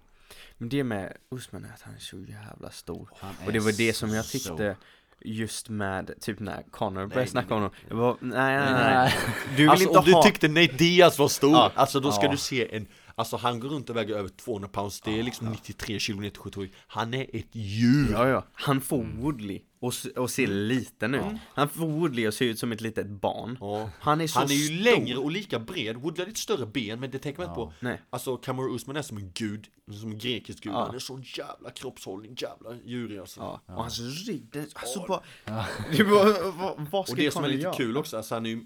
Men 0.58 0.70
det 0.70 0.84
med 0.84 1.18
Usman 1.32 1.66
är 1.66 1.74
att 1.74 1.82
han 1.82 1.96
är 1.96 2.00
så 2.00 2.20
jävla 2.20 2.70
stor. 2.72 3.10
Och 3.46 3.54
det 3.54 3.60
var 3.60 3.72
det 3.78 3.94
som 3.94 4.10
jag 4.10 4.28
tyckte 4.28 4.76
just 5.22 5.70
med, 5.70 6.12
typ 6.22 6.40
när 6.40 6.64
Connor 6.72 6.94
började 6.96 7.16
Nej, 7.16 7.28
snacka 7.28 7.48
nej, 7.50 7.56
om 7.56 7.62
honom. 7.62 7.76
Jag 7.90 7.96
var, 7.96 8.18
nej, 8.22 8.58
nej, 8.58 8.74
nej. 8.74 9.14
Du 9.50 9.56
vill 9.56 9.70
alltså 9.70 9.88
inte 9.88 10.00
om 10.00 10.06
du 10.06 10.14
ha... 10.14 10.24
tyckte 10.24 10.48
Nate 10.48 10.74
Diaz 10.78 11.20
var 11.20 11.28
stor, 11.28 11.52
Ja. 11.52 11.72
alltså 11.76 12.00
då 12.00 12.12
ska 12.12 12.26
Ja. 12.26 12.32
du 12.32 12.38
se 12.38 12.76
en 12.76 12.88
Alltså 13.18 13.38
han 13.38 13.60
går 13.60 13.70
runt 13.70 13.90
och 13.90 13.96
väger 13.96 14.16
över 14.16 14.30
200 14.30 14.68
pounds, 14.70 15.02
det 15.02 15.20
är 15.20 15.24
liksom 15.24 15.48
93 15.48 16.00
kilo 16.00 16.20
ner 16.20 16.30
till 16.30 16.40
77 16.42 16.70
Han 16.88 17.14
är 17.14 17.36
ett 17.36 17.48
djur! 17.52 18.12
Ja, 18.12 18.28
ja. 18.28 18.46
Han 18.54 18.82
får 18.82 18.96
Mm. 19.04 19.22
Woodley 19.22 19.62
och, 19.80 19.94
och 20.16 20.30
ser 20.30 20.48
liten 20.48 21.14
ut. 21.16 21.22
Han 21.54 21.70
får 21.70 21.86
Woodley 21.88 22.28
att 22.28 22.34
se 22.34 22.46
ut 22.46 22.60
som 22.60 22.72
ett 22.72 22.82
litet 22.82 23.08
barn. 23.08 23.58
Ja. 23.62 23.90
Han 24.00 24.22
är 24.22 24.28
så 24.28 24.40
Han 24.40 24.50
är 24.50 24.54
ju 24.54 24.66
stor. 24.66 24.76
längre 24.84 25.18
och 25.18 25.32
lika 25.32 25.60
bred, 25.60 25.96
Woodley 25.96 26.22
har 26.24 26.28
lite 26.28 26.40
större 26.40 26.66
ben 26.66 27.00
men 27.00 27.12
det 27.12 27.20
tänker 27.20 27.40
man 27.42 27.50
inte 27.50 27.60
Ja. 27.62 27.66
på 27.66 27.74
Nej. 27.80 28.02
Alltså 28.10 28.38
Kamaru 28.38 28.76
Usman 28.76 28.96
är 28.98 29.02
som 29.02 29.18
en 29.18 29.32
gud, 29.34 29.68
som 30.02 30.12
en 30.12 30.18
grekisk 30.18 30.64
gud, 30.64 30.74
Ja. 30.74 30.86
han 30.86 30.96
är 30.96 31.00
så 31.00 31.22
jävla 31.38 31.70
kroppshållning, 31.70 32.36
jävla 32.42 32.82
djurig 32.86 33.20
alltså 33.20 33.40
Ja. 33.40 33.62
Och 33.76 33.82
hans 33.82 34.00
rygg, 34.28 34.50
den, 34.52 34.68
alltså 34.74 35.00
Ja. 35.00 35.24
bara... 35.46 35.66
Det 35.98 36.04
var, 36.04 36.52
vad, 36.52 36.88
vad 36.92 37.06
ska 37.06 37.12
Och 37.14 37.18
det 37.18 37.32
som 37.32 37.44
är 37.44 37.48
lite 37.48 37.64
göra? 37.64 37.74
kul 37.74 37.98
också, 37.98 38.18
alltså 38.18 38.34
han 38.36 38.46
är 38.46 38.50
ju 38.50 38.62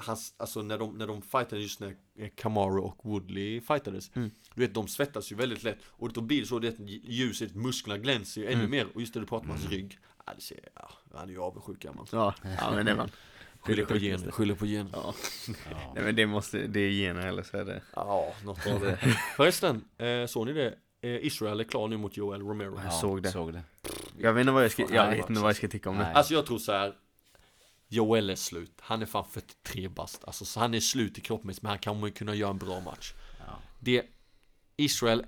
Hans, 0.00 0.34
alltså 0.36 0.62
när 0.62 0.78
de, 0.78 0.98
när 0.98 1.06
de 1.06 1.22
fightade 1.22 1.62
just 1.62 1.80
när 1.80 1.96
Kamaru 2.36 2.80
och 2.80 3.00
Woodley 3.02 3.60
fightades 3.60 4.10
Mm. 4.14 4.30
Du 4.54 4.60
vet 4.60 4.74
de 4.74 4.88
svettas 4.88 5.32
ju 5.32 5.36
väldigt 5.36 5.62
lätt 5.62 5.78
Och 5.86 6.12
då 6.12 6.20
blir 6.20 6.40
det 6.40 6.46
så 6.46 6.58
det 6.58 6.68
att 6.68 6.80
ljuset, 6.88 7.54
musklerna 7.54 7.98
glänser 7.98 8.40
ju 8.40 8.46
ännu 8.46 8.58
Mm. 8.58 8.70
mer 8.70 8.86
Och 8.94 9.00
just 9.00 9.14
det 9.14 9.20
du 9.20 9.26
pratar 9.26 9.44
om 9.44 9.50
hans 9.50 9.68
rygg 9.70 9.98
ja, 10.26 10.32
det 10.36 10.42
ser, 10.42 10.58
ja, 10.74 10.90
Han 11.14 11.28
är 11.28 11.32
ju 11.32 11.40
avundsjuk 11.40 11.78
gammal 11.80 12.06
Ja, 12.12 12.34
ja 12.42 12.72
men 12.74 12.86
det 12.86 12.94
var 12.94 13.10
Skyller 13.60 13.84
på 13.84 13.94
gener, 13.94 14.30
skyller 14.30 14.54
på 14.54 14.66
gener 14.66 14.90
Ja. 14.92 15.14
Ja. 15.70 15.92
Nej 15.94 16.04
men 16.04 16.16
det 16.16 16.26
måste, 16.26 16.66
det 16.66 16.80
är 16.80 16.90
gener 16.90 17.26
eller 17.26 17.42
så 17.42 17.56
är 17.56 17.64
det... 17.64 17.82
Ja, 17.94 18.32
något 18.44 18.66
av 18.66 18.80
det 18.80 18.96
Förresten, 19.36 19.84
eh, 19.98 20.26
såg 20.26 20.46
ni 20.46 20.52
det? 20.52 20.74
Eh, 21.02 21.26
Israel 21.26 21.60
är 21.60 21.64
klar 21.64 21.88
nu 21.88 21.96
mot 21.96 22.16
Joel 22.16 22.42
Romero 22.42 22.80
Jag 22.84 22.92
såg 22.92 23.22
det. 23.22 23.30
Såg 23.30 23.52
det. 23.52 23.62
Jag 24.18 24.32
vet 24.32 24.40
inte 24.40 24.52
vad 24.52 24.64
jag 24.64 24.70
ska, 24.70 24.94
jag 24.94 25.10
vet 25.10 25.30
inte 25.30 25.40
vad 25.40 25.48
jag 25.48 25.56
ska 25.56 25.68
tycka 25.68 25.90
om 25.90 25.96
det. 25.96 26.02
Nej. 26.02 26.14
Alltså 26.14 26.34
jag 26.34 26.46
tror 26.46 26.58
så 26.58 26.72
här. 26.72 26.94
Joel 27.92 28.30
är 28.30 28.34
slut, 28.34 28.72
han 28.80 29.02
är 29.02 29.06
fan 29.06 29.24
43 29.30 29.88
bast. 29.88 30.24
Alltså 30.24 30.44
så 30.44 30.60
han 30.60 30.74
är 30.74 30.80
slut 30.80 31.18
i 31.18 31.20
kroppsmässigt 31.20 31.62
men 31.62 31.70
han 31.70 31.78
kommer 31.78 32.10
kunna 32.10 32.34
göra 32.34 32.50
en 32.50 32.58
bra 32.58 32.80
match. 32.80 33.12
Ja. 33.38 33.58
Det 33.80 34.06
Israel 34.76 35.24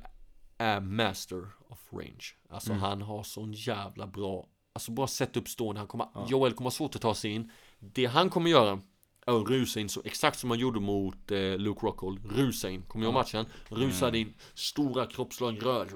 är 0.59 0.81
master 0.81 1.49
of 1.69 1.93
range. 1.93 2.25
Alltså 2.49 2.71
Mm. 2.71 2.83
han 2.83 3.03
har 3.03 3.23
sån 3.23 3.53
jävla 3.53 4.07
bra 4.07 4.47
Alltså 4.75 5.07
sätta 5.07 5.41
upp 5.41 5.49
stående, 5.49 5.81
han 5.81 5.89
kommer, 5.89 6.07
Ja. 6.15 6.27
Joel 6.29 6.53
kommer 6.53 6.67
ha 6.67 6.71
svårt 6.71 6.95
att 6.97 7.03
ta 7.03 7.15
sig 7.15 7.31
in. 7.31 7.51
Det 7.79 8.07
han 8.07 8.31
kommer 8.31 8.51
göra 8.51 8.81
är 9.27 9.41
att 9.43 9.49
rusa 9.49 9.81
in 9.81 9.89
så 9.89 10.03
exakt 10.05 10.39
som 10.39 10.51
han 10.51 10.59
gjorde 10.59 10.81
mot 10.81 11.31
eh, 11.31 11.39
Luke 11.59 11.87
Rockhold. 11.87 12.33
Rusa 12.37 12.71
in, 12.71 12.83
kommer 12.83 13.05
jag 13.05 13.15
matchen? 13.15 13.47
Rusade 13.69 14.19
in, 14.19 14.35
stora 14.55 15.07
kroppsslag, 15.07 15.65
rör. 15.67 15.89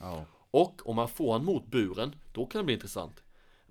Ja. 0.00 0.24
Och 0.50 0.88
om 0.88 0.96
man 0.96 1.08
får 1.08 1.32
han 1.32 1.44
mot 1.44 1.66
buren, 1.66 2.14
då 2.32 2.46
kan 2.46 2.58
det 2.58 2.64
bli 2.64 2.74
intressant 2.74 3.22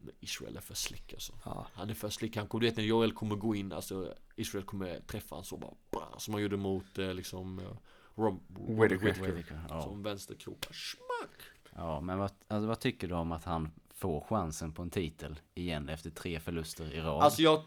Men 0.02 0.14
Israel 0.20 0.58
är 0.58 0.62
för 0.62 0.74
slick 0.74 1.14
alltså 1.14 1.34
Ja. 1.46 1.68
Han 1.74 1.90
är 1.90 1.94
för 1.94 2.10
slick, 2.10 2.36
han 2.36 2.48
kommer, 2.48 2.62
du 2.62 2.68
vet 2.68 2.78
när 2.78 2.84
Joel 2.84 3.12
kommer 3.14 3.36
gå 3.36 3.56
in, 3.56 3.72
alltså 3.72 4.14
Israel 4.36 4.66
kommer 4.66 5.00
träffa 5.00 5.36
han 5.36 5.44
så 5.44 5.58
bara 5.58 5.74
bra, 5.92 6.16
Som 6.18 6.34
han 6.34 6.44
gjorde 6.44 6.58
mot 6.58 6.98
eh, 6.98 7.14
liksom 7.14 7.60
eh, 7.60 7.66
Rob, 8.16 8.42
Whittaker. 8.80 9.62
Ja. 9.70 9.82
Som 9.82 10.04
vänsterkrokar, 10.04 10.74
smack! 10.74 11.42
ja, 11.76 12.02
men 12.02 12.18
vad, 12.18 12.32
alltså, 12.48 12.68
vad 12.68 12.80
tycker 12.80 13.08
du 13.08 13.16
om 13.16 13.32
att 13.32 13.44
han 13.44 13.72
får 13.90 14.22
chansen 14.22 14.74
på 14.74 14.82
en 14.82 14.90
titel 14.90 15.40
igen 15.54 15.90
efter 15.90 16.10
tre 16.10 16.40
förluster 16.40 16.94
i 16.94 17.02
rad? 17.02 17.24
Alltså 17.24 17.42
jag 17.42 17.64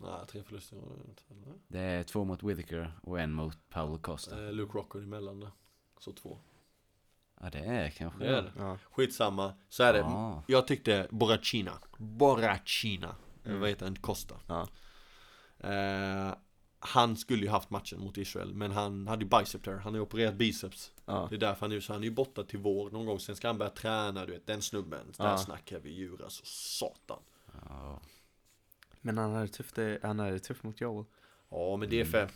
Nej, 0.00 0.26
tre 0.28 0.42
förluster 0.42 0.76
inte, 0.76 1.22
eller? 1.30 1.54
Det 1.68 1.78
är 1.80 2.02
två 2.02 2.24
mot 2.24 2.42
Whittaker 2.42 2.92
och 3.02 3.20
en 3.20 3.32
mot 3.32 3.68
Paolo 3.68 3.98
Costa. 3.98 4.46
eh, 4.46 4.52
Luke 4.52 4.78
Rockhold 4.78 5.04
emellan 5.04 5.40
där 5.40 5.50
Så 5.98 6.12
två 6.12 6.38
Ja, 7.40 7.50
det 7.50 7.58
är 7.58 7.90
kanske 7.90 8.18
Det 8.24 8.36
är 8.36 8.42
det 8.42 8.52
Ja. 8.58 8.78
Skitsamma, 8.90 9.54
så 9.68 9.82
är 9.82 9.92
det 9.92 9.98
Ja. 9.98 10.42
Jag 10.46 10.66
tyckte 10.66 11.06
Borrachina 11.10 11.72
Borrachina 11.98 13.16
Mm. 13.44 13.60
Vad 13.60 13.68
heter 13.68 13.86
han? 13.86 13.96
Costa 13.96 14.34
Ja. 14.46 14.68
Eh, 15.58 16.34
han 16.78 17.16
skulle 17.16 17.42
ju 17.42 17.48
haft 17.48 17.70
matchen 17.70 18.00
mot 18.00 18.16
Israel 18.16 18.54
Men 18.54 18.70
han 18.72 19.08
hade 19.08 19.24
ju 19.24 19.28
bicep 19.38 19.64
tear, 19.64 19.74
han 19.74 19.82
har 19.92 19.98
ju 19.98 20.00
opererat 20.00 20.34
biceps 20.34 20.92
Ja. 21.04 21.26
Det 21.30 21.36
är 21.36 21.40
därför 21.40 21.60
han 21.60 21.72
är 21.72 21.80
så 21.80 21.92
han 21.92 22.02
är 22.02 22.06
ju 22.06 22.10
borta 22.14 22.44
till 22.44 22.58
vår 22.58 22.90
någon 22.90 23.06
gång 23.06 23.20
Sen 23.20 23.36
ska 23.36 23.46
han 23.48 23.58
börja 23.58 23.70
träna, 23.70 24.26
du 24.26 24.32
vet 24.32 24.46
den 24.46 24.62
snubben 24.62 25.12
Där 25.18 25.24
Ja. 25.28 25.38
snackar 25.38 25.78
vi 25.78 25.90
djur 25.90 26.24
alltså, 26.24 26.42
satan 26.44 27.20
Ja. 27.68 28.00
Men 29.00 29.18
han 29.18 29.32
hade 29.34 29.48
tufft, 29.48 29.74
det- 29.74 29.98
han 30.02 30.18
hade 30.18 30.38
tufft 30.38 30.62
mot 30.62 30.80
Joel. 30.80 31.04
Ja 31.50 31.76
men 31.76 31.90
det 31.90 32.00
är 32.00 32.04
för 32.04 32.30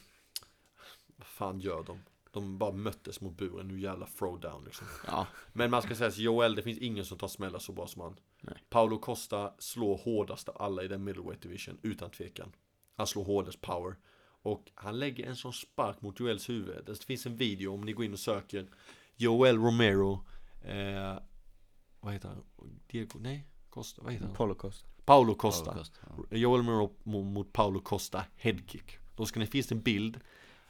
Vad 1.16 1.26
fan 1.26 1.61
gör 1.61 1.82
de? 1.82 1.98
De 2.33 2.59
bara 2.59 2.72
möttes 2.72 3.20
mot 3.20 3.37
buren, 3.37 3.68
nu 3.68 3.81
jävla 3.81 4.07
throwdown 4.07 4.64
liksom 4.64 4.87
Ja. 5.07 5.26
Men 5.53 5.70
man 5.70 5.83
ska 5.83 5.95
säga 5.95 6.09
att 6.09 6.18
Joel, 6.18 6.55
det 6.55 6.62
finns 6.62 6.78
ingen 6.78 7.05
som 7.05 7.18
tar 7.18 7.28
smällar 7.28 7.59
så 7.59 7.72
bra 7.72 7.87
som 7.87 8.03
han 8.03 8.16
Nej. 8.41 8.55
Paolo 8.70 8.99
Costa 8.99 9.55
slår 9.59 9.99
hårdast 9.99 10.49
av 10.49 10.62
alla 10.62 10.83
i 10.83 10.89
den 10.89 11.05
middleweight 11.05 11.43
division, 11.43 11.78
utan 11.83 12.11
tvekan 12.11 12.53
Han 12.95 13.07
slår 13.07 13.24
hårdast 13.24 13.61
power 13.61 13.97
Och 14.43 14.70
han 14.74 14.99
lägger 14.99 15.26
en 15.26 15.37
sån 15.37 15.53
spark 15.53 16.01
mot 16.03 16.20
Joels 16.20 16.49
huvud 16.49 16.85
Det 16.87 17.05
finns 17.05 17.26
en 17.26 17.37
video 17.37 17.74
om 17.74 17.81
ni 17.81 17.93
går 17.93 18.05
in 18.05 18.12
och 18.12 18.18
söker 18.18 18.68
Joel 19.16 19.57
Romero 19.59 20.24
eh, 20.62 21.18
Vad 22.01 22.12
heter 22.12 22.28
han? 22.28 22.45
Diego? 22.87 23.18
Nej? 23.18 23.47
Costa? 23.70 24.03
Vad 24.03 24.12
heter 24.12 24.26
han? 24.26 24.37
Holocaust. 24.37 24.87
Paolo 25.05 25.35
Costa 25.35 25.64
Paolo 25.64 25.78
Costa, 25.78 26.01
ja. 26.31 26.37
Joel 26.37 26.61
Romero 26.61 26.97
mo- 27.05 27.24
mot 27.24 27.53
Paolo 27.53 27.81
Costa 27.81 28.24
headkick 28.37 28.99
Då 29.16 29.26
ska 29.26 29.41
ni, 29.41 29.47
finns 29.47 29.66
det 29.66 29.74
en 29.74 29.83
bild 29.83 30.20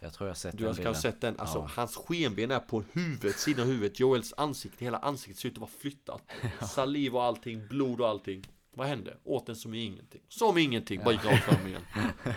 Jag 0.02 0.12
tror 0.12 0.28
jag 0.28 0.30
har 0.30 0.36
sett 0.36 0.58
Du 0.58 0.64
den 0.64 0.76
har 0.76 0.82
kanske 0.82 1.02
sett 1.02 1.20
den, 1.20 1.38
alltså 1.38 1.58
Ja. 1.58 1.70
hans 1.76 1.96
skenben 1.96 2.50
är 2.50 2.58
på 2.60 2.84
huvudet, 2.92 3.38
sidan 3.38 3.62
av 3.62 3.72
huvudet. 3.72 4.00
Joels 4.00 4.34
ansikte, 4.36 4.84
hela 4.84 4.98
ansiktet 4.98 5.38
ser 5.40 5.48
ut 5.48 5.54
att 5.54 5.60
vara 5.60 5.70
flyttat. 5.80 6.22
Saliv 6.70 7.16
och 7.16 7.22
allting, 7.24 7.66
blod 7.68 8.00
och 8.00 8.08
allting. 8.08 8.44
Vad 8.74 8.86
hände? 8.86 9.16
Åt 9.24 9.46
den 9.46 9.56
som 9.56 9.74
ingenting. 9.74 10.20
Som 10.28 10.58
ingenting, 10.58 11.00
bara 11.04 11.12
gick 11.12 11.24
rakt 11.24 11.44
fram 11.44 11.66
igen. 11.66 11.82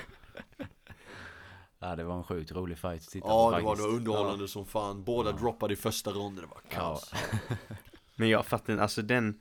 Ja, 1.79 1.95
det 1.95 2.03
var 2.03 2.17
en 2.17 2.23
sjukt 2.23 2.51
rolig 2.51 2.77
fight 2.77 3.01
att 3.01 3.09
titta 3.09 3.27
Ja 3.27 3.51
på 3.51 3.57
det 3.57 3.63
var, 3.63 3.75
det 3.75 3.81
var 3.81 3.89
underhållande 3.89 4.47
som 4.47 4.65
fan. 4.65 5.03
Båda 5.03 5.31
droppade 5.31 5.73
i 5.73 5.77
första 5.77 6.11
ronden, 6.11 6.43
det 6.45 6.49
var 6.49 6.61
kaos. 6.69 7.13
Men 8.15 8.29
jag 8.29 8.45
fattar 8.45 8.73
inte, 8.73 8.83
alltså 8.83 9.01
den 9.01 9.39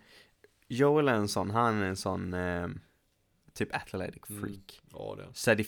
Joel 0.68 1.08
är 1.08 1.14
en 1.14 1.28
sån, 1.28 1.50
han 1.50 1.82
är 1.82 1.86
en 1.86 1.96
sån 1.96 2.34
eh, 2.34 2.68
typ 3.55 3.74
athletic 3.76 4.22
Mm. 4.30 4.42
freak. 4.42 4.80
Ja 4.92 5.14
det 5.18 5.28
Så 5.34 5.55
det 5.55 5.64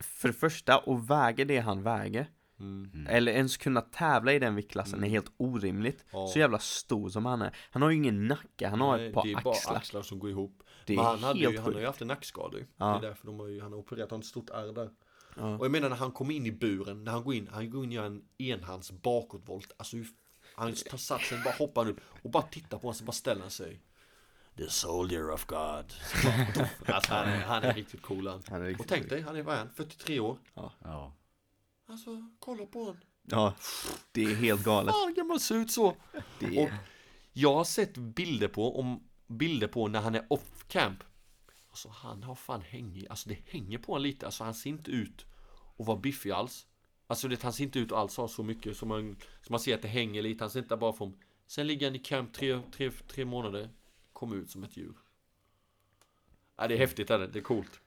för 0.00 0.28
det 0.28 0.34
första, 0.34 0.78
att 0.78 1.10
väga 1.10 1.44
det 1.44 1.58
han 1.58 1.82
väger, 1.82 2.30
mm. 2.60 2.90
Mm. 2.94 3.06
eller 3.06 3.32
ens 3.32 3.56
kunna 3.56 3.80
tävla 3.80 4.32
i 4.32 4.38
den 4.38 4.54
viktklassen 4.54 4.94
Mm. 4.94 5.04
är 5.04 5.10
helt 5.10 5.32
orimligt. 5.36 6.04
Ja. 6.10 6.26
Så 6.26 6.38
jävla 6.38 6.58
stor 6.58 7.08
som 7.08 7.26
han 7.26 7.42
är. 7.42 7.56
Han 7.70 7.82
har 7.82 7.90
ju 7.90 7.96
ingen 7.96 8.26
nacke, 8.28 8.68
han 8.68 8.80
har 8.80 8.96
Nej, 8.96 9.06
ett 9.08 9.14
par 9.14 9.22
Det 9.24 9.32
är 9.32 9.36
axlar. 9.36 9.52
bara 9.72 9.76
axlar 9.78 10.02
som 10.02 10.18
går 10.18 10.30
ihop 10.30 10.62
Det 10.86 10.96
Men 10.96 11.04
han, 11.04 11.18
hade 11.22 11.38
ju, 11.40 11.46
han 11.46 11.56
har 11.56 11.70
ju 11.70 11.74
sjukt. 11.76 11.86
haft 11.86 12.00
en 12.02 12.08
nackskada 12.08 12.58
Ja. 12.76 12.86
Det 12.86 13.06
är 13.06 13.08
därför 13.10 13.26
de 13.26 13.40
har 13.40 13.46
ju, 13.46 13.60
han 13.60 13.72
har 13.72 13.78
opererat, 13.78 14.10
han 14.10 14.16
har 14.16 14.22
ett 14.22 14.26
stort 14.26 14.50
ärr 14.50 14.72
där 14.72 14.90
Ja. 15.38 15.58
Och 15.58 15.64
jag 15.64 15.72
menar 15.72 15.88
när 15.88 15.96
han 15.96 16.12
kom 16.12 16.30
in 16.30 16.46
i 16.46 16.52
buren, 16.52 17.04
när 17.04 17.12
han 17.12 17.24
går 17.24 17.34
in, 17.34 17.48
han 17.52 17.70
går 17.70 17.84
in 17.84 17.90
och 17.90 17.94
gör 17.94 18.04
en 18.06 18.22
enhands 18.38 18.90
bakåtvolt 18.92 19.72
Alltså 19.76 19.96
han 20.54 20.72
tar 20.72 20.98
satsen, 20.98 21.38
bara 21.44 21.54
hoppar 21.54 21.88
upp 21.88 22.00
och 22.22 22.30
bara 22.30 22.42
tittar 22.42 22.78
på 22.78 22.82
honom 22.82 22.94
så 22.94 23.04
bara 23.04 23.12
ställer 23.12 23.40
han 23.40 23.50
sig 23.50 23.82
The 24.56 24.70
soldier 24.70 25.30
of 25.30 25.46
God 25.46 25.58
alltså, 26.86 27.14
han, 27.14 27.28
är, 27.28 27.40
han 27.40 27.62
är 27.62 27.74
riktigt 27.74 28.02
cool 28.02 28.26
han 28.28 28.42
Han 28.48 28.60
är 28.60 28.64
Och 28.64 28.68
riktigt 28.68 28.88
tänk 28.88 29.02
sjuk. 29.02 29.10
dig, 29.10 29.20
han 29.22 29.36
är 29.36 29.42
vad 29.42 29.54
är 29.54 29.58
han? 29.58 29.70
43 29.74 30.20
år 30.20 30.38
Ja. 30.54 31.12
Alltså, 31.88 32.10
kolla 32.38 32.66
på 32.66 32.78
honom 32.78 33.00
Ja, 33.22 33.54
det 34.12 34.24
är 34.24 34.34
helt 34.34 34.64
galet. 34.64 34.94
Fan 34.94 35.14
kan 35.14 35.26
man 35.26 35.40
se 35.40 35.54
ut 35.54 35.70
så? 35.70 35.96
Det 36.38 36.46
Och 36.46 36.52
är, 36.68 36.78
jag 37.32 37.54
har 37.54 37.64
sett 37.64 37.96
bilder 37.96 38.48
på, 38.48 38.78
om 38.80 39.08
bilder 39.26 39.66
på 39.68 39.88
när 39.88 40.00
han 40.00 40.14
är 40.14 40.26
off 40.32 40.64
camp 40.68 41.04
Alltså 41.68 41.88
han 41.88 42.22
har 42.22 42.34
fan 42.34 42.60
hängig, 42.60 43.06
alltså 43.10 43.28
det 43.28 43.38
hänger 43.46 43.78
på 43.78 43.92
honom 43.92 44.02
lite, 44.02 44.26
alltså 44.26 44.44
han 44.44 44.54
ser 44.54 44.70
inte 44.70 44.90
ut 44.90 45.26
att 45.78 45.86
vara 45.86 45.98
biffig 45.98 46.30
alls 46.30 46.66
Alltså 47.06 47.28
det, 47.28 47.42
han 47.42 47.52
ser 47.52 47.64
inte 47.64 47.78
ut 47.78 47.92
att 47.92 47.98
alls 47.98 48.16
ha 48.16 48.28
så 48.28 48.42
mycket 48.42 48.76
som 48.76 48.88
man, 48.88 49.16
som 49.42 49.52
man 49.52 49.60
ser 49.60 49.74
att 49.74 49.82
det 49.82 49.88
hänger 49.88 50.22
lite, 50.22 50.44
han 50.44 50.50
ser 50.50 50.60
inte 50.60 50.76
bara 50.76 50.92
från 50.92 51.18
Sen 51.46 51.66
ligger 51.66 51.86
han 51.86 51.96
i 51.96 51.98
camp 51.98 52.32
tre, 52.34 52.60
tre, 52.76 52.90
tre 52.90 53.24
månader, 53.24 53.70
kom 54.16 54.32
ut 54.32 54.50
som 54.50 54.64
ett 54.64 54.76
djur 54.76 54.94
Ja 56.56 56.68
det 56.68 56.74
är 56.74 56.78
häftigt 56.78 57.10
är 57.10 57.18
det, 57.18 57.26
det 57.26 57.38
är 57.38 57.42
coolt 57.42 57.80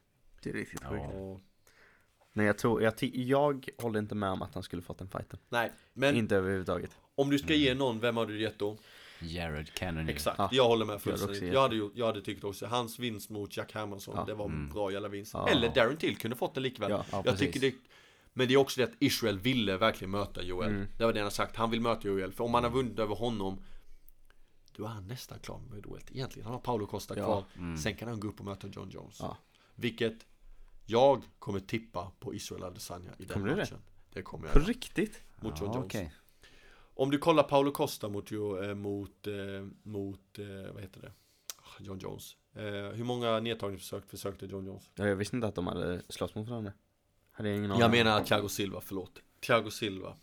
det 0.44 0.50
är 0.50 0.54
riktigt 0.54 0.80
Ja. 0.84 0.90
sjukt. 0.90 1.04
Och, 1.14 1.42
Men 2.34 2.46
jag 2.46 2.58
tror, 2.58 2.82
jag, 2.84 2.94
jag 3.14 3.70
håller 3.78 4.00
inte 4.00 4.16
med 4.16 4.30
om 4.30 4.42
att 4.42 4.54
han 4.54 4.64
skulle 4.64 4.82
fått 4.82 4.98
den 4.98 5.08
fighten. 5.10 5.40
Nej, 5.50 5.72
men 5.94 6.16
Inte 6.16 6.36
överhuvudtaget. 6.36 6.98
om 7.16 7.30
du 7.30 7.40
ska 7.40 7.54
ge 7.54 7.74
någon, 7.74 8.00
vem 8.00 8.18
har 8.18 8.26
du 8.26 8.42
gett 8.42 8.60
då? 8.60 8.78
Jared 9.22 9.74
Cannonier. 9.74 10.14
Exakt, 10.14 10.38
Ja. 10.38 10.50
jag 10.52 10.68
håller 10.68 10.86
med 10.86 10.94
Jag 10.94 11.02
fullständigt. 11.02 11.42
gett 11.44 11.54
Jag 11.54 11.62
hade, 11.62 11.90
jag 11.94 12.06
hade 12.06 12.22
tyckt 12.22 12.44
också, 12.44 12.66
hans 12.66 13.00
vinst 13.00 13.30
mot 13.30 13.58
Jack 13.58 13.74
Hermansson, 13.74 14.16
Ja. 14.18 14.26
det 14.26 14.34
var 14.34 14.46
en 14.46 14.70
bra 14.70 14.92
jävla 14.92 15.08
vinst. 15.08 15.34
Ja. 15.34 15.50
Eller 15.50 15.76
Darren 15.76 15.98
Till 15.98 16.18
kunde 16.18 16.38
fått 16.38 16.54
det 16.56 16.62
likväl. 16.62 16.92
Ja, 16.92 17.06
ja, 17.12 17.18
jag 17.18 17.24
precis. 17.26 17.40
tycker 17.40 17.60
det, 17.60 17.76
men 18.34 18.48
det 18.48 18.54
är 18.54 18.58
också 18.58 18.82
det 18.82 18.88
att 18.88 18.96
Israel 19.00 19.40
ville 19.40 19.78
verkligen 19.78 20.12
möta 20.12 20.44
Joel. 20.44 20.70
Mm. 20.70 20.88
Det 20.98 21.06
var 21.06 21.14
det 21.14 21.20
han 21.20 21.26
har 21.26 21.32
sagt, 21.32 21.56
han 21.56 21.72
vill 21.72 21.82
möta 21.82 22.08
Joel. 22.08 22.32
För 22.32 22.44
om 22.44 22.54
han 22.54 22.64
har 22.64 22.72
vunnit 22.72 23.00
över 23.00 23.16
honom, 23.16 23.62
då 24.80 24.86
är 24.86 24.90
han 24.90 25.08
nästan 25.08 25.40
klar 25.40 25.60
med 25.72 25.86
Joel. 25.86 26.02
Egentligen, 26.12 26.46
han 26.46 26.54
har 26.54 26.62
Paolo 26.62 26.86
Costa 26.88 27.18
Ja. 27.18 27.24
kvar. 27.26 27.44
Mm. 27.58 27.78
Sen 27.78 27.96
kan 27.96 28.08
han 28.10 28.20
gå 28.20 28.28
upp 28.28 28.40
och 28.40 28.46
möta 28.46 28.68
John 28.68 28.90
Jones. 28.90 29.18
Ja. 29.20 29.38
Vilket 29.76 30.26
jag 30.86 31.24
kommer 31.40 31.60
tippa 31.60 32.12
på 32.20 32.34
Israel 32.36 32.64
Adesanya 32.64 33.10
i 33.18 33.26
den 33.26 33.28
Kommer 33.34 33.48
du 33.48 33.54
det? 33.56 33.62
matchen. 33.62 33.78
Det 34.14 34.22
kommer 34.22 34.46
jag 34.48 34.54
På 34.54 34.60
riktigt? 34.60 35.22
Mot 35.42 35.60
John 35.62 35.70
Ja, 35.70 35.76
Jones. 35.76 35.86
okej. 35.86 36.14
Om 36.94 37.12
du 37.12 37.18
kollar 37.18 37.44
Paolo 37.44 37.72
Costa 37.72 38.10
mot, 38.10 38.32
eh, 38.32 38.38
mot, 38.76 39.28
eh, 39.28 39.34
mot 39.84 40.40
eh, 40.40 40.74
vad 40.74 40.82
heter 40.82 41.02
det? 41.02 41.12
John 41.80 42.00
Jones. 42.00 42.36
Hur 42.94 43.04
många 43.04 43.40
nedtagningsförsök 43.40 44.10
försökte 44.10 44.46
John 44.46 44.66
Jones? 44.66 44.92
Ja, 44.96 45.08
jag 45.08 45.16
visste 45.16 45.36
inte 45.36 45.48
att 45.48 45.56
de 45.56 45.68
hade 45.68 46.02
slåss 46.10 46.36
mot 46.36 46.48
varandra. 46.48 46.74
Hade 47.32 47.50
jag 47.50 47.58
ingen 47.58 47.70
Jag 47.72 47.82
aning. 47.82 47.92
menar 48.04 48.24
Thiago 48.24 48.48
Silva, 48.50 48.82
förlåt. 48.82 49.22
Thiago 49.42 49.70
Silva. 49.72 50.16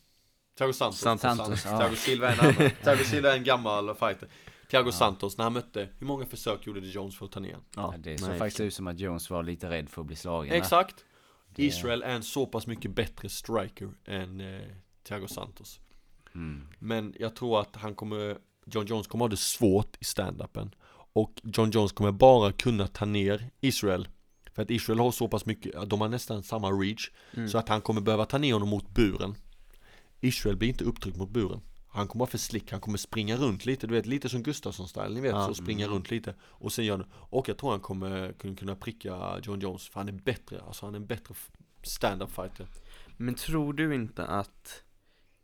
Thiago 0.59 0.73
Santos. 0.73 1.01
Santos, 1.01 1.37
Santos, 1.37 1.65
ja. 1.65 1.79
Thiago 1.79 1.97
Silva 1.97 2.29
är 2.29 2.33
en 2.33 2.41
annan. 2.41 2.71
Thiago 2.83 3.05
Silva 3.05 3.33
är 3.33 3.37
en 3.37 3.45
gammal 3.45 3.95
fighter. 3.95 4.29
Thiago 4.71 4.93
Santos, 4.93 5.39
när 5.39 5.45
han 5.45 5.53
mötte, 5.53 5.89
hur 5.99 6.07
många 6.07 6.27
försök 6.27 6.67
gjorde 6.67 6.81
det 6.81 6.87
Jones 6.87 7.19
för 7.19 7.27
att 7.27 7.33
ta 7.33 7.41
ner? 7.41 7.57
Ja, 7.77 7.95
det 7.99 8.19
såg 8.19 8.29
nej, 8.29 8.39
faktiskt 8.39 8.61
ut 8.61 8.75
som 8.75 8.87
att 8.87 9.01
Jones 9.01 9.31
var 9.31 9.43
lite 9.43 9.71
rädd 9.71 9.89
för 9.89 10.01
att 10.01 10.07
bli 10.07 10.17
slagen. 10.17 10.53
Exakt. 10.53 11.05
Det- 11.55 11.65
Israel 11.65 12.03
är 12.03 12.11
en 12.15 12.23
så 12.23 12.47
pass 12.47 12.67
mycket 12.67 12.91
bättre 12.95 13.29
striker 13.29 13.91
än 14.05 14.41
eh, 14.41 14.61
Thiago 15.09 15.27
Santos. 15.29 15.81
Mm. 16.35 16.69
Men 16.79 17.15
jag 17.19 17.37
tror 17.37 17.61
att 17.61 17.77
han 17.77 17.95
kommer, 17.95 18.39
John 18.67 18.87
Jones 18.87 19.07
kommer 19.07 19.25
ha 19.25 19.29
det 19.29 19.37
svårt 19.37 19.97
i 20.01 20.05
stand-upen. 20.05 20.71
Och 21.13 21.33
John 21.43 21.71
Jones 21.71 21.93
kommer 21.93 22.13
bara 22.13 22.53
kunna 22.53 22.87
ta 22.87 23.05
ner 23.05 23.51
Israel. 23.61 24.09
För 24.55 24.63
att 24.63 24.71
Israel 24.71 24.99
har 24.99 25.11
så 25.11 25.29
pass 25.29 25.47
mycket, 25.47 25.91
de 25.91 26.01
har 26.01 26.09
nästan 26.09 26.43
samma 26.43 26.71
reach. 26.71 27.11
Mm. 27.35 27.49
Så 27.49 27.59
att 27.59 27.69
han 27.69 27.81
kommer 27.81 28.01
behöva 28.01 28.25
ta 28.27 28.39
ner 28.39 28.53
honom 28.53 28.69
mot 28.69 28.89
buren. 28.91 29.35
Israel 30.27 30.57
blir 30.57 30.69
inte 30.69 30.85
upptryckt 30.85 31.17
mot 31.19 31.31
buren. 31.31 31.61
Han 31.89 32.09
kommer 32.09 32.21
vara 32.21 32.31
för 32.31 32.39
slick, 32.39 32.71
han 32.73 32.81
kommer 32.81 32.99
springa 32.99 33.37
runt 33.37 33.67
lite, 33.67 33.87
du 33.87 33.95
vet 33.95 34.07
lite 34.07 34.29
som 34.29 34.43
Gustafsson-style, 34.43 35.15
ni 35.15 35.21
vet 35.21 35.33
Ja. 35.33 35.47
så 35.47 35.55
springa 35.55 35.89
runt 35.89 36.11
lite 36.11 36.35
Och 36.43 36.73
sen 36.73 36.85
gör 36.85 36.99
det, 36.99 37.07
och 37.13 37.49
jag 37.49 37.59
tror 37.59 37.71
han 37.71 37.81
kommer 37.81 38.33
kunna, 38.57 38.75
pricka 38.77 39.39
John 39.43 39.61
Jones 39.61 39.89
För 39.89 40.01
han 40.01 40.09
är 40.09 40.13
bättre, 40.13 40.61
alltså 40.67 40.87
han 40.87 40.95
är 40.95 40.99
en 40.99 41.07
bättre 41.07 41.35
stand-up 41.83 42.31
fighter 42.35 42.67
Men 43.17 43.35
tror 43.35 43.73
du 43.73 43.95
inte 43.95 44.27
att 44.27 44.83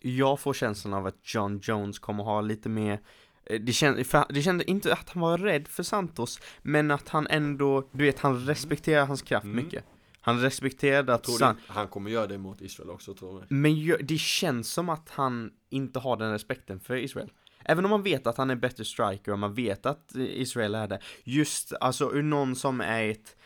jag 0.01 0.41
får 0.41 0.55
känslan 0.55 0.95
av 0.95 1.07
att 1.07 1.35
John 1.35 1.61
Jones 1.63 1.99
kommer 1.99 2.25
ha 2.25 2.41
lite 2.41 2.69
mer 2.69 3.01
eh, 3.45 3.61
det 3.61 3.73
kände, 3.73 4.05
det 4.29 4.43
kände 4.43 4.71
inte 4.71 4.93
att 4.93 5.09
han 5.11 5.23
var 5.23 5.39
rädd 5.39 5.69
för 5.69 5.83
Santos, 5.83 6.41
men 6.63 6.91
att 6.91 7.09
han 7.09 7.27
ändå, 7.27 7.89
du 7.93 8.05
vet, 8.05 8.19
han 8.19 8.47
respekterar 8.47 9.07
hans 9.07 9.23
kraft 9.23 9.45
Mm. 9.45 9.57
mycket. 9.65 9.85
Han 10.25 10.41
respekterade 10.41 11.15
att 11.15 11.27
San- 11.27 11.57
han 11.67 11.89
kommer 11.89 12.11
göra 12.11 12.27
det 12.27 12.39
mot 12.39 12.61
Israel 12.61 12.91
också 12.91 13.15
tror 13.15 13.41
jag 13.41 13.53
Men 13.53 13.97
det 14.07 14.19
känns 14.19 14.73
som 14.73 14.89
att 14.89 15.11
han 15.11 15.53
inte 15.71 15.99
har 15.99 16.17
den 16.17 16.33
respekten 16.33 16.81
för 16.81 16.97
Israel. 16.97 17.33
Även 17.65 17.85
om 17.85 17.91
man 17.91 18.03
vet 18.03 18.27
att 18.27 18.37
han 18.37 18.51
är 18.51 18.57
bättre 18.57 18.85
striker 18.85 19.33
och 19.33 19.39
man 19.39 19.55
vet 19.55 19.87
att 19.87 20.15
eh, 20.17 20.23
Israel 20.23 20.75
är 20.75 20.89
det. 20.89 21.01
Just, 21.25 21.73
alltså 21.81 22.13
ur 22.15 22.23
någon 22.23 22.57
som 22.57 22.81
är 22.81 23.09
ett... 23.09 23.37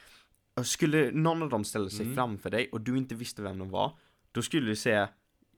Skulle 0.64 1.10
någon 1.10 1.42
av 1.42 1.48
dem 1.48 1.64
ställa 1.64 1.90
sig 1.90 2.02
Mm. 2.04 2.14
framför 2.16 2.50
dig 2.50 2.68
och 2.72 2.80
du 2.80 2.96
inte 2.98 3.14
visste 3.14 3.42
vem 3.42 3.58
de 3.58 3.70
var, 3.70 3.98
då 4.32 4.42
skulle 4.42 4.66
du 4.66 4.76
säga 4.76 5.08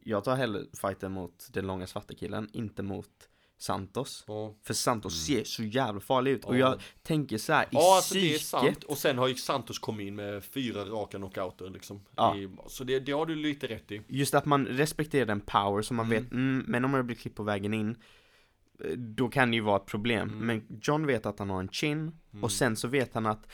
jag 0.05 0.25
tar 0.25 0.37
hellre 0.37 0.62
fighten 0.81 1.12
mot 1.12 1.49
den 1.53 1.66
långa 1.66 1.87
svarta 1.87 2.14
killen, 2.14 2.49
inte 2.53 2.83
mot 2.83 3.29
Santos. 3.61 4.25
Ja, 4.27 4.55
För 4.63 4.75
Santos 4.75 5.27
ser 5.27 5.45
så 5.45 5.63
jävla 5.63 6.01
farlig 6.01 6.31
ut. 6.31 6.45
Och 6.45 6.55
Ja. 6.57 6.59
jag 6.59 6.81
tänker 7.03 7.39
så 7.39 7.53
här, 7.53 7.63
i 7.65 7.67
ja 7.71 7.97
alltså 7.97 8.15
det 8.15 8.21
är 8.21 8.39
psyket, 8.39 8.43
sant 8.47 8.85
Och 8.85 8.99
sen 8.99 9.19
har 9.19 9.29
ju 9.29 9.35
Santos 9.35 9.79
kommit 9.79 10.07
in 10.07 10.15
med 10.17 10.45
fyra 10.45 10.85
raka 10.85 11.17
knockouter 11.19 11.71
liksom 11.71 12.01
Ja. 12.17 12.37
I, 12.37 12.49
Så 12.67 12.85
det, 12.85 13.01
det 13.01 13.13
har 13.13 13.27
du 13.27 13.35
lite 13.35 13.67
rätt 13.67 13.93
i 13.93 14.03
Just 14.09 14.35
att 14.35 14.45
man 14.45 14.67
respekterar 14.67 15.27
den 15.27 15.41
power 15.41 15.83
som 15.83 15.97
man 15.97 16.07
Mm. 16.07 16.23
vet, 16.23 16.33
mm, 16.33 16.65
men 16.69 16.85
om 16.85 16.95
jag 16.95 17.07
blir 17.07 17.17
klippt 17.17 17.37
på 17.37 17.43
vägen 17.43 17.75
in 17.75 17.97
eh, 18.85 18.91
Då 18.91 19.29
kan 19.29 19.51
det 19.51 19.55
ju 19.57 19.63
vara 19.63 19.77
ett 19.77 19.87
problem, 19.87 20.29
Mm. 20.29 20.47
men 20.47 20.79
John 20.83 21.07
vet 21.07 21.27
att 21.27 21.39
han 21.39 21.51
har 21.51 21.61
en 21.61 21.69
chin 21.69 22.13
Mm. 22.33 22.45
Och 22.45 22.53
sen 22.53 22.77
så 22.77 22.89
vet 22.89 23.15
han 23.15 23.27
att 23.27 23.47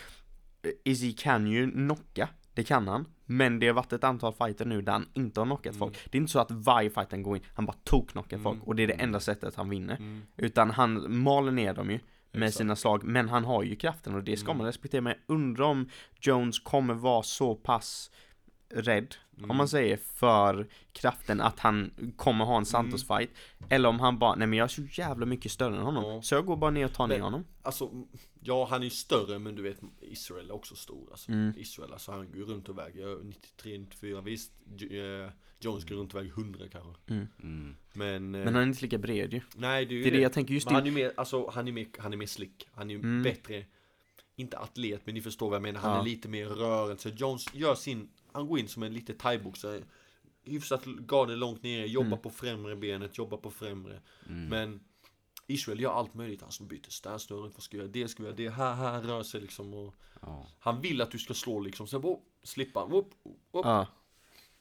eh, 0.63 0.71
Izzy 0.85 1.13
kan 1.13 1.47
ju 1.47 1.71
knocka, 1.71 2.29
det 2.55 2.65
kan 2.65 2.89
han 2.89 3.07
Men 3.27 3.59
det 3.59 3.67
har 3.67 3.75
varit 3.75 3.93
ett 3.93 4.05
antal 4.05 4.33
fighter 4.33 4.65
nu 4.65 4.83
där 4.83 4.93
han 4.93 5.09
inte 5.15 5.41
har 5.41 5.47
knockat 5.47 5.75
Mm. 5.75 5.79
folk 5.79 5.99
Det 6.11 6.19
är 6.19 6.21
inte 6.21 6.33
så 6.33 6.39
att 6.39 6.51
varje 6.51 6.91
fight 6.91 7.11
han 7.11 7.23
går 7.23 7.37
in, 7.37 7.43
han 7.55 7.67
bara 7.67 7.77
tok-knockar 7.85 8.37
Mm. 8.37 8.43
folk 8.45 8.63
Och 8.67 8.77
det 8.77 8.83
är 8.83 8.87
det 8.87 8.93
enda 8.95 9.21
sättet 9.21 9.55
han 9.55 9.69
vinner 9.71 9.97
Mm. 9.97 10.23
Utan 10.37 10.71
han 10.71 11.17
maler 11.19 11.53
ner 11.53 11.75
dem 11.75 11.91
ju 11.91 11.99
med 12.33 12.43
Exakt. 12.43 12.57
sina 12.59 12.77
slag, 12.77 13.05
men 13.05 13.29
han 13.29 13.45
har 13.45 13.63
ju 13.63 13.77
kraften 13.77 14.15
och 14.15 14.25
det 14.25 14.37
ska 14.37 14.49
Mm. 14.51 14.59
man 14.59 14.67
respektera 14.67 15.01
Men 15.01 15.15
jag 15.27 15.35
undrar 15.37 15.65
om 15.65 15.89
Jones 16.21 16.59
kommer 16.59 16.95
vara 16.95 17.23
så 17.23 17.55
pass 17.55 18.11
rädd 18.75 19.15
Mm. 19.39 19.51
om 19.51 19.57
man 19.57 19.69
säger, 19.69 19.97
för 19.97 20.67
kraften 20.93 21.41
att 21.41 21.61
han 21.61 21.91
kommer 22.17 22.45
ha 22.45 22.57
en 22.59 22.65
Santos-fight 22.65 23.29
Eller 23.69 23.89
om 23.89 24.01
han 24.01 24.19
bara, 24.19 24.35
nej 24.35 24.47
men 24.49 24.59
jag 24.59 24.65
är 24.65 24.69
så 24.69 24.83
jävla 24.83 25.27
mycket 25.27 25.53
större 25.53 25.77
än 25.77 25.83
honom 25.83 26.05
Ja. 26.05 26.23
Så 26.23 26.35
jag 26.35 26.47
går 26.47 26.57
bara 26.57 26.71
ner 26.71 26.85
och 26.85 26.93
tar 26.93 27.07
ner 27.07 27.15
Men- 27.15 27.23
honom 27.25 27.45
Alltså, 27.63 27.91
ja 28.41 28.67
han 28.71 28.81
är 28.81 28.85
ju 28.85 28.91
större 28.91 29.39
men 29.39 29.55
du 29.55 29.63
vet 29.63 29.81
Israel 30.01 30.51
är 30.51 30.55
också 30.55 30.75
stor 30.77 31.09
alltså. 31.11 31.33
Mm. 31.33 31.53
Israel 31.57 31.93
alltså 31.93 32.13
han 32.13 32.27
går 32.29 32.37
ju 32.37 32.45
runt 32.45 32.69
och 32.69 32.79
väger 32.79 33.25
93, 33.25 33.79
94 33.79 34.21
visst 34.21 34.53
eh, 34.91 35.33
Jones 35.61 35.85
går 35.85 35.97
runt 35.97 36.15
och 36.15 36.21
väger 36.21 36.31
100 36.33 36.61
kanske 36.73 36.91
Mm. 37.15 37.77
Men, 37.93 38.35
eh, 38.35 38.45
Men 38.45 38.55
han 38.55 38.63
är 38.63 38.67
inte 38.67 38.83
lika 38.83 38.99
bred 38.99 39.33
ju 39.35 39.41
nej 39.57 39.87
det 39.87 39.95
är 39.95 39.97
ju 39.97 40.03
Det 40.03 40.09
är 40.09 40.13
det 40.13 40.21
jag 40.21 40.33
tänker, 40.33 40.55
just 40.55 40.67
Men 40.67 40.75
han 40.75 40.85
det 40.85 40.91
är 40.91 40.93
mer, 40.93 41.13
alltså 41.17 41.51
han 41.55 41.69
är 41.69 41.73
mer, 41.73 41.87
han 41.99 42.13
är 42.13 42.17
mer 42.17 42.27
slick 42.27 42.69
Han 42.73 42.91
är 42.91 42.95
ju 42.95 43.01
Mm. 43.01 43.23
bättre 43.23 43.65
Inte 44.37 44.59
atlet 44.59 45.01
men 45.05 45.15
ni 45.15 45.21
förstår 45.23 45.47
vad 45.51 45.55
jag 45.57 45.63
menar 45.63 45.81
Han 45.81 45.91
Ja. 45.93 46.01
är 46.01 46.05
lite 46.05 46.29
mer 46.29 46.47
rörelse 46.47 47.13
Jones 47.17 47.55
gör 47.55 47.75
sin, 47.75 48.09
han 48.35 48.47
går 48.47 48.59
in 48.59 48.69
som 48.69 48.83
en 48.83 48.95
liten 48.95 49.17
thaiboxare 49.17 49.83
Hyfsat 50.47 50.85
garden 50.85 51.39
långt 51.39 51.63
nere, 51.63 51.87
jobbar 51.87 52.07
Mm. 52.07 52.19
på 52.19 52.31
främre 52.31 52.77
benet, 52.77 53.19
jobbar 53.19 53.39
på 53.39 53.51
främre 53.51 54.01
Mm. 54.27 54.49
Men 54.49 54.81
Israel 55.47 55.81
gör 55.81 55.93
allt 55.93 56.15
möjligt, 56.15 56.43
han 56.43 56.69
byter 56.69 56.91
stance 56.91 57.35
vad 57.35 57.63
ska 57.63 57.77
jag 57.77 57.83
göra, 57.85 57.93
det 57.93 58.09
ska 58.09 58.23
jag 58.23 58.27
göra, 58.29 58.37
det 58.37 58.57
här, 58.57 58.75
här, 58.75 59.03
rör 59.03 59.23
sig 59.23 59.41
liksom 59.41 59.75
och 59.75 59.95
Ja. 60.27 60.47
Han 60.59 60.81
vill 60.81 61.01
att 61.01 61.11
du 61.11 61.19
ska 61.19 61.35
slå 61.35 61.61
liksom, 61.61 61.87
sen 61.87 62.01
bara 62.01 62.17
slippa, 62.43 62.85
whoop, 62.85 63.11
whoop. 63.53 63.67
Ja, 63.67 63.87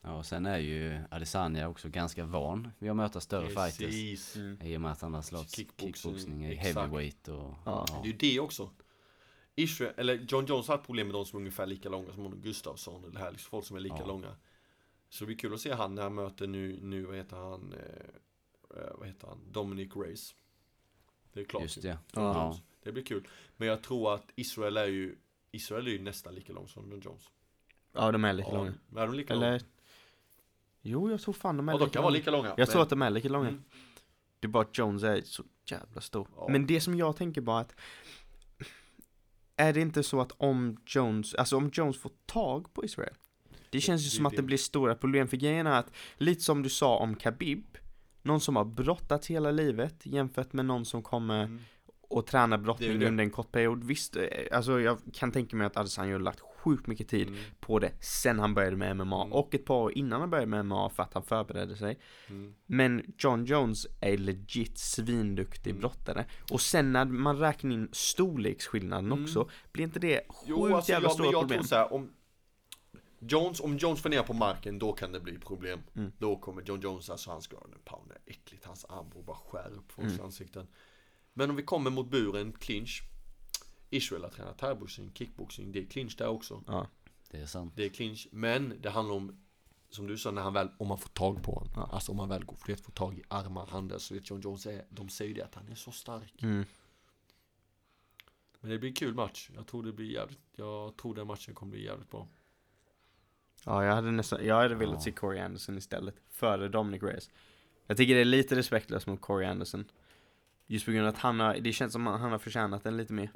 ja, 0.02 0.18
och 0.18 0.26
sen 0.26 0.46
är 0.46 0.58
ju 0.58 1.00
Adesanya 1.12 1.70
också 1.70 1.90
ganska 1.90 2.26
van 2.26 2.72
vid 2.80 2.90
att 2.90 2.96
möta 2.96 3.20
större 3.20 3.48
fighters. 3.48 3.78
Precis 3.78 4.36
Mm. 4.36 4.62
I 4.62 4.78
och 4.78 4.82
med 4.82 4.92
att 4.92 5.02
han 5.02 5.14
har 5.14 5.22
slått 5.22 5.56
Kickboxing, 5.56 5.94
kickboxning, 5.94 6.46
i 6.46 6.56
heavyweight 6.56 7.28
och... 7.28 7.54
Ja. 7.66 7.86
Det 8.04 8.10
är 8.10 8.12
ju 8.12 8.18
det 8.18 8.40
också 8.40 8.70
Israel, 9.56 9.94
eller 9.98 10.14
John 10.30 10.46
Jones 10.46 10.68
har 10.68 10.76
ett 10.76 10.86
problem 10.86 11.08
med 11.08 11.14
de 11.14 11.26
som 11.26 11.38
är 11.38 11.42
ungefär 11.42 11.66
lika 11.66 11.90
långa 11.90 12.14
som 12.14 12.24
honom, 12.24 12.42
Gustafsson 12.42 13.04
eller 13.06 13.20
här, 13.20 13.32
liksom 13.32 13.50
folk 13.50 13.66
som 13.66 13.76
är 13.76 13.80
lika 13.82 13.96
Ja. 14.00 14.06
långa 14.06 14.36
Så 15.10 15.20
det 15.24 15.26
blir 15.26 15.38
kul 15.38 15.54
att 15.54 15.60
se 15.62 15.74
han 15.74 15.96
när 15.96 16.04
han 16.04 16.16
möter 16.16 16.48
nu, 16.48 16.80
nu 16.82 17.04
vad 17.06 17.16
heter 17.16 17.38
han, 17.38 17.74
eh, 17.74 18.80
eh, 18.82 18.92
vad 18.98 19.08
heter 19.08 19.28
han, 19.28 19.40
Dominic 19.52 19.96
Reyes 19.96 20.36
Det 21.34 21.40
är 21.40 21.46
klart 21.46 21.64
Just 21.64 21.78
ju. 21.78 21.82
det. 21.82 21.98
Ja. 22.14 22.60
Det 22.84 22.92
blir 22.92 23.04
kul 23.04 23.28
Men 23.58 23.68
jag 23.68 23.84
tror 23.84 24.14
att 24.14 24.32
Israel 24.36 24.78
är 24.78 24.86
ju 24.86 25.16
Israel 25.52 25.88
är 25.88 25.92
ju 25.92 26.02
nästan 26.02 26.36
lika 26.36 26.54
lång 26.54 26.68
som 26.68 26.92
John 26.92 27.02
Jones 27.06 27.30
ja 27.94 28.12
de 28.12 28.26
är 28.26 28.34
lika 28.34 28.50
ja, 28.50 28.56
långa 28.58 28.74
Är 28.96 29.08
de 29.08 29.14
lika 29.16 29.34
långa? 29.34 29.48
Eller 29.48 29.62
Jo, 30.82 31.12
jag 31.12 31.22
tror 31.22 31.34
fan 31.34 31.58
de 31.58 31.70
är 31.70 31.74
Ja, 31.74 31.78
de 31.78 31.84
lika 31.86 31.94
kan 31.94 32.04
vara 32.04 32.10
långa 32.10 32.18
lika 32.20 32.32
långa 32.32 32.50
Jag 32.50 32.58
men- 32.58 32.68
tror 32.68 32.82
att 32.82 32.90
de 32.90 33.02
är 33.02 33.10
lika 33.10 33.30
långa 33.30 33.50
Mm. 33.50 33.64
Det 34.40 34.48
är 34.48 34.50
bara 34.50 34.64
att 34.64 34.78
Jones 34.78 35.04
är 35.04 35.22
så 35.22 35.44
jävla 35.66 36.02
stor 36.02 36.28
Ja. 36.36 36.48
Men 36.50 36.68
det 36.68 36.82
som 36.82 36.96
jag 36.98 37.16
tänker 37.16 37.42
bara 37.42 37.60
att 37.60 37.76
Är 39.64 39.74
det 39.74 39.82
inte 39.82 40.04
så 40.04 40.22
att 40.22 40.32
om 40.38 40.78
Jones, 40.86 41.36
alltså 41.36 41.58
om 41.58 41.70
Jones 41.74 41.98
får 41.98 42.12
tag 42.26 42.74
på 42.74 42.86
Israel 42.86 43.14
Det 43.70 43.82
känns 43.82 44.02
ju 44.02 44.06
det 44.06 44.16
som 44.16 44.26
att 44.26 44.36
det 44.36 44.42
blir 44.42 44.58
stora 44.58 44.96
problem 44.96 45.28
för 45.28 45.38
grejen 45.38 45.68
är 45.68 45.80
att 45.80 45.92
Lite 46.18 46.42
som 46.42 46.64
du 46.64 46.70
sa 46.70 46.98
om 46.98 47.16
Khabib 47.16 47.78
Någon 48.22 48.42
som 48.42 48.56
har 48.56 48.66
brottats 48.66 49.28
hela 49.28 49.52
livet 49.52 50.06
jämfört 50.06 50.54
med 50.54 50.66
någon 50.66 50.86
som 50.86 51.02
kommer 51.04 51.44
Mm. 51.44 51.60
och 52.10 52.26
tränar 52.26 52.58
brottning 52.58 53.04
under 53.04 53.24
en 53.24 53.30
kort 53.30 53.52
period. 53.52 53.84
Visst, 53.84 54.16
eh, 54.16 54.24
alltså 54.52 54.80
jag 54.82 54.98
kan 55.14 55.32
tänka 55.32 55.56
mig 55.56 55.68
att 55.68 55.78
Adesanya 55.78 56.14
har 56.14 56.20
lagt 56.20 56.40
sjukt 56.64 56.88
mycket 56.88 57.08
tid 57.08 57.28
Mm. 57.28 57.40
på 57.60 57.80
det 57.80 57.92
sen 58.04 58.40
han 58.40 58.54
började 58.54 58.76
med 58.76 58.96
MMA 58.98 59.22
Mm. 59.22 59.34
och 59.34 59.56
ett 59.56 59.66
par 59.66 59.76
år 59.76 59.92
innan 59.98 60.20
han 60.22 60.30
började 60.30 60.48
med 60.50 60.66
MMA 60.66 60.90
för 60.90 61.04
att 61.04 61.14
han 61.14 61.24
förberedde 61.24 61.76
sig 61.78 62.00
Mm. 62.30 62.56
men 62.66 63.14
John 63.18 63.46
Jones 63.46 63.88
är 64.02 64.18
legit 64.18 64.78
svinduktig 64.78 65.70
Mm. 65.70 65.82
brottare. 65.82 66.26
Och 66.52 66.62
sen 66.62 66.94
när 66.94 67.06
man 67.06 67.38
räknar 67.40 67.72
in 67.72 67.90
storleksskillnaden 67.92 69.12
Mm. 69.12 69.24
också, 69.24 69.50
blir 69.72 69.84
inte 69.84 70.00
det 70.00 70.22
sjukt 70.30 70.46
Jo, 70.48 70.76
alltså 70.76 70.92
jävla 70.92 71.08
men 71.08 71.14
stora 71.14 71.32
jag 71.32 71.42
problem? 71.42 71.60
tror 71.60 71.68
så 71.68 71.76
här, 71.76 71.94
om 71.94 72.10
Jones, 73.20 73.60
om 73.60 73.78
Jones 73.78 74.02
får 74.02 74.10
ner 74.10 74.24
på 74.24 74.34
marken, 74.34 74.80
då 74.80 74.94
kan 74.94 75.12
det 75.12 75.20
bli 75.20 75.38
problem. 75.40 75.80
Mm. 75.96 76.12
Då 76.18 76.36
kommer 76.36 76.62
John 76.62 76.82
Jones, 76.82 77.10
alltså 77.10 77.30
hans 77.32 77.48
ground 77.48 77.74
and 77.74 77.86
pound 77.86 78.12
är 78.12 78.18
äckligt. 78.32 78.66
Hans 78.66 78.86
armbåge 78.86 79.26
bara 79.26 79.38
skär 79.38 79.72
upp 79.78 79.92
folks 79.92 80.12
Mm. 80.14 80.26
ansikten. 80.26 80.68
Men 81.34 81.50
om 81.50 81.56
vi 81.56 81.64
kommer 81.64 81.90
mot 81.90 82.10
buren, 82.12 82.52
clinch. 82.52 83.02
Israel 83.96 84.24
har 84.24 84.30
tränat 84.30 84.58
thaiboxning, 84.58 85.12
kickboxing, 85.14 85.72
det 85.72 85.80
är 85.80 85.86
clinch 85.86 86.16
där 86.18 86.28
också. 86.28 86.64
Ja. 86.68 86.88
Det 87.32 87.38
är 87.38 87.46
sant. 87.46 87.74
Det 87.76 87.86
är 87.86 87.90
clinch, 87.90 88.28
men 88.32 88.82
det 88.82 88.90
handlar 88.90 89.16
om 89.16 89.44
som 89.90 90.08
du 90.08 90.18
sa, 90.18 90.32
när 90.32 90.42
han 90.42 90.54
väl, 90.54 90.70
om 90.78 90.88
man 90.88 90.98
får 90.98 91.10
tag 91.10 91.44
på 91.44 91.52
honom. 91.52 91.74
Ja. 91.76 91.90
Alltså 91.92 92.12
om 92.12 92.18
man 92.18 92.30
väl 92.30 92.46
går, 92.46 92.58
vet, 92.68 92.82
får 92.82 92.92
tag 92.92 93.18
i 93.18 93.24
armar, 93.28 93.66
handlar, 93.66 93.98
så 93.98 94.14
vet 94.14 94.30
John 94.30 94.42
Jones 94.42 94.66
är, 94.66 94.86
de 94.90 95.10
säger 95.10 95.30
ju 95.30 95.36
det 95.36 95.46
att 95.46 95.56
han 95.56 95.68
är 95.70 95.76
så 95.76 95.92
stark. 95.92 96.44
Mm. 96.44 96.66
Men 98.60 98.72
det 98.72 98.80
blir 98.80 98.90
en 98.90 98.96
kul 98.96 99.14
match. 99.14 99.50
Jag 99.56 99.68
tror 99.68 99.84
det 99.84 99.94
blir 99.94 100.12
jävligt, 100.12 100.40
jag 100.56 100.98
tror 100.98 101.16
den 101.16 101.28
matchen 101.28 101.54
kommer 101.54 101.72
bli 101.72 101.86
jävligt 101.86 102.10
bra. 102.10 102.28
Ja, 103.66 103.86
jag 103.86 103.96
hade 103.96 104.12
nästan, 104.12 104.46
jag 104.46 104.56
hade 104.56 104.76
velat 104.76 104.96
Ja. 104.96 105.02
se 105.02 105.12
Corey 105.12 105.40
Anderson 105.40 105.78
istället. 105.78 106.16
Före 106.30 106.68
Dominic 106.68 107.04
Reyes. 107.04 107.30
Jag 107.88 107.98
tycker 107.98 108.16
det 108.16 108.22
är 108.22 108.26
lite 108.26 108.56
respektlöst 108.56 109.08
mot 109.08 109.22
Corey 109.22 109.48
Anderson. 109.48 109.86
Just 110.66 110.86
på 110.86 110.92
grund 110.92 111.08
av 111.08 111.14
att 111.14 111.20
han 111.20 111.40
har, 111.40 111.58
det 111.60 111.74
känns 111.74 111.94
som 111.94 112.08
att 112.08 112.20
han 112.20 112.32
har 112.32 112.40
förtjänat 112.40 112.84
den 112.84 112.98
lite 112.98 113.14
mer. 113.14 113.30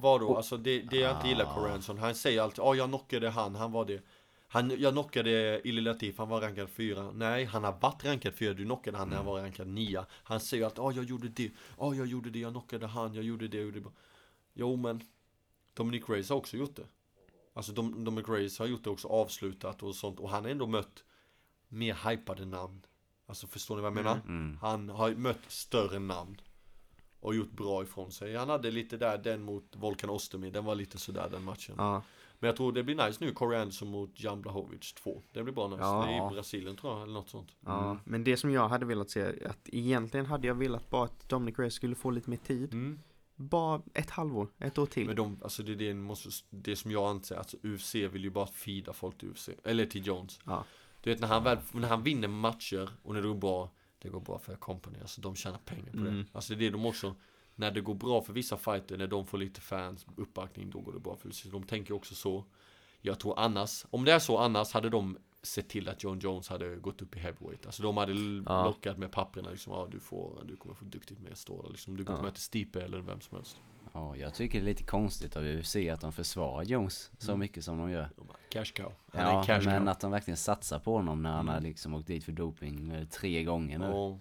Vad 0.00 0.20
då? 0.20 0.26
Och- 0.28 0.36
Alltså 0.36 0.56
det, 0.56 0.80
det 0.82 0.96
jag 0.96 1.16
inte 1.16 1.28
gillar 1.28 1.44
Ah. 1.44 1.54
på 1.54 1.60
Ranson, 1.60 1.98
han 1.98 2.14
säger 2.14 2.42
alltid 2.42 2.58
ja 2.58 2.74
jag 2.74 2.88
knockade 2.88 3.30
han, 3.30 3.54
han 3.54 3.72
var 3.72 3.84
det. 3.84 4.02
Han, 4.50 4.72
jag 4.80 4.92
knockade 4.92 5.60
Illy 5.68 5.80
Latif, 5.80 6.18
han 6.18 6.28
var 6.28 6.40
rankad 6.40 6.68
fyra. 6.70 7.10
Nej, 7.12 7.44
han 7.44 7.64
har 7.64 7.72
varit 7.80 8.04
rankad 8.04 8.34
fyra, 8.34 8.54
du 8.54 8.64
knockade 8.64 8.98
han 8.98 9.08
när 9.08 9.16
han 9.16 9.26
var 9.26 9.40
rankad 9.40 9.66
nia. 9.68 10.06
Han 10.10 10.40
säger 10.40 10.66
att 10.66 10.76
ja 10.76 10.92
jag 10.92 11.04
gjorde 11.04 11.28
det, 11.28 11.50
ja 11.78 11.94
jag 11.94 12.06
gjorde 12.06 12.30
det, 12.30 12.38
jag 12.38 12.52
knockade 12.52 12.86
han, 12.86 13.14
jag 13.14 13.24
gjorde 13.24 13.48
det, 13.48 13.56
jag 13.56 13.64
gjorde 13.66 13.80
det. 13.80 13.90
Jo 14.54 14.76
men, 14.76 15.00
Dominic 15.74 16.08
Reyes 16.08 16.28
har 16.30 16.36
också 16.36 16.56
gjort 16.56 16.76
det. 16.76 16.86
Alltså 17.54 17.72
Dom, 17.72 18.04
Dominic 18.04 18.28
Reyes 18.28 18.58
har 18.58 18.66
gjort 18.66 18.84
det 18.84 18.90
också, 18.90 19.08
avslutat 19.08 19.82
och 19.82 19.94
sånt. 19.94 20.20
Och 20.20 20.30
han 20.30 20.44
har 20.44 20.50
ändå 20.50 20.66
mött 20.66 21.04
mer 21.68 22.10
hypade 22.10 22.44
namn. 22.44 22.82
Alltså 23.26 23.46
förstår 23.46 23.76
ni 23.76 23.82
vad 23.82 23.88
jag 23.90 23.94
menar? 23.94 24.20
Mm. 24.26 24.58
Han 24.60 24.88
har 24.88 25.10
mött 25.10 25.40
större 25.48 25.98
namn 25.98 26.36
Och 27.20 27.34
gjort 27.34 27.50
bra 27.50 27.82
ifrån 27.82 28.12
sig 28.12 28.36
Han 28.36 28.48
hade 28.48 28.70
lite 28.70 28.96
där, 28.96 29.18
den 29.18 29.42
mot 29.42 29.76
Volkan 29.76 30.10
Ostermin 30.10 30.52
Den 30.52 30.64
var 30.64 30.74
lite 30.74 30.98
sådär 30.98 31.28
den 31.30 31.44
matchen 31.44 31.74
Ja, 31.78 32.02
Men 32.38 32.48
jag 32.48 32.56
tror 32.56 32.72
det 32.72 32.82
blir 32.82 33.06
nice 33.06 33.24
nu, 33.24 33.32
Corey 33.32 33.60
Anderson 33.60 33.88
mot 33.88 34.10
Jan 34.14 34.42
Blachowicz 34.42 34.92
2 34.92 35.22
Det 35.32 35.42
blir 35.42 35.54
bra 35.54 35.68
nice, 35.68 35.80
Ja. 35.82 36.04
det 36.08 36.12
är 36.12 36.30
i 36.30 36.34
Brasilien 36.34 36.76
tror 36.76 36.92
jag, 36.92 37.02
eller 37.02 37.12
något 37.12 37.28
sånt 37.28 37.48
ja. 37.64 37.84
Mm. 37.90 37.98
Men 38.04 38.24
det 38.24 38.36
som 38.36 38.50
jag 38.50 38.68
hade 38.68 38.86
velat 38.86 39.10
se, 39.10 39.46
att 39.46 39.68
egentligen 39.68 40.26
hade 40.26 40.46
jag 40.46 40.54
velat 40.54 40.90
bara 40.90 41.04
att 41.04 41.28
Dominic 41.28 41.58
Reyes 41.58 41.74
skulle 41.74 41.94
få 41.94 42.10
lite 42.10 42.30
mer 42.30 42.36
tid. 42.36 42.72
mm. 42.74 42.98
Bara 43.40 43.82
ett 43.94 44.10
halvår, 44.10 44.48
ett 44.58 44.78
år 44.78 44.86
till. 44.86 45.06
Men 45.06 45.16
de, 45.16 45.38
alltså 45.42 45.62
det 45.62 45.72
är 45.72 45.76
det, 45.76 45.94
måste, 45.94 46.28
det 46.50 46.76
som 46.76 46.90
jag 46.90 47.10
anser, 47.10 47.36
alltså 47.36 47.56
UFC 47.62 47.94
vill 47.94 48.24
ju 48.24 48.30
bara 48.30 48.46
feeda 48.46 48.92
folk 48.92 49.18
till 49.18 49.28
UFC 49.30 49.48
Eller 49.64 49.86
till 49.86 50.06
Jones 50.06 50.40
Ja. 50.44 50.64
Du 51.02 51.10
vet 51.10 51.20
när 51.20 51.28
han 51.28 51.44
väl, 51.44 51.58
när 51.72 51.88
han 51.88 52.02
vinner 52.02 52.28
matcher 52.28 52.90
och 53.02 53.14
när 53.14 53.22
det 53.22 53.28
går 53.28 53.34
bra 53.34 53.70
Det 53.98 54.08
går 54.08 54.20
bra 54.20 54.38
för 54.38 54.56
company, 54.56 54.98
alltså 55.00 55.20
de 55.20 55.36
tjänar 55.36 55.58
pengar 55.58 55.92
på 55.92 55.98
Mm. 55.98 56.16
det 56.16 56.26
Alltså 56.32 56.54
det 56.54 56.66
är 56.66 56.70
de 56.70 56.86
också 56.86 57.14
När 57.54 57.70
det 57.70 57.80
går 57.80 57.94
bra 57.94 58.22
för 58.22 58.32
vissa 58.32 58.56
fighter, 58.56 58.96
när 58.98 59.06
de 59.06 59.26
får 59.26 59.38
lite 59.38 59.60
fans, 59.60 60.06
uppbackning, 60.16 60.70
då 60.70 60.80
går 60.80 60.92
det 60.92 61.00
bra 61.00 61.16
för 61.16 61.28
UFC 61.28 61.42
De 61.42 61.62
tänker 61.62 61.94
också 61.94 62.14
så. 62.14 62.44
Jag 63.00 63.20
tror 63.20 63.38
annars, 63.38 63.84
om 63.90 64.04
det 64.04 64.12
är 64.12 64.18
så 64.18 64.38
annars 64.38 64.72
hade 64.72 64.88
de 64.88 65.18
sett 65.42 65.68
till 65.68 65.88
att 65.88 66.02
John 66.04 66.18
Jones 66.18 66.48
hade 66.48 66.76
gått 66.76 67.02
upp 67.02 67.16
i 67.16 67.18
heavyweight 67.18 67.66
Alltså 67.66 67.82
de 67.82 67.96
hade 67.96 68.12
Ja. 68.46 68.64
lockat 68.64 68.98
med 68.98 69.12
papperna 69.12 69.50
liksom, 69.50 69.72
ja 69.72 69.88
du 69.90 70.00
får, 70.00 70.42
du 70.44 70.56
kommer 70.56 70.74
få 70.74 70.84
duktigt 70.84 71.20
med 71.20 71.36
stå 71.38 71.62
där 71.62 71.70
liksom 71.70 71.96
Du 71.96 72.04
kommer 72.04 72.18
Ja. 72.18 72.22
möta 72.22 72.36
Stipe 72.38 72.82
eller 72.82 72.98
vem 72.98 73.20
som 73.20 73.36
helst 73.36 73.56
Ja, 73.92 74.16
jag 74.16 74.34
tycker 74.34 74.58
det 74.58 74.64
är 74.64 74.66
lite 74.66 74.82
konstigt 74.84 75.36
av 75.36 75.44
UFC 75.44 75.76
att 75.76 76.00
de 76.00 76.12
försvarar 76.12 76.62
Jones 76.64 77.10
så 77.18 77.30
Mm. 77.32 77.40
mycket 77.40 77.64
som 77.64 77.78
de 77.78 77.90
gör. 77.90 78.10
Cash 78.48 78.64
cow 78.74 78.92
Han 79.12 79.34
Ja, 79.34 79.42
cash 79.46 79.64
men 79.64 79.78
cow 79.82 79.88
att 79.88 80.00
de 80.00 80.10
verkligen 80.10 80.36
satsar 80.36 80.78
på 80.78 80.96
honom 80.96 81.22
när 81.22 81.30
han 81.30 81.40
Mm. 81.40 81.54
har 81.54 81.60
liksom 81.60 81.94
åkt 81.94 82.06
dit 82.06 82.24
för 82.24 82.32
doping 82.32 82.90
eh, 82.90 83.04
tre 83.08 83.44
gånger 83.44 83.78
nu. 83.78 83.84
Ja. 83.86 84.18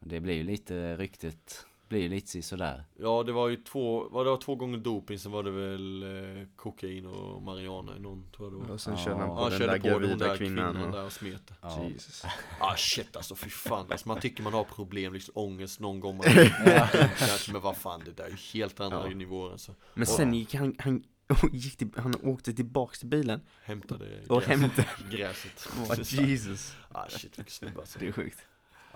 Det 0.00 0.20
blir 0.20 0.34
ju 0.34 0.42
lite 0.42 0.96
ryktet, 0.96 1.66
blir 1.92 2.08
lite 2.08 2.42
sådär. 2.42 2.84
Ja 2.98 3.22
det 3.22 3.32
var 3.32 3.48
ju 3.48 3.56
två, 3.56 4.08
var 4.08 4.24
det 4.24 4.30
var 4.30 4.36
två 4.36 4.54
gånger 4.54 4.78
doping, 4.78 5.18
sen 5.18 5.32
var 5.32 5.42
det 5.42 5.50
väl 5.50 6.02
eh, 6.02 6.46
kokain 6.56 7.06
och 7.06 7.42
marijuana 7.42 7.96
i 7.96 8.00
någon 8.00 8.30
tror 8.36 8.52
jag 8.52 8.60
det 8.62 8.66
var 8.68 8.74
Och 8.74 8.80
sen 8.80 8.94
Ja. 8.98 9.04
körde 9.04 9.16
han 9.16 9.28
Ja, 9.28 9.36
på 9.36 9.42
Ja, 9.54 9.58
den 9.58 9.68
där 9.68 9.78
gravida 9.78 10.16
där 10.16 10.36
kvinnan. 10.36 10.72
kvinnan 10.74 10.86
och- 10.88 10.92
där 10.96 11.04
och 11.04 11.12
smet 11.12 11.52
Ja. 11.62 11.84
Jesus. 11.88 12.22
Ah 12.60 12.74
shit 12.76 13.16
alltså 13.16 13.34
fy 13.34 13.50
fan 13.50 13.86
alltså, 13.90 14.08
man 14.08 14.20
tycker 14.20 14.42
man 14.42 14.52
har 14.52 14.64
problem, 14.64 15.12
liksom 15.14 15.32
ångest 15.36 15.80
någon 15.80 16.00
gång 16.00 16.16
man 16.16 16.24
kanske, 17.18 17.52
Men 17.52 17.60
vad 17.60 17.76
fan 17.76 18.02
det 18.04 18.12
där 18.16 18.24
är 18.24 18.28
ju 18.28 18.36
helt 18.60 18.80
andra 18.80 19.08
Ja. 19.08 19.14
nivåer 19.14 19.52
alltså 19.52 19.74
Men 19.94 20.06
sen 20.06 20.34
gick 20.34 20.54
han, 20.54 20.76
han, 20.78 21.04
gick 21.52 21.76
till, 21.76 21.88
han 21.96 22.14
åkte 22.22 22.52
tillbaks 22.52 22.98
till 22.98 23.08
bilen 23.08 23.40
Hämtade 23.64 24.04
och 24.28 24.42
gräset, 24.42 24.60
hämtade. 24.60 24.88
gräset 25.10 25.68
Oh, 25.90 26.26
Jesus. 26.28 26.76
Ah 26.92 27.06
shit 27.08 27.38
vilken 27.38 27.52
snubbe 27.52 27.80
alltså 27.80 27.98
Det 27.98 28.08
är 28.08 28.12
sjukt. 28.12 28.38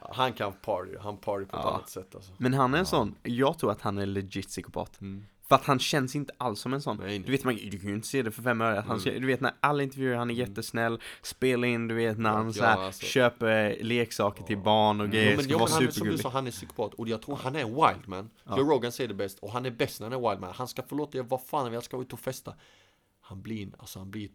Han 0.03 0.33
kan 0.33 0.53
party, 0.53 0.91
han 1.01 1.17
party 1.17 1.45
på 1.45 1.57
ett 1.57 1.63
Ja. 1.65 1.71
annat 1.75 1.89
sätt 1.91 2.15
alltså 2.15 2.33
Men 2.39 2.55
han 2.55 2.75
är 2.75 2.79
en 2.79 2.83
Ja. 2.83 2.85
sån, 2.85 3.15
jag 3.23 3.59
tror 3.59 3.71
att 3.71 3.81
han 3.81 3.99
är 3.99 4.07
legit 4.07 4.47
psykopat. 4.49 5.01
mm. 5.01 5.27
För 5.49 5.55
att 5.57 5.65
han 5.65 5.79
känns 5.79 6.17
inte 6.17 6.33
alls 6.39 6.61
som 6.61 6.75
en 6.75 6.83
sån. 6.83 6.97
Nej, 6.97 7.19
Du 7.19 7.23
nej. 7.25 7.31
vet, 7.31 7.45
man, 7.45 7.55
du 7.55 7.79
kan 7.79 7.89
ju 7.89 7.95
inte 7.95 8.07
se 8.09 8.23
det 8.23 8.31
för 8.31 8.43
fem 8.43 8.61
öre. 8.61 8.83
Mm. 8.83 9.21
Du 9.21 9.27
vet 9.27 9.41
när 9.41 9.53
alla 9.61 9.83
intervjuer, 9.83 10.17
han 10.17 10.31
är 10.31 10.35
Mm. 10.35 10.49
jättesnäll, 10.49 11.01
spelar 11.23 11.69
in, 11.69 11.89
du 11.89 11.95
vet 11.95 12.19
när 12.19 12.31
Ja, 12.31 12.37
han 12.37 12.47
ja, 12.47 12.53
så 12.53 12.65
här, 12.65 12.79
alltså. 12.79 13.07
köper 13.07 13.77
leksaker 13.85 14.45
till 14.45 14.59
barn 14.59 15.01
och 15.01 15.05
Mm. 15.07 15.11
grejer, 15.15 15.31
Jo, 15.31 15.37
men, 15.37 15.45
ska 15.45 15.53
jo, 15.53 15.59
vara 15.59 15.71
han 15.71 15.83
är 15.87 15.91
som 15.91 16.09
du 16.09 16.19
sa, 16.19 16.29
han 16.29 16.47
är 16.47 16.51
psykopat 16.51 16.95
och 16.95 17.09
jag 17.09 17.23
tror 17.23 17.37
han 17.37 17.57
är 17.57 17.61
en 17.61 17.75
wild 17.75 18.09
man 18.09 18.31
Ja. 18.45 18.59
Joe 18.59 18.65
Rogan 18.71 18.93
säger 18.93 19.09
det 19.09 19.15
bäst 19.15 19.39
och 19.39 19.51
han 19.53 19.67
är 19.67 19.71
bäst 19.71 20.01
när 20.01 20.11
han 20.11 20.25
är 20.25 20.31
wild 20.31 20.41
man 20.41 20.53
Han 20.55 20.69
ska 20.69 20.83
få 20.83 20.95
låta 20.95 21.17
göra 21.19 21.27
vad 21.31 21.43
fan 21.47 21.61
han 21.61 21.71
vill, 21.71 21.77
han 21.77 21.83
ska 21.83 22.01
ut 22.03 22.13
och 22.13 22.21
festa 22.21 22.55
Han 23.21 23.43
blir, 23.43 23.69
alltså 23.79 23.99
han 23.99 24.11
blir 24.11 24.31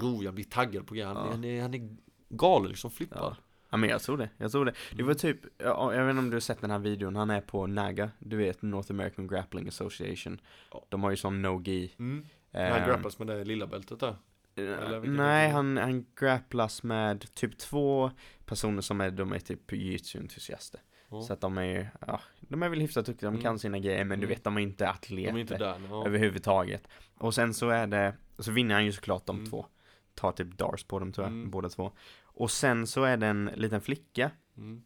rolig, 0.00 0.26
han 0.26 0.34
blir 0.34 0.44
taggad 0.44 0.86
på 0.86 0.94
grejer, 0.94 1.06
han, 1.06 1.16
Ja. 1.16 1.30
han, 1.30 1.44
är, 1.44 1.62
han 1.62 1.74
är 1.74 1.96
galen 2.28 2.68
liksom, 2.68 2.90
flippad 2.90 3.36
Ja. 3.70 3.76
Men 3.76 3.90
jag 3.90 4.02
tror 4.02 4.16
det, 4.16 4.28
jag 4.36 4.52
tror 4.52 4.64
det. 4.64 4.72
Det 4.92 5.02
var 5.02 5.14
typ, 5.14 5.40
ja, 5.58 5.94
jag 5.94 6.04
vet 6.04 6.10
inte 6.10 6.18
om 6.18 6.30
du 6.30 6.36
har 6.36 6.40
sett 6.40 6.60
den 6.60 6.70
här 6.70 6.78
videon, 6.78 7.16
han 7.16 7.30
är 7.30 7.40
på 7.40 7.66
NAGA, 7.66 8.10
du 8.18 8.36
vet 8.36 8.62
North 8.62 8.90
American 8.90 9.26
Grappling 9.26 9.68
Association. 9.68 10.40
De 10.88 11.02
har 11.02 11.10
ju 11.10 11.16
sån 11.16 11.42
no-gi. 11.46 11.94
mm. 11.98 12.26
ehm, 12.52 12.72
Han 12.72 12.88
grapplas 12.88 13.18
med 13.18 13.26
det 13.26 13.44
lilla 13.44 13.66
bältet 13.66 14.00
där 14.00 14.16
vilket 14.54 15.10
Nej, 15.16 15.50
han, 15.50 15.76
han 15.76 16.06
grapplas 16.20 16.82
med 16.82 17.34
typ 17.34 17.58
två 17.58 18.10
personer 18.44 18.80
som 18.80 19.00
är, 19.00 19.10
de 19.10 19.32
är 19.32 19.38
typ 19.38 19.72
jiu-jitsu-entusiaster. 19.72 20.80
Ja. 21.10 21.22
Så 21.22 21.32
att 21.32 21.40
de 21.40 21.58
är, 21.58 21.90
ja, 22.06 22.20
de 22.40 22.62
är 22.62 22.68
väl 22.68 22.80
hyfsat 22.80 23.06
duktiga, 23.06 23.26
de 23.30 23.34
Mm. 23.34 23.42
kan 23.42 23.58
sina 23.58 23.78
grejer, 23.78 24.04
men 24.04 24.20
du 24.20 24.26
Mm. 24.26 24.34
vet, 24.36 24.44
de 24.44 24.56
är 24.56 24.60
inte 24.60 24.88
atleter. 24.88 25.32
De 25.32 25.36
är 25.36 25.40
inte 25.40 25.56
där 25.58 25.80
ja. 25.90 26.06
överhuvudtaget. 26.06 26.88
Och 27.18 27.34
sen 27.34 27.54
så 27.54 27.68
är 27.68 27.86
det, 27.86 28.14
så 28.38 28.52
vinner 28.52 28.74
han 28.74 28.84
ju 28.84 28.92
såklart 28.92 29.26
de 29.26 29.36
Mm. 29.36 29.50
två. 29.50 29.66
Tar 30.14 30.32
typ 30.32 30.58
Dars 30.58 30.84
på 30.84 30.98
dem 30.98 31.12
tror 31.12 31.24
jag, 31.26 31.32
Mm. 31.32 31.50
båda 31.50 31.68
två. 31.68 31.92
Och 32.38 32.50
sen 32.50 32.86
så 32.86 33.04
är 33.04 33.16
det 33.16 33.26
en 33.26 33.50
liten 33.54 33.80
flicka 33.80 34.30
mm. 34.56 34.82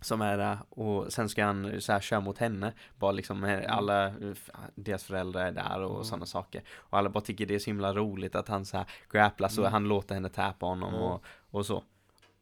som 0.00 0.20
är 0.20 0.38
där 0.38 0.58
och 0.68 1.12
sen 1.12 1.28
ska 1.28 1.44
han 1.44 1.80
så 1.80 1.92
här 1.92 2.00
köra 2.00 2.20
mot 2.20 2.38
henne. 2.38 2.72
Bara 2.98 3.12
liksom 3.12 3.44
eh, 3.44 3.76
alla, 3.76 4.12
deras 4.74 5.04
föräldrar 5.04 5.46
är 5.46 5.52
där 5.52 5.80
och 5.80 5.94
Mm. 5.94 6.04
sådana 6.04 6.26
saker. 6.26 6.62
Och 6.70 6.98
alla 6.98 7.08
bara 7.08 7.20
tycker 7.20 7.46
det 7.46 7.54
är 7.54 7.58
så 7.58 7.70
himla 7.70 7.94
roligt 7.94 8.34
att 8.34 8.48
han 8.48 8.64
så 8.64 8.76
här 8.76 8.86
grapplas 9.12 9.58
och 9.58 9.64
Mm. 9.64 9.72
han 9.72 9.84
låter 9.84 10.14
henne 10.14 10.28
täpa 10.28 10.66
honom 10.66 10.94
och, 10.94 11.24
och 11.50 11.66
så. 11.66 11.84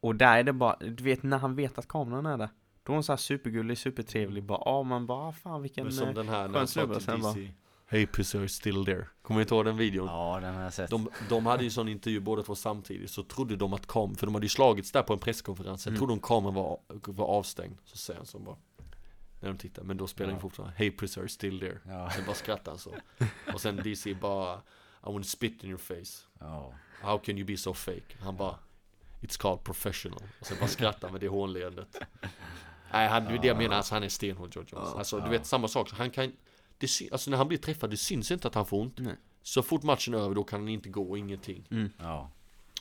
Och 0.01 0.17
där 0.17 0.39
är 0.39 0.43
det 0.43 0.53
bara, 0.53 0.77
du 0.81 1.05
vet 1.05 1.23
när 1.23 1.39
han 1.39 1.55
vet 1.55 1.79
att 1.79 1.89
kameran 1.89 2.27
är 2.27 2.39
där. 2.39 2.49
Då 2.83 2.93
är 2.93 2.95
hon 2.95 3.05
så 3.05 3.13
här 3.13 3.17
supergullig, 3.17 3.79
supertrevlig, 3.79 4.45
bara, 4.45 4.63
ja 4.65 4.83
man 4.83 5.07
bara, 5.07 5.29
ah, 5.29 5.33
fan 5.33 5.63
vilken... 5.63 5.85
Men 5.85 5.93
som 5.93 6.09
eh, 6.09 6.15
den 6.15 6.29
här 6.29 6.49
när 6.49 6.59
han 6.59 6.69
sa 6.69 6.87
till 6.87 7.23
DC 7.23 7.51
Hey 7.93 8.07
pussy 8.07 8.39
are 8.39 8.49
still 8.49 8.85
there 8.85 9.07
Kommer 9.23 9.39
ni 9.39 9.43
inte 9.43 9.55
ihåg 9.55 9.65
den 9.65 9.77
videon? 9.77 10.07
Ja, 10.07 10.39
den 10.41 10.55
har 10.55 10.63
jag 10.63 10.73
sett. 10.73 10.91
De, 10.91 11.09
de 11.29 11.47
hade 11.47 11.65
ju 11.65 11.71
sån 11.71 11.89
intervju 11.89 12.21
båda 12.21 12.43
två 12.43 12.55
samtidigt 12.55 13.11
Så 13.11 13.23
trodde 13.23 13.57
de 13.57 13.73
att 13.73 13.87
kameran, 13.87 14.17
för 14.17 14.27
de 14.27 14.35
hade 14.35 14.45
ju 14.45 14.49
slagits 14.51 14.93
där 14.93 15.03
på 15.03 15.13
en 15.13 15.19
presskonferens 15.19 15.83
Sen 15.83 15.91
Mm. 15.91 15.99
trodde 15.99 16.13
de 16.13 16.21
kameran 16.21 16.55
var, 16.55 16.79
var 16.89 17.27
avstängd 17.27 17.79
Så 17.85 17.97
säger 17.97 18.19
han 18.19 18.27
så 18.27 18.39
bara 18.39 18.57
När 19.41 19.49
de 19.49 19.59
tittar, 19.59 19.83
men 19.83 19.97
då 19.97 20.07
spelar 20.07 20.31
Ja. 20.31 20.35
han 20.35 20.41
fortfarande 20.43 20.75
Hey 20.77 20.97
pussy 20.97 21.21
are 21.21 21.29
still 21.29 21.61
there 21.61 21.79
Ja, 21.87 22.11
Sen 22.11 22.25
bara 22.27 22.35
skrattar 22.37 22.73
han 22.73 22.79
så 22.79 22.95
Och 23.55 23.61
sen 23.61 23.77
DC 23.77 24.15
bara 24.15 24.57
I 24.57 24.61
wanna 25.13 25.23
spit 25.25 25.65
in 25.65 25.71
your 25.71 25.79
face 25.79 26.27
ja. 26.41 26.73
How 27.03 27.19
can 27.19 27.39
you 27.39 27.47
be 27.47 27.57
so 27.57 27.75
fake? 27.75 28.17
Han 28.21 28.37
bara 28.37 28.59
It's 29.21 29.39
called 29.41 29.65
professional 29.65 30.23
Och 30.41 30.47
sen 30.47 30.57
bara 30.61 30.69
skrattar 30.69 31.11
med 31.11 31.21
det 31.21 31.29
hånleendet 31.29 31.97
Nej, 32.93 33.09
han, 33.09 33.25
det 33.25 33.35
är 33.35 33.39
det 33.39 33.47
jag 33.49 33.57
menar, 33.57 33.77
alltså, 33.77 33.95
han 33.95 34.03
är 34.03 34.09
stenhård 34.09 34.55
George 34.55 34.71
Jones 34.73 34.89
Ja. 34.93 34.99
Alltså 34.99 35.21
du 35.21 35.31
vet 35.31 35.47
samma 35.47 35.69
sak, 35.69 35.91
han 35.93 36.11
kan 36.11 36.33
det, 36.81 37.13
Alltså 37.13 37.31
när 37.31 37.39
han 37.39 37.49
blir 37.49 37.59
träffad, 37.59 37.91
det 37.91 37.97
syns 37.97 38.31
inte 38.31 38.49
att 38.49 38.55
han 38.55 38.67
får 38.67 38.81
ont 38.81 38.99
Nej. 38.99 39.17
Så 39.43 39.63
fort 39.63 39.83
matchen 39.83 40.15
är 40.15 40.19
över, 40.19 40.35
då 40.35 40.45
kan 40.45 40.61
han 40.61 40.69
inte 40.69 40.89
gå, 40.89 41.17
ingenting 41.17 41.67
Mm. 41.71 41.91
Ja. 41.99 42.31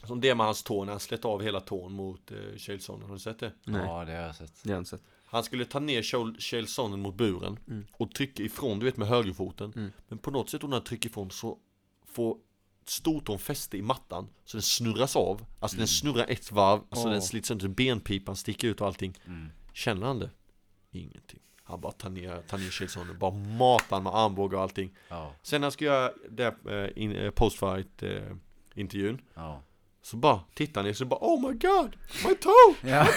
Som 0.07 0.21
det 0.21 0.35
med 0.35 0.45
hans 0.45 0.63
tå, 0.63 0.83
när 0.85 0.91
han 0.93 0.99
slet 0.99 1.25
av 1.25 1.41
hela 1.41 1.59
tån 1.61 1.93
mot 1.93 2.31
eh, 2.31 2.37
Chaelson, 2.57 3.01
har 3.01 3.13
du 3.13 3.19
sett 3.19 3.39
det? 3.39 3.51
Nej, 3.63 3.81
ja, 3.85 4.05
det 4.05 4.11
har 4.11 4.21
jag 4.21 4.35
sett. 4.35 4.63
det 4.63 4.69
har 4.69 4.75
jag 4.75 4.81
inte 4.81 4.89
sett. 4.89 5.01
Han 5.25 5.43
skulle 5.43 5.65
ta 5.65 5.79
ner 5.79 6.01
Chaelsonen 6.39 6.99
mot 6.99 7.15
buren 7.15 7.59
Mm. 7.67 7.85
och 7.91 8.11
trycka 8.15 8.43
ifrån, 8.43 8.79
du 8.79 8.85
vet 8.85 8.97
med 8.97 9.07
högerfoten 9.07 9.73
Mm. 9.75 9.91
Men 10.07 10.17
på 10.17 10.31
något 10.31 10.49
sätt 10.49 10.61
när 10.61 10.69
han 10.71 10.83
trycker 10.83 11.09
ifrån 11.09 11.31
så 11.31 11.57
får 12.05 12.37
stortån 12.85 13.39
fäste 13.39 13.77
i 13.77 13.81
mattan 13.81 14.27
Så 14.45 14.57
den 14.57 14.61
snurras 14.61 15.15
av, 15.15 15.45
alltså 15.59 15.77
den 15.77 15.87
snurrar 15.87 16.25
ett 16.29 16.51
varv, 16.51 16.81
alltså 16.89 17.05
Åh. 17.07 17.11
den 17.11 17.21
slits 17.21 17.47
sönder, 17.47 17.67
benpipan 17.67 18.35
sticker 18.35 18.67
ut 18.67 18.81
och 18.81 18.87
allting 18.87 19.17
Mm. 19.25 19.49
Känner 19.73 20.07
han 20.07 20.19
det? 20.19 20.29
Ingenting 20.91 21.39
Han 21.69 21.81
bara 21.81 21.91
tar 21.91 22.09
ner, 22.09 22.41
tar 22.41 22.57
ner 22.57 22.69
Chaelsonen, 22.69 23.17
bara 23.19 23.31
matar 23.31 24.01
med 24.01 24.15
armbågar 24.15 24.57
och 24.57 24.63
allting 24.63 24.91
Ja, 25.09 25.33
Sen 25.41 25.61
när 25.61 25.65
han 25.65 25.71
ska 25.71 25.85
göra 25.85 26.11
det, 26.29 26.55
eh, 26.65 27.11
eh, 27.25 27.31
postfight 27.31 28.03
eh, 28.03 28.21
intervjun 28.75 29.21
ja. 29.35 29.63
Så 30.01 30.17
bara 30.17 30.39
tittar 30.53 30.83
ner 30.83 30.93
så 30.93 31.05
bara 31.05 31.19
Oh 31.19 31.41
my 31.49 31.57
god! 31.57 31.95
My 32.25 32.35
toe! 32.35 32.75
Ja. 32.89 33.07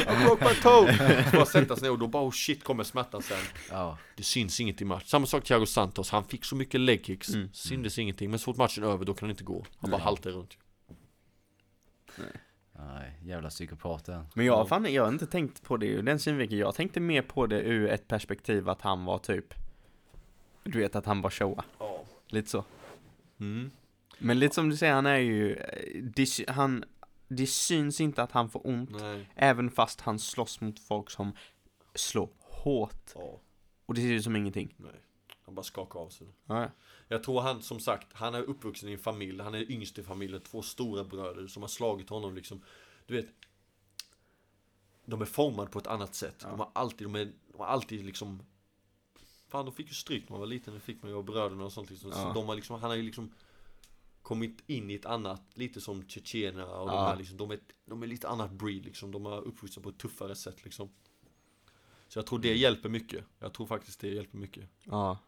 I 0.00 0.24
broke 0.24 0.44
my 0.48 0.54
toe! 0.54 0.92
Så 1.30 1.36
bara 1.36 1.46
sätta 1.46 1.76
sig 1.76 1.82
ner 1.82 1.90
och 1.90 1.98
då 1.98 2.06
bara 2.06 2.22
oh 2.22 2.30
shit 2.30 2.64
kommer 2.64 2.84
smärtan 2.84 3.22
sen 3.22 3.38
Ja, 3.70 3.98
Det 4.16 4.22
syns 4.22 4.60
inget 4.60 4.82
i 4.82 4.84
match 4.84 5.06
Samma 5.06 5.26
sak 5.26 5.44
Thiago 5.44 5.66
Santos, 5.66 6.10
han 6.10 6.24
fick 6.24 6.44
så 6.44 6.56
mycket 6.56 6.80
leg 6.80 7.04
kicks 7.06 7.28
Mm. 7.28 7.48
Syntes 7.52 7.98
ingenting, 7.98 8.30
men 8.30 8.38
så 8.38 8.44
fort 8.44 8.56
matchen 8.56 8.84
är 8.84 8.88
över 8.88 9.04
då 9.04 9.14
kan 9.14 9.26
han 9.26 9.30
inte 9.30 9.44
gå 9.44 9.64
Han 9.78 9.90
bara 9.90 10.00
haltar 10.00 10.30
runt 10.30 10.56
Nej, 12.16 12.28
jävla 13.22 13.48
psykopaten. 13.48 14.26
Men 14.34 14.46
jag, 14.46 14.68
fan, 14.68 14.92
jag 14.92 15.02
har 15.02 15.12
inte 15.12 15.26
tänkt 15.26 15.62
på 15.62 15.76
det 15.76 15.86
ur 15.86 16.02
den 16.02 16.18
synvinkeln. 16.18 16.60
Jag 16.60 16.74
tänkte 16.74 17.00
mer 17.00 17.22
på 17.22 17.46
det 17.46 17.60
ur 17.60 17.88
ett 17.88 18.08
perspektiv 18.08 18.68
att 18.68 18.82
han 18.82 19.04
var 19.04 19.18
typ 19.18 19.54
Du 20.64 20.78
vet 20.78 20.96
att 20.96 21.06
han 21.06 21.20
var 21.20 21.30
showa. 21.30 21.64
Ja. 21.78 22.04
Lite 22.26 22.50
så. 22.50 22.64
Mm. 23.40 23.70
Men 24.18 24.38
lite 24.38 24.54
som 24.54 24.68
du 24.70 24.76
säger, 24.76 24.92
han 24.92 25.06
är 25.06 25.16
ju 25.16 25.62
det, 26.16 26.48
han, 26.48 26.84
det 27.28 27.46
syns 27.46 28.00
inte 28.00 28.22
att 28.22 28.32
han 28.32 28.48
får 28.50 28.66
ont. 28.66 28.90
Nej. 28.90 29.28
Även 29.34 29.70
fast 29.70 30.00
han 30.00 30.18
slåss 30.18 30.60
mot 30.60 30.78
folk 30.78 31.10
som 31.10 31.32
slår 31.94 32.28
hårt. 32.40 33.12
Ja. 33.14 33.40
Och 33.86 33.94
det 33.94 34.00
ser 34.00 34.12
ut 34.12 34.24
som 34.24 34.36
ingenting. 34.36 34.74
Nej. 34.76 35.00
Han 35.44 35.54
bara 35.54 35.62
skakar 35.62 36.00
av 36.00 36.08
sig. 36.08 36.26
Ja, 36.46 36.62
ja. 36.62 36.68
Jag 37.12 37.22
tror 37.22 37.40
han, 37.40 37.62
som 37.62 37.80
sagt, 37.80 38.12
han 38.12 38.34
är 38.34 38.42
uppvuxen 38.42 38.88
i 38.88 38.92
en 38.92 38.98
familj, 38.98 39.40
han 39.42 39.54
är 39.54 39.70
yngst 39.70 39.98
i 39.98 40.02
familjen, 40.02 40.40
två 40.40 40.62
stora 40.62 41.04
bröder 41.04 41.46
som 41.46 41.62
har 41.62 41.68
slagit 41.68 42.08
honom 42.10 42.34
liksom. 42.34 42.62
Du 43.06 43.14
vet, 43.16 43.26
de 45.04 45.20
är 45.22 45.24
formade 45.26 45.70
på 45.70 45.78
ett 45.78 45.86
annat 45.86 46.14
sätt. 46.14 46.40
De 46.40 46.58
har 46.60 46.70
alltid, 46.72 47.06
de, 47.06 47.14
är, 47.14 47.24
de 47.52 47.58
har 47.58 47.66
alltid 47.66 48.04
liksom 48.04 48.42
Fan 49.48 49.64
de 49.64 49.74
fick 49.74 49.88
ju 49.88 49.94
stryk 49.94 50.22
när 50.22 50.30
man 50.30 50.40
var 50.40 50.46
liten, 50.46 50.74
det 50.74 50.80
fick 50.80 51.02
man 51.02 51.10
ju 51.10 51.16
av 51.16 51.24
bröderna 51.24 51.64
och 51.64 51.72
sånt 51.72 51.90
liksom. 51.90 52.12
Så 52.12 52.18
Ja. 52.18 52.32
de 52.34 52.46
har 52.48 52.54
liksom, 52.54 52.80
han 52.80 52.90
har 52.90 52.96
ju 52.96 53.02
liksom 53.02 53.32
Kommit 54.22 54.62
in 54.66 54.90
i 54.90 54.94
ett 54.94 55.06
annat, 55.06 55.42
lite 55.54 55.80
som 55.80 56.08
tjetjenerna 56.08 56.66
och 56.80 56.86
de 56.88 56.94
Ja. 56.96 57.06
här 57.08 57.16
liksom, 57.16 57.36
de 57.36 57.50
är, 57.50 57.58
de 57.86 58.02
är 58.02 58.06
lite 58.06 58.28
annat 58.28 58.50
breed 58.52 58.84
liksom. 58.84 59.10
De 59.12 59.24
har 59.26 59.40
uppvuxna 59.42 59.82
på 59.82 59.88
ett 59.88 59.98
tuffare 59.98 60.34
sätt 60.34 60.64
liksom. 60.64 60.88
Så 62.08 62.18
jag 62.18 62.26
tror 62.26 62.38
det 62.38 62.54
hjälper 62.56 62.88
mycket. 62.88 63.24
Jag 63.38 63.52
tror 63.54 63.66
faktiskt 63.66 64.00
det 64.00 64.08
hjälper 64.08 64.38
mycket. 64.38 64.68
ja. 64.84 65.18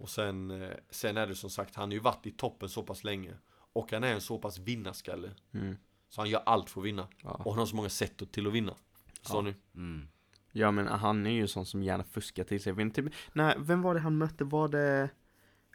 Och 0.00 0.08
sen, 0.10 0.50
eh, 0.62 0.70
sen 0.90 1.16
är 1.16 1.26
det 1.26 1.34
som 1.34 1.50
sagt, 1.50 1.74
han 1.74 1.88
har 1.88 1.92
ju 1.94 1.98
varit 2.00 2.26
i 2.26 2.30
toppen 2.30 2.68
så 2.68 2.82
pass 2.82 3.04
länge. 3.04 3.34
Och 3.72 3.92
han 3.92 4.04
är 4.04 4.14
en 4.14 4.20
så 4.20 4.38
pass 4.38 4.58
vinnarskalle. 4.58 5.30
Mm. 5.54 5.76
Så 6.08 6.20
han 6.20 6.30
gör 6.30 6.42
allt 6.46 6.70
för 6.70 6.80
att 6.80 6.86
vinna. 6.86 7.08
Ja. 7.22 7.30
Och 7.30 7.52
han 7.52 7.58
har 7.58 7.66
så 7.66 7.76
många 7.76 7.88
sätt 7.88 8.32
till 8.32 8.46
att 8.46 8.52
vinna. 8.52 8.74
Så 9.22 9.36
Ja. 9.36 9.40
ni? 9.40 9.54
Mm. 9.74 10.08
Ja 10.52 10.70
men 10.70 10.86
han 10.86 11.26
är 11.26 11.30
ju 11.30 11.46
sån 11.48 11.66
som 11.66 11.82
gärna 11.82 12.04
fuskar 12.04 12.44
till 12.44 12.62
sig. 12.62 12.72
Men 12.72 12.90
typ, 12.90 13.12
nej, 13.32 13.54
vem 13.58 13.82
var 13.82 13.94
det 13.94 14.00
han 14.00 14.18
mötte? 14.18 14.44
Var 14.44 14.68
det 14.68 15.10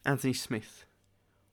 Anthony 0.04 0.34
Smith? 0.34 0.70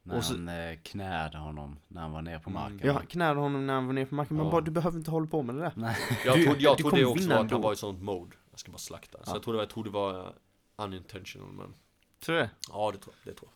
När 0.02 0.16
Och 0.16 0.24
så- 0.24 0.34
han 0.34 0.48
eh, 0.48 0.78
knäde 0.82 1.38
honom 1.38 1.76
när 1.88 2.00
han 2.02 2.12
var 2.12 2.22
nere 2.22 2.40
på 2.40 2.50
Mm. 2.50 2.62
marken. 2.62 2.86
Jag 2.94 3.08
knäade 3.08 3.40
honom 3.40 3.66
när 3.66 3.74
han 3.74 3.86
var 3.86 3.92
nere 3.92 4.06
på 4.06 4.14
marken. 4.14 4.36
Men 4.36 4.46
Ja. 4.46 4.52
bara, 4.52 4.60
du 4.60 4.70
behöver 4.70 4.98
inte 4.98 5.10
hålla 5.10 5.26
på 5.26 5.42
med 5.42 5.54
det 5.54 5.60
där. 5.60 5.72
Nej. 5.76 5.96
Jag 6.24 6.34
tror, 6.44 6.56
jag 6.58 6.78
kommer 6.78 6.96
det 6.98 7.04
också 7.04 7.28
var 7.28 7.44
att 7.44 7.50
han 7.50 7.60
var 7.60 7.72
i 7.72 7.76
sånt 7.76 8.02
mode. 8.02 8.36
Jag 8.50 8.58
ska 8.60 8.72
bara 8.72 8.78
slakta. 8.78 9.18
Så 9.18 9.30
Ja. 9.30 9.34
jag 9.34 9.42
tror 9.42 9.52
det 9.54 9.56
var, 9.56 9.62
jag 9.62 9.70
tror 9.70 9.84
det 9.84 9.90
var 9.90 10.34
unintentional 10.76 11.52
men. 11.52 11.74
Tror 12.22 12.36
du 12.36 12.42
det? 12.42 12.50
Ja 12.68 12.90
det 12.92 12.98
tror 12.98 13.14
jag. 13.24 13.34
Det 13.34 13.38
tror 13.38 13.50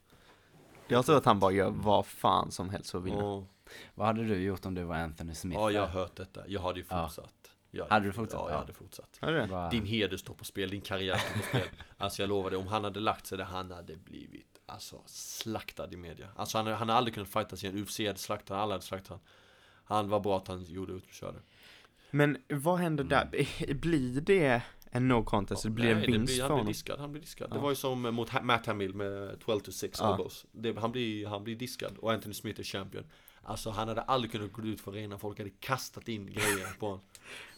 Jag 0.89 1.07
tror 1.07 1.17
att 1.17 1.25
han 1.25 1.41
bara 1.41 1.53
gör 1.53 1.71
vad 1.71 2.07
fan 2.07 2.51
som 2.51 2.71
helst 2.71 2.91
för 2.91 2.99
att 2.99 3.05
jag. 3.09 3.15
vinna. 3.17 3.23
Ja. 3.29 3.45
Vad 3.95 4.07
hade 4.07 4.25
du 4.25 4.37
gjort 4.43 4.67
om 4.67 4.75
du 4.75 4.83
var 4.85 4.97
Anthony 4.97 5.35
Smith? 5.35 5.61
ja 5.61 5.71
jag 5.71 5.81
har 5.81 5.89
hört 5.89 6.17
detta. 6.17 6.41
Jag 6.49 6.61
hade 6.61 6.79
ju 6.79 6.85
fortsatt. 6.85 7.33
Jag 7.71 7.87
Hade 7.89 8.07
du 8.07 8.13
fortsatt? 8.13 8.39
Ja 8.41 8.47
Ja. 8.47 8.51
jag 8.51 8.59
hade 8.59 8.73
fortsatt. 8.73 9.19
Vad- 9.51 9.71
Din 9.71 9.87
heder 9.87 10.17
står 10.17 10.35
på 10.35 10.45
spel, 10.45 10.71
din 10.71 10.81
karriär 10.81 11.17
står 11.19 11.35
på 11.41 11.47
spel. 11.47 11.69
Alltså 11.99 12.23
jag 12.23 12.29
lovar 12.29 12.51
dig, 12.51 12.59
om 12.59 12.67
han 12.67 12.85
hade 12.85 13.01
lagt 13.01 13.27
sig 13.27 13.39
där, 13.39 13.45
han 13.45 13.71
hade 13.71 13.97
blivit 13.97 14.59
alltså 14.67 15.03
slaktad 15.07 15.93
i 15.93 15.97
media. 15.97 16.29
Alltså 16.37 16.59
han, 16.59 16.67
han 16.67 16.89
har 16.89 16.97
aldrig 16.97 17.15
kunnat 17.15 17.29
fightas 17.31 17.65
igen, 17.65 17.79
UFC 17.83 17.99
hade 17.99 18.19
slaktat 18.19 18.49
honom, 18.49 18.63
alla 18.63 18.75
hade 18.75 18.85
slaktat 18.85 19.09
honom. 19.09 19.25
Han 19.85 20.09
var 20.09 20.21
bra 20.21 20.37
att 20.37 20.49
han 20.49 20.65
gjorde 20.65 20.93
ut 20.93 21.05
och 21.07 21.13
körde. 21.13 21.39
Men 22.11 22.37
vad 22.49 22.79
händer 22.79 23.05
där? 23.05 23.75
Blir 23.75 24.21
det 24.21 24.63
en 24.97 25.09
no 25.09 25.25
contest? 25.25 25.65
Ja, 25.65 25.71
blir 25.71 25.85
det 25.87 25.91
en 25.93 25.99
nej, 25.99 26.07
vinst 26.07 26.27
blir, 26.27 26.37
för 26.37 26.43
Han 26.43 26.49
blir 26.49 26.57
honom? 26.57 26.67
diskad, 26.67 27.01
han 27.01 27.13
blir 27.13 27.21
diskad. 27.23 27.47
Ja. 27.51 27.55
Det 27.55 27.61
var 27.61 27.71
ju 27.71 27.77
som 27.77 28.03
mot 28.03 28.29
Ha- 28.29 28.43
Matt 28.43 28.67
Hamill 28.67 28.95
med 28.95 29.41
12 29.41 29.61
to 29.61 29.73
6 29.73 29.99
Ja. 30.01 30.11
elbows. 30.13 30.47
Det, 30.53 30.79
han, 30.79 30.93
blir, 30.93 31.27
han 31.27 31.45
blir 31.45 31.57
diskad 31.57 31.99
och 31.99 32.13
Anthony 32.13 32.35
Smith 32.35 32.61
är 32.61 32.65
champion. 32.65 33.05
Alltså 33.43 33.71
han 33.71 33.89
hade 33.89 34.01
aldrig 34.03 34.33
kunnat 34.33 34.53
gå 34.53 34.63
ut 34.63 34.81
för 34.81 34.93
arena, 34.93 35.19
folk 35.19 35.39
hade 35.39 35.51
kastat 35.51 36.09
in 36.09 36.27
grejer 36.27 36.79
på 36.79 36.87
honom. 36.87 37.01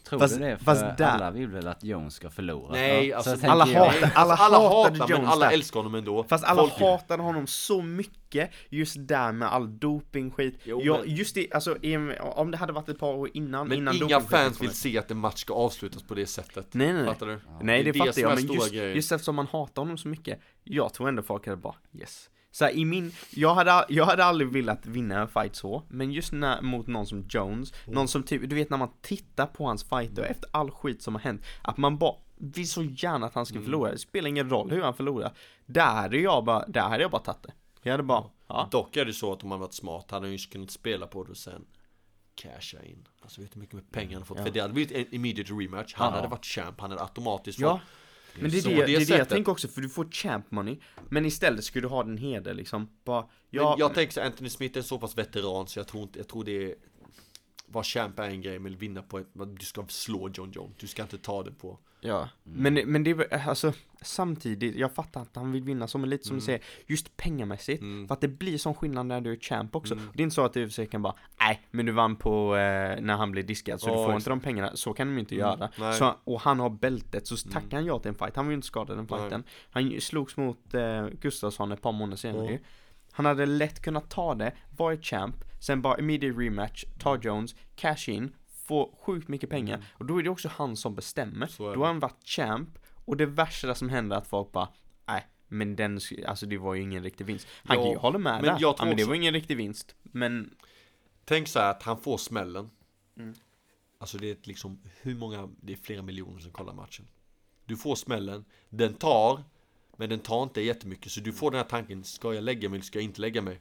Tror 0.08 0.18
Fast- 0.20 0.34
du 0.38 0.40
det? 0.44 0.58
För 0.58 0.74
där- 0.98 1.04
alla 1.06 1.30
vill 1.30 1.48
väl 1.48 1.66
att 1.68 1.84
Jones 1.84 2.14
ska 2.14 2.30
förlora? 2.30 2.72
Nej, 2.72 3.10
Så 3.10 3.16
alltså 3.16 3.30
tänker 3.30 3.48
alla 3.48 3.68
jag- 3.68 3.84
hatar- 3.84 4.12
alla 4.14 4.34
alla 4.34 4.58
hatade 4.58 4.74
hatar 4.98 4.98
men 4.98 5.08
Jones 5.16 5.32
alla 5.32 5.46
där. 5.46 5.52
älskar 5.52 5.80
honom 5.80 5.94
ändå. 5.94 6.24
Fast 6.24 6.44
alla 6.44 6.62
Folk- 6.62 6.78
hatade 6.80 7.22
honom 7.22 7.46
så 7.46 7.82
mycket 7.82 8.50
just 8.68 8.96
där 8.98 9.32
med 9.32 9.48
all 9.52 9.78
dopingskit. 9.78 10.58
Jo, 10.64 10.80
ja, 10.84 10.98
men- 10.98 11.14
just 11.16 11.34
det, 11.34 11.52
alltså 11.52 11.76
om 12.20 12.50
det 12.50 12.56
hade 12.56 12.72
varit 12.72 12.88
ett 12.88 12.98
par 12.98 13.12
år 13.14 13.30
innan, 13.34 13.68
Men 13.68 13.78
innan 13.78 13.94
inga 13.96 14.20
fans 14.20 14.60
vill 14.62 14.70
se 14.74 14.98
att 14.98 15.10
en 15.10 15.18
match 15.18 15.40
ska 15.40 15.54
avslutas 15.54 16.02
på 16.02 16.14
det 16.14 16.26
sättet. 16.26 16.66
Nej, 16.74 16.92
nej. 16.92 17.04
Fattar 17.06 17.26
du? 17.26 17.40
Nej 17.62 17.82
det, 17.82 17.92
Det 17.92 17.98
fattar 17.98 18.20
jag, 18.22 18.34
men 18.34 18.52
just, 18.54 18.72
just 18.72 19.12
eftersom 19.12 19.34
man 19.36 19.46
hatar 19.46 19.82
honom 19.82 19.98
så 19.98 20.08
mycket 20.08 20.40
Jag 20.64 20.94
tror 20.94 21.08
ändå 21.08 21.22
folk 21.22 21.46
hade 21.46 21.56
bara 21.56 21.74
yes 22.00 22.30
så 22.58 22.64
här, 22.64 22.72
i 22.72 22.84
min, 22.84 23.12
jag 23.30 23.54
hade, 23.54 23.84
jag 23.88 24.04
hade 24.06 24.24
aldrig 24.24 24.50
velat 24.52 24.86
vinna 24.86 25.20
en 25.20 25.28
fight 25.28 25.56
så 25.56 25.82
Men 25.88 26.12
just 26.12 26.32
när, 26.32 26.62
mot 26.62 26.86
någon 26.86 27.06
som 27.06 27.24
Jones, 27.28 27.72
Mm. 27.84 27.94
någon 27.94 28.08
som 28.08 28.22
typ, 28.22 28.48
du 28.50 28.56
vet 28.56 28.70
när 28.70 28.76
man 28.78 28.90
tittar 29.00 29.46
på 29.46 29.66
hans 29.66 29.84
fighter 29.84 30.22
efter 30.22 30.50
all 30.52 30.70
skit 30.70 31.02
som 31.02 31.14
har 31.14 31.20
hänt 31.22 31.42
Att 31.62 31.76
man 31.76 31.98
bara 31.98 32.14
vill 32.36 32.68
så 32.68 32.82
gärna 32.82 33.26
att 33.26 33.34
han 33.34 33.46
ska 33.46 33.54
Mm. 33.54 33.64
förlora, 33.64 33.90
det 33.90 33.98
spelar 33.98 34.28
ingen 34.28 34.50
roll 34.50 34.70
hur 34.70 34.82
han 34.82 34.94
förlorar 34.94 35.32
Där 35.66 35.94
hade 35.94 36.18
jag 36.18 36.44
bara, 36.44 36.66
där 36.68 36.80
hade 36.88 37.02
jag 37.02 37.10
bara 37.10 37.22
tagit 37.22 37.42
det 37.42 37.52
Jag 37.82 37.90
hade 37.92 38.02
bara, 38.02 38.24
ja, 38.46 38.68
Dock 38.70 38.96
är 38.96 39.04
det 39.04 39.12
så 39.12 39.32
att 39.32 39.44
om 39.44 39.50
han 39.50 39.60
varit 39.60 39.74
smart 39.74 40.10
hade 40.10 40.26
han 40.26 40.32
ju 40.32 40.38
kunnat 40.38 40.70
spela 40.70 41.06
på 41.06 41.24
det 41.24 41.30
och 41.30 41.36
sen 41.36 41.64
casha 42.34 42.82
in. 42.84 43.08
Alltså 43.22 43.40
vet 43.40 43.50
du 43.50 43.54
hur 43.54 43.60
mycket 43.60 43.74
med 43.74 43.90
pengar 43.90 44.14
han 44.16 44.26
fått? 44.26 44.38
Ja. 44.38 44.44
För 44.44 44.50
det 44.52 44.60
hade 44.60 44.72
blivit 44.74 44.92
en 44.92 45.14
immediate 45.14 45.52
rematch. 45.52 45.94
Han 45.94 46.08
Ja. 46.10 46.16
hade 46.16 46.28
varit 46.28 46.44
champ, 46.46 46.80
han 46.80 46.90
hade 46.90 47.02
automatiskt 47.02 47.58
ja 47.58 47.70
fått 47.78 47.80
men 48.40 48.50
det 48.50 48.58
är 48.58 48.62
det, 48.62 48.74
det, 48.74 48.86
det 48.86 48.94
är 48.94 49.06
det 49.06 49.18
jag 49.18 49.28
tänker 49.28 49.52
också, 49.52 49.68
för 49.68 49.80
du 49.80 49.88
får 49.88 50.04
champ 50.10 50.50
money 50.50 50.78
Men 51.08 51.26
istället 51.26 51.64
skulle 51.64 51.84
du 51.84 51.88
ha 51.88 52.04
din 52.04 52.18
heder 52.18 52.54
liksom, 52.54 52.88
bara, 53.04 53.24
ja, 53.50 53.70
Men 53.70 53.78
jag 53.78 53.94
tänker 53.94 54.12
så 54.12 54.20
Anthony 54.20 54.50
Smith 54.50 54.78
är 54.78 54.82
så 54.82 54.98
pass 54.98 55.18
veteran 55.18 55.66
så 55.66 55.78
jag 55.78 55.86
tror 55.86 56.02
inte, 56.02 56.18
jag 56.18 56.28
tror 56.28 56.44
det 56.44 56.64
är 56.64 56.74
Var 57.66 57.82
champ 57.82 58.18
är 58.18 58.28
en 58.28 58.42
grej, 58.42 58.58
men 58.58 58.76
vinna 58.76 59.02
på 59.02 59.18
ett, 59.18 59.26
du 59.58 59.66
ska 59.66 59.86
slå 59.88 60.30
John 60.34 60.52
Jones, 60.54 60.76
du 60.78 60.86
ska 60.86 61.02
inte 61.02 61.18
ta 61.18 61.42
det 61.42 61.52
på 61.52 61.78
Ja, 62.00 62.28
Mm. 62.46 62.74
men, 62.74 62.92
men 62.92 63.04
det 63.04 63.10
är 63.10 63.14
väl, 63.14 63.26
alltså 63.46 63.72
samtidigt, 64.02 64.76
jag 64.76 64.92
fattar 64.94 65.22
att 65.22 65.36
han 65.36 65.52
vill 65.52 65.62
vinna 65.62 65.88
men 65.94 66.10
lite 66.10 66.26
som 66.26 66.36
du 66.36 66.42
säger, 66.42 66.60
just 66.86 67.16
pengamässigt, 67.16 67.82
Mm. 67.82 68.08
för 68.08 68.14
att 68.14 68.20
det 68.20 68.28
blir 68.28 68.58
sån 68.58 68.74
skillnad 68.74 69.06
när 69.06 69.20
du 69.20 69.32
är 69.32 69.36
champ 69.36 69.76
också. 69.76 69.94
Mm. 69.94 70.06
Det 70.14 70.22
är 70.22 70.24
inte 70.24 70.34
så 70.34 70.44
att 70.44 70.56
UFC 70.56 70.78
kan 70.90 71.02
bara, 71.02 71.14
nej, 71.40 71.60
men 71.70 71.86
du 71.86 71.92
vann 71.92 72.16
på 72.16 72.56
eh, 72.56 73.00
när 73.00 73.16
han 73.16 73.30
blev 73.30 73.46
diskad, 73.46 73.80
så 73.80 73.88
Ja, 73.88 73.92
du 73.92 73.96
får 73.96 74.04
exakt. 74.04 74.20
inte 74.20 74.30
de 74.30 74.40
pengarna, 74.40 74.70
så 74.76 74.92
kan 74.92 75.06
de 75.14 75.18
inte 75.20 75.34
Mm, 75.34 75.46
göra. 75.78 75.92
Så, 75.92 76.14
och 76.24 76.40
han 76.40 76.60
har 76.60 76.70
bältet, 76.70 77.26
så 77.26 77.36
Mm. 77.48 77.52
tackar 77.52 77.76
han 77.76 77.86
ja 77.86 77.98
till 77.98 78.08
en 78.08 78.14
fight, 78.14 78.36
han 78.36 78.44
var 78.46 78.50
ju 78.50 78.54
inte 78.54 78.66
skadad 78.66 78.96
den 78.98 79.08
fighten. 79.08 79.44
Han 79.70 80.00
slogs 80.00 80.36
mot 80.36 80.74
eh, 80.74 81.06
Gustafsson 81.20 81.72
ett 81.72 81.82
par 81.82 81.92
månader 81.92 82.16
senare 82.16 82.44
Ja. 82.44 82.50
ju. 82.50 82.58
Han 83.12 83.26
hade 83.26 83.46
lätt 83.46 83.82
kunnat 83.82 84.10
ta 84.10 84.34
det, 84.34 84.52
varit 84.76 85.04
champ, 85.04 85.36
sen 85.60 85.82
bara 85.82 85.98
immediate 85.98 86.38
rematch, 86.40 86.84
ta 86.98 87.16
Jones, 87.16 87.54
cash 87.76 88.08
in, 88.08 88.32
få 88.68 88.98
sjukt 89.00 89.28
mycket 89.28 89.50
pengar. 89.50 89.74
Mm. 89.74 89.86
Och 89.94 90.04
då 90.06 90.18
är 90.18 90.22
det 90.22 90.30
också 90.30 90.48
han 90.48 90.76
som 90.76 90.94
bestämmer. 90.94 91.50
Då 91.58 91.64
har 91.64 91.86
han 91.86 92.00
varit 92.00 92.24
champ, 92.24 92.78
och 93.04 93.16
det 93.16 93.26
värsta 93.26 93.74
som 93.74 93.88
händer 93.88 94.16
är 94.16 94.20
att 94.20 94.26
folk 94.26 94.52
bara, 94.52 94.68
nej, 95.06 95.26
men 95.48 95.76
den, 95.76 96.00
alltså 96.26 96.46
det 96.46 96.58
var 96.58 96.74
ju 96.74 96.82
ingen 96.82 97.02
riktig 97.02 97.26
vinst. 97.26 97.46
Han 97.64 97.76
Ja, 97.76 97.82
kan 97.82 97.92
ju 97.92 97.98
hålla 97.98 98.18
med 98.18 98.32
men 98.32 98.42
där, 98.42 98.58
jag 98.60 98.74
ja, 98.78 98.84
men 98.84 98.96
det 98.96 99.04
var 99.04 99.14
ingen 99.14 99.34
riktig 99.34 99.56
vinst. 99.56 99.94
Men, 100.02 100.54
Tänk 101.24 101.48
så 101.48 101.58
här 101.58 101.70
att 101.70 101.82
han 101.82 102.00
får 102.00 102.16
smällen 102.18 102.70
Mm. 103.18 103.34
Alltså 103.98 104.18
det 104.18 104.30
är 104.30 104.36
liksom 104.42 104.78
hur 105.00 105.14
många, 105.14 105.48
det 105.60 105.72
är 105.72 105.76
flera 105.76 106.02
miljoner 106.02 106.38
som 106.40 106.50
kollar 106.50 106.74
matchen 106.74 107.08
Du 107.64 107.76
får 107.76 107.94
smällen, 107.94 108.44
den 108.68 108.94
tar 108.94 109.44
Men 109.96 110.08
den 110.08 110.18
tar 110.18 110.42
inte 110.42 110.60
jättemycket 110.60 111.12
så 111.12 111.20
du 111.20 111.32
får 111.32 111.50
den 111.50 111.58
här 111.58 111.64
tanken 111.68 112.04
Ska 112.04 112.34
jag 112.34 112.44
lägga 112.44 112.68
mig 112.68 112.76
eller 112.76 112.84
ska 112.84 112.98
jag 112.98 113.04
inte 113.04 113.20
lägga 113.20 113.42
mig? 113.42 113.60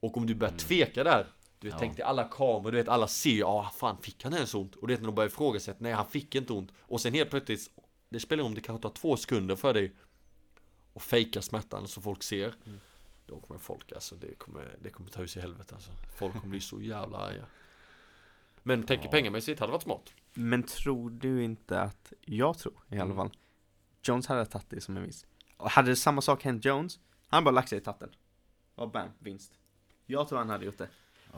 Och 0.00 0.16
om 0.16 0.26
du 0.26 0.34
börjar 0.34 0.56
tveka 0.56 1.04
där 1.04 1.26
Du 1.62 1.68
vet, 1.70 1.80
Ja. 1.82 1.88
dig 1.92 2.02
alla 2.02 2.24
kameror, 2.24 2.70
du 2.72 2.76
vet 2.78 2.88
alla 2.88 3.06
ser 3.08 3.38
Ja, 3.38 3.46
ah, 3.46 3.70
fan 3.70 3.96
fick 4.02 4.24
han 4.24 4.34
ens 4.34 4.54
ont? 4.54 4.76
Och 4.76 4.88
du 4.88 4.94
vet 4.94 5.00
när 5.00 5.06
de 5.06 5.14
börjar 5.14 5.28
ifrågasätta 5.28 5.78
Nej, 5.80 5.92
han 5.92 6.06
fick 6.06 6.34
inte 6.34 6.52
ont 6.52 6.72
Och 6.80 7.00
sen 7.00 7.14
helt 7.14 7.30
plötsligt 7.30 7.70
Det 8.08 8.20
spelar 8.20 8.44
om 8.44 8.54
det 8.54 8.60
kanske 8.60 8.82
tar 8.82 8.94
två 8.94 9.16
sekunder 9.16 9.56
för 9.56 9.74
dig 9.74 9.92
Och 10.92 11.02
fejka 11.02 11.42
smärtan 11.42 11.88
så 11.88 12.00
folk 12.00 12.22
ser 12.22 12.54
Då 13.26 13.40
kommer 13.40 13.60
folk 13.60 13.92
alltså, 13.92 14.14
det 14.14 14.34
kommer, 14.34 14.76
det 14.82 14.90
kommer 14.90 15.10
ta 15.10 15.20
hus 15.20 15.36
i 15.36 15.40
helvete 15.40 15.74
alltså 15.74 15.90
Folk 16.16 16.32
kommer 16.32 16.46
bli 16.50 16.60
så 16.60 16.80
jävla 16.80 17.18
arga 17.18 17.44
Men 18.62 18.82
tänker 18.82 19.04
Ja. 19.04 19.10
pengamässigt 19.10 19.60
hade 19.60 19.72
varit 19.72 19.82
smart 19.82 20.12
men 20.34 20.62
tror 20.62 21.10
du 21.10 21.44
inte 21.44 21.80
att, 21.80 22.12
jag 22.20 22.58
tror 22.58 22.74
i 22.88 22.94
alla 22.94 23.04
Mm. 23.04 23.16
fall, 23.16 23.30
Jones 24.02 24.26
hade 24.26 24.46
tagit 24.46 24.70
det 24.70 24.80
som 24.80 24.96
en 24.96 25.02
vinst. 25.02 25.26
Hade 25.56 25.96
samma 25.96 26.20
sak 26.20 26.44
hänt 26.44 26.64
Jones, 26.64 26.98
han 27.28 27.44
bara 27.44 27.50
lagt 27.50 27.68
sig 27.68 27.78
i 27.78 27.80
tatten. 27.80 28.10
Och 28.74 28.90
bam, 28.90 29.08
vinst. 29.18 29.52
Jag 30.06 30.28
tror 30.28 30.38
han 30.38 30.50
hade 30.50 30.64
gjort 30.64 30.78
det. 30.78 30.88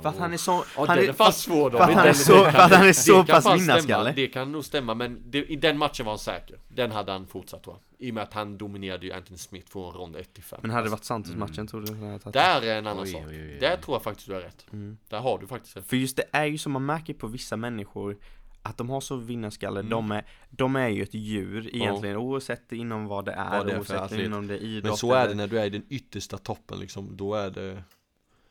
För 0.03 0.09
att 0.09 0.19
han 0.19 0.33
är 0.33 0.37
så, 0.37 0.65
Ja 0.77 0.85
han 0.89 0.99
är 0.99 1.13
fan 1.13 1.33
svår 1.33 1.71
för 1.71 1.79
att 1.81 1.89
han 1.95 1.99
är 1.99 2.05
Den- 2.05 2.15
så- 2.15 2.33
för 2.45 2.59
att 2.59 2.73
han 2.73 2.87
är 2.87 2.93
så 2.93 3.25
pass 3.25 3.47
vinnarskalle. 3.61 4.13
Det 4.17 4.27
kan 4.27 4.53
nog 4.53 4.65
stämma 4.65 4.95
men 4.95 5.23
det, 5.31 5.45
i 5.45 5.57
den 5.57 5.79
matchen 5.79 6.07
var 6.07 6.13
han 6.13 6.19
säker. 6.19 6.59
Den 6.69 6.91
hade 6.91 7.13
han 7.13 7.27
fortsatt 7.27 7.63
tror 7.63 7.77
jag 7.99 8.07
I 8.09 8.11
och 8.11 8.15
med 8.15 8.23
att 8.23 8.33
han 8.33 8.59
dominerade 8.59 9.07
ju 9.07 9.13
Anthony 9.13 9.39
Smith 9.39 9.71
från 9.73 9.93
rond 9.93 10.17
1 10.17 10.35
till 10.35 10.43
5 10.43 10.59
men 10.63 10.71
hade 10.71 10.85
det 10.87 10.91
varit 10.91 11.05
Santos-matchen 11.05 11.67
tror 11.67 11.81
du? 11.81 12.07
Att? 12.15 12.33
Där 12.33 12.63
är 12.63 12.79
en 12.79 12.87
annan 12.87 13.03
Oj, 13.05 13.13
sak. 13.13 13.23
oj, 13.29 13.41
oj, 13.41 13.51
oj. 13.53 13.59
Där 13.61 13.77
tror 13.77 13.95
jag 13.95 14.03
faktiskt 14.03 14.29
du 14.29 14.35
har 14.35 14.41
rätt. 14.41 14.67
Mm. 14.73 14.97
Där 15.09 15.19
har 15.19 15.39
du 15.39 15.47
faktiskt 15.47 15.77
rätt. 15.77 15.87
För 15.87 15.97
just 15.97 16.17
det 16.17 16.25
är 16.33 16.45
ju 16.45 16.59
som 16.59 16.73
man 16.73 16.87
märker 16.87 17.15
på 17.15 17.27
vissa 17.27 17.57
människor 17.57 18.17
att 18.63 18.77
de 18.79 18.91
har 18.91 19.01
så 19.01 19.17
vinnarskalle, 19.17 19.81
Mm. 19.81 19.91
de, 19.91 20.13
är, 20.13 20.27
de 20.51 20.77
är 20.77 20.89
ju 20.89 21.03
ett 21.03 21.15
djur 21.15 21.71
egentligen 21.77 22.17
oavsett 22.17 22.73
inom 22.73 23.07
vad 23.07 23.25
det 23.25 23.33
är, 23.33 23.51
Vad 23.59 23.67
det 23.67 23.73
är 23.73 23.77
oavsett 23.79 24.13
inom 24.19 24.47
det 24.47 24.55
är 24.55 24.59
idrott 24.59 24.85
Men 24.91 24.97
så 24.97 25.13
är 25.13 25.29
det 25.29 25.35
när 25.35 25.47
du 25.47 25.59
är 25.61 25.65
i 25.67 25.71
den 25.71 25.85
yttersta 25.89 26.39
toppen 26.39 26.79
liksom. 26.79 27.17
Då 27.17 27.35
är 27.35 27.51
det 27.51 27.83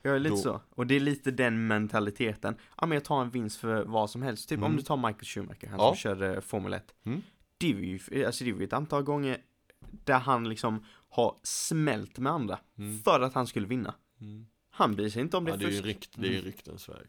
Jag 0.06 0.14
är 0.14 0.18
lite 0.18 0.34
Då- 0.34 0.40
så. 0.42 0.60
Och 0.70 0.86
det 0.86 0.94
är 0.94 1.00
lite 1.00 1.30
den 1.30 1.66
mentaliteten. 1.66 2.56
Ja 2.80 2.86
men 2.86 2.96
jag 2.96 3.04
tar 3.04 3.22
en 3.22 3.30
vinst 3.30 3.56
för 3.60 3.84
vad 3.84 4.10
som 4.10 4.22
helst. 4.22 4.48
Typ 4.48 4.58
om 4.58 4.64
Mm. 4.64 4.76
du 4.76 4.82
tar 4.82 4.96
Michael 4.96 5.24
Schumacher, 5.24 5.66
han 5.68 5.78
Ja. 5.78 5.88
som 5.88 5.96
körde 5.96 6.40
Formel 6.40 6.72
1. 6.72 6.94
Mm. 7.04 7.22
Det 7.58 7.70
är 7.72 7.74
ju, 8.10 8.24
alltså 8.26 8.44
det 8.44 8.50
är 8.50 8.54
ju 8.54 8.64
ett 8.64 8.72
antal 8.72 9.02
gånger 9.02 9.38
där 10.04 10.18
han 10.18 10.48
liksom 10.48 10.84
har 11.08 11.36
smält 11.42 12.18
med 12.18 12.32
andra. 12.32 12.58
Mm. 12.78 12.98
För 12.98 13.20
att 13.20 13.34
han 13.34 13.46
skulle 13.46 13.66
vinna. 13.66 13.94
Mm. 14.20 14.46
Han 14.70 14.94
bryr 14.94 15.08
sig 15.08 15.22
inte 15.22 15.36
om 15.36 15.44
det 15.44 15.50
Ja, 15.50 15.56
det 15.56 15.64
är 15.64 15.70
ju 15.70 15.80
rykt, 15.82 16.10
det 16.16 16.28
är 16.28 16.32
ju 16.32 16.40
ryktens 16.40 16.88
väg. 16.88 17.06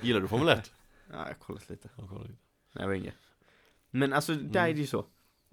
Gillar 0.00 0.20
du 0.20 0.28
Formel 0.28 0.48
1? 0.48 0.72
Ja, 1.10 1.16
jag 1.18 1.24
har 1.26 1.34
kollat 1.34 1.70
lite. 1.70 1.88
Ja, 1.96 2.04
kolla 2.08 2.22
lite. 2.22 2.36
när 2.72 2.82
jag 2.82 2.88
var 2.88 2.94
yngre. 2.94 3.12
Men 3.90 4.12
alltså, 4.12 4.32
där 4.34 4.40
Mm. 4.60 4.70
är 4.70 4.74
det 4.74 4.80
ju 4.80 4.86
så. 4.86 5.06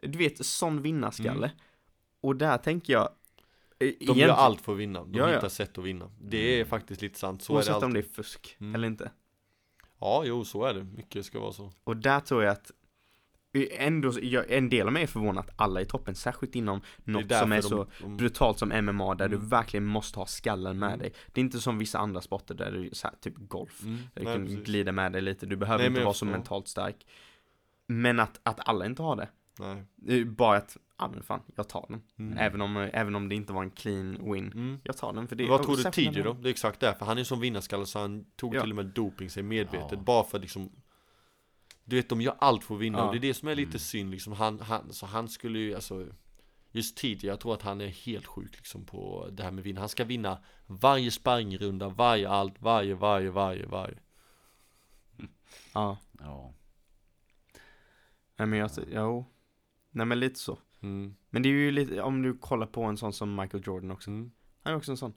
Du 0.03 0.17
vet, 0.17 0.45
sån 0.45 0.81
vinnarskalle. 0.81 1.51
Och 2.21 2.35
där 2.35 2.57
tänker 2.57 2.93
jag... 2.93 3.09
eh, 3.79 3.91
De 4.07 4.17
gör 4.19 4.29
allt 4.29 4.61
för 4.61 4.71
att 4.73 4.77
vinna, 4.79 4.99
de 5.03 5.13
Ja, 5.13 5.29
ja. 5.29 5.35
hittar 5.35 5.49
sätt 5.49 5.77
att 5.77 5.83
vinna. 5.83 6.11
Det 6.21 6.59
är 6.59 6.65
faktiskt 6.65 7.01
lite 7.01 7.19
sant, 7.19 7.41
så 7.41 7.53
är 7.53 7.55
det 7.55 7.57
Oavsett 7.57 7.73
alltid. 7.73 7.85
om 7.85 7.93
det 7.93 7.99
är 7.99 8.13
fusk 8.13 8.57
Mm. 8.59 8.75
eller 8.75 8.87
inte. 8.87 9.11
Ja, 9.99 10.23
jo, 10.25 10.45
så 10.45 10.65
är 10.65 10.73
det. 10.73 10.83
Mycket 10.83 11.25
ska 11.25 11.39
vara 11.39 11.53
så. 11.53 11.71
Och 11.83 11.97
där 11.97 12.19
tror 12.19 12.43
jag 12.43 12.51
att 12.51 12.71
Ändå, 13.71 14.13
en 14.49 14.69
del 14.69 14.87
av 14.87 14.93
mig 14.93 15.03
är 15.03 15.07
förvånad 15.07 15.45
att 15.49 15.53
alla 15.61 15.79
är 15.79 15.83
i 15.83 15.87
toppen, 15.87 16.15
särskilt 16.15 16.55
inom 16.55 16.81
något 17.03 17.33
som 17.33 17.51
är 17.51 17.61
så 17.61 17.87
de- 18.01 18.17
brutalt 18.17 18.59
som 18.59 18.69
MMA 18.85 19.15
där 19.15 19.25
Mm. 19.25 19.39
du 19.39 19.45
verkligen 19.45 19.85
måste 19.85 20.19
ha 20.19 20.25
skallen 20.25 20.79
med 20.79 20.87
Mm. 20.87 20.99
dig. 20.99 21.13
Det 21.27 21.41
är 21.41 21.45
inte 21.45 21.59
som 21.59 21.77
vissa 21.77 21.99
andra 21.99 22.21
sporter 22.21 22.55
där 22.55 22.71
du, 22.71 22.81
här, 23.03 23.13
typ 23.21 23.33
golf, 23.37 23.83
Mm, 23.83 23.95
där 23.95 24.21
du 24.21 24.23
nej, 24.25 24.35
kan 24.35 24.45
precis. 24.45 24.65
glida 24.65 24.91
med 24.91 25.11
dig 25.11 25.21
lite, 25.21 25.45
du 25.45 25.55
behöver 25.55 25.79
Nej, 25.83 25.87
inte 25.87 26.03
vara 26.03 26.13
så 26.13 26.25
mentalt 26.25 26.67
stark. 26.67 26.95
Men 27.87 28.19
att, 28.19 28.39
att 28.43 28.69
alla 28.69 28.85
inte 28.85 29.01
har 29.01 29.15
det. 29.15 29.29
Nej. 29.59 29.83
Är 30.07 30.25
Bara 30.25 30.57
att, 30.57 30.77
ja 30.99 31.07
men 31.07 31.23
fan, 31.23 31.41
jag 31.55 31.69
tar 31.69 31.85
den. 31.89 32.01
Mm. 32.19 32.37
Även, 32.37 32.61
om, 32.61 32.77
även 32.77 33.15
om 33.15 33.29
det 33.29 33.35
inte 33.35 33.53
var 33.53 33.63
en 33.63 33.71
clean 33.71 34.31
win. 34.33 34.51
Mm. 34.51 34.79
Jag 34.83 34.97
tar 34.97 35.13
den 35.13 35.27
för 35.27 35.35
det 35.35 35.47
Vad 35.47 35.63
tror 35.63 35.77
du 35.77 35.83
TJ 35.83 36.21
då? 36.21 36.33
Det 36.33 36.49
är 36.49 36.51
exakt 36.51 36.79
därför, 36.79 37.05
han 37.05 37.17
är 37.17 37.23
som 37.23 37.39
vinnarskalle 37.39 37.85
så 37.85 37.99
han 37.99 38.25
tog 38.35 38.55
Ja. 38.55 38.61
till 38.61 38.69
och 38.69 38.75
med 38.75 38.85
doping 38.85 39.29
sig 39.29 39.43
medvetet 39.43 39.91
Ja. 39.91 39.97
bara 39.97 40.23
för 40.23 40.37
att 40.37 40.41
liksom 40.41 40.71
Du 41.85 41.95
vet 41.95 42.09
de 42.09 42.21
gör 42.21 42.35
allt 42.39 42.63
för 42.63 42.75
att 42.75 42.81
vinna 42.81 42.97
Ja. 42.97 43.03
och 43.05 43.11
det 43.11 43.17
är 43.17 43.27
det 43.27 43.33
som 43.33 43.47
är 43.47 43.55
lite 43.55 43.69
Mm. 43.69 43.79
synd 43.79 44.11
liksom 44.11 44.33
han, 44.33 44.59
han, 44.59 44.93
så 44.93 45.05
han 45.05 45.27
skulle 45.29 45.59
ju 45.59 45.75
alltså 45.75 46.07
Just 46.71 46.97
TJ, 46.97 47.27
jag 47.27 47.39
tror 47.39 47.53
att 47.53 47.61
han 47.61 47.81
är 47.81 47.87
helt 47.87 48.25
sjuk 48.27 48.57
liksom 48.57 48.85
på 48.85 49.27
det 49.31 49.43
här 49.43 49.51
med 49.51 49.63
vinna 49.63 49.79
Han 49.79 49.89
ska 49.89 50.03
vinna 50.05 50.43
varje 50.65 51.11
sparringrunda, 51.11 51.89
varje 51.89 52.29
allt, 52.29 52.61
varje, 52.61 52.93
varje, 52.95 53.29
varje, 53.31 53.65
varje 53.65 53.97
Ja, 55.73 55.97
Ja. 56.19 56.53
nej 58.35 58.47
men 58.47 58.59
jag, 58.59 58.69
jo. 58.91 59.25
Nej 59.91 60.05
men 60.05 60.19
lite 60.19 60.39
så. 60.39 60.57
Mm. 60.81 61.15
Men 61.29 61.43
det 61.43 61.49
är 61.49 61.53
ju 61.53 61.71
lite, 61.71 62.01
om 62.01 62.21
du 62.21 62.37
kollar 62.37 62.67
på 62.67 62.83
en 62.83 62.97
sån 62.97 63.13
som 63.13 63.35
Michael 63.35 63.63
Jordan 63.65 63.91
också. 63.91 64.09
Mm. 64.09 64.31
Han 64.63 64.73
är 64.73 64.77
också 64.77 64.91
en 64.91 64.97
sån. 64.97 65.13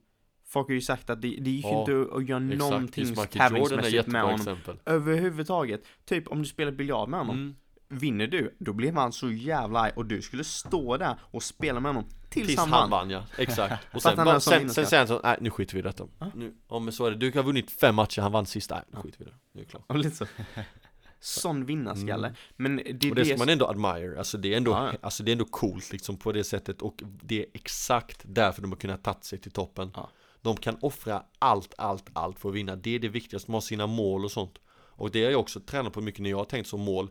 Folk 0.47 0.68
har 0.68 0.74
ju 0.74 0.80
sagt 0.80 1.10
att 1.10 1.22
det, 1.22 1.28
det 1.40 1.51
gick 1.51 1.64
Ja, 1.64 1.80
inte 1.80 2.16
att 2.16 2.28
göra 2.28 2.39
någonting 2.39 3.14
tävlingsmässigt 3.14 4.06
med 4.06 4.22
honom. 4.22 4.36
exempel 4.40 4.76
Överhuvudtaget. 4.86 5.82
Typ 6.05 6.28
om 6.28 6.39
du 6.39 6.44
spelar 6.48 6.72
biljard 6.72 7.09
med 7.09 7.20
honom. 7.20 7.36
mm. 7.36 7.55
Vinner 7.89 8.26
du, 8.26 8.56
då 8.59 8.72
blir 8.72 8.93
han 8.93 9.12
så 9.12 9.30
jävla 9.30 9.80
arg 9.80 9.93
och 9.97 10.06
du 10.06 10.22
skulle 10.22 10.44
stå 10.44 10.97
där 10.97 11.16
och 11.22 11.43
spela 11.43 11.80
med 11.80 11.89
honom 11.94 12.10
tills, 12.30 12.47
Tills 12.47 12.59
han 12.60 12.72
han 12.72 12.90
vann. 12.90 13.10
ja, 13.10 13.24
exakt 13.39 13.86
Och 13.94 14.02
sen, 14.02 14.16
bara, 14.16 14.40
sen, 14.40 14.70
sen 14.70 14.86
säger 14.86 14.98
han 14.98 15.09
så, 15.09 15.20
nej 15.24 15.36
nu 15.40 15.51
skiter 15.51 15.74
vi 15.74 15.78
i 15.78 15.82
detta 15.82 16.06
Ja. 16.18 16.30
nu, 16.34 16.55
men 16.70 16.93
så 16.93 17.06
är 17.06 17.10
det, 17.10 17.16
du 17.16 17.32
har 17.39 17.43
vunnit 17.43 17.70
fem 17.70 17.94
matcher, 17.94 18.22
han 18.22 18.32
vann 18.32 18.47
sist, 18.47 18.70
nej 18.70 18.80
nu 18.90 18.98
skiter 19.01 19.18
vi 19.18 19.24
i 19.24 19.28
det, 19.28 19.34
nu 19.52 19.60
är 19.60 19.64
det 19.64 19.70
klart 19.70 19.97
lite 19.97 20.16
så. 20.16 20.26
Sån 21.24 21.66
vinnarskalle. 21.66 22.26
Mm. 22.26 22.36
Men 22.56 22.76
det 22.76 23.06
är 23.06 23.10
Och 23.10 23.16
det 23.16 23.24
ska 23.24 23.34
det 23.34 23.38
man 23.38 23.48
ändå 23.48 23.66
admire, 23.66 24.18
alltså 24.18 24.38
det 24.38 24.52
är 24.52 24.56
ändå, 24.56 24.70
Ja, 24.70 24.92
alltså 25.00 25.22
det 25.22 25.30
är 25.30 25.32
ändå 25.32 25.44
coolt 25.44 25.92
liksom 25.92 26.16
på 26.16 26.32
det 26.32 26.44
sättet 26.44 26.82
och 26.82 27.02
det 27.04 27.40
är 27.42 27.46
exakt 27.54 28.20
därför 28.24 28.62
de 28.62 28.70
har 28.72 28.78
kunnat 28.78 29.04
tagit 29.04 29.24
sig 29.24 29.38
till 29.38 29.52
toppen 29.52 29.90
Ja. 29.94 30.10
De 30.40 30.56
kan 30.56 30.76
offra 30.80 31.24
allt, 31.38 31.74
allt, 31.78 32.04
allt 32.12 32.38
för 32.38 32.48
att 32.48 32.54
vinna, 32.54 32.76
det 32.76 32.94
är 32.94 32.98
det 32.98 33.08
viktigaste, 33.08 33.46
de 33.48 33.54
har 33.54 33.60
sina 33.60 33.86
mål 33.86 34.24
och 34.24 34.30
sånt 34.32 34.58
Och 34.70 35.10
det 35.10 35.24
har 35.24 35.30
jag 35.30 35.40
också 35.40 35.60
tränat 35.60 35.92
på 35.92 36.00
mycket 36.00 36.20
när 36.22 36.30
jag 36.30 36.36
har 36.36 36.44
tänkt 36.44 36.66
som 36.66 36.80
mål 36.80 37.08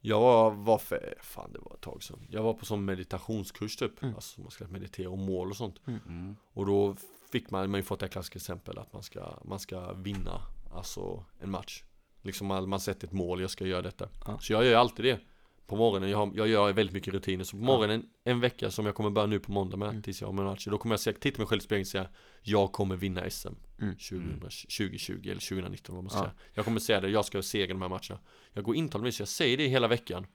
Jag 0.00 0.20
var, 0.20 0.50
var 0.50 0.78
för, 0.78 1.14
fan 1.22 1.52
det 1.52 1.58
var 1.58 1.74
ett 1.74 1.80
tag 1.80 2.02
sedan 2.02 2.26
Jag 2.30 2.42
var 2.42 2.54
på 2.54 2.64
sån 2.66 2.84
meditationskurs 2.84 3.76
typ, 3.76 4.02
Mm. 4.02 4.14
alltså 4.14 4.40
man 4.40 4.50
ska 4.50 4.66
meditera 4.68 5.10
om 5.10 5.20
mål 5.26 5.50
och 5.50 5.56
sånt 5.56 5.76
Mm. 5.86 6.36
och 6.52 6.66
då 6.66 6.96
fick 7.32 7.50
man, 7.50 7.60
man 7.60 7.70
har 7.70 7.78
ju 7.78 7.82
fått 7.82 8.00
det 8.00 8.06
här 8.06 8.10
klassiska 8.10 8.36
exempel 8.36 8.78
att 8.78 8.92
man 8.92 9.02
ska, 9.02 9.38
man 9.44 9.58
ska 9.60 9.92
vinna, 9.92 10.40
alltså 10.74 11.24
en 11.40 11.50
match 11.50 11.82
Liksom 12.26 12.46
man, 12.46 12.68
man 12.68 12.80
sätter 12.80 13.06
ett 13.06 13.12
mål, 13.12 13.40
jag 13.40 13.50
ska 13.50 13.66
göra 13.66 13.82
detta 13.82 14.08
Ja. 14.26 14.38
Så 14.40 14.52
jag 14.52 14.64
gör 14.64 14.74
alltid 14.78 15.04
det 15.04 15.20
På 15.66 15.76
morgonen, 15.76 16.10
jag, 16.10 16.18
har, 16.18 16.32
jag 16.34 16.48
gör 16.48 16.72
väldigt 16.72 16.94
mycket 16.94 17.14
rutiner 17.14 17.44
Så 17.44 17.56
på 17.56 17.62
morgonen, 17.62 18.06
en 18.24 18.40
vecka 18.40 18.70
som 18.70 18.86
jag 18.86 18.94
kommer 18.94 19.10
börja 19.10 19.26
nu 19.26 19.38
på 19.40 19.52
måndag 19.52 19.76
med 19.76 19.88
Mm. 19.88 20.02
Tills 20.02 20.20
jag 20.20 20.28
har 20.28 20.32
med 20.32 20.44
matcher 20.44 20.70
Då 20.70 20.78
kommer 20.78 20.92
jag 20.92 21.00
säga, 21.00 21.16
titta 21.20 21.38
mig 21.38 21.46
själv 21.46 21.58
i 21.60 21.62
spegeln 21.64 21.82
och 21.82 21.86
säga 21.86 22.08
Jag 22.42 22.72
kommer 22.72 22.96
vinna 22.96 23.30
SM 23.30 23.48
Mm. 23.80 23.94
20, 23.98 24.40
2020 24.40 25.12
eller 25.22 25.48
2019 25.48 25.94
vad 25.94 26.04
man 26.04 26.10
ska 26.10 26.18
Ja. 26.18 26.24
säga 26.24 26.34
Jag 26.54 26.64
kommer 26.64 26.80
säga 26.80 27.00
det, 27.00 27.08
jag 27.08 27.24
ska 27.24 27.42
segra 27.42 27.66
de 27.68 27.82
här 27.82 27.88
matcherna 27.88 28.18
Jag 28.52 28.64
går 28.64 29.10
så 29.10 29.20
jag 29.22 29.28
säger 29.28 29.56
det 29.56 29.68
hela 29.68 29.88
veckan 29.88 30.26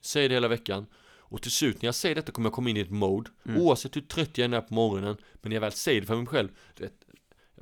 Säger 0.00 0.28
det 0.28 0.34
hela 0.34 0.48
veckan 0.48 0.86
och 1.28 1.42
till 1.42 1.50
slut 1.50 1.82
när 1.82 1.86
jag 1.86 1.94
säger 1.94 2.14
detta 2.14 2.32
kommer 2.32 2.46
jag 2.46 2.54
komma 2.54 2.70
in 2.70 2.76
i 2.76 2.80
ett 2.80 2.90
mode 2.90 3.30
Mm. 3.46 3.60
Oavsett 3.62 3.96
hur 3.96 4.00
trött 4.00 4.38
jag 4.38 4.44
än 4.44 4.54
är 4.54 4.60
på 4.60 4.74
morgonen 4.74 5.16
Men 5.34 5.50
när 5.50 5.56
jag 5.56 5.60
väl 5.60 5.72
säger 5.72 6.00
det 6.00 6.06
för 6.06 6.16
mig 6.16 6.26
själv 6.26 6.48
du 6.76 6.82
vet, 6.84 7.05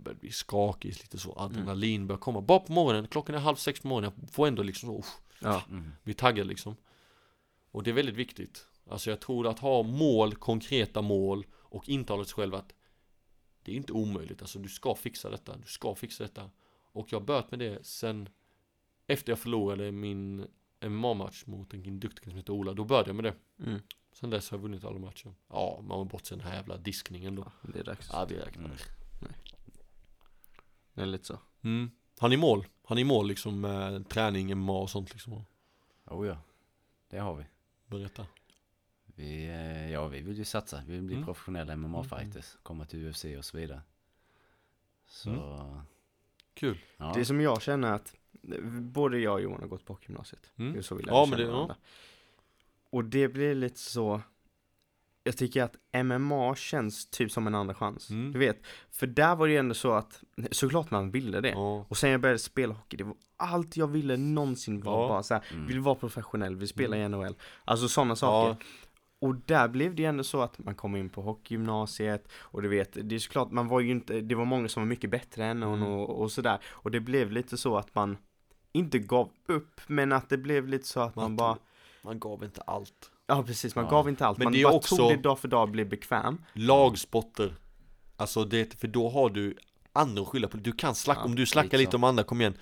börjar 0.04 0.18
bli 0.18 0.30
skakig, 0.30 0.88
lite 0.88 1.18
så 1.18 1.34
Adrenalin 1.36 2.06
börjar 2.06 2.20
komma. 2.20 2.40
Bara 2.40 2.58
på 2.60 2.72
morgonen, 2.72 3.08
klockan 3.08 3.34
är 3.34 3.38
halv 3.38 3.56
sex 3.56 3.80
på 3.80 3.88
morgonen 3.88 4.12
Jag 4.20 4.30
får 4.30 4.46
ändå 4.46 4.62
liksom 4.62 4.88
så, 4.88 4.98
uff, 4.98 5.18
Ja. 5.40 5.62
Mm. 5.68 5.92
bli 6.02 6.14
taggad 6.14 6.46
liksom. 6.46 6.76
Och 7.70 7.82
det 7.82 7.90
är 7.90 7.94
väldigt 7.94 8.14
viktigt. 8.14 8.66
Alltså 8.90 9.10
jag 9.10 9.20
tror 9.20 9.46
att 9.46 9.58
ha 9.58 9.82
mål, 9.82 10.34
konkreta 10.34 11.02
mål 11.02 11.46
Och 11.52 11.88
intala 11.88 12.24
sig 12.24 12.34
själv 12.34 12.54
att 12.54 12.74
Det 13.62 13.72
är 13.72 13.76
inte 13.76 13.92
omöjligt, 13.92 14.42
alltså 14.42 14.58
du 14.58 14.68
ska 14.68 14.94
fixa 14.94 15.30
detta 15.30 15.56
Du 15.56 15.66
ska 15.66 15.94
fixa 15.94 16.24
detta. 16.24 16.50
Och 16.92 17.12
jag 17.12 17.20
har 17.20 17.26
börjat 17.26 17.50
med 17.50 17.60
det 17.60 17.86
sen 17.86 18.28
Efter 19.06 19.32
jag 19.32 19.38
förlorade 19.38 19.92
min 19.92 20.46
MMA-match 20.80 21.46
mot 21.46 21.74
en 21.74 22.00
duktig 22.00 22.22
kille 22.22 22.30
som 22.30 22.36
heter 22.36 22.52
Ola 22.52 22.72
Då 22.72 22.84
började 22.84 23.08
jag 23.08 23.16
med 23.16 23.24
det. 23.24 23.64
Mm. 23.64 23.80
Sen 24.12 24.30
dess 24.30 24.50
har 24.50 24.58
jag 24.58 24.62
vunnit 24.62 24.84
alla 24.84 24.98
matcher. 24.98 25.34
Ja, 25.48 25.80
man 25.82 25.98
har 25.98 26.04
bort 26.04 26.30
den 26.30 26.40
här 26.40 26.54
jävla 26.54 26.76
diskningen 26.76 27.34
då. 27.34 27.52
Det 27.62 27.78
är 27.78 27.84
dags. 27.84 28.08
Ja, 28.12 28.24
det 28.24 28.34
räknar 28.34 28.64
Mm. 28.64 29.32
Det 30.94 31.02
är 31.02 31.06
lite 31.06 31.24
så. 31.24 31.38
mm. 31.62 31.90
Har 32.18 32.28
ni 32.28 32.36
mål? 32.36 32.66
Har 32.84 32.96
ni 32.96 33.04
mål 33.04 33.28
liksom 33.28 33.60
med 33.60 34.08
träning, 34.08 34.54
MMA 34.58 34.72
och 34.72 34.90
sånt 34.90 35.12
liksom? 35.12 35.44
Oh 36.06 36.26
ja, 36.26 36.38
det 37.08 37.18
har 37.18 37.34
vi. 37.34 37.44
Berätta 37.86 38.26
Vi, 39.16 39.46
eh, 39.46 39.90
ja, 39.92 40.08
vi 40.08 40.20
vill 40.22 40.38
ju 40.38 40.44
satsa. 40.44 40.82
Vi 40.86 40.92
vill 40.92 41.02
bli 41.02 41.14
Mm. 41.14 41.24
professionella 41.26 41.72
MMA-fighters. 41.76 42.56
Komma 42.62 42.84
till 42.86 43.06
UFC 43.08 43.24
och 43.38 43.44
så 43.44 43.56
vidare. 43.56 43.82
Så, 45.06 45.30
Mm. 45.30 45.80
Kul 46.54 46.78
ja. 46.96 47.12
Det 47.16 47.24
som 47.24 47.40
jag 47.40 47.62
känner 47.62 47.92
att 47.92 48.14
både 48.80 49.18
jag 49.18 49.34
och 49.34 49.40
Johan 49.40 49.60
har 49.60 49.68
gått 49.68 49.84
på 49.84 49.98
gymnasiet. 50.02 50.52
Mm. 50.56 50.72
Det 50.72 50.78
är 50.78 50.82
så 50.82 50.94
vi 50.94 51.04
Ja, 51.06 51.12
lärde 51.24 51.30
men 51.30 51.38
känna 51.38 51.44
det- 51.50 51.52
ja. 51.52 51.56
varandra. 51.56 51.76
Och 52.90 53.04
det 53.04 53.28
blir 53.28 53.54
lite 53.54 53.78
så 53.78 54.20
jag 55.26 55.36
tycker 55.36 55.62
att 55.62 55.76
MMA 56.04 56.54
känns 56.56 57.06
typ 57.10 57.32
som 57.32 57.46
en 57.46 57.54
andra 57.54 57.74
chans. 57.74 58.10
Mm. 58.10 58.32
Du 58.32 58.38
vet, 58.38 58.62
för 58.90 59.06
där 59.06 59.36
var 59.36 59.46
det 59.46 59.52
ju 59.52 59.58
ändå 59.58 59.74
så 59.74 59.92
att 59.92 60.22
såklart 60.50 60.90
man 60.90 61.10
ville 61.10 61.40
det. 61.40 61.48
Ja, 61.50 61.86
Och 61.88 61.96
sen 61.96 62.10
jag 62.10 62.20
började 62.20 62.38
spela 62.38 62.74
hockey, 62.74 62.96
det 62.96 63.04
var 63.04 63.14
allt 63.36 63.76
jag 63.76 63.86
ville 63.86 64.16
någonsin 64.16 64.80
var 64.80 65.02
Ja. 65.02 65.08
bara 65.08 65.22
så 65.22 65.34
här, 65.34 65.42
Mm. 65.52 65.66
vill 65.66 65.80
vara 65.80 65.94
professionell, 65.94 66.56
vill 66.56 66.68
spela 66.68 66.96
Mm. 66.96 67.14
i 67.14 67.16
NHL. 67.16 67.34
Alltså 67.64 67.88
sådana 67.88 68.16
saker. 68.16 68.64
Och 69.18 69.34
där 69.34 69.68
blev 69.68 69.94
det 69.94 70.02
ju 70.02 70.08
ändå 70.08 70.24
så 70.24 70.40
att 70.42 70.58
man 70.58 70.74
kom 70.74 70.96
in 70.96 71.08
på 71.08 71.22
hockeygymnasiet 71.22 72.28
och 72.34 72.62
du 72.62 72.68
vet, 72.68 72.96
det 73.08 73.14
är 73.14 73.18
såklart, 73.18 73.50
man 73.50 73.68
var 73.68 73.80
ju 73.80 73.90
inte, 73.90 74.20
det 74.20 74.34
var 74.34 74.44
många 74.44 74.68
som 74.68 74.82
var 74.82 74.88
mycket 74.88 75.10
bättre 75.10 75.44
än 75.44 75.62
en 75.62 75.72
Mm. 75.74 75.82
och, 75.88 76.22
och 76.22 76.32
sådär. 76.32 76.58
Och 76.66 76.90
det 76.90 77.00
blev 77.00 77.32
lite 77.32 77.56
så 77.56 77.76
att 77.76 77.94
man 77.94 78.16
inte 78.72 78.98
gav 78.98 79.30
upp, 79.46 79.80
men 79.86 80.12
att 80.12 80.28
det 80.28 80.36
blev 80.38 80.68
lite 80.68 80.86
så 80.88 81.00
att 81.00 81.16
man, 81.16 81.24
Man 81.24 81.36
bara, 81.36 81.56
man 82.02 82.20
gav 82.20 82.44
inte 82.44 82.60
allt 82.62 83.10
ja 83.26 83.42
precis, 83.42 83.74
man 83.74 83.84
Ja. 83.84 83.90
gav 83.90 84.08
inte 84.08 84.26
allt. 84.26 84.38
Men 84.38 84.44
man 84.44 84.52
det 84.52 84.60
är 84.60 84.64
bara 84.64 84.74
också- 84.74 84.96
tog 84.96 85.10
det 85.10 85.16
dag 85.16 85.38
för 85.38 85.48
dag, 85.48 85.70
blev 85.70 85.88
bekväm. 85.88 86.44
Lagsporter 86.52 87.54
Alltså 88.16 88.44
det, 88.44 88.80
för 88.80 88.88
då 88.88 89.08
har 89.08 89.30
du 89.30 89.56
andra 89.92 90.22
att 90.22 90.28
skylla 90.28 90.48
på 90.48 90.56
Du 90.56 90.72
kan 90.72 90.94
slacka, 90.94 91.20
Ja, 91.20 91.24
om 91.24 91.34
du 91.34 91.46
snackar 91.46 91.64
lite 91.66 91.76
lite 91.76 91.90
så. 91.90 91.96
om 91.96 92.04
andra, 92.04 92.22
kom 92.24 92.40
igen 92.40 92.56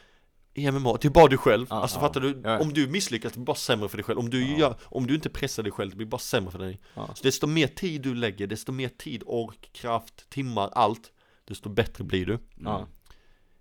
I 0.54 0.70
MMA, 0.70 0.96
det 1.00 1.08
är 1.08 1.10
bara 1.10 1.26
du 1.28 1.36
själv, 1.36 1.66
Ja, 1.70 1.76
alltså 1.82 2.00
fattar 2.00 2.20
du? 2.20 2.58
Om 2.62 2.72
du 2.72 2.86
misslyckas, 2.88 3.32
det 3.32 3.38
blir 3.38 3.46
bara 3.46 3.56
sämre 3.56 3.88
för 3.88 3.96
dig 3.96 4.04
själv 4.04 4.18
Om 4.18 4.30
du, 4.30 4.56
gör, 4.58 4.74
om 4.84 5.06
du 5.06 5.14
inte 5.14 5.30
pressar 5.30 5.62
dig 5.62 5.72
själv, 5.72 5.90
det 5.90 5.96
blir 5.96 6.06
bara 6.06 6.18
sämre 6.18 6.50
för 6.50 6.58
dig. 6.58 6.80
Så 6.94 7.22
desto 7.22 7.46
mer 7.46 7.66
tid 7.66 8.02
du 8.02 8.14
lägger, 8.14 8.46
desto 8.46 8.72
mer 8.72 8.88
tid, 8.88 9.22
ork, 9.26 9.70
kraft, 9.72 10.30
timmar, 10.30 10.70
allt 10.72 11.12
Desto 11.44 11.68
bättre 11.68 12.04
blir 12.04 12.26
du 12.26 12.38
Ja. 12.64 12.86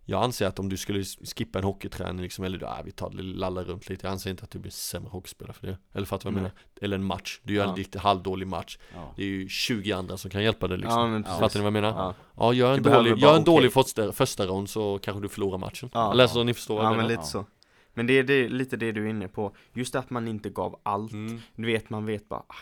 Jag 0.06 0.23
anser 0.23 0.48
att 0.48 0.60
om 0.60 0.69
du 0.69 0.78
skulle 0.78 1.03
skippa 1.03 1.60
en 1.60 1.65
hockeyträning 1.65 2.22
liksom, 2.22 2.45
eller 2.45 2.64
äh, 2.64 2.84
vi 2.86 2.91
tar 2.91 3.10
det 3.10 3.23
lalla 3.23 3.64
runt 3.64 3.90
lite 3.90 4.06
Jag 4.07 4.11
anser 4.11 4.30
inte 4.30 4.44
att 4.44 4.52
du 4.52 4.60
blir 4.60 4.72
sämre 4.72 5.10
hockeyspelare 5.10 5.53
för 5.53 5.68
det 5.68 5.78
Eller 5.94 6.06
fattar 6.06 6.30
du 6.30 6.34
vad 6.34 6.44
jag 6.44 6.44
Nej. 6.44 6.52
menar? 6.76 6.86
Eller 6.86 6.95
en 6.98 7.03
match, 7.03 7.40
du 7.44 7.53
gör 7.53 7.64
Ja. 7.64 7.69
en 7.69 7.76
lite 7.78 7.99
halvdålig 7.99 8.48
match 8.48 8.78
Ja. 8.94 9.14
Det 9.15 9.23
är 9.23 9.28
ju 9.28 9.49
20 9.49 9.91
andra 9.91 10.18
som 10.18 10.32
kan 10.32 10.44
hjälpa 10.44 10.68
dig 10.68 10.78
liksom 10.78 10.99
Ja, 10.99 11.07
men. 11.07 11.23
Fattar 11.23 11.48
ni 11.60 11.60
vad 11.60 11.65
jag 11.65 11.73
menar? 11.73 11.90
Ja. 11.90 12.14
Ja, 12.38 12.53
gör 12.53 12.73
en 12.78 12.84
Du 12.84 12.90
dålig, 12.90 13.18
gör 13.18 13.38
en 13.38 13.44
dålig 13.44 13.69
okej. 13.72 13.84
första, 13.84 14.11
första 14.11 14.45
rond 14.45 14.69
så 14.69 14.99
kanske 14.99 15.22
du 15.22 15.30
förlorar 15.30 15.57
matchen 15.57 15.90
Ja. 15.94 16.11
Eller 16.11 16.28
så 16.28 16.44
ni 16.44 16.53
förstår 16.53 16.76
vad 16.76 16.84
Ja 16.86 16.88
jag 16.90 16.98
men 16.98 16.98
menar 16.98 17.10
lite 17.10 17.22
Ja. 17.22 17.26
så. 17.26 17.45
Men 17.94 18.07
det 18.07 18.14
är, 18.19 18.23
det 18.23 18.34
är 18.34 18.49
lite 18.49 18.78
det 18.78 18.91
du 18.91 19.06
är 19.06 19.10
inne 19.10 19.28
på. 19.28 19.56
Just 19.73 19.95
att 19.95 20.10
man 20.10 20.28
inte 20.28 20.49
gav 20.49 20.80
allt. 20.84 21.11
mm. 21.11 21.40
Du 21.56 21.65
vet, 21.65 21.90
man 21.90 22.06
vet 22.06 22.30
bara, 22.30 22.40
ah, 22.48 22.56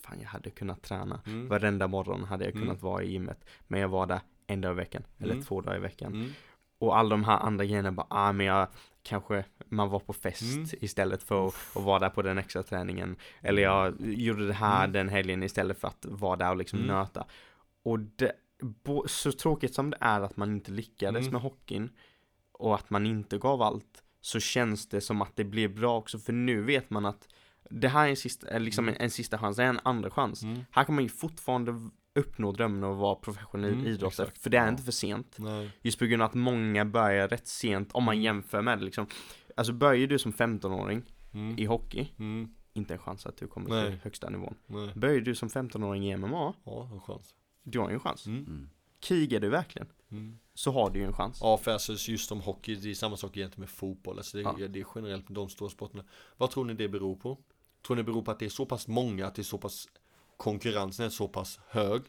fan 0.00 0.20
jag 0.20 0.28
hade 0.28 0.50
kunnat 0.50 0.82
träna. 0.82 1.20
Mm. 1.26 1.48
Varenda 1.48 1.86
morgon 1.86 2.24
hade 2.24 2.44
jag 2.44 2.52
kunnat 2.52 2.68
Mm. 2.68 2.80
vara 2.80 3.02
i 3.02 3.10
gymmet. 3.12 3.44
Men 3.68 3.80
jag 3.80 3.88
var 3.88 4.06
där 4.06 4.20
en 4.46 4.60
dag 4.60 4.72
i 4.72 4.74
veckan, 4.74 5.02
eller 5.18 5.32
Mm. 5.32 5.44
två 5.44 5.60
dagar 5.60 5.76
i 5.76 5.80
veckan. 5.80 6.34
Mm. 6.80 6.88
Och 6.88 6.98
alla 6.98 7.08
de 7.08 7.24
här 7.24 7.38
andra 7.38 7.64
grejerna 7.64 7.92
bara, 7.92 8.06
ah 8.10 8.32
men 8.32 8.46
jag 8.46 8.68
kanske, 9.02 9.44
man 9.66 9.88
var 9.88 9.98
på 9.98 10.12
fest 10.12 10.42
Mm. 10.56 10.68
istället 10.80 11.22
för 11.22 11.46
att, 11.48 11.54
att 11.76 11.82
vara 11.82 11.98
där 11.98 12.10
på 12.10 12.22
den 12.22 12.38
extra 12.38 12.62
träningen. 12.62 13.16
Eller 13.40 13.62
jag 13.62 13.94
gjorde 14.00 14.46
det 14.46 14.54
här 14.54 14.78
Mm. 14.84 14.92
den 14.92 15.08
helgen 15.08 15.42
istället 15.42 15.80
för 15.80 15.88
att 15.88 16.06
vara 16.08 16.36
där 16.36 16.50
och 16.50 16.56
liksom 16.56 16.78
Mm. 16.78 16.96
nöta. 16.96 17.26
Och 17.82 17.98
det, 18.00 18.32
bo, 18.60 19.04
så 19.08 19.32
tråkigt 19.32 19.74
som 19.74 19.90
det 19.90 19.96
är 20.00 20.20
att 20.20 20.36
man 20.36 20.52
inte 20.52 20.70
lyckades 20.72 21.20
Mm. 21.20 21.32
med 21.32 21.42
hockeyn 21.42 21.90
och 22.52 22.74
att 22.74 22.90
man 22.90 23.06
inte 23.06 23.38
gav 23.38 23.62
allt, 23.62 24.02
så 24.20 24.40
känns 24.40 24.88
det 24.88 25.00
som 25.00 25.22
att 25.22 25.36
det 25.36 25.44
blir 25.44 25.68
bra 25.68 25.96
också, 25.98 26.18
för 26.18 26.32
nu 26.32 26.62
vet 26.62 26.90
man 26.90 27.06
att 27.06 27.28
det 27.70 27.88
här 27.88 28.04
är 28.06 28.10
en 28.10 28.16
sista, 28.16 28.58
liksom 28.58 28.88
en, 28.88 28.94
en 28.96 29.10
sista 29.10 29.38
chans, 29.38 29.56
det 29.56 29.62
är 29.62 29.68
en 29.68 29.80
andra 29.82 30.10
chans. 30.10 30.42
Mm. 30.42 30.60
Här 30.70 30.84
kan 30.84 30.94
man 30.94 31.04
ju 31.04 31.10
fortfarande 31.10 31.90
uppnå 32.16 32.52
drömmen 32.52 32.84
att 32.90 32.96
vara 32.96 33.14
professionell 33.14 33.72
Mm, 33.72 33.86
idrottare, 33.86 34.30
för 34.40 34.50
det 34.50 34.56
är 34.56 34.62
Ja. 34.62 34.68
inte 34.68 34.82
för 34.82 34.92
sent. 34.92 35.36
Nej. 35.38 35.70
Just 35.82 35.98
på 35.98 36.04
grund 36.06 36.22
av 36.22 36.28
att 36.28 36.34
många 36.34 36.84
börjar 36.84 37.28
rätt 37.28 37.46
sent 37.48 37.92
om 37.92 38.04
man 38.04 38.14
Mm. 38.14 38.24
jämför 38.24 38.62
med 38.62 38.78
det 38.78 38.84
liksom. 38.84 39.06
Alltså 39.56 39.72
börjar 39.72 40.06
du 40.06 40.18
som 40.18 40.32
15-åring 40.32 41.02
Mm. 41.34 41.58
i 41.58 41.64
hockey, 41.64 42.08
Mm. 42.18 42.54
inte 42.72 42.94
en 42.94 42.98
chans 43.00 43.26
att 43.26 43.36
du 43.36 43.46
kommer 43.46 43.68
Nej. 43.68 43.90
till 43.90 44.00
högsta 44.02 44.30
nivån. 44.30 44.54
Nej. 44.66 44.90
Börjar 44.94 45.20
du 45.20 45.34
som 45.34 45.48
15-åring 45.48 46.04
i 46.06 46.16
MMA, 46.16 46.54
Ja, 46.64 46.88
en 46.92 47.00
chans. 47.00 47.34
du 47.62 47.78
har 47.78 47.88
ju 47.88 47.94
en 47.94 48.00
chans. 48.00 48.26
Mm. 48.26 48.38
Mm. 48.44 48.68
Krigar 49.00 49.40
du 49.40 49.48
verkligen, 49.48 49.88
Mm. 50.10 50.38
så 50.54 50.72
har 50.72 50.90
du 50.90 50.98
ju 50.98 51.04
en 51.04 51.12
chans. 51.12 51.38
Ja, 51.42 51.56
för 51.56 51.70
alltså 51.70 52.10
just 52.10 52.28
som 52.28 52.40
hockey, 52.40 52.74
det 52.74 52.90
är 52.90 52.94
samma 52.94 53.16
sak 53.16 53.36
egentligen 53.36 53.60
med 53.60 53.70
fotboll. 53.70 54.16
Alltså 54.18 54.36
det, 54.36 54.42
Ja. 54.42 54.56
ja. 54.58 54.68
det 54.68 54.80
är 54.80 54.86
generellt 54.94 55.28
med 55.28 55.34
de 55.34 55.48
stora 55.48 55.70
sporterna. 55.70 56.04
Vad 56.36 56.50
tror 56.50 56.64
ni 56.64 56.74
det 56.74 56.88
beror 56.88 57.16
på? 57.16 57.38
Tror 57.86 57.96
ni 57.96 58.02
det 58.02 58.06
beror 58.06 58.22
på 58.22 58.30
att 58.30 58.38
det 58.38 58.44
är 58.44 58.48
så 58.50 58.66
pass 58.66 58.88
många, 58.88 59.26
att 59.26 59.34
det 59.34 59.42
är 59.42 59.44
så 59.44 59.58
pass 59.58 59.88
konkurrensen 60.36 61.06
är 61.06 61.10
så 61.10 61.28
pass 61.28 61.60
hög? 61.68 62.02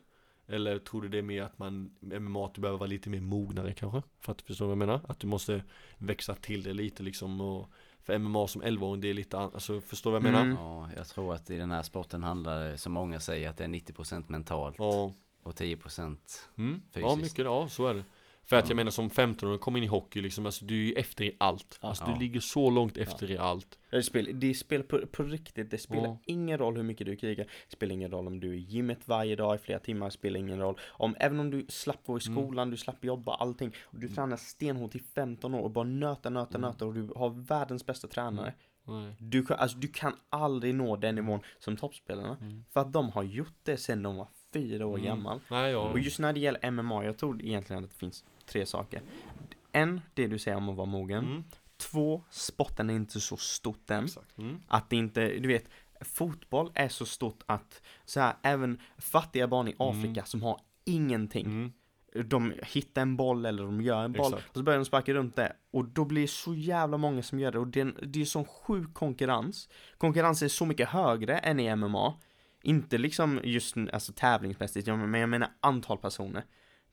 Eller 0.48 0.80
tror 0.80 1.02
du 1.02 1.10
det 1.10 1.18
är 1.18 1.22
mer 1.22 1.42
att 1.44 1.60
man, 1.60 1.96
MMA, 2.00 2.52
du 2.56 2.62
behöver 2.62 2.80
vara 2.80 2.88
lite 2.90 3.10
mer 3.10 3.22
mognare 3.22 3.74
kanske? 3.74 4.02
För 4.20 4.32
att 4.32 4.42
förstå 4.42 4.66
vad 4.66 4.72
jag 4.72 4.78
menar? 4.78 5.02
Att 5.08 5.20
du 5.20 5.28
måste 5.28 5.64
växa 5.98 6.36
till 6.36 6.64
det 6.64 6.74
lite 6.74 7.04
liksom 7.04 7.42
och 7.42 7.70
för 8.04 8.18
MMA 8.18 8.48
som 8.48 8.64
11-åring 8.64 9.02
det 9.02 9.08
är 9.10 9.14
lite 9.14 9.38
an- 9.38 9.52
alltså 9.54 9.82
förstår 9.82 10.12
du 10.12 10.20
vad 10.20 10.26
jag 10.28 10.32
menar? 10.34 10.46
Mm. 10.46 10.58
Ja, 10.58 10.90
jag 10.96 11.08
tror 11.08 11.34
att 11.34 11.50
i 11.50 11.58
den 11.58 11.72
här 11.72 11.84
sporten 11.84 12.24
handlar 12.24 12.70
det, 12.70 12.78
som 12.78 12.94
många 12.94 13.20
säger, 13.20 13.50
att 13.50 13.58
det 13.58 13.64
är 13.64 13.68
90% 13.68 14.24
mentalt 14.28 14.76
Ja, 14.80 15.14
och 15.44 15.54
10% 15.54 16.18
mm. 16.58 16.82
ja 16.94 17.00
Fysiskt. 17.16 17.22
mycket, 17.22 17.46
ja 17.46 17.68
så 17.70 17.88
är 17.88 17.94
det. 17.94 18.04
För 18.50 18.56
att 18.56 18.66
Ja. 18.66 18.70
jag 18.70 18.76
menar 18.76 18.92
som 18.92 19.10
15-åring 19.10 19.60
kommer 19.60 19.78
in 19.78 19.84
i 19.84 19.88
hockey 19.88 20.22
liksom, 20.22 20.46
alltså 20.46 20.66
du 20.66 20.76
är 20.76 20.86
ju 20.88 20.94
efter 20.94 21.26
i 21.26 21.36
allt. 21.38 21.78
Alltså 21.82 22.04
Ja. 22.08 22.14
du 22.14 22.20
ligger 22.20 22.40
så 22.40 22.70
långt 22.70 22.98
efter 22.98 23.32
i 23.32 23.38
allt. 23.38 23.80
Det, 23.90 24.04
spel, 24.04 24.30
det 24.40 24.48
är 24.50 24.54
spel 24.54 24.84
på, 24.84 25.00
på 25.12 25.24
riktigt, 25.24 25.72
det 25.72 25.78
spelar 25.78 26.04
Ja. 26.06 26.18
ingen 26.26 26.58
roll 26.58 26.76
hur 26.76 26.84
mycket 26.84 27.08
du 27.08 27.16
krigar. 27.16 27.46
Det 27.46 27.72
spelar 27.76 27.94
ingen 27.94 28.12
roll 28.12 28.28
om 28.28 28.40
du 28.40 28.50
är 28.50 28.54
i 28.54 28.58
gymmet 28.58 29.00
varje 29.08 29.36
dag 29.36 29.56
i 29.56 29.58
flera 29.58 29.80
timmar, 29.80 30.06
det 30.08 30.12
spelar 30.12 30.40
ingen 30.40 30.60
roll. 30.60 30.80
Om, 30.88 31.16
även 31.20 31.40
om 31.40 31.52
du 31.52 31.66
slapp 31.70 32.08
vara 32.08 32.20
i 32.20 32.28
Mm. 32.28 32.44
skolan, 32.44 32.70
du 32.72 32.78
slapp 32.78 33.04
jobba, 33.04 33.36
allting. 33.36 33.72
Och 33.84 34.00
du 34.00 34.10
tränar 34.10 34.38
stenhårt 34.38 34.96
i 34.96 35.00
15 35.00 35.54
år 35.54 35.62
och 35.62 35.72
bara 35.72 35.86
nöta, 35.86 36.30
nöta, 36.30 36.58
Mm. 36.58 36.62
nöta 36.70 36.86
och 36.86 36.94
du 36.94 37.10
har 37.16 37.30
världens 37.30 37.86
bästa 37.86 38.08
tränare. 38.08 38.54
Nej. 38.90 39.16
Du, 39.20 39.46
kan- 39.46 39.58
alltså, 39.60 39.78
du 39.78 39.88
kan 39.88 40.14
aldrig 40.30 40.76
nå 40.76 40.96
den 40.96 41.16
nivån 41.16 41.40
som 41.60 41.78
toppspelarna. 41.78 42.38
Mm. 42.42 42.64
För 42.74 42.80
att 42.80 42.94
de 42.94 43.10
har 43.10 43.24
gjort 43.24 43.56
det 43.64 43.78
sedan 43.78 44.04
de 44.04 44.16
var 44.16 44.28
fyra 44.54 44.86
år 44.86 44.94
Mm. 44.98 45.06
gammal. 45.06 45.40
Nej, 45.52 45.72
ja. 45.72 45.80
Och 45.90 46.00
just 46.00 46.20
när 46.20 46.34
det 46.34 46.40
gäller 46.40 46.72
MMA, 46.72 47.06
jag 47.06 47.18
tror 47.18 47.42
egentligen 47.46 47.84
att 47.84 47.90
det 47.90 47.96
finns 47.96 48.26
tre 48.48 48.66
saker. 48.66 49.02
En, 49.72 50.02
det 50.14 50.28
du 50.28 50.40
säger 50.40 50.58
om 50.58 50.70
att 50.70 50.76
vara 50.76 50.86
mogen. 50.88 51.26
Mm. 51.26 51.44
Två, 51.78 52.24
sporten 52.30 52.90
är 52.90 52.94
inte 52.94 53.20
så 53.20 53.38
stort 53.38 53.90
än. 53.92 54.08
Mm. 54.38 54.60
Att 54.68 54.90
det 54.90 54.96
inte, 54.96 55.28
du 55.28 55.48
vet, 55.48 55.70
fotboll 56.02 56.72
är 56.76 56.90
så 56.90 57.06
stort 57.06 57.44
att 57.46 57.82
så 58.06 58.20
här, 58.20 58.34
även 58.44 58.82
fattiga 58.98 59.48
barn 59.48 59.68
i 59.68 59.76
Afrika 59.80 60.08
Mm. 60.22 60.26
som 60.26 60.42
har 60.44 60.60
ingenting. 60.86 61.46
Mm. 61.46 61.72
De 62.30 62.54
hittar 62.64 63.02
en 63.02 63.16
boll 63.18 63.46
eller 63.46 63.64
de 63.64 63.82
gör 63.82 64.04
en 64.04 64.12
boll 64.14 64.34
Exakt. 64.34 64.50
och 64.50 64.56
så 64.58 64.64
börjar 64.64 64.80
de 64.80 64.86
sparka 64.86 65.14
runt 65.14 65.36
det. 65.36 65.54
Och 65.72 65.86
då 65.86 66.06
blir 66.06 66.22
det 66.22 66.28
så 66.28 66.54
jävla 66.54 66.98
många 66.98 67.24
som 67.24 67.40
gör 67.40 67.52
det 67.52 67.60
och 67.60 67.68
det 67.68 67.80
är, 67.80 67.86
en- 67.86 67.98
det 68.04 68.22
är 68.22 68.26
sån 68.26 68.46
sjuk 68.46 68.94
konkurrens. 68.94 69.70
Konkurrensen 69.98 70.46
är 70.46 70.50
så 70.50 70.66
mycket 70.66 70.90
högre 70.90 71.38
än 71.38 71.60
i 71.60 71.76
MMA. 71.76 72.14
Inte 72.64 72.98
liksom 72.98 73.40
just 73.44 73.76
alltså 73.94 74.14
tävlingsmässigt, 74.16 74.88
men 74.88 75.14
jag 75.22 75.30
menar 75.30 75.50
antal 75.60 75.98
personer. 75.98 76.44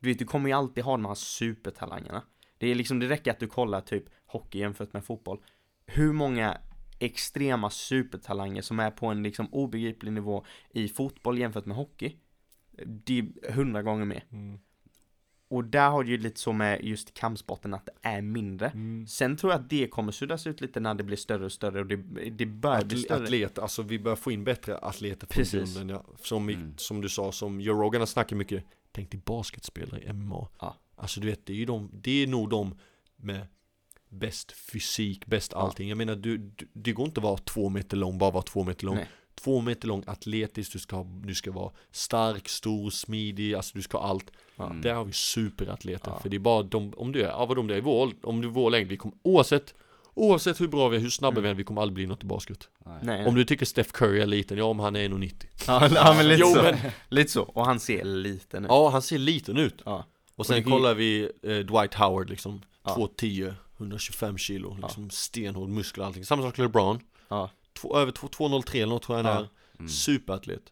Du 0.05 0.11
vet, 0.11 0.19
du 0.19 0.25
kommer 0.25 0.49
ju 0.49 0.53
alltid 0.55 0.85
ha 0.85 0.93
de 0.93 1.05
här 1.05 1.15
supertalangerna. 1.15 2.23
Det 2.59 2.67
är 2.71 2.75
liksom, 2.75 2.99
det 2.99 3.09
räcker 3.09 3.31
att 3.31 3.41
du 3.41 3.47
kollar 3.47 3.81
typ 3.81 4.05
hockey 4.27 4.59
jämfört 4.59 4.93
med 4.93 5.05
fotboll. 5.05 5.39
Hur 5.87 6.13
många 6.13 6.59
extrema 6.99 7.71
supertalanger 7.71 8.63
som 8.63 8.81
är 8.81 8.91
på 8.91 9.07
en 9.07 9.23
liksom 9.23 9.47
obegriplig 9.53 10.13
nivå 10.13 10.45
i 10.71 10.89
fotboll 10.89 11.39
jämfört 11.39 11.67
med 11.67 11.77
hockey. 11.77 12.17
Det 12.87 13.19
är 13.19 13.53
hundra 13.53 13.83
gånger 13.83 14.05
mer. 14.05 14.25
Mm. 14.33 14.59
Och 15.49 15.65
där 15.65 15.91
har 15.91 16.05
du 16.05 16.11
ju 16.11 16.19
lite 16.19 16.41
så 16.41 16.53
med 16.53 16.85
just 16.85 17.15
kampsporten 17.15 17.75
att 17.75 17.87
det 17.87 18.09
är 18.09 18.23
mindre. 18.23 18.67
Mm. 18.69 19.07
Sen 19.07 19.37
tror 19.37 19.53
jag 19.53 19.61
att 19.61 19.71
det 19.71 19.87
kommer 19.89 20.13
suddas 20.13 20.47
ut 20.47 20.61
lite 20.61 20.81
när 20.81 20.95
det 20.95 21.05
blir 21.05 21.17
större 21.17 21.45
och 21.45 21.53
större 21.53 21.81
och 21.81 21.87
det, 21.87 21.97
det 22.31 22.47
börjar 22.47 22.85
bli 22.85 22.97
Atle- 22.97 23.05
större. 23.05 23.25
atlet, 23.25 23.59
alltså 23.59 23.83
vi 23.83 23.99
börjar 23.99 24.17
få 24.17 24.33
in 24.33 24.45
bättre 24.45 24.79
atleter 24.79 25.27
från 25.27 25.43
Precis. 25.43 25.77
grunden 25.77 25.89
ja. 25.97 26.15
som, 26.23 26.49
Mm. 26.49 26.75
som 26.77 27.01
du 27.01 27.09
sa, 27.09 27.33
som 27.33 27.61
Joe 27.61 27.83
Rogan 27.83 28.01
har 28.01 28.07
snackat 28.07 28.39
mycket 28.39 28.65
Tänk 28.95 29.11
dig 29.11 29.21
basketspelare 29.25 30.01
i 30.03 30.12
MMA 30.12 30.49
Ja. 30.61 30.77
Alltså 30.97 31.21
du 31.21 31.27
vet, 31.27 31.47
det 31.47 31.53
är 31.53 31.57
ju 31.57 31.65
de, 31.65 31.91
det 31.93 32.23
är 32.23 32.27
nog 32.27 32.51
de 32.51 32.75
med 33.16 33.47
bäst 34.09 34.53
fysik, 34.53 35.27
bäst 35.27 35.53
Ja. 35.55 35.59
allting 35.59 35.89
Jag 35.89 35.99
menar, 35.99 36.16
du, 36.16 36.39
du, 36.39 36.69
det 36.73 36.93
går 36.93 37.07
inte 37.07 37.21
att 37.21 37.25
vara 37.25 37.37
två 37.37 37.69
meter 37.69 37.97
lång, 37.97 38.19
bara 38.19 38.31
vara 38.31 38.43
två 38.43 38.65
meter 38.65 38.87
lång 38.87 38.97
Nej. 38.97 39.09
Två 39.35 39.61
meter 39.61 39.89
lång, 39.89 40.05
atletisk, 40.07 40.73
du 40.73 40.79
ska, 40.79 41.03
du 41.03 41.35
ska 41.35 41.53
vara 41.53 41.73
stark, 41.91 42.49
stor, 42.49 42.91
smidig, 42.91 43.55
alltså 43.55 43.73
du 43.79 43.83
ska 43.83 43.99
ha 43.99 44.07
allt 44.09 44.31
Ja. 44.57 44.66
Mm. 44.66 44.83
Där 44.83 44.95
har 44.95 45.05
vi 45.05 45.12
superatleter, 45.12 46.11
Ja. 46.11 46.19
för 46.19 46.29
det 46.29 46.37
är 46.37 46.41
bara 46.41 46.62
de, 46.62 46.93
om 46.97 47.12
du 47.12 47.23
är, 47.23 47.29
ja 47.29 47.47
vad 47.47 47.57
de 47.57 47.71
är 47.71 47.75
i 47.77 47.81
vår, 47.81 48.12
om 48.23 48.41
du 48.41 48.49
är 48.49 48.53
vår 48.53 48.71
längd, 48.71 48.89
vi 48.89 48.97
kommer 48.97 49.16
oavsett 49.23 49.75
Oavsett 50.15 50.61
hur 50.61 50.69
bra 50.69 50.89
vi 50.89 50.97
är, 50.97 51.01
hur 51.01 51.11
snabba 51.11 51.32
Mm. 51.32 51.43
vi 51.43 51.49
är, 51.51 51.55
vi 51.55 51.65
kommer 51.65 51.82
aldrig 51.82 51.95
bli 51.95 52.07
något 52.07 52.23
i 52.23 52.27
basket 52.27 52.69
Nej. 53.03 53.27
Om 53.27 53.35
du 53.35 53.45
tycker 53.45 53.66
Steph 53.66 53.91
Curry 53.91 54.20
är 54.20 54.27
liten, 54.27 54.59
ja 54.59 54.65
om 54.65 54.78
han 54.78 54.97
är 54.97 55.09
1,90 55.09 55.45
ja, 55.66 55.89
ja, 55.95 56.15
men 56.16 56.28
lite 56.28 56.41
Jo, 56.41 56.55
så. 56.55 56.62
men- 56.62 56.77
Lite 57.09 57.31
så. 57.32 57.43
Och 57.43 57.66
han 57.66 57.81
ser 57.81 58.05
liten 58.05 58.65
ut. 58.65 58.69
Ja, 58.70 58.89
han 58.91 59.03
ser 59.03 59.19
liten 59.19 59.57
ut 59.57 59.82
Ja. 59.85 60.05
Och 60.36 60.47
sen 60.47 60.57
det 60.57 60.62
kan- 60.62 60.73
kollar 60.73 60.95
vi 60.95 61.31
eh, 61.43 61.57
Dwight 61.59 61.95
Howard 61.95 62.31
liksom 62.31 62.62
Ja. 62.85 62.95
2,10 62.97 63.55
125 63.78 64.39
kilo, 64.39 64.77
liksom 64.82 65.11
stenhård 65.11 65.69
muskler 65.69 66.03
och 66.03 66.07
allting 66.09 66.24
Samma 66.24 66.43
sak 66.43 66.59
med 66.59 66.65
LeBron 66.65 67.01
Ja. 67.28 67.51
Två, 67.81 67.97
Över 67.97 68.12
2- 68.12 68.28
2,03 68.28 68.77
eller 68.77 68.86
något 68.86 69.03
tror 69.03 69.19
jag 69.19 69.24
han 69.24 69.35
Ja. 69.35 69.41
är 69.41 69.49
Mm. 69.78 69.89
Superatlet 69.89 70.62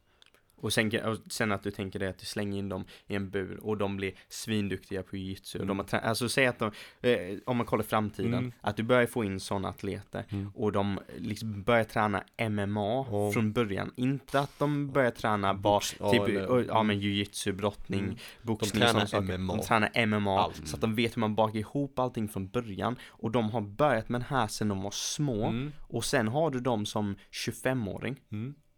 Och 0.62 0.72
sen, 0.72 0.90
och 1.04 1.16
sen 1.32 1.52
att 1.52 1.62
du 1.62 1.70
tänker 1.70 1.98
det 1.98 2.08
att 2.08 2.18
du 2.18 2.26
slänger 2.26 2.58
in 2.58 2.68
dem 2.68 2.84
i 3.06 3.14
en 3.14 3.30
bur 3.30 3.58
och 3.62 3.76
de 3.78 3.96
blir 3.96 4.12
svinduktiga 4.28 5.02
på. 5.02 5.16
Och 5.60 5.66
de 5.66 5.78
har 5.78 5.86
trä- 5.86 6.00
alltså 6.00 6.28
säg 6.28 6.46
att 6.46 6.58
de, 6.58 6.70
eh, 7.00 7.38
om 7.46 7.56
man 7.56 7.66
kollar 7.66 7.84
framtiden, 7.84 8.34
Mm. 8.34 8.52
att 8.60 8.76
du 8.76 8.82
börjar 8.82 9.06
få 9.06 9.24
in 9.24 9.40
sådana 9.40 9.68
atleter 9.68 10.24
Mm. 10.28 10.50
och 10.54 10.72
de 10.72 11.00
liksom 11.18 11.62
börjar 11.62 11.84
träna 11.84 12.24
MMA 12.36 13.06
Ja. 13.10 13.30
från 13.34 13.52
början. 13.52 13.92
Inte 13.96 14.40
att 14.40 14.58
de 14.58 14.90
börjar 14.92 15.10
träna 15.10 15.54
bara 15.54 15.80
typ, 15.80 16.02
eller- 16.28 16.46
och- 16.46 16.64
ja 16.68 16.82
men 16.82 17.00
jiu-jitsu, 17.00 17.52
brottning, 17.52 18.00
Mm. 18.04 18.16
boxning, 18.42 18.80
tränar 18.82 18.88
sådana 19.06 19.06
saker. 19.06 19.38
MMA. 19.38 19.56
De 19.56 19.62
tränar 19.62 19.90
MMA. 20.06 20.38
Allt. 20.40 20.68
Så 20.68 20.74
att 20.76 20.80
de 20.80 20.94
vet 20.94 21.16
hur 21.16 21.20
man 21.20 21.34
bakar 21.34 21.58
ihop 21.58 21.98
allting 21.98 22.28
från 22.28 22.48
början. 22.48 22.96
Och 23.08 23.30
de 23.30 23.50
har 23.50 23.60
börjat 23.60 24.08
med 24.08 24.20
det 24.20 24.26
här 24.28 24.46
sedan 24.46 24.68
de 24.68 24.82
var 24.82 24.90
små. 24.90 25.46
mm. 25.46 25.72
Och 25.80 26.04
sen 26.04 26.28
har 26.28 26.50
du 26.50 26.60
dem 26.60 26.86
som 26.86 27.16
25-åring. 27.30 28.20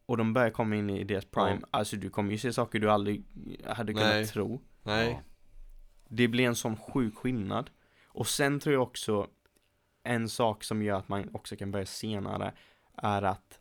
Och 0.06 0.16
de 0.16 0.32
börjar 0.32 0.50
komma 0.50 0.76
in 0.76 0.90
i 0.90 1.04
deras 1.04 1.24
prime. 1.24 1.58
Ja. 1.60 1.68
Alltså 1.70 1.96
du 1.96 2.10
kommer 2.10 2.32
ju 2.32 2.38
se 2.38 2.52
saker 2.52 2.78
du 2.78 2.90
aldrig 2.90 3.24
hade 3.64 3.92
kunnat 3.94 4.08
Nej. 4.08 4.26
tro. 4.26 4.60
Nej, 4.82 5.10
Ja. 5.10 5.20
Det 6.08 6.28
blir 6.28 6.44
en 6.44 6.56
sån 6.56 6.76
sjuk 6.76 7.16
skillnad. 7.16 7.70
Och 8.06 8.26
sen 8.26 8.60
tror 8.60 8.72
jag 8.72 8.82
också 8.82 9.28
en 10.02 10.28
sak 10.28 10.64
som 10.64 10.82
gör 10.82 10.98
att 10.98 11.08
man 11.08 11.30
också 11.34 11.56
kan 11.56 11.70
börja 11.70 11.86
senare 11.86 12.52
är 12.96 13.22
att 13.22 13.58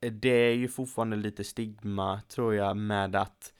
det 0.00 0.28
är 0.28 0.54
ju 0.54 0.68
fortfarande 0.68 1.16
lite 1.16 1.44
stigma 1.44 2.20
tror 2.28 2.54
jag 2.54 2.76
med 2.76 3.16
att 3.16 3.52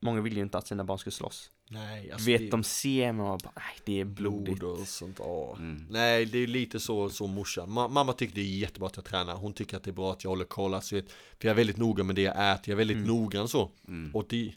många 0.00 0.20
vill 0.20 0.36
ju 0.36 0.42
inte 0.42 0.58
att 0.58 0.66
sina 0.66 0.84
barn 0.84 0.98
ska 0.98 1.10
slåss. 1.10 1.50
Nej, 1.70 2.10
alltså 2.12 2.26
Vet 2.26 2.40
det- 2.40 2.50
de 2.50 2.64
ser 2.64 3.12
mig 3.12 3.26
och 3.26 3.38
bara, 3.44 3.52
nej 3.56 3.76
det 3.84 4.00
är 4.00 4.04
blodigt. 4.04 4.58
blod 4.58 4.78
och 4.80 4.88
sånt, 4.88 5.16
ja. 5.18 5.56
Mm. 5.58 5.86
Nej, 5.90 6.26
det 6.26 6.38
är 6.38 6.46
lite 6.46 6.80
så, 6.80 7.10
så 7.10 7.26
morsan. 7.26 7.68
Ma- 7.70 7.88
mamma 7.88 8.12
tycker 8.12 8.34
det 8.34 8.40
är 8.40 8.58
jättebra 8.58 8.86
att 8.88 8.96
jag 8.96 9.04
tränar. 9.04 9.34
Hon 9.34 9.52
tycker 9.52 9.76
att 9.76 9.82
det 9.84 9.90
är 9.90 9.92
bra 9.92 10.12
att 10.12 10.24
jag 10.24 10.30
håller 10.30 10.44
koll. 10.44 10.74
Alltså, 10.74 10.94
vet, 10.94 11.10
för 11.10 11.48
jag 11.48 11.50
är 11.50 11.54
väldigt 11.56 11.76
noga 11.76 12.04
med 12.04 12.16
det 12.16 12.22
jag 12.22 12.52
äter. 12.52 12.68
Jag 12.68 12.72
är 12.72 12.76
väldigt 12.76 12.96
Mm. 12.96 13.08
noggrann 13.08 13.48
så. 13.48 13.70
Mm. 13.88 14.10
Och 14.14 14.24
det, 14.28 14.52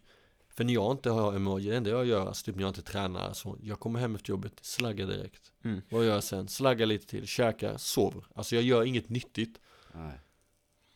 för 0.50 0.64
när 0.64 0.74
jag 0.74 0.92
inte 0.92 1.10
har 1.10 1.34
emoji, 1.36 1.70
det 1.70 1.78
enda 1.78 1.90
jag 1.90 2.06
gör, 2.06 2.28
alltså 2.28 2.46
typ 2.46 2.56
när 2.56 2.62
jag 2.64 2.70
inte 2.70 2.82
tränar, 2.82 3.34
så 3.34 3.58
jag 3.64 3.80
kommer 3.80 4.00
hem 4.00 4.16
efter 4.16 4.30
jobbet, 4.30 4.54
slaggar 4.62 5.08
direkt. 5.08 5.52
Mm. 5.64 5.82
Vad 5.90 6.06
gör 6.06 6.14
jag 6.14 6.24
sen? 6.24 6.48
Slaggar 6.48 6.86
lite 6.86 7.08
till, 7.08 7.28
käkar, 7.28 7.78
sover. 7.78 8.24
Alltså 8.36 8.56
jag 8.56 8.64
gör 8.64 8.84
inget 8.84 9.10
nyttigt. 9.10 9.60
Nej. 9.94 10.20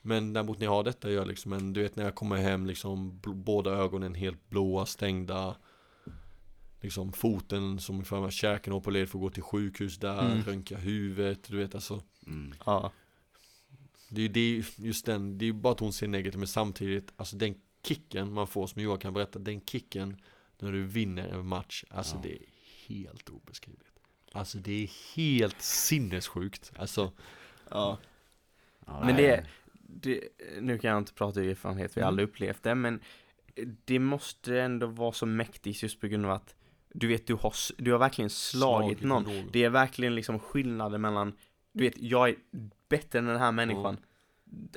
Men 0.01 0.33
däremot 0.33 0.59
när 0.59 0.65
jag 0.65 0.71
har 0.71 0.83
detta, 0.83 1.11
jag 1.11 1.27
liksom 1.27 1.53
en, 1.53 1.73
du 1.73 1.81
vet 1.81 1.95
när 1.95 2.03
jag 2.03 2.15
kommer 2.15 2.35
hem 2.37 2.65
liksom, 2.65 3.19
båda 3.23 3.71
ögonen 3.71 4.13
helt 4.15 4.49
blåa, 4.49 4.85
stängda. 4.85 5.55
Liksom 6.85 7.13
foten 7.13 7.79
som 7.79 8.05
för 8.05 8.21
mig, 8.21 8.31
käken 8.31 8.73
och 8.73 8.91
led 8.91 9.09
får 9.09 9.19
gå 9.19 9.29
till 9.29 9.43
sjukhus 9.43 9.97
där, 9.97 10.25
Mm. 10.25 10.43
röntga 10.43 10.77
huvudet, 10.77 11.43
du 11.43 11.57
vet 11.57 11.75
alltså. 11.75 12.03
Mm. 12.27 12.53
Ja. 12.65 12.91
Det 14.09 14.21
är 14.21 14.23
ju 14.23 14.27
det, 14.27 14.63
just 14.77 15.05
den, 15.05 15.37
det 15.37 15.45
är 15.45 15.47
ju 15.47 15.53
bara 15.53 15.73
att 15.73 15.79
hon 15.79 15.93
ser 15.93 16.07
negativt 16.07 16.39
men 16.39 16.47
samtidigt, 16.47 17.13
alltså 17.15 17.35
den 17.37 17.55
kicken 17.83 18.33
man 18.33 18.47
får 18.47 18.67
som 18.67 18.81
Johan 18.81 18.99
kan 18.99 19.13
berätta, 19.13 19.39
den 19.39 19.61
kicken 19.61 20.17
när 20.59 20.71
du 20.71 20.83
vinner 20.83 21.27
en 21.27 21.47
match, 21.47 21.83
alltså 21.89 22.15
Ja. 22.15 22.21
det 22.23 22.33
är 22.33 22.39
helt 22.87 23.29
obeskrivligt. 23.29 23.99
Alltså 24.31 24.57
det 24.57 24.83
är 24.83 25.15
helt 25.15 25.61
sinnessjukt, 25.61 26.71
alltså 26.77 27.11
Ja. 27.69 27.97
Ja, 28.85 29.01
Men 29.05 29.15
det 29.15 29.27
är, 29.31 29.47
det, 29.73 30.21
nu 30.61 30.77
kan 30.77 30.89
jag 30.91 30.97
inte 30.97 31.13
prata 31.13 31.39
ur 31.41 31.49
erfarenhet, 31.49 31.97
vi 31.97 32.01
har 32.01 32.07
Mm. 32.07 32.13
aldrig 32.13 32.27
upplevt 32.29 32.63
det, 32.63 32.75
men 32.75 32.99
det 33.85 33.99
måste 33.99 34.59
ändå 34.61 34.87
vara 34.87 35.11
så 35.11 35.25
mäktigt 35.25 35.83
just 35.83 35.99
på 36.01 36.07
grund 36.07 36.25
av 36.25 36.31
att 36.31 36.55
du 36.99 37.07
vet, 37.07 37.27
du 37.27 37.33
har, 37.33 37.53
du 37.77 37.91
har 37.91 37.99
verkligen 37.99 38.29
slagit 38.29 39.01
någon. 39.01 39.23
någon. 39.23 39.49
Det 39.51 39.63
är 39.63 39.69
verkligen 39.69 40.15
liksom 40.15 40.39
skillnaden 40.39 41.01
mellan, 41.01 41.33
du 41.73 41.83
vet, 41.83 41.93
jag 41.97 42.29
är 42.29 42.35
bättre 42.89 43.19
än 43.19 43.25
den 43.25 43.37
här 43.39 43.51
människan. 43.51 43.97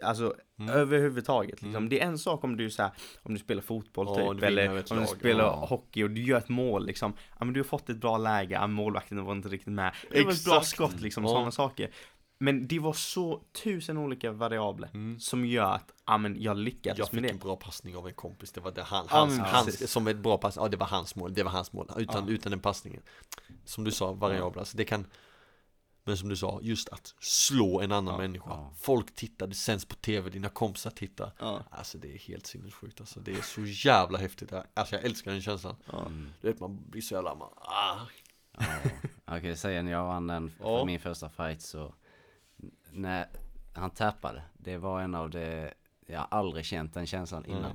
Alltså 0.03 0.35
Mm. 0.61 0.71
överhuvudtaget 0.75 1.51
liksom. 1.63 1.77
Mm. 1.77 1.89
Det 1.89 2.01
är 2.01 2.07
en 2.07 2.19
sak 2.19 2.45
om 2.45 2.57
du 2.57 2.71
så 2.71 2.83
här, 2.83 2.91
om 3.23 3.35
du 3.35 3.41
spelar 3.41 3.63
fotboll 3.63 4.07
Ja, 4.09 4.33
typ, 4.33 4.41
du 4.41 4.47
eller 4.47 4.69
om 4.69 4.83
du 4.89 4.95
lag. 4.95 5.09
spelar 5.09 5.45
Ja. 5.45 5.67
hockey 5.69 6.03
och 6.05 6.11
du 6.11 6.23
gör 6.23 6.39
ett 6.39 6.49
mål 6.49 6.87
liksom. 6.87 7.13
Ja 7.39 7.45
men 7.45 7.55
du 7.55 7.61
har 7.61 7.65
fått 7.65 7.89
ett 7.91 7.97
bra 7.97 8.19
läge, 8.19 8.55
ja, 8.55 8.67
målvakten 8.67 9.25
var 9.25 9.33
inte 9.33 9.49
riktigt 9.49 9.73
med. 9.73 9.95
Det 10.11 10.25
var 10.25 10.33
ett 10.33 10.45
bra 10.45 10.61
skott 10.61 11.01
liksom, 11.01 11.25
Ja. 11.25 11.31
sådana 11.31 11.51
saker. 11.51 11.91
Men 12.41 12.67
det 12.69 12.79
var 12.79 12.93
så 12.93 13.43
tusen 13.53 13.99
olika 13.99 14.33
variabler 14.33 14.89
Mm. 14.95 15.21
som 15.21 15.47
gör 15.47 15.73
att, 15.75 15.93
ja 16.07 16.19
men 16.19 16.43
jag 16.43 16.57
lyckades 16.57 16.99
Jag 16.99 17.15
med 17.15 17.23
fick 17.23 17.31
det. 17.31 17.35
en 17.35 17.39
bra 17.39 17.57
passning 17.57 17.97
av 17.97 18.09
en 18.09 18.15
kompis, 18.15 18.53
det 18.53 18.61
var 18.61 18.71
det 18.73 18.83
han, 18.83 19.07
Ja, 19.11 19.17
hans, 19.19 19.37
men 19.37 19.45
hans, 19.47 19.91
som 19.93 20.07
ett 20.07 20.17
bra 20.17 20.39
pass, 20.39 20.57
ja 20.57 20.69
det 20.69 20.77
var 20.77 20.87
hans 20.87 21.15
mål, 21.17 21.35
det 21.35 21.43
var 21.43 21.51
hans 21.51 21.73
mål, 21.73 21.91
utan, 21.97 22.27
Ja. 22.29 22.33
utan 22.35 22.51
den 22.51 22.61
passningen. 22.61 23.03
Som 23.65 23.85
du 23.85 23.91
sa, 23.91 24.13
variabler, 24.13 24.61
alltså 24.61 24.77
det 24.77 24.85
kan 24.85 25.07
Men 26.05 26.17
som 26.17 26.29
du 26.29 26.37
sa, 26.37 26.59
just 26.63 26.89
att 26.89 27.15
slå 27.21 27.81
en 27.81 27.93
annan 27.93 28.15
Ja, 28.15 28.19
människa 28.19 28.51
ja. 28.51 28.73
Folk 28.81 29.15
tittar, 29.15 29.47
det 29.47 29.55
sänds 29.55 29.85
på 29.85 29.95
tv, 29.95 30.31
dina 30.31 30.49
kompisar 30.49 30.91
tittar 30.91 31.33
Ja. 31.39 31.63
Alltså 31.71 31.99
det 31.99 32.15
är 32.15 32.19
helt 32.19 32.47
sinnessjukt 32.47 33.01
alltså, 33.01 33.21
det 33.21 33.33
är 33.33 33.43
så 33.43 33.61
jävla 33.65 34.19
häftigt 34.19 34.53
Alltså 34.75 34.95
jag 34.95 35.05
älskar 35.05 35.31
den 35.33 35.43
känslan 35.43 35.77
Ja. 35.93 36.01
Mm. 36.01 36.29
Du 36.41 36.49
vet 36.49 36.61
man 36.61 36.91
blir 36.91 37.03
så 37.03 37.15
jävla, 37.15 37.35
man, 37.35 37.49
ah, 37.57 37.97
Ja, 38.59 39.35
jag 39.35 39.43
kan 39.43 39.57
säga 39.57 39.83
när 39.83 39.93
jag 39.93 40.05
vann 40.07 40.27
den, 40.27 40.53
Ja. 40.61 40.85
min 40.85 41.01
första 41.01 41.29
fight 41.29 41.63
så 41.63 41.95
När 42.93 43.27
han 43.73 43.91
tappade, 43.91 44.43
det 44.59 44.79
var 44.79 45.01
en 45.01 45.15
av 45.15 45.31
det 45.31 45.75
Jag 46.07 46.19
har 46.19 46.27
aldrig 46.31 46.65
känt 46.65 46.95
den 46.95 47.07
känslan 47.07 47.45
innan 47.45 47.63
Nej. 47.63 47.73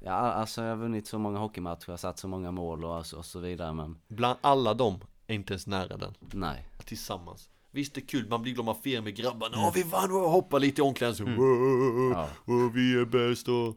ja, 0.00 0.12
Alltså 0.12 0.62
jag 0.62 0.68
har 0.68 0.76
vunnit 0.76 1.06
så 1.06 1.18
många 1.18 1.38
hockeymatcher, 1.38 1.82
jag 1.86 1.92
har 1.92 1.96
satt 1.96 2.18
så 2.18 2.28
många 2.28 2.50
mål 2.50 2.84
och, 2.84 3.06
så- 3.06 3.18
och 3.18 3.24
så 3.24 3.38
vidare 3.40 3.72
men 3.72 3.98
Bland 4.08 4.38
alla 4.40 4.74
dem 4.74 4.98
är 5.26 5.34
inte 5.34 5.52
ens 5.52 5.66
nära 5.66 5.96
den 5.96 6.14
nej 6.32 6.68
Tillsammans 6.84 7.50
Visst 7.70 7.94
det 7.94 8.00
är 8.00 8.06
kul, 8.06 8.28
man 8.28 8.42
blir 8.42 8.52
glad, 8.54 8.66
man 8.66 8.74
firar 8.82 9.02
med 9.02 9.14
grabbarna 9.16 9.56
Åh 9.58 9.72
vi 9.74 9.82
vann 9.82 10.12
och 10.12 10.30
hoppar 10.30 10.60
lite 10.60 10.80
i 10.80 10.84
omklädningsrummet 10.84 11.38
Mm. 11.38 12.12
Ja. 12.12 12.28
Vi 12.74 13.00
är 13.00 13.04
bäst 13.04 13.48
och 13.48 13.76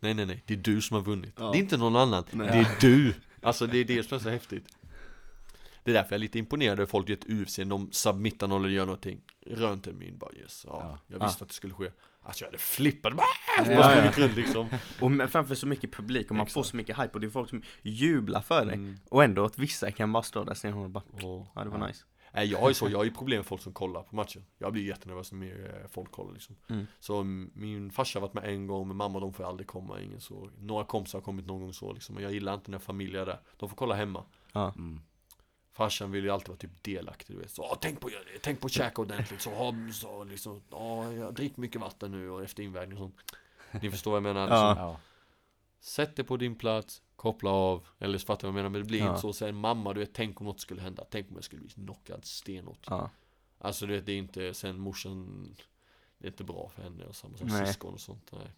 Nej 0.00 0.14
nej 0.14 0.26
nej, 0.26 0.42
det 0.46 0.54
är 0.54 0.58
du 0.58 0.80
som 0.80 0.94
har 0.94 1.02
vunnit 1.02 1.34
Ja. 1.38 1.50
Det 1.52 1.58
är 1.58 1.60
inte 1.60 1.76
någon 1.76 1.96
annan, 1.96 2.24
Nej. 2.32 2.46
det 2.48 2.58
är 2.58 2.80
du 2.80 3.14
Alltså 3.42 3.66
det 3.66 3.78
är 3.78 3.84
det 3.84 4.02
som 4.08 4.14
är 4.16 4.18
så 4.20 4.28
häftigt 4.30 4.64
Det 5.84 5.90
är 5.90 5.94
därför 5.94 6.10
jag 6.10 6.18
är 6.18 6.20
lite 6.20 6.38
imponerad 6.38 6.78
över 6.78 6.86
folk 6.86 7.08
i 7.10 7.12
ett 7.12 7.24
UFC, 7.30 7.56
de 7.56 7.92
submittar 7.92 8.48
någon 8.48 8.64
eller 8.64 8.74
gör 8.74 8.86
någonting 8.86 9.20
Röntgenmin 9.46 10.18
bara 10.18 10.32
yes, 10.32 10.64
ja, 10.68 10.80
Ja. 10.82 10.98
jag 11.18 11.26
visste 11.26 11.44
att 11.44 11.48
det 11.48 11.54
skulle 11.54 11.74
ske 11.74 11.90
Alltså 12.22 12.44
jag 12.44 12.48
hade 12.48 12.58
flippat, 12.58 13.16
bara, 13.16 13.26
Ja, 13.58 13.76
bara 13.76 14.04
ja. 14.04 14.12
runt 14.16 14.36
liksom 14.36 14.68
Och 15.00 15.30
framför 15.30 15.54
så 15.54 15.66
mycket 15.66 15.92
publik 15.92 16.30
och 16.30 16.36
man 16.36 16.46
får 16.46 16.60
Exakt. 16.60 16.70
så 16.70 16.76
mycket 16.76 16.98
hype 16.98 17.10
och 17.12 17.20
det 17.20 17.26
är 17.26 17.30
folk 17.30 17.50
som 17.50 17.62
jublar 17.82 18.40
för 18.40 18.64
dig. 18.66 18.74
Mm. 18.74 18.96
Och 19.10 19.24
ändå 19.24 19.44
att 19.44 19.58
vissa 19.58 19.90
kan 19.90 20.12
bara 20.12 20.22
stå 20.22 20.44
där 20.44 20.54
sen 20.54 20.74
och 20.74 20.90
bara, 20.90 21.04
Och- 21.12 21.46
ja 21.54 21.64
det 21.64 21.70
var 21.70 21.78
Ja. 21.78 21.86
nice. 21.86 22.04
Nej 22.34 22.46
jag 22.46 22.58
har 22.60 22.68
ju 22.68 22.74
så, 22.74 22.88
jag 22.90 22.98
har 22.98 23.04
ju 23.04 23.10
problem 23.10 23.38
med 23.38 23.46
folk 23.46 23.62
som 23.62 23.72
kollar 23.72 24.02
på 24.02 24.16
matchen 24.16 24.44
Jag 24.58 24.72
blir 24.72 24.84
jättenervös 24.86 25.32
när 25.32 25.38
mer 25.38 25.80
eh, 25.82 25.88
folk 25.90 26.10
kollar 26.10 26.32
liksom 26.32 26.56
Mm. 26.68 26.86
Så 27.00 27.20
mm, 27.20 27.50
min 27.54 27.90
farsa 27.90 28.18
har 28.18 28.26
varit 28.26 28.34
med 28.34 28.44
en 28.44 28.66
gång, 28.66 28.88
men 28.88 28.96
mamma 28.96 29.20
de 29.20 29.32
får 29.32 29.44
aldrig 29.44 29.66
komma, 29.66 30.00
ingen 30.00 30.20
så 30.20 30.50
Några 30.58 30.84
kompisar 30.84 31.18
har 31.18 31.24
kommit 31.24 31.46
någon 31.46 31.60
gång 31.60 31.72
så 31.72 31.92
liksom, 31.92 32.14
men 32.14 32.24
jag 32.24 32.32
gillar 32.32 32.54
inte 32.54 32.70
när 32.70 32.78
familj 32.78 33.16
är 33.16 33.26
där 33.26 33.40
De 33.56 33.68
får 33.68 33.76
kolla 33.76 33.94
hemma 33.94 34.24
Ja. 34.52 34.72
mm. 34.76 35.00
Farsan 35.72 36.10
vill 36.10 36.24
ju 36.24 36.30
alltid 36.30 36.48
vara 36.48 36.58
typ 36.58 36.82
delaktig 36.82 37.36
du 37.36 37.40
vet 37.42 37.50
Så 37.50 37.62
"Ah, 37.64 37.74
tänk 37.80 38.00
på, 38.00 38.10
tänk 38.42 38.60
på 38.60 38.66
att 38.66 38.72
käka 38.72 39.02
ordentligt, 39.02 39.40
så 39.40 39.50
ha, 39.50 39.74
så 39.92 40.24
liksom 40.24 40.62
Ja, 40.70 41.12
jag 41.12 41.34
drick 41.34 41.56
mycket 41.56 41.80
vatten 41.80 42.10
nu 42.10 42.30
och 42.30 42.42
efter 42.42 42.62
invägning 42.62 42.98
och 42.98 43.02
sånt 43.02 43.36
Ni 43.82 43.90
förstår 43.90 44.10
vad 44.10 44.16
jag 44.16 44.22
menar? 44.22 44.40
Ja. 44.48 44.70
Liksom, 44.70 44.84
Ja, 44.86 45.00
Sätt 45.80 46.16
dig 46.16 46.24
på 46.24 46.36
din 46.36 46.54
plats, 46.58 47.02
koppla 47.16 47.50
av 47.50 47.86
Eller 47.98 48.18
så 48.18 48.26
fattar 48.26 48.40
du 48.40 48.46
vad 48.46 48.58
jag 48.58 48.62
menar, 48.64 48.68
men 48.70 48.80
det 48.80 48.86
blir 48.86 48.98
Ja. 49.00 49.08
inte 49.08 49.20
så 49.20 49.32
Säg 49.32 49.52
mamma 49.52 49.92
du 49.92 50.00
vet, 50.00 50.12
tänk 50.14 50.40
om 50.40 50.46
något 50.46 50.60
skulle 50.60 50.82
hända 50.82 51.04
Tänk 51.10 51.28
om 51.30 51.34
jag 51.34 51.44
skulle 51.44 51.60
bli 51.62 51.70
knockad 51.70 52.24
stenhårt 52.24 52.86
Ja. 52.86 53.10
Alltså 53.58 53.86
du 53.86 53.92
vet, 53.96 54.06
det 54.06 54.12
är 54.12 54.18
inte, 54.18 54.54
sen 54.54 54.78
morsan 54.80 55.48
Det 56.18 56.26
är 56.26 56.30
inte 56.30 56.44
bra 56.44 56.68
för 56.74 56.82
henne 56.82 57.04
och 57.04 57.16
samma 57.16 57.36
Nej. 57.40 57.66
syskon 57.66 57.94
och 57.94 58.00
sånt 58.00 58.30
nej. 58.32 58.50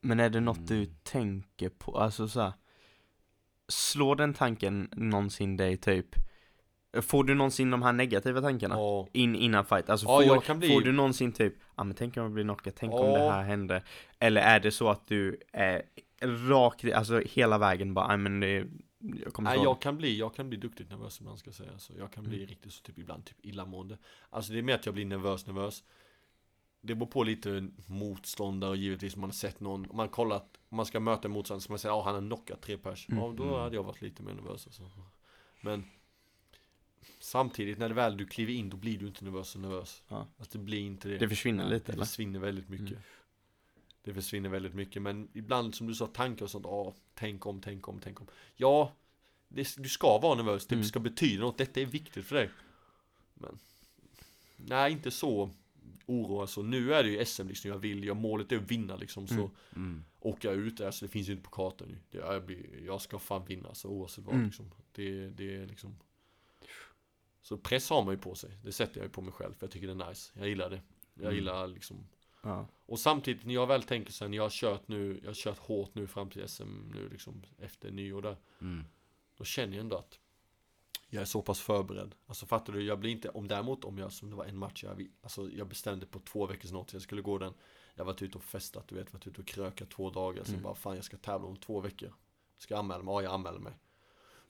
Men 0.00 0.20
är 0.20 0.30
det 0.30 0.40
något 0.40 0.66
du 0.66 0.76
Mm. 0.82 0.94
tänker 1.02 1.68
på, 1.68 1.98
alltså 1.98 2.28
så 2.28 2.40
här, 2.40 2.52
Slår 3.72 4.16
den 4.16 4.34
tanken 4.34 4.88
någonsin 4.92 5.56
dig 5.56 5.76
typ? 5.76 6.06
Får 7.02 7.24
du 7.24 7.34
någonsin 7.34 7.70
de 7.70 7.82
här 7.82 7.92
negativa 7.92 8.40
tankarna? 8.40 8.74
Ja, 8.74 9.08
In, 9.12 9.34
innan 9.36 9.64
fight? 9.64 9.90
Alltså 9.90 10.06
Ja, 10.06 10.40
får, 10.42 10.54
bli- 10.54 10.68
får 10.68 10.80
du 10.80 10.92
någonsin 10.92 11.32
typ, 11.32 11.54
ja 11.58 11.64
ah, 11.74 11.84
men 11.84 11.94
tänk 11.96 12.16
om 12.16 12.22
jag 12.22 12.32
blir 12.32 12.44
knockad, 12.44 12.72
tänk 12.76 12.92
om 12.92 13.06
Ja. 13.06 13.18
det 13.18 13.30
här 13.32 13.42
hände? 13.42 13.82
Eller 14.18 14.40
är 14.40 14.60
det 14.60 14.70
så 14.70 14.88
att 14.88 15.06
du 15.06 15.40
är 15.52 15.82
rakt, 16.48 16.84
alltså 16.92 17.18
hela 17.18 17.58
vägen 17.58 17.94
bara, 17.94 18.06
nej 18.08 18.16
men 18.16 18.40
det, 18.40 18.66
jag 19.24 19.32
kommer 19.32 19.50
Nej 19.50 19.62
jag 19.64 19.80
kan 19.82 19.96
bli, 19.96 20.18
jag 20.18 20.34
kan 20.34 20.48
bli 20.48 20.58
duktigt 20.58 20.90
nervös 20.90 21.20
ibland 21.20 21.38
ska 21.38 21.48
jag 21.48 21.54
säga 21.54 21.78
så 21.78 21.92
Jag 21.98 22.12
kan 22.12 22.24
bli 22.24 22.36
Mm. 22.36 22.48
riktigt 22.48 22.72
så 22.72 22.82
typ 22.82 22.98
ibland 22.98 23.24
typ 23.24 23.36
illamående 23.46 23.98
Alltså 24.30 24.52
det 24.52 24.58
är 24.58 24.62
mer 24.62 24.74
att 24.74 24.86
jag 24.86 24.94
blir 24.94 25.04
nervös 25.04 25.46
nervös 25.46 25.84
Det 26.80 26.94
beror 26.94 27.06
på 27.10 27.22
lite 27.24 27.68
motståndare 27.86 28.70
och 28.70 28.76
givetvis 28.76 29.14
om 29.14 29.20
man 29.20 29.30
har 29.30 29.34
sett 29.34 29.60
någon 29.60 29.90
Om 29.90 29.96
man 29.96 30.08
kollat, 30.08 30.51
om 30.72 30.76
man 30.76 30.86
ska 30.86 31.00
möta 31.00 31.28
en 31.28 31.32
motståndare 31.32 31.60
så 31.62 31.72
man 31.72 31.78
säger 31.78 31.94
ja 31.94 32.02
han 32.04 32.14
har 32.14 32.20
knockat 32.20 32.60
tre 32.62 32.78
pers 32.78 33.08
Mm. 33.08 33.22
Ja 33.24 33.32
då 33.36 33.42
Mm. 33.44 33.54
hade 33.60 33.76
jag 33.76 33.82
varit 33.82 34.02
lite 34.02 34.22
mer 34.22 34.34
nervös 34.34 34.66
alltså. 34.66 34.90
Men 35.60 35.84
Samtidigt 37.18 37.78
när 37.78 37.88
det 37.88 37.94
väl 37.94 38.16
du 38.16 38.26
kliver 38.26 38.52
in 38.52 38.70
då 38.70 38.76
blir 38.76 38.98
du 38.98 39.06
inte 39.06 39.24
nervös 39.24 39.54
och 39.54 39.60
nervös 39.60 40.02
Ja. 40.08 40.26
Alltså 40.38 40.58
det 40.58 40.64
blir 40.64 40.78
inte 40.80 41.08
det 41.08 41.18
Det 41.18 41.28
försvinner 41.28 41.68
lite 41.70 41.86
Det 41.86 41.92
eller? 41.92 42.04
försvinner 42.04 42.40
väldigt 42.40 42.68
mycket 42.68 42.88
Mm. 42.90 43.02
Det 44.02 44.14
försvinner 44.14 44.48
väldigt 44.48 44.74
mycket 44.74 45.02
men 45.02 45.28
ibland 45.32 45.74
som 45.74 45.86
du 45.86 45.94
sa 45.94 46.06
tankar 46.06 46.44
och 46.44 46.50
sånt, 46.50 46.64
ja 46.68 46.94
tänk 47.14 47.46
om, 47.46 47.60
tänk 47.60 47.88
om, 47.88 48.00
tänk 48.00 48.20
om 48.20 48.26
Ja 48.56 48.92
det, 49.48 49.74
Du 49.76 49.88
ska 49.88 50.18
vara 50.18 50.34
nervös, 50.34 50.66
det 50.66 50.74
Mm. 50.74 50.84
ska 50.84 51.00
betyda 51.00 51.42
något, 51.42 51.58
detta 51.58 51.80
är 51.80 51.86
viktigt 51.86 52.26
för 52.26 52.34
dig 52.36 52.50
Men 53.34 53.58
Nej 54.56 54.92
inte 54.92 55.10
så 55.10 55.50
oroa 56.06 56.46
så 56.46 56.62
Nu 56.62 56.94
är 56.94 57.02
det 57.02 57.10
ju 57.10 57.24
SM 57.24 57.46
liksom 57.48 57.70
jag 57.70 57.78
vill, 57.78 58.04
jag 58.04 58.16
målet 58.16 58.52
är 58.52 58.56
att 58.56 58.70
vinna 58.70 58.96
liksom 58.96 59.28
så 59.28 59.50
Mm. 59.76 60.04
Åker 60.24 60.48
jag 60.48 60.58
ut 60.58 60.76
där 60.76 60.90
så 60.90 61.04
det 61.04 61.08
finns 61.10 61.28
ju 61.28 61.32
inte 61.32 61.44
på 61.44 61.50
kartan 61.50 61.88
nu 61.88 61.98
det, 62.10 62.18
jag, 62.18 62.44
blir, 62.46 62.84
jag 62.86 63.00
ska 63.02 63.18
fan 63.18 63.44
vinna 63.44 63.74
så 63.74 63.88
oavsett 63.88 64.24
vad 64.24 64.34
Mm. 64.34 64.46
liksom 64.46 64.70
det, 64.92 65.28
det 65.30 65.56
är 65.56 65.66
liksom 65.66 65.96
Så 67.42 67.56
press 67.58 67.90
har 67.90 68.04
man 68.04 68.14
ju 68.14 68.20
på 68.20 68.34
sig, 68.34 68.50
det 68.64 68.72
sätter 68.72 68.98
jag 69.00 69.04
ju 69.06 69.10
på 69.10 69.20
mig 69.22 69.32
själv 69.32 69.54
för 69.54 69.66
jag 69.66 69.70
tycker 69.72 69.86
det 69.86 70.04
är 70.04 70.08
nice 70.08 70.32
Jag 70.38 70.48
gillar 70.48 70.70
det 70.70 70.80
Jag 71.14 71.24
Mm. 71.24 71.34
gillar 71.34 71.66
liksom 71.66 72.08
Ja. 72.42 72.66
och 72.86 72.98
samtidigt 72.98 73.44
när 73.46 73.54
jag 73.54 73.66
väl 73.66 73.82
tänker 73.82 74.12
sen, 74.12 74.32
jag 74.34 74.42
har 74.42 74.50
kört 74.50 74.88
nu, 74.88 75.18
jag 75.22 75.28
har 75.28 75.34
kört 75.34 75.58
hårt 75.58 75.94
nu 75.94 76.06
fram 76.06 76.30
till 76.30 76.48
SM 76.48 76.90
nu 76.94 77.08
liksom 77.08 77.42
efter 77.58 77.90
nyår 77.90 78.22
där. 78.22 78.36
Mm. 78.60 78.84
Då 79.36 79.44
känner 79.44 79.76
jag 79.76 79.80
ändå 79.82 79.96
att 79.96 80.18
jag 81.08 81.20
är 81.20 81.24
så 81.24 81.42
pass 81.42 81.60
förberedd. 81.60 82.14
Alltså 82.26 82.46
fattar 82.46 82.72
du, 82.72 82.82
jag 82.82 82.98
blir 82.98 83.10
inte, 83.10 83.28
om 83.28 83.48
däremot 83.48 83.84
om 83.84 83.98
jag, 83.98 84.12
som 84.12 84.30
det 84.30 84.36
var 84.36 84.44
en 84.44 84.56
match, 84.58 84.84
jag, 84.84 85.08
alltså 85.22 85.50
jag 85.50 85.66
bestämde 85.68 86.06
på 86.06 86.18
två 86.18 86.46
veckors 86.46 86.72
notis, 86.72 86.92
jag 86.92 87.02
skulle 87.02 87.22
gå 87.22 87.38
den. 87.38 87.54
Jag 87.94 88.04
har 88.04 88.12
varit 88.12 88.22
ute 88.22 88.38
och 88.38 88.44
festat, 88.44 88.88
du 88.88 88.94
vet, 88.94 89.12
varit 89.12 89.26
ute 89.26 89.40
och 89.40 89.46
krökat 89.46 89.90
två 89.90 90.10
dagar, 90.10 90.44
sen 90.44 90.52
Mm. 90.54 90.62
bara 90.62 90.74
fan 90.74 90.94
jag 90.96 91.04
ska 91.04 91.16
tävla 91.16 91.48
om 91.48 91.56
två 91.56 91.80
veckor. 91.80 92.14
Ska 92.58 92.74
jag 92.74 92.78
anmäla 92.78 93.02
mig? 93.02 93.14
Ja, 93.14 93.22
jag 93.22 93.32
anmäler 93.32 93.58
mig. 93.58 93.72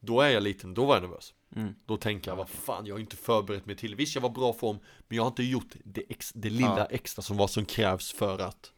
Då 0.00 0.20
är 0.20 0.30
jag 0.30 0.42
liten, 0.42 0.74
då 0.74 0.84
var 0.86 0.94
jag 0.94 1.02
nervös. 1.02 1.34
Mm. 1.56 1.74
Då 1.86 1.96
tänker 1.96 2.30
jag, 2.30 2.36
vad 2.36 2.48
fan, 2.48 2.86
jag 2.86 2.94
har 2.94 3.00
inte 3.00 3.16
förberett 3.16 3.66
mig 3.66 3.76
till 3.76 3.94
Visst, 3.94 4.14
jag 4.14 4.22
var 4.22 4.30
bra 4.30 4.52
form, 4.52 4.78
men 5.08 5.16
jag 5.16 5.22
har 5.22 5.28
inte 5.30 5.42
gjort 5.42 5.74
det, 5.84 6.00
ex, 6.08 6.32
det 6.32 6.50
lilla 6.50 6.78
Ja. 6.78 6.84
extra 6.86 7.22
som 7.22 7.36
vad 7.36 7.50
som 7.50 7.64
krävs 7.64 8.12
för 8.12 8.38
att 8.38 8.72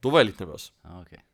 Då 0.00 0.10
var 0.10 0.18
jag 0.18 0.26
lite 0.26 0.44
nervös 0.44 0.72
Ja, 0.82 1.02
okej. 1.02 1.24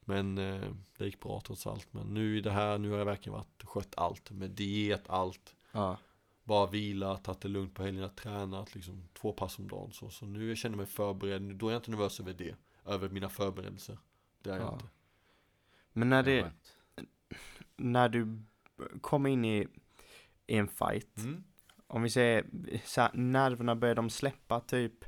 Men 0.00 0.38
eh, 0.38 0.70
det 0.98 1.04
gick 1.04 1.20
bra 1.20 1.40
trots 1.46 1.66
allt 1.66 1.92
Men 1.92 2.06
nu 2.14 2.38
i 2.38 2.40
det 2.40 2.50
här, 2.50 2.78
nu 2.78 2.90
har 2.90 2.98
jag 2.98 3.04
verkligen 3.04 3.32
varit, 3.38 3.62
skött 3.64 3.94
allt 3.96 4.30
Med 4.30 4.50
diet, 4.50 5.02
allt 5.08 5.54
Ja. 5.72 5.96
Bara 6.48 6.66
vila, 6.70 7.16
tagit 7.16 7.40
det 7.40 7.48
lugnt 7.48 7.74
på 7.74 7.82
helgerna, 7.82 8.08
tränat 8.08 8.74
liksom 8.74 9.08
Två 9.12 9.32
pass 9.32 9.58
om 9.58 9.68
dagen 9.68 9.92
så, 9.92 10.10
så 10.10 10.26
nu 10.26 10.48
jag 10.48 10.58
känner 10.58 10.76
mig 10.76 10.86
förberedd 10.86 11.42
nu, 11.42 11.54
Då 11.54 11.68
är 11.68 11.72
jag 11.72 11.78
inte 11.80 11.90
nervös 11.90 12.20
över 12.20 12.32
det 12.32 12.56
Över 12.84 13.08
mina 13.08 13.28
förberedelser 13.28 13.98
Det 14.42 14.50
är 14.50 14.54
jag 14.56 14.64
Ja. 14.64 14.72
inte 14.72 14.86
Men 15.92 16.08
när 16.10 16.22
Det 16.22 16.50
när 17.76 18.08
du 18.08 18.42
kommer 19.00 19.30
in 19.30 19.44
i, 19.44 19.66
i 20.46 20.56
en 20.56 20.68
fight, 20.68 21.16
mm. 21.16 21.44
om 21.86 22.02
vi 22.02 22.10
säger 22.10 22.46
så 22.84 23.00
här, 23.00 23.10
nerverna 23.14 23.76
börjar 23.76 23.94
de 23.94 24.10
släppa 24.10 24.60
typ 24.60 25.04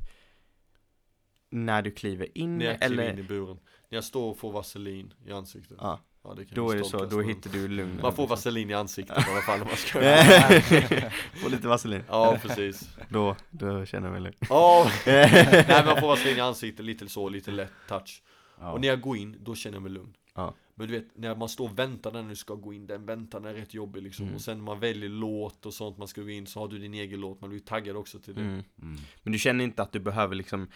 när 1.51 1.83
du 1.83 1.91
kliver 1.91 2.39
in 2.39 2.59
När 2.59 2.65
jag 2.67 2.81
kliver 2.81 3.03
eller? 3.03 3.13
in 3.13 3.19
i 3.19 3.23
buren 3.29 3.59
När 3.89 3.97
jag 3.97 4.05
står 4.05 4.31
och 4.31 4.39
får 4.39 4.53
vaselin 4.53 5.15
i 5.27 5.33
ansiktet 5.33 5.77
Ja. 5.81 6.01
Ja, 6.25 6.37
Då 6.51 6.71
är 6.71 6.77
det 6.77 6.85
så, 6.85 7.05
då 7.05 7.21
hittar 7.23 7.51
du 7.51 7.69
lugn. 7.69 7.99
Man 8.03 8.13
får 8.13 8.27
vaselin 8.27 8.71
i 8.71 8.75
ansiktet 8.75 9.19
i 9.19 9.31
alla 9.31 9.41
fall 9.41 9.61
om 9.61 9.67
man 9.67 9.77
ska 9.77 10.01
Får 11.43 11.51
lite 11.51 11.69
vaselin. 11.69 12.03
Ja, 12.09 12.39
precis 12.43 12.97
Då, 13.09 13.37
då 13.51 13.87
känner 13.87 14.07
jag 14.07 14.13
mig 14.13 14.23
lugn. 14.23 14.37
Ja, 14.49 14.91
nej 15.07 15.83
man 15.87 16.01
får 16.01 16.09
vaselin 16.09 16.37
i 16.37 16.41
ansiktet, 16.41 16.85
lite 16.85 17.09
så, 17.09 17.29
lite 17.29 17.51
lätt 17.51 17.73
touch 17.89 18.23
Ja. 18.61 18.73
Och 18.73 18.81
när 18.81 18.89
jag 18.89 19.01
går 19.01 19.17
in, 19.17 19.37
då 19.41 19.55
känner 19.55 19.77
jag 19.77 19.83
mig 19.83 19.93
lugn 19.93 20.15
Ja. 20.35 20.55
Men 20.75 20.89
du 20.89 20.95
vet, 20.95 21.07
när 21.15 21.35
man 21.35 21.49
står 21.49 21.69
och 21.69 21.79
väntar 21.79 22.13
när 22.13 22.23
du 22.23 22.37
ska 22.37 22.55
gå 22.55 22.73
in, 22.73 22.87
den 22.87 23.07
väntan 23.07 23.45
är 23.45 23.55
rätt 23.55 23.75
jobbig 23.75 24.03
liksom 24.03 24.25
Mm. 24.25 24.35
Och 24.35 24.41
sen 24.41 24.59
när 24.59 24.65
man 24.65 24.81
väljer 24.81 25.09
låt 25.09 25.67
och 25.67 25.75
sånt, 25.75 25.99
man 25.99 26.09
ska 26.09 26.23
gå 26.23 26.31
in, 26.31 26.47
så 26.47 26.61
har 26.61 26.69
du 26.69 26.79
din 26.79 26.95
egen 26.95 27.21
låt, 27.21 27.41
man 27.41 27.51
blir 27.51 27.61
taggad 27.61 27.97
också 27.97 28.19
till 28.19 28.35
det 28.35 28.41
Mm. 28.41 28.63
Mm. 28.83 28.97
Men 29.23 29.33
du 29.33 29.39
känner 29.39 29.65
inte 29.65 29.83
att 29.83 29.93
du 29.93 30.01
behöver 30.01 30.35
liksom, 30.35 30.69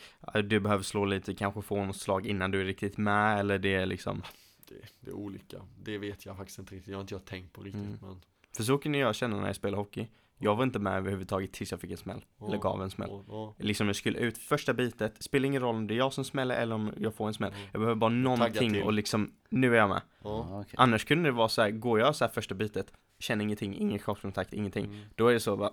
du 0.45 0.61
behöver 0.61 0.83
slå 0.83 1.05
lite, 1.05 1.35
kanske 1.35 1.62
få 1.62 1.85
något 1.85 1.97
slag 1.97 2.27
innan 2.27 2.51
du 2.51 2.61
är 2.61 2.65
riktigt 2.65 2.99
med, 2.99 3.41
eller 3.41 3.59
det 3.59 3.75
är 3.75 3.87
liksom 3.87 4.23
det, 4.69 4.74
det 5.01 5.11
är 5.11 5.15
olika, 5.15 5.57
det 5.82 5.99
vet 5.99 6.27
jag 6.27 6.36
faktiskt 6.36 6.59
inte 6.59 6.74
riktigt, 6.74 6.91
jag 6.91 6.97
har 6.97 7.01
inte 7.01 7.15
jag 7.15 7.24
tänkt 7.24 7.53
på 7.53 7.62
riktigt 7.62 7.82
Mm. 7.85 7.99
men 8.01 8.20
För 8.57 8.62
så 8.62 8.78
kunde 8.78 8.99
jag 8.99 9.15
känna 9.15 9.36
när 9.41 9.47
jag 9.47 9.57
spelade 9.57 9.77
hockey. 9.82 10.09
Jag 10.39 10.57
var 10.57 10.65
inte 10.65 10.78
med 10.78 10.97
överhuvudtaget 10.97 11.53
tills 11.53 11.70
jag 11.70 11.81
fick 11.81 11.91
en 11.91 11.97
smäll, 11.97 12.24
Ja. 12.39 12.47
eller 12.47 12.59
gav 12.59 12.82
en 12.82 12.91
smäll. 12.91 13.09
ja, 13.11 13.24
ja. 13.28 13.55
Liksom 13.59 13.86
jag 13.86 13.97
skulle 13.97 14.19
ut 14.19 14.39
första 14.39 14.74
bitet, 14.74 15.23
spelar 15.23 15.47
ingen 15.47 15.62
roll 15.62 15.74
om 15.74 15.86
det 15.86 15.95
är 15.95 15.99
jag 15.99 16.12
som 16.12 16.24
smäller 16.24 16.55
eller 16.55 16.74
om 16.74 16.93
jag 16.99 17.15
får 17.15 17.27
en 17.28 17.35
smäll. 17.35 17.53
Jag 17.73 17.81
behöver 17.81 17.95
bara 17.95 18.11
någonting 18.11 18.82
och 18.82 18.93
liksom, 18.93 19.32
nu 19.49 19.74
är 19.74 19.78
jag 19.78 19.89
med. 19.89 20.03
Ja. 20.23 20.47
Ja, 20.51 20.61
okej. 20.61 20.74
Annars 20.77 21.05
kunde 21.05 21.28
det 21.28 21.32
vara 21.32 21.49
så 21.49 21.62
här, 21.62 21.70
går 21.70 22.01
jag 22.01 22.16
så 22.16 22.24
här 22.24 22.32
första 22.32 22.55
bitet, 22.55 22.93
känner 23.19 23.45
ingenting, 23.45 23.77
ingen 23.77 23.99
kroppskontakt, 23.99 24.53
ingenting. 24.53 24.85
Mm. 24.85 25.01
Då 25.15 25.28
är 25.28 25.32
det 25.35 25.41
så 25.41 25.57
bara, 25.57 25.70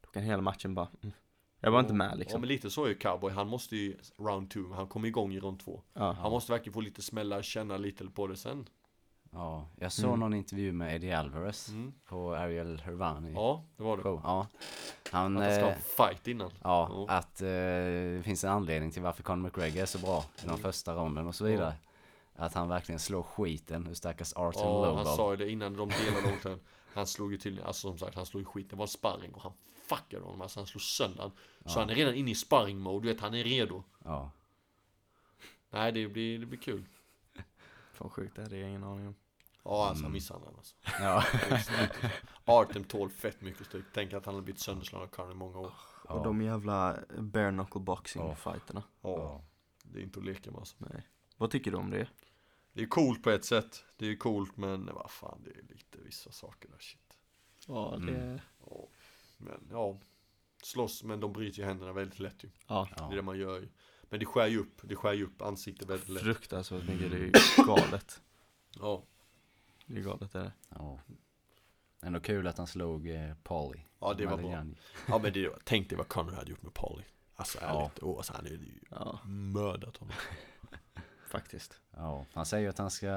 då 0.00 0.08
kan 0.10 0.22
hela 0.22 0.42
matchen 0.42 0.74
bara, 0.74 0.88
mm. 1.02 1.14
Jag 1.60 1.70
var 1.70 1.80
inte 1.80 1.94
med 1.94 2.10
Ja 2.10 2.14
liksom. 2.14 2.40
men 2.40 2.48
lite 2.48 2.70
så 2.70 2.84
är 2.84 2.88
ju 2.88 2.94
cowboy, 2.94 3.32
han 3.32 3.48
måste 3.48 3.76
ju 3.76 3.96
round 4.18 4.50
two, 4.50 4.72
han 4.74 4.86
kommer 4.86 5.08
igång 5.08 5.32
i 5.32 5.40
rond 5.40 5.60
två 5.60 5.82
Ja. 5.94 6.12
Han 6.12 6.30
måste 6.32 6.52
verkligen 6.52 6.72
få 6.74 6.80
lite 6.80 7.02
smällar, 7.02 7.42
känna 7.42 7.76
lite 7.76 8.04
på 8.06 8.26
det 8.26 8.36
sen 8.36 8.68
Ja, 9.32 9.66
jag 9.78 9.92
såg 9.92 10.04
Mm. 10.08 10.20
någon 10.20 10.34
intervju 10.34 10.72
med 10.72 10.94
Eddie 10.94 11.12
Alvarez 11.12 11.68
mm. 11.68 11.92
på 12.08 12.34
Ariel 12.34 12.80
Hervani 12.84 13.32
Ja, 13.34 13.64
det 13.76 13.82
var 13.82 13.96
det 13.96 14.02
show. 14.02 14.20
Ja. 14.24 14.46
Han, 15.10 15.36
Att 15.36 15.42
det 15.44 15.54
ska 15.54 15.64
ha 15.64 15.70
eh, 15.70 15.76
en 15.76 15.82
fight 15.82 16.28
innan 16.28 16.50
ja, 16.62 16.88
Ja. 17.08 17.14
att 17.14 17.40
eh, 17.42 17.46
det 17.46 18.20
finns 18.24 18.44
en 18.44 18.50
anledning 18.50 18.90
till 18.90 19.02
varför 19.02 19.22
Conor 19.22 19.42
McGregor 19.42 19.82
är 19.82 19.86
så 19.86 19.98
bra 19.98 20.18
i 20.36 20.40
den 20.40 20.50
Mm. 20.50 20.62
första 20.62 20.94
ronden 20.94 21.26
och 21.26 21.34
så 21.34 21.44
vidare. 21.44 21.74
Att 22.36 22.54
han 22.54 22.68
verkligen 22.68 22.98
slår 22.98 23.22
skiten 23.22 23.86
ur 23.86 23.94
stackars 23.94 24.32
Artem 24.36 24.62
Ja, 24.62 24.84
Lobov. 24.86 24.96
han 24.96 25.16
sa 25.16 25.30
ju 25.30 25.36
det 25.36 25.50
innan 25.50 25.76
de 25.76 25.88
delade 25.88 26.30
långt 26.46 26.62
Han 26.94 27.06
slog 27.06 27.32
ju 27.32 27.38
till, 27.38 27.60
alltså 27.62 27.88
som 27.88 27.98
sagt, 27.98 28.14
han 28.16 28.26
slog 28.26 28.40
ju 28.40 28.44
skit, 28.44 28.70
det 28.70 28.76
var 28.76 28.86
sparring 28.86 29.34
och 29.34 29.42
han 29.42 29.52
fuckade 29.96 30.24
honom, 30.24 30.40
alltså 30.42 30.60
han 30.60 30.66
slog 30.66 30.82
sönder 30.82 31.22
han. 31.22 31.30
Så 31.30 31.78
Ja. 31.78 31.80
han 31.80 31.90
är 31.90 31.94
redan 31.94 32.14
inne 32.14 32.30
i 32.30 32.34
sparring-mode, 32.34 33.06
du 33.06 33.12
vet, 33.12 33.20
han 33.20 33.34
är 33.34 33.44
redo 33.44 33.82
Ja. 34.04 34.30
Nej, 35.70 35.92
det 35.92 36.08
blir, 36.08 36.38
det 36.38 36.46
blir 36.46 36.58
kul 36.60 36.84
Fan 37.92 38.10
sjukt, 38.10 38.36
det 38.36 38.42
hade 38.42 38.56
jag 38.56 38.68
ingen 38.68 38.84
aning 38.84 39.06
om. 39.06 39.14
Ja, 39.64 39.86
alltså 39.88 40.00
Mm. 40.00 40.04
han 40.04 40.12
missade 40.12 40.44
han 40.44 40.54
alltså 40.56 40.74
Ja. 41.00 41.24
Artem 42.44 42.84
tål 42.84 43.10
fett 43.10 43.40
mycket 43.40 43.66
stryk, 43.66 43.84
tänk 43.94 44.12
att 44.12 44.26
han 44.26 44.34
har 44.34 44.42
blivit 44.42 44.60
sönderslagen 44.60 45.08
av 45.08 45.10
Conor 45.10 45.32
i 45.32 45.34
många 45.34 45.58
år 45.58 45.72
Ja. 46.08 46.14
Och 46.14 46.24
de 46.24 46.42
jävla 46.42 46.98
bare 47.18 47.50
knuckle 47.52 47.80
boxing 47.80 48.22
Ja. 48.22 48.34
fighterna. 48.34 48.82
Ja, 49.00 49.08
Ja. 49.18 49.44
det 49.82 49.98
är 49.98 50.02
inte 50.02 50.18
att 50.18 50.24
leka 50.24 50.50
med 50.50 50.58
alltså 50.60 50.76
Nej. 50.78 51.02
Vad 51.36 51.50
tycker 51.50 51.70
du 51.70 51.76
om 51.76 51.90
det? 51.90 52.08
Det 52.72 52.82
är 52.82 52.86
coolt 52.86 53.22
på 53.22 53.30
ett 53.30 53.44
sätt, 53.44 53.84
det 53.96 54.06
är 54.06 54.16
coolt 54.16 54.56
men 54.56 54.86
vad 54.94 55.10
fan, 55.10 55.42
det 55.44 55.50
är 55.50 55.62
lite 55.62 55.98
vissa 55.98 56.32
saker 56.32 56.68
där 56.68 56.78
shit 56.78 57.00
Ja, 57.66 57.96
det- 58.00 58.06
det... 58.12 58.40
Ja, 59.40 59.46
men 59.50 59.68
ja 59.70 59.98
Slåss, 60.62 61.02
men 61.04 61.20
de 61.20 61.32
bryter 61.32 61.58
ju 61.58 61.64
händerna 61.64 61.92
väldigt 61.92 62.18
lätt 62.18 62.44
ju 62.44 62.48
Ja. 62.66 62.88
Ja. 62.96 63.04
Det 63.06 63.12
är 63.12 63.16
det 63.16 63.22
man 63.22 63.38
gör 63.38 63.60
ju 63.60 63.68
Men 64.02 64.20
det 64.20 64.26
skär 64.26 64.46
ju 64.46 64.58
upp, 64.58 64.80
det 64.82 64.96
skär 64.96 65.12
ju 65.12 65.24
upp 65.24 65.42
ansiktet 65.42 65.88
väldigt 65.88 66.08
lätt 66.08 66.22
Fruktansvärt 66.22 66.88
mycket, 66.88 67.10
det 67.10 67.16
är 67.16 67.20
ju 67.20 67.32
galet. 67.66 68.20
Ja, 68.80 69.02
Det 69.86 69.98
är 69.98 70.02
galet 70.02 70.34
är 70.34 70.40
det. 70.44 70.52
ja. 70.68 71.00
Ändå 72.02 72.20
kul 72.20 72.46
att 72.46 72.58
han 72.58 72.66
slog 72.66 73.08
eh, 73.08 73.34
Paulie. 73.42 73.84
ja 74.00 74.14
det 74.14 74.26
var 74.26 74.36
bra. 74.36 74.64
Ja 75.08 75.18
men 75.18 75.32
det, 75.32 75.50
tänk 75.64 75.88
dig 75.88 75.98
vad 75.98 76.08
Conor 76.08 76.32
hade 76.32 76.50
gjort 76.50 76.62
med 76.62 76.74
Paulie 76.74 77.04
Alltså 77.34 77.58
Ja. 77.62 77.80
ärligt, 77.84 78.02
åh 78.02 78.16
alltså 78.16 78.32
han 78.32 78.44
hade 78.44 78.54
ju 78.56 78.78
Ja, 78.90 79.18
mördat 79.24 79.96
honom 79.96 80.14
faktiskt. 81.30 81.80
Ja, 81.96 82.26
han 82.34 82.46
säger 82.46 82.68
att 82.68 82.78
han 82.78 82.90
ska 82.90 83.10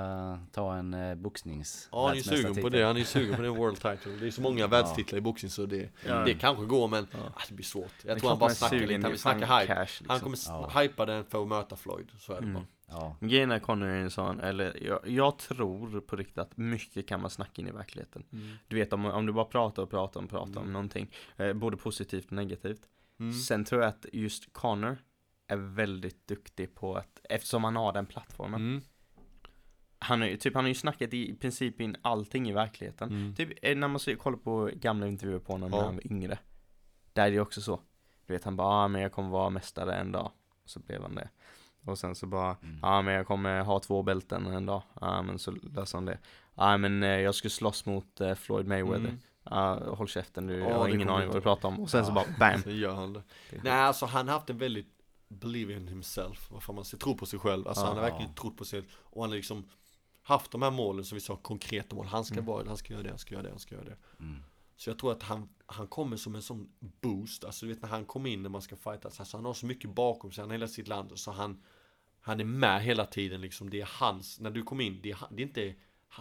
ta 0.52 0.76
en 0.76 0.94
eh, 0.94 1.16
boxnings 1.16 1.90
Ja 1.92 2.08
han 2.08 2.18
är 2.18 2.22
sugen 2.22 2.56
på 2.56 2.70
det, 2.70 2.84
han 2.84 2.98
är 2.98 3.04
sugen 3.04 3.36
på 3.36 3.42
den 3.42 3.56
world 3.56 3.76
title 3.76 4.12
Det 4.20 4.28
är 4.28 4.32
så 4.32 4.42
många 4.42 4.68
världstitlar 4.68 5.18
i 5.18 5.22
boxning 5.22 5.50
så 5.52 5.66
det, 5.66 5.90
Ja. 6.08 6.24
det 6.26 6.34
kanske 6.34 6.66
går 6.66 6.88
men 6.88 7.08
Ja. 7.12 7.18
ah, 7.36 7.42
det 7.50 7.54
blir 7.54 7.66
svårt 7.66 7.92
Det 8.02 8.08
Jag 8.08 8.16
är 8.16 8.20
tror 8.20 8.30
han 8.30 8.40
bara 8.40 8.50
snackar 8.50 8.78
lite, 8.80 8.94
det 8.94 9.02
han 9.02 9.12
vill 9.12 9.20
snacka 9.20 9.60
hype 9.60 9.74
cash, 9.74 9.80
liksom. 9.86 10.06
Han 10.10 10.20
kommer 10.20 10.38
Ja. 10.48 10.72
hypa 10.82 11.06
den 11.06 11.26
för 11.26 11.42
att 11.42 11.48
möta 11.48 11.76
Floyd, 11.76 12.12
så 12.20 12.34
är 12.34 12.38
det 12.42 12.48
Mm. 12.48 12.54
bara 12.54 12.66
Ja, 12.88 13.18
Grejen 13.22 13.52
är 13.52 13.60
Conor 13.60 13.88
är 13.88 13.96
en 14.02 14.12
sån, 14.12 14.40
eller 14.40 14.84
jag, 14.84 15.00
jag 15.08 15.38
tror 15.38 16.00
på 16.02 16.16
riktigt 16.16 16.38
att 16.38 16.58
mycket 16.58 17.08
kan 17.08 17.22
man 17.22 17.30
snacka 17.30 17.62
in 17.62 17.68
i 17.68 17.72
verkligheten. 17.72 18.24
Du 18.68 18.76
vet 18.76 18.94
om, 18.94 19.06
om 19.06 19.26
du 19.26 19.34
bara 19.34 19.46
pratar 19.46 19.84
och 19.84 19.90
pratar 19.90 20.24
och 20.24 20.30
pratar 20.30 20.52
om 20.58 20.58
Mm. 20.58 20.74
någonting, 20.74 21.12
eh, 21.38 21.54
både 21.54 21.78
positivt 21.78 22.26
och 22.26 22.32
negativt. 22.32 22.82
Mm. 23.20 23.34
Sen 23.34 23.66
tror 23.66 23.82
jag 23.82 23.90
att 23.90 24.06
just 24.14 24.54
Connor 24.54 24.98
är 25.48 25.56
väldigt 25.58 26.28
duktig 26.28 26.76
på 26.76 26.96
att, 26.96 27.20
eftersom 27.24 27.64
han 27.64 27.76
har 27.76 27.94
den 27.94 28.06
plattformen. 28.06 28.62
Mm. 28.62 28.82
Han, 30.00 30.22
är, 30.24 30.28
ju- 30.28 30.38
typ, 30.38 30.56
han 30.56 30.64
har 30.64 30.70
ju 30.70 30.76
snackat 30.76 31.14
i 31.14 31.36
princip 31.36 31.82
in 31.82 31.96
allting 32.02 32.50
i 32.50 32.54
verkligheten. 32.54 33.10
Mm. 33.10 33.36
Typ 33.36 33.50
eh, 33.62 33.76
när 33.78 33.88
man 33.88 34.00
ser, 34.00 34.16
kollar 34.16 34.38
på 34.38 34.70
gamla 34.74 35.08
intervjuer 35.08 35.40
på 35.40 35.52
honom 35.52 35.72
när 35.72 35.78
Ja. 35.78 35.84
han 35.86 35.96
var 35.96 36.08
yngre. 36.12 36.38
Där 37.14 37.28
är 37.28 37.32
det 37.32 37.40
också 37.40 37.62
så. 37.62 37.80
Du 38.28 38.34
vet 38.34 38.44
han 38.44 38.56
bara, 38.56 38.68
ah, 38.68 38.88
men 38.88 39.02
jag 39.02 39.12
kommer 39.12 39.30
vara 39.30 39.50
mästare 39.50 39.96
en 39.96 40.12
dag. 40.12 40.32
Så 40.66 40.80
blev 40.80 41.02
han 41.02 41.16
det. 41.16 41.30
Och 41.86 42.00
sen 42.00 42.16
så 42.16 42.26
bara, 42.28 42.56
Mm. 42.64 42.80
ja 42.82 42.88
ah, 42.88 43.02
men 43.02 43.14
jag 43.14 43.28
kommer 43.28 43.62
ha 43.62 43.80
två 43.80 44.04
bälten 44.04 44.46
en 44.46 44.66
dag. 44.66 44.82
Ja 45.02 45.08
ah, 45.08 45.22
men 45.22 45.40
så 45.40 45.52
löser 45.52 45.98
han 45.98 46.06
det. 46.06 46.18
Ja 46.56 46.74
ah, 46.74 46.78
men 46.78 47.04
eh, 47.04 47.10
jag 47.10 47.36
ska 47.36 47.50
slåss 47.50 47.86
mot 47.86 48.22
eh, 48.22 48.36
Floyd 48.36 48.68
Mayweather. 48.68 49.06
Mm. 49.10 49.20
Ja 49.44 49.96
håll 49.96 50.08
käften 50.08 50.48
du, 50.48 50.58
Ja, 50.60 50.70
jag 50.70 50.78
har 50.78 50.88
ingen 50.88 51.10
aning 51.10 51.28
vad 51.28 51.38
du 51.38 51.42
pratar 51.42 51.68
om. 51.70 51.80
Och 51.80 51.90
sen 51.90 52.06
så 52.06 52.12
Ja. 52.12 52.16
bara 52.16 52.26
bam. 52.52 52.62
Så 52.64 52.70
gör 52.72 52.94
han 52.96 53.14
det. 53.14 53.22
Nej 53.64 53.74
alltså 53.74 54.06
han 54.06 54.28
har 54.28 54.34
haft 54.36 54.50
en 54.50 54.58
väldigt 54.58 54.93
Believe 55.40 55.74
in 55.74 55.88
himself, 55.88 56.52
vad 56.52 56.64
fan 56.64 56.76
man 56.76 56.86
säger, 56.86 57.00
tro 57.00 57.18
på 57.18 57.26
sig 57.26 57.40
själv. 57.40 57.68
Alltså 57.68 57.84
Ja. 57.84 57.88
han 57.88 57.98
har 57.98 58.04
verkligen 58.10 58.34
trott 58.36 58.58
på 58.58 58.66
sig 58.66 58.82
själv. 58.82 58.92
Och 59.04 59.22
han 59.24 59.30
har 59.30 59.36
liksom 59.38 59.70
haft 60.22 60.52
de 60.52 60.62
här 60.62 60.72
målen 60.72 61.06
som 61.06 61.16
vi 61.16 61.22
sa, 61.22 61.36
konkreta 61.36 61.96
mål. 61.96 62.06
Han 62.06 62.26
ska 62.26 62.34
Mm. 62.36 62.46
vara, 62.46 62.68
han 62.68 62.78
ska 62.78 62.94
göra 62.94 63.04
det, 63.04 63.10
han 63.10 63.18
ska 63.20 63.34
göra 63.34 63.44
det, 63.44 63.50
han 63.50 63.60
ska 63.60 63.76
göra 63.76 63.86
det. 63.86 63.98
Mm. 64.20 64.44
Så 64.76 64.90
jag 64.90 65.00
tror 65.00 65.12
att 65.12 65.24
han, 65.24 65.50
han 65.66 65.88
kommer 65.88 66.18
som 66.18 66.36
en 66.36 66.42
sån 66.42 66.70
boost. 66.80 67.44
Alltså 67.44 67.66
du 67.66 67.74
vet 67.74 67.82
när 67.82 67.90
han 67.90 68.06
kommer 68.06 68.30
in 68.30 68.44
när 68.44 68.50
man 68.50 68.62
ska 68.62 68.76
fightas 68.76 69.20
Alltså 69.20 69.38
han 69.38 69.46
har 69.46 69.54
så 69.54 69.66
mycket 69.66 69.96
bakom 69.96 70.32
sig, 70.32 70.42
han 70.42 70.50
har 70.50 70.54
hela 70.56 70.68
sitt 70.68 70.88
land 70.88 71.12
Så 71.20 71.32
han 71.32 71.64
Han 72.22 72.40
är 72.40 72.44
med 72.46 72.82
hela 72.84 73.06
tiden 73.06 73.42
liksom. 73.42 73.70
Det 73.70 73.82
är 73.82 73.90
hans, 74.00 74.40
när 74.40 74.52
du 74.52 74.64
kommer 74.64 74.84
in, 74.84 75.00
det 75.04 75.12
är, 75.12 75.18
det 75.32 75.42
är 75.42 75.48
inte 75.48 75.76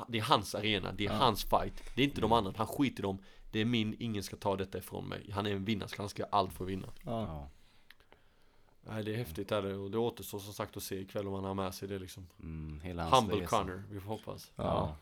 Det 0.08 0.18
är 0.18 0.22
hans 0.22 0.54
arena, 0.54 0.92
det 0.92 1.06
är 1.06 1.10
Ja. 1.10 1.16
hans 1.16 1.42
fight. 1.44 1.82
Det 1.96 2.02
är 2.02 2.06
inte 2.06 2.20
de 2.20 2.32
andra, 2.32 2.52
han 2.56 2.66
skiter 2.66 3.00
i 3.00 3.02
dem. 3.02 3.18
Det 3.52 3.60
är 3.60 3.64
min, 3.64 3.96
ingen 3.98 4.22
ska 4.22 4.36
ta 4.36 4.56
detta 4.56 4.78
ifrån 4.78 5.08
mig. 5.08 5.30
Han 5.32 5.46
är 5.46 5.50
en 5.50 5.64
vinnare, 5.64 5.88
han 5.98 6.08
ska 6.08 6.22
göra 6.22 6.30
allt 6.32 6.52
för 6.52 6.64
att 6.64 6.70
vinna. 6.70 6.88
Ja. 7.04 7.48
Ja. 8.92 8.96
Nej 8.96 9.04
det 9.04 9.12
är 9.14 9.16
häftigt 9.18 9.52
är 9.52 9.62
det 9.62 9.74
och 9.76 9.90
det 9.90 9.98
återstår 9.98 10.38
som 10.38 10.52
sagt 10.54 10.76
att 10.76 10.82
se 10.82 11.00
ikväll 11.00 11.28
om 11.28 11.34
han 11.34 11.44
har 11.44 11.54
med 11.54 11.74
sig 11.74 11.88
det 11.88 11.98
liksom 11.98 12.26
Mm, 12.40 12.80
hela 12.80 13.02
hans 13.04 13.14
Humble 13.14 13.36
resa. 13.44 13.58
Connor, 13.58 13.82
vi 13.90 14.00
får 14.00 14.08
hoppas 14.08 14.52
Ja. 14.56 14.96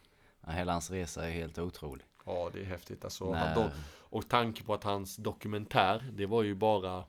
ja. 0.46 0.52
Hela 0.52 0.72
hans 0.72 0.90
resa 0.90 1.26
är 1.28 1.30
helt 1.32 1.58
otrolig. 1.58 2.04
Ja 2.26 2.50
det 2.52 2.60
är 2.60 2.64
häftigt 2.64 3.04
alltså 3.04 3.24
då, 3.54 3.70
Och 3.98 4.28
tanke 4.28 4.62
på 4.64 4.74
att 4.74 4.84
hans 4.84 5.16
dokumentär 5.16 6.10
Det 6.12 6.26
var 6.26 6.42
ju 6.42 6.54
bara 6.54 7.04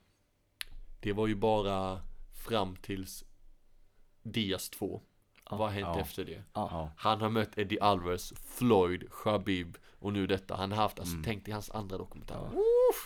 Det 1.00 1.14
var 1.14 1.28
ju 1.28 1.36
bara 1.36 2.02
Fram 2.48 2.76
tills 2.76 3.24
Diaz 4.24 4.70
2 4.70 5.02
Ja. 5.50 5.58
Vad 5.58 5.68
har 5.68 5.74
hänt 5.74 5.88
Ja. 5.96 6.00
efter 6.02 6.26
det? 6.26 6.44
Ja. 6.54 6.92
Han 6.98 7.22
har 7.22 7.30
mött 7.30 7.58
Eddie 7.58 7.80
Alvarez, 7.82 8.34
Floyd, 8.48 9.12
Khabib 9.12 9.78
och 10.00 10.14
nu 10.14 10.28
detta 10.28 10.56
Han 10.56 10.72
har 10.72 10.78
haft, 10.78 11.00
alltså 11.00 11.14
Mm. 11.14 11.24
tänk 11.24 11.46
dig 11.46 11.54
hans 11.54 11.72
andra 11.72 11.98
dokumentär 11.98 12.36
Ja. 12.36 12.50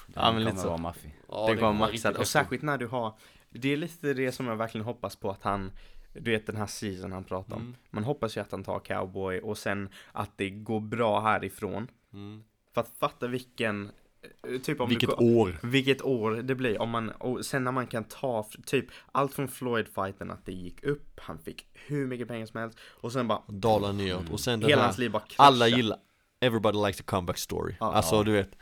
Den 0.07 0.23
Ja, 0.23 0.31
men 0.31 0.43
lite 0.43 0.57
så. 0.57 0.67
vara 0.67 0.77
maffig. 0.77 1.15
Ja, 1.29 1.41
det 1.41 1.47
den 1.47 1.57
kommer 1.59 1.79
vara 1.79 1.91
maxat. 1.91 2.17
Och 2.17 2.27
särskilt 2.27 2.63
när 2.63 2.77
du 2.77 2.87
har, 2.87 3.13
det 3.59 3.73
är 3.73 3.77
lite 3.77 4.13
det 4.13 4.31
som 4.31 4.47
jag 4.47 4.55
verkligen 4.55 4.85
hoppas 4.85 5.15
på 5.15 5.31
att 5.31 5.43
han, 5.43 5.71
du 6.13 6.31
vet 6.31 6.45
den 6.47 6.55
här 6.57 6.67
season 6.67 7.11
han 7.11 7.23
pratar 7.23 7.55
om. 7.55 7.61
Mm. 7.61 7.75
Man 7.89 8.03
hoppas 8.03 8.37
ju 8.37 8.41
att 8.41 8.51
han 8.51 8.63
tar 8.63 8.79
cowboy 8.79 9.39
och 9.39 9.57
sen 9.57 9.89
att 10.11 10.31
det 10.37 10.49
går 10.49 10.79
bra 10.79 11.19
härifrån. 11.21 11.87
mm. 12.13 12.43
För 12.73 12.81
att 12.81 12.89
fatta 12.99 13.27
vilken, 13.27 13.91
eh, 14.53 14.61
typ 14.61 14.81
om 14.81 14.89
Vilket 14.89 15.09
du, 15.09 15.25
år! 15.25 15.57
vilket 15.63 16.01
år 16.01 16.31
det 16.31 16.55
blir. 16.55 16.81
Om 16.81 16.89
man, 16.89 17.09
och 17.09 17.45
sen 17.45 17.63
när 17.63 17.71
man 17.71 17.87
kan 17.87 18.03
ta, 18.03 18.47
typ 18.65 18.85
allt 19.11 19.33
från 19.33 19.47
Floyd-fighten 19.47 20.31
att 20.31 20.45
det 20.45 20.51
gick 20.51 20.83
upp, 20.83 21.19
han 21.19 21.39
fick 21.39 21.65
hur 21.73 22.07
mycket 22.07 22.27
pengar 22.27 22.45
som 22.45 22.59
helst. 22.59 22.77
Och 22.83 23.11
sen 23.11 23.27
bara, 23.27 23.41
Dalar 23.47 23.93
neråt 23.93 24.29
och 24.29 24.39
sen 24.39 24.59
den 24.59 24.69
hela 24.69 24.81
här 24.81 24.87
hans 24.87 24.97
liv 24.97 25.11
bara 25.11 25.23
kraschar. 25.23 25.43
Alla 25.43 25.67
gillar 25.67 25.97
Everybody 26.39 26.77
likes 26.77 26.99
a 27.01 27.03
comeback 27.07 27.37
story 27.37 27.75
Ja. 27.79 27.93
Alltså 27.93 28.15
Ja. 28.15 28.23
du 28.23 28.31
vet 28.31 28.55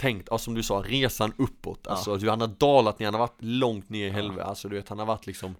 Tänk, 0.00 0.26
ja, 0.30 0.38
som 0.38 0.54
du 0.54 0.62
sa, 0.62 0.82
resan 0.86 1.32
uppåt 1.38 1.86
Alltså 1.86 2.16
du, 2.16 2.30
han 2.30 2.40
har 2.40 2.48
dalat 2.48 2.98
ner, 2.98 3.06
han 3.06 3.14
har 3.14 3.20
varit 3.20 3.42
långt 3.42 3.88
ner 3.88 4.06
i 4.06 4.10
helvete 4.10 4.44
Alltså 4.44 4.68
du 4.68 4.76
vet, 4.76 4.88
han 4.88 4.98
har 4.98 5.06
varit 5.06 5.26
liksom 5.26 5.54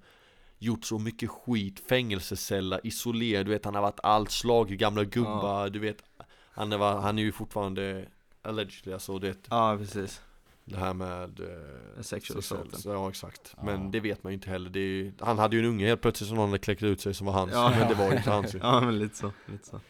Gjort 0.58 0.84
så 0.84 0.98
mycket 0.98 1.30
skit, 1.30 1.82
fängelseceller, 1.88 2.80
isolerad 2.84 3.46
Du 3.46 3.50
vet, 3.50 3.64
han 3.64 3.74
har 3.74 3.82
varit 3.82 4.00
allt, 4.02 4.30
slagit 4.30 4.78
gamla 4.78 5.04
gubbar 5.04 5.68
Du 5.68 5.78
vet, 5.78 6.02
han 6.50 6.72
är, 6.72 6.78
han 6.78 7.18
är 7.18 7.22
ju 7.22 7.32
fortfarande 7.32 8.06
Allegedly 8.42 8.92
alltså, 8.92 9.18
du 9.18 9.28
vet 9.28 9.46
Ja, 9.50 9.76
precis. 9.78 10.20
Det 10.64 10.76
här 10.76 10.94
med 10.94 11.40
eh, 11.40 12.02
Sexual 12.02 12.38
assault. 12.38 12.84
Ja 12.84 13.08
exakt. 13.08 13.54
Ja. 13.56 13.62
Men 13.64 13.90
det 13.90 14.00
vet 14.00 14.24
man 14.24 14.32
ju 14.32 14.34
inte 14.34 14.50
heller. 14.50 14.70
Det 14.70 14.80
är 14.80 14.88
ju, 14.88 15.12
han 15.20 15.38
hade 15.38 15.56
ju 15.56 15.62
en 15.62 15.68
unge 15.68 15.86
helt 15.86 16.00
plötsligt 16.00 16.28
som 16.28 16.36
någon 16.36 16.48
hade 16.48 16.58
kläckt 16.58 16.82
ut 16.82 17.00
sig 17.00 17.14
som 17.14 17.26
var 17.26 17.32
hans. 17.32 17.52
Ja. 17.52 17.72
Men 17.78 17.88
det 17.88 17.94
var 17.94 18.10
ju 18.10 18.16
inte 18.16 18.30
hans. 18.30 18.54
Ja 18.60 18.80
men 18.80 18.98
lite 18.98 19.16
så, 19.16 19.32
lite 19.46 19.66
så. 19.66 19.80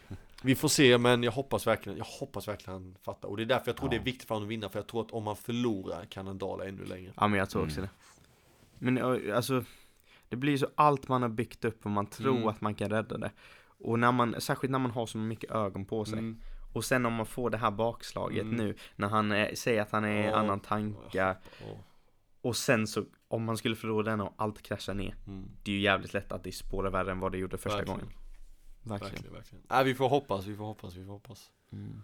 Vi 0.43 0.55
får 0.55 0.69
se 0.69 0.99
men 0.99 1.23
jag 1.23 1.33
hoppas 1.33 1.67
verkligen, 1.67 1.99
jag 1.99 2.05
hoppas 2.05 2.49
verkligen 2.49 2.73
han 2.83 2.97
fattar. 3.03 3.29
Och 3.29 3.37
det 3.37 3.43
är 3.43 3.47
därför 3.47 3.69
jag 3.69 3.77
tror 3.77 3.89
Ja. 3.89 3.91
det 3.99 4.03
är 4.03 4.05
viktigt 4.05 4.29
för 4.29 4.35
honom 4.35 4.47
att 4.49 4.51
vinna. 4.53 4.69
För 4.69 4.79
jag 4.79 4.87
tror 4.87 5.01
att 5.01 5.11
om 5.11 5.27
han 5.27 5.37
förlorar 5.37 6.05
kan 6.05 6.27
han 6.27 6.39
dala 6.39 6.65
ännu 6.65 6.85
längre. 6.85 7.13
Ja 7.17 7.29
men 7.29 7.39
jag 7.39 7.51
tror 7.51 7.65
också 7.65 7.79
Mm. 7.81 7.89
det. 7.89 8.21
Men 8.79 9.33
alltså, 9.35 9.65
det 10.29 10.37
blir 10.37 10.57
så 10.57 10.67
allt 10.75 11.09
man 11.09 11.23
har 11.23 11.29
byggt 11.29 11.65
upp 11.65 11.85
och 11.85 11.91
man 11.91 12.07
tror 12.07 12.37
Mm. 12.37 12.49
att 12.49 12.61
man 12.61 12.75
kan 12.75 12.91
rädda 12.91 13.19
det. 13.19 13.31
Och 13.85 13.99
när 13.99 14.13
man, 14.13 14.35
särskilt 14.41 14.71
när 14.71 14.79
man 14.79 14.91
har 14.91 15.07
så 15.07 15.19
mycket 15.19 15.51
ögon 15.51 15.85
på 15.85 16.05
sig. 16.05 16.19
Mm. 16.19 16.41
Och 16.73 16.85
sen 16.85 17.07
om 17.07 17.13
man 17.13 17.27
får 17.27 17.51
det 17.51 17.59
här 17.59 17.71
bakslaget 17.71 18.43
Mm. 18.43 18.57
nu, 18.57 18.75
när 18.97 19.09
han 19.09 19.33
är, 19.33 19.55
säger 19.55 19.83
att 19.83 19.91
han 19.91 20.05
är 20.05 20.23
i 20.25 20.27
Ja. 20.27 20.37
annan 20.37 20.61
tankar. 20.61 21.37
Ja. 21.61 21.67
Och 22.43 22.57
sen 22.57 22.87
så, 22.87 23.05
om 23.29 23.45
man 23.45 23.57
skulle 23.57 23.77
förlora 23.77 24.11
den 24.11 24.21
och 24.21 24.35
allt 24.37 24.63
kraschar 24.63 24.95
ner. 24.95 25.15
Mm. 25.27 25.51
Det 25.63 25.71
är 25.71 25.75
ju 25.75 25.81
jävligt 25.81 26.15
lätt 26.15 26.33
att 26.33 26.45
det 26.45 26.53
spårar 26.53 26.91
värre 26.91 27.11
än 27.11 27.21
vad 27.21 27.33
det 27.33 27.39
gjorde 27.39 27.59
första 27.59 27.77
Verkligen. 27.77 28.01
gången. 28.01 28.15
Verkligen. 28.83 29.13
Verkligen, 29.13 29.35
verkligen. 29.35 29.65
Nej 29.71 29.85
vi 29.85 29.95
får 29.95 30.09
hoppas, 30.09 30.47
vi 30.47 30.57
får 30.57 30.65
hoppas, 30.65 30.95
vi 30.95 31.05
får 31.05 31.13
hoppas. 31.13 31.51
Mm. 31.73 32.03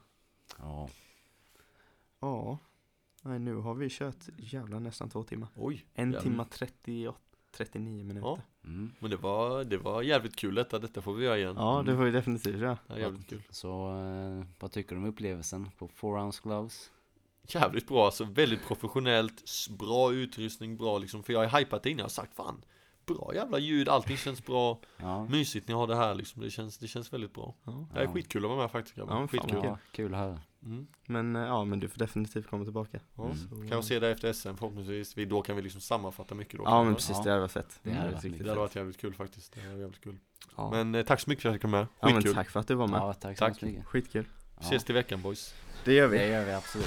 Ja. 0.58 0.88
Ja. 2.20 2.58
Nej, 3.22 3.38
nu 3.38 3.54
har 3.54 3.74
vi 3.74 3.88
kört 3.90 4.28
jävla 4.36 4.78
nästan 4.78 5.10
två 5.10 5.22
timmar. 5.22 5.48
Oj. 5.54 5.86
En 5.94 6.04
jävlar. 6.04 6.22
timma 6.22 6.44
38, 6.44 7.18
39 7.52 8.04
minuter. 8.04 8.28
Ja. 8.28 8.38
Mm. 8.64 8.92
Men 8.98 9.10
det 9.10 9.16
var, 9.16 9.64
det 9.64 9.76
var 9.76 10.02
jävligt 10.02 10.36
kul 10.36 10.54
detta, 10.54 10.78
detta 10.78 11.02
får 11.02 11.14
vi 11.14 11.24
göra 11.24 11.38
igen. 11.38 11.54
Ja, 11.58 11.82
det 11.86 11.96
får 11.96 12.04
vi 12.04 12.10
definitivt 12.10 12.60
göra. 12.60 12.78
Är 12.88 12.98
jävligt 12.98 13.28
kul. 13.28 13.42
Så 13.50 13.98
eh, 13.98 14.44
vad 14.60 14.72
tycker 14.72 14.94
du 14.94 15.00
om 15.00 15.08
upplevelsen 15.08 15.70
på 15.78 15.88
Four 15.88 16.18
Ounce 16.18 16.40
Gloves? 16.42 16.90
Jävligt 17.48 17.88
bra, 17.88 18.04
alltså 18.04 18.24
väldigt 18.24 18.66
professionellt, 18.66 19.68
bra 19.78 20.12
utrustning, 20.12 20.76
bra 20.76 20.98
liksom, 20.98 21.22
för 21.22 21.32
jag 21.32 21.48
har 21.48 21.58
hypat 21.58 21.82
det 21.82 21.90
innan, 21.90 21.98
jag 21.98 22.04
har 22.04 22.08
sagt 22.08 22.34
fan, 22.34 22.64
bra 23.06 23.30
jävla 23.34 23.58
ljud, 23.58 23.88
allting 23.88 24.16
känns 24.16 24.46
bra, 24.46 24.80
Ja, 24.96 25.24
mysigt 25.24 25.68
ni 25.68 25.74
har 25.74 25.86
det 25.86 25.96
här 25.96 26.14
liksom, 26.14 26.42
det 26.42 26.50
känns, 26.50 26.78
det 26.78 26.88
känns 26.88 27.12
väldigt 27.12 27.34
bra. 27.34 27.54
Ja. 27.64 27.86
Det 27.94 28.00
är 28.00 28.06
skitkul 28.06 28.44
att 28.44 28.48
vara 28.50 28.60
med 28.60 28.70
faktiskt 28.70 28.96
grabbar, 28.96 29.20
Ja, 29.20 29.28
skitkul. 29.28 29.60
ja 29.64 29.78
kul 29.92 30.14
höra. 30.14 30.40
Mm. 30.64 30.86
Men 31.06 31.36
eh, 31.36 31.42
ja, 31.42 31.64
men 31.64 31.80
du 31.80 31.88
får 31.88 31.98
definitivt 31.98 32.46
komma 32.50 32.64
tillbaka. 32.64 33.00
Mm. 33.18 33.36
Så, 33.36 33.48
Kan 33.48 33.68
jag 33.68 33.84
se 33.84 33.98
det 34.00 34.10
efter 34.10 34.32
SM 34.32 34.54
förhoppningsvis, 34.56 35.18
vi, 35.18 35.24
då 35.24 35.42
kan 35.42 35.56
vi 35.56 35.62
liksom 35.62 35.80
sammanfatta 35.80 36.34
mycket 36.34 36.58
då. 36.58 36.62
Ja, 36.64 36.78
men 36.82 36.88
det 36.92 36.94
precis, 36.94 37.16
Ja. 37.16 37.22
det 37.22 37.30
hade 37.30 37.40
varit 37.40 37.52
fett. 37.52 37.80
Det 37.82 37.90
hade 37.92 38.10
varit 38.12 38.24
riktigt 38.24 38.40
hade 38.40 38.50
fett. 38.50 38.58
varit 38.58 38.76
jävligt 38.76 38.96
kul 39.00 39.14
faktiskt, 39.14 39.52
det 39.54 39.68
var 39.68 39.78
jävligt 39.78 40.00
kul. 40.00 40.18
Ja. 40.56 40.70
Men 40.70 40.94
eh, 40.94 41.04
tack 41.04 41.20
så 41.20 41.30
mycket 41.30 41.42
för 41.42 41.48
att 41.48 41.54
jag 41.54 41.62
kom 41.62 41.70
med, 41.70 41.80
ja, 41.80 42.06
men 42.06 42.14
skitkul. 42.14 42.34
tack 42.34 42.50
för 42.50 42.60
att 42.60 42.68
du 42.68 42.74
var 42.74 42.86
med. 42.86 43.00
Ja, 43.00 43.12
tack 43.12 43.38
så 43.38 43.44
Tack. 43.44 43.62
mycket. 43.62 43.86
Skitkul. 43.86 44.24
Ja, 44.56 44.60
Ses 44.66 44.84
till 44.84 44.94
veckan 44.94 45.22
boys. 45.22 45.54
Det 45.84 45.92
gör 45.94 46.06
vi. 46.08 46.18
det 46.18 46.28
gör 46.28 46.44
vi 46.44 46.52
absolut. 46.52 46.86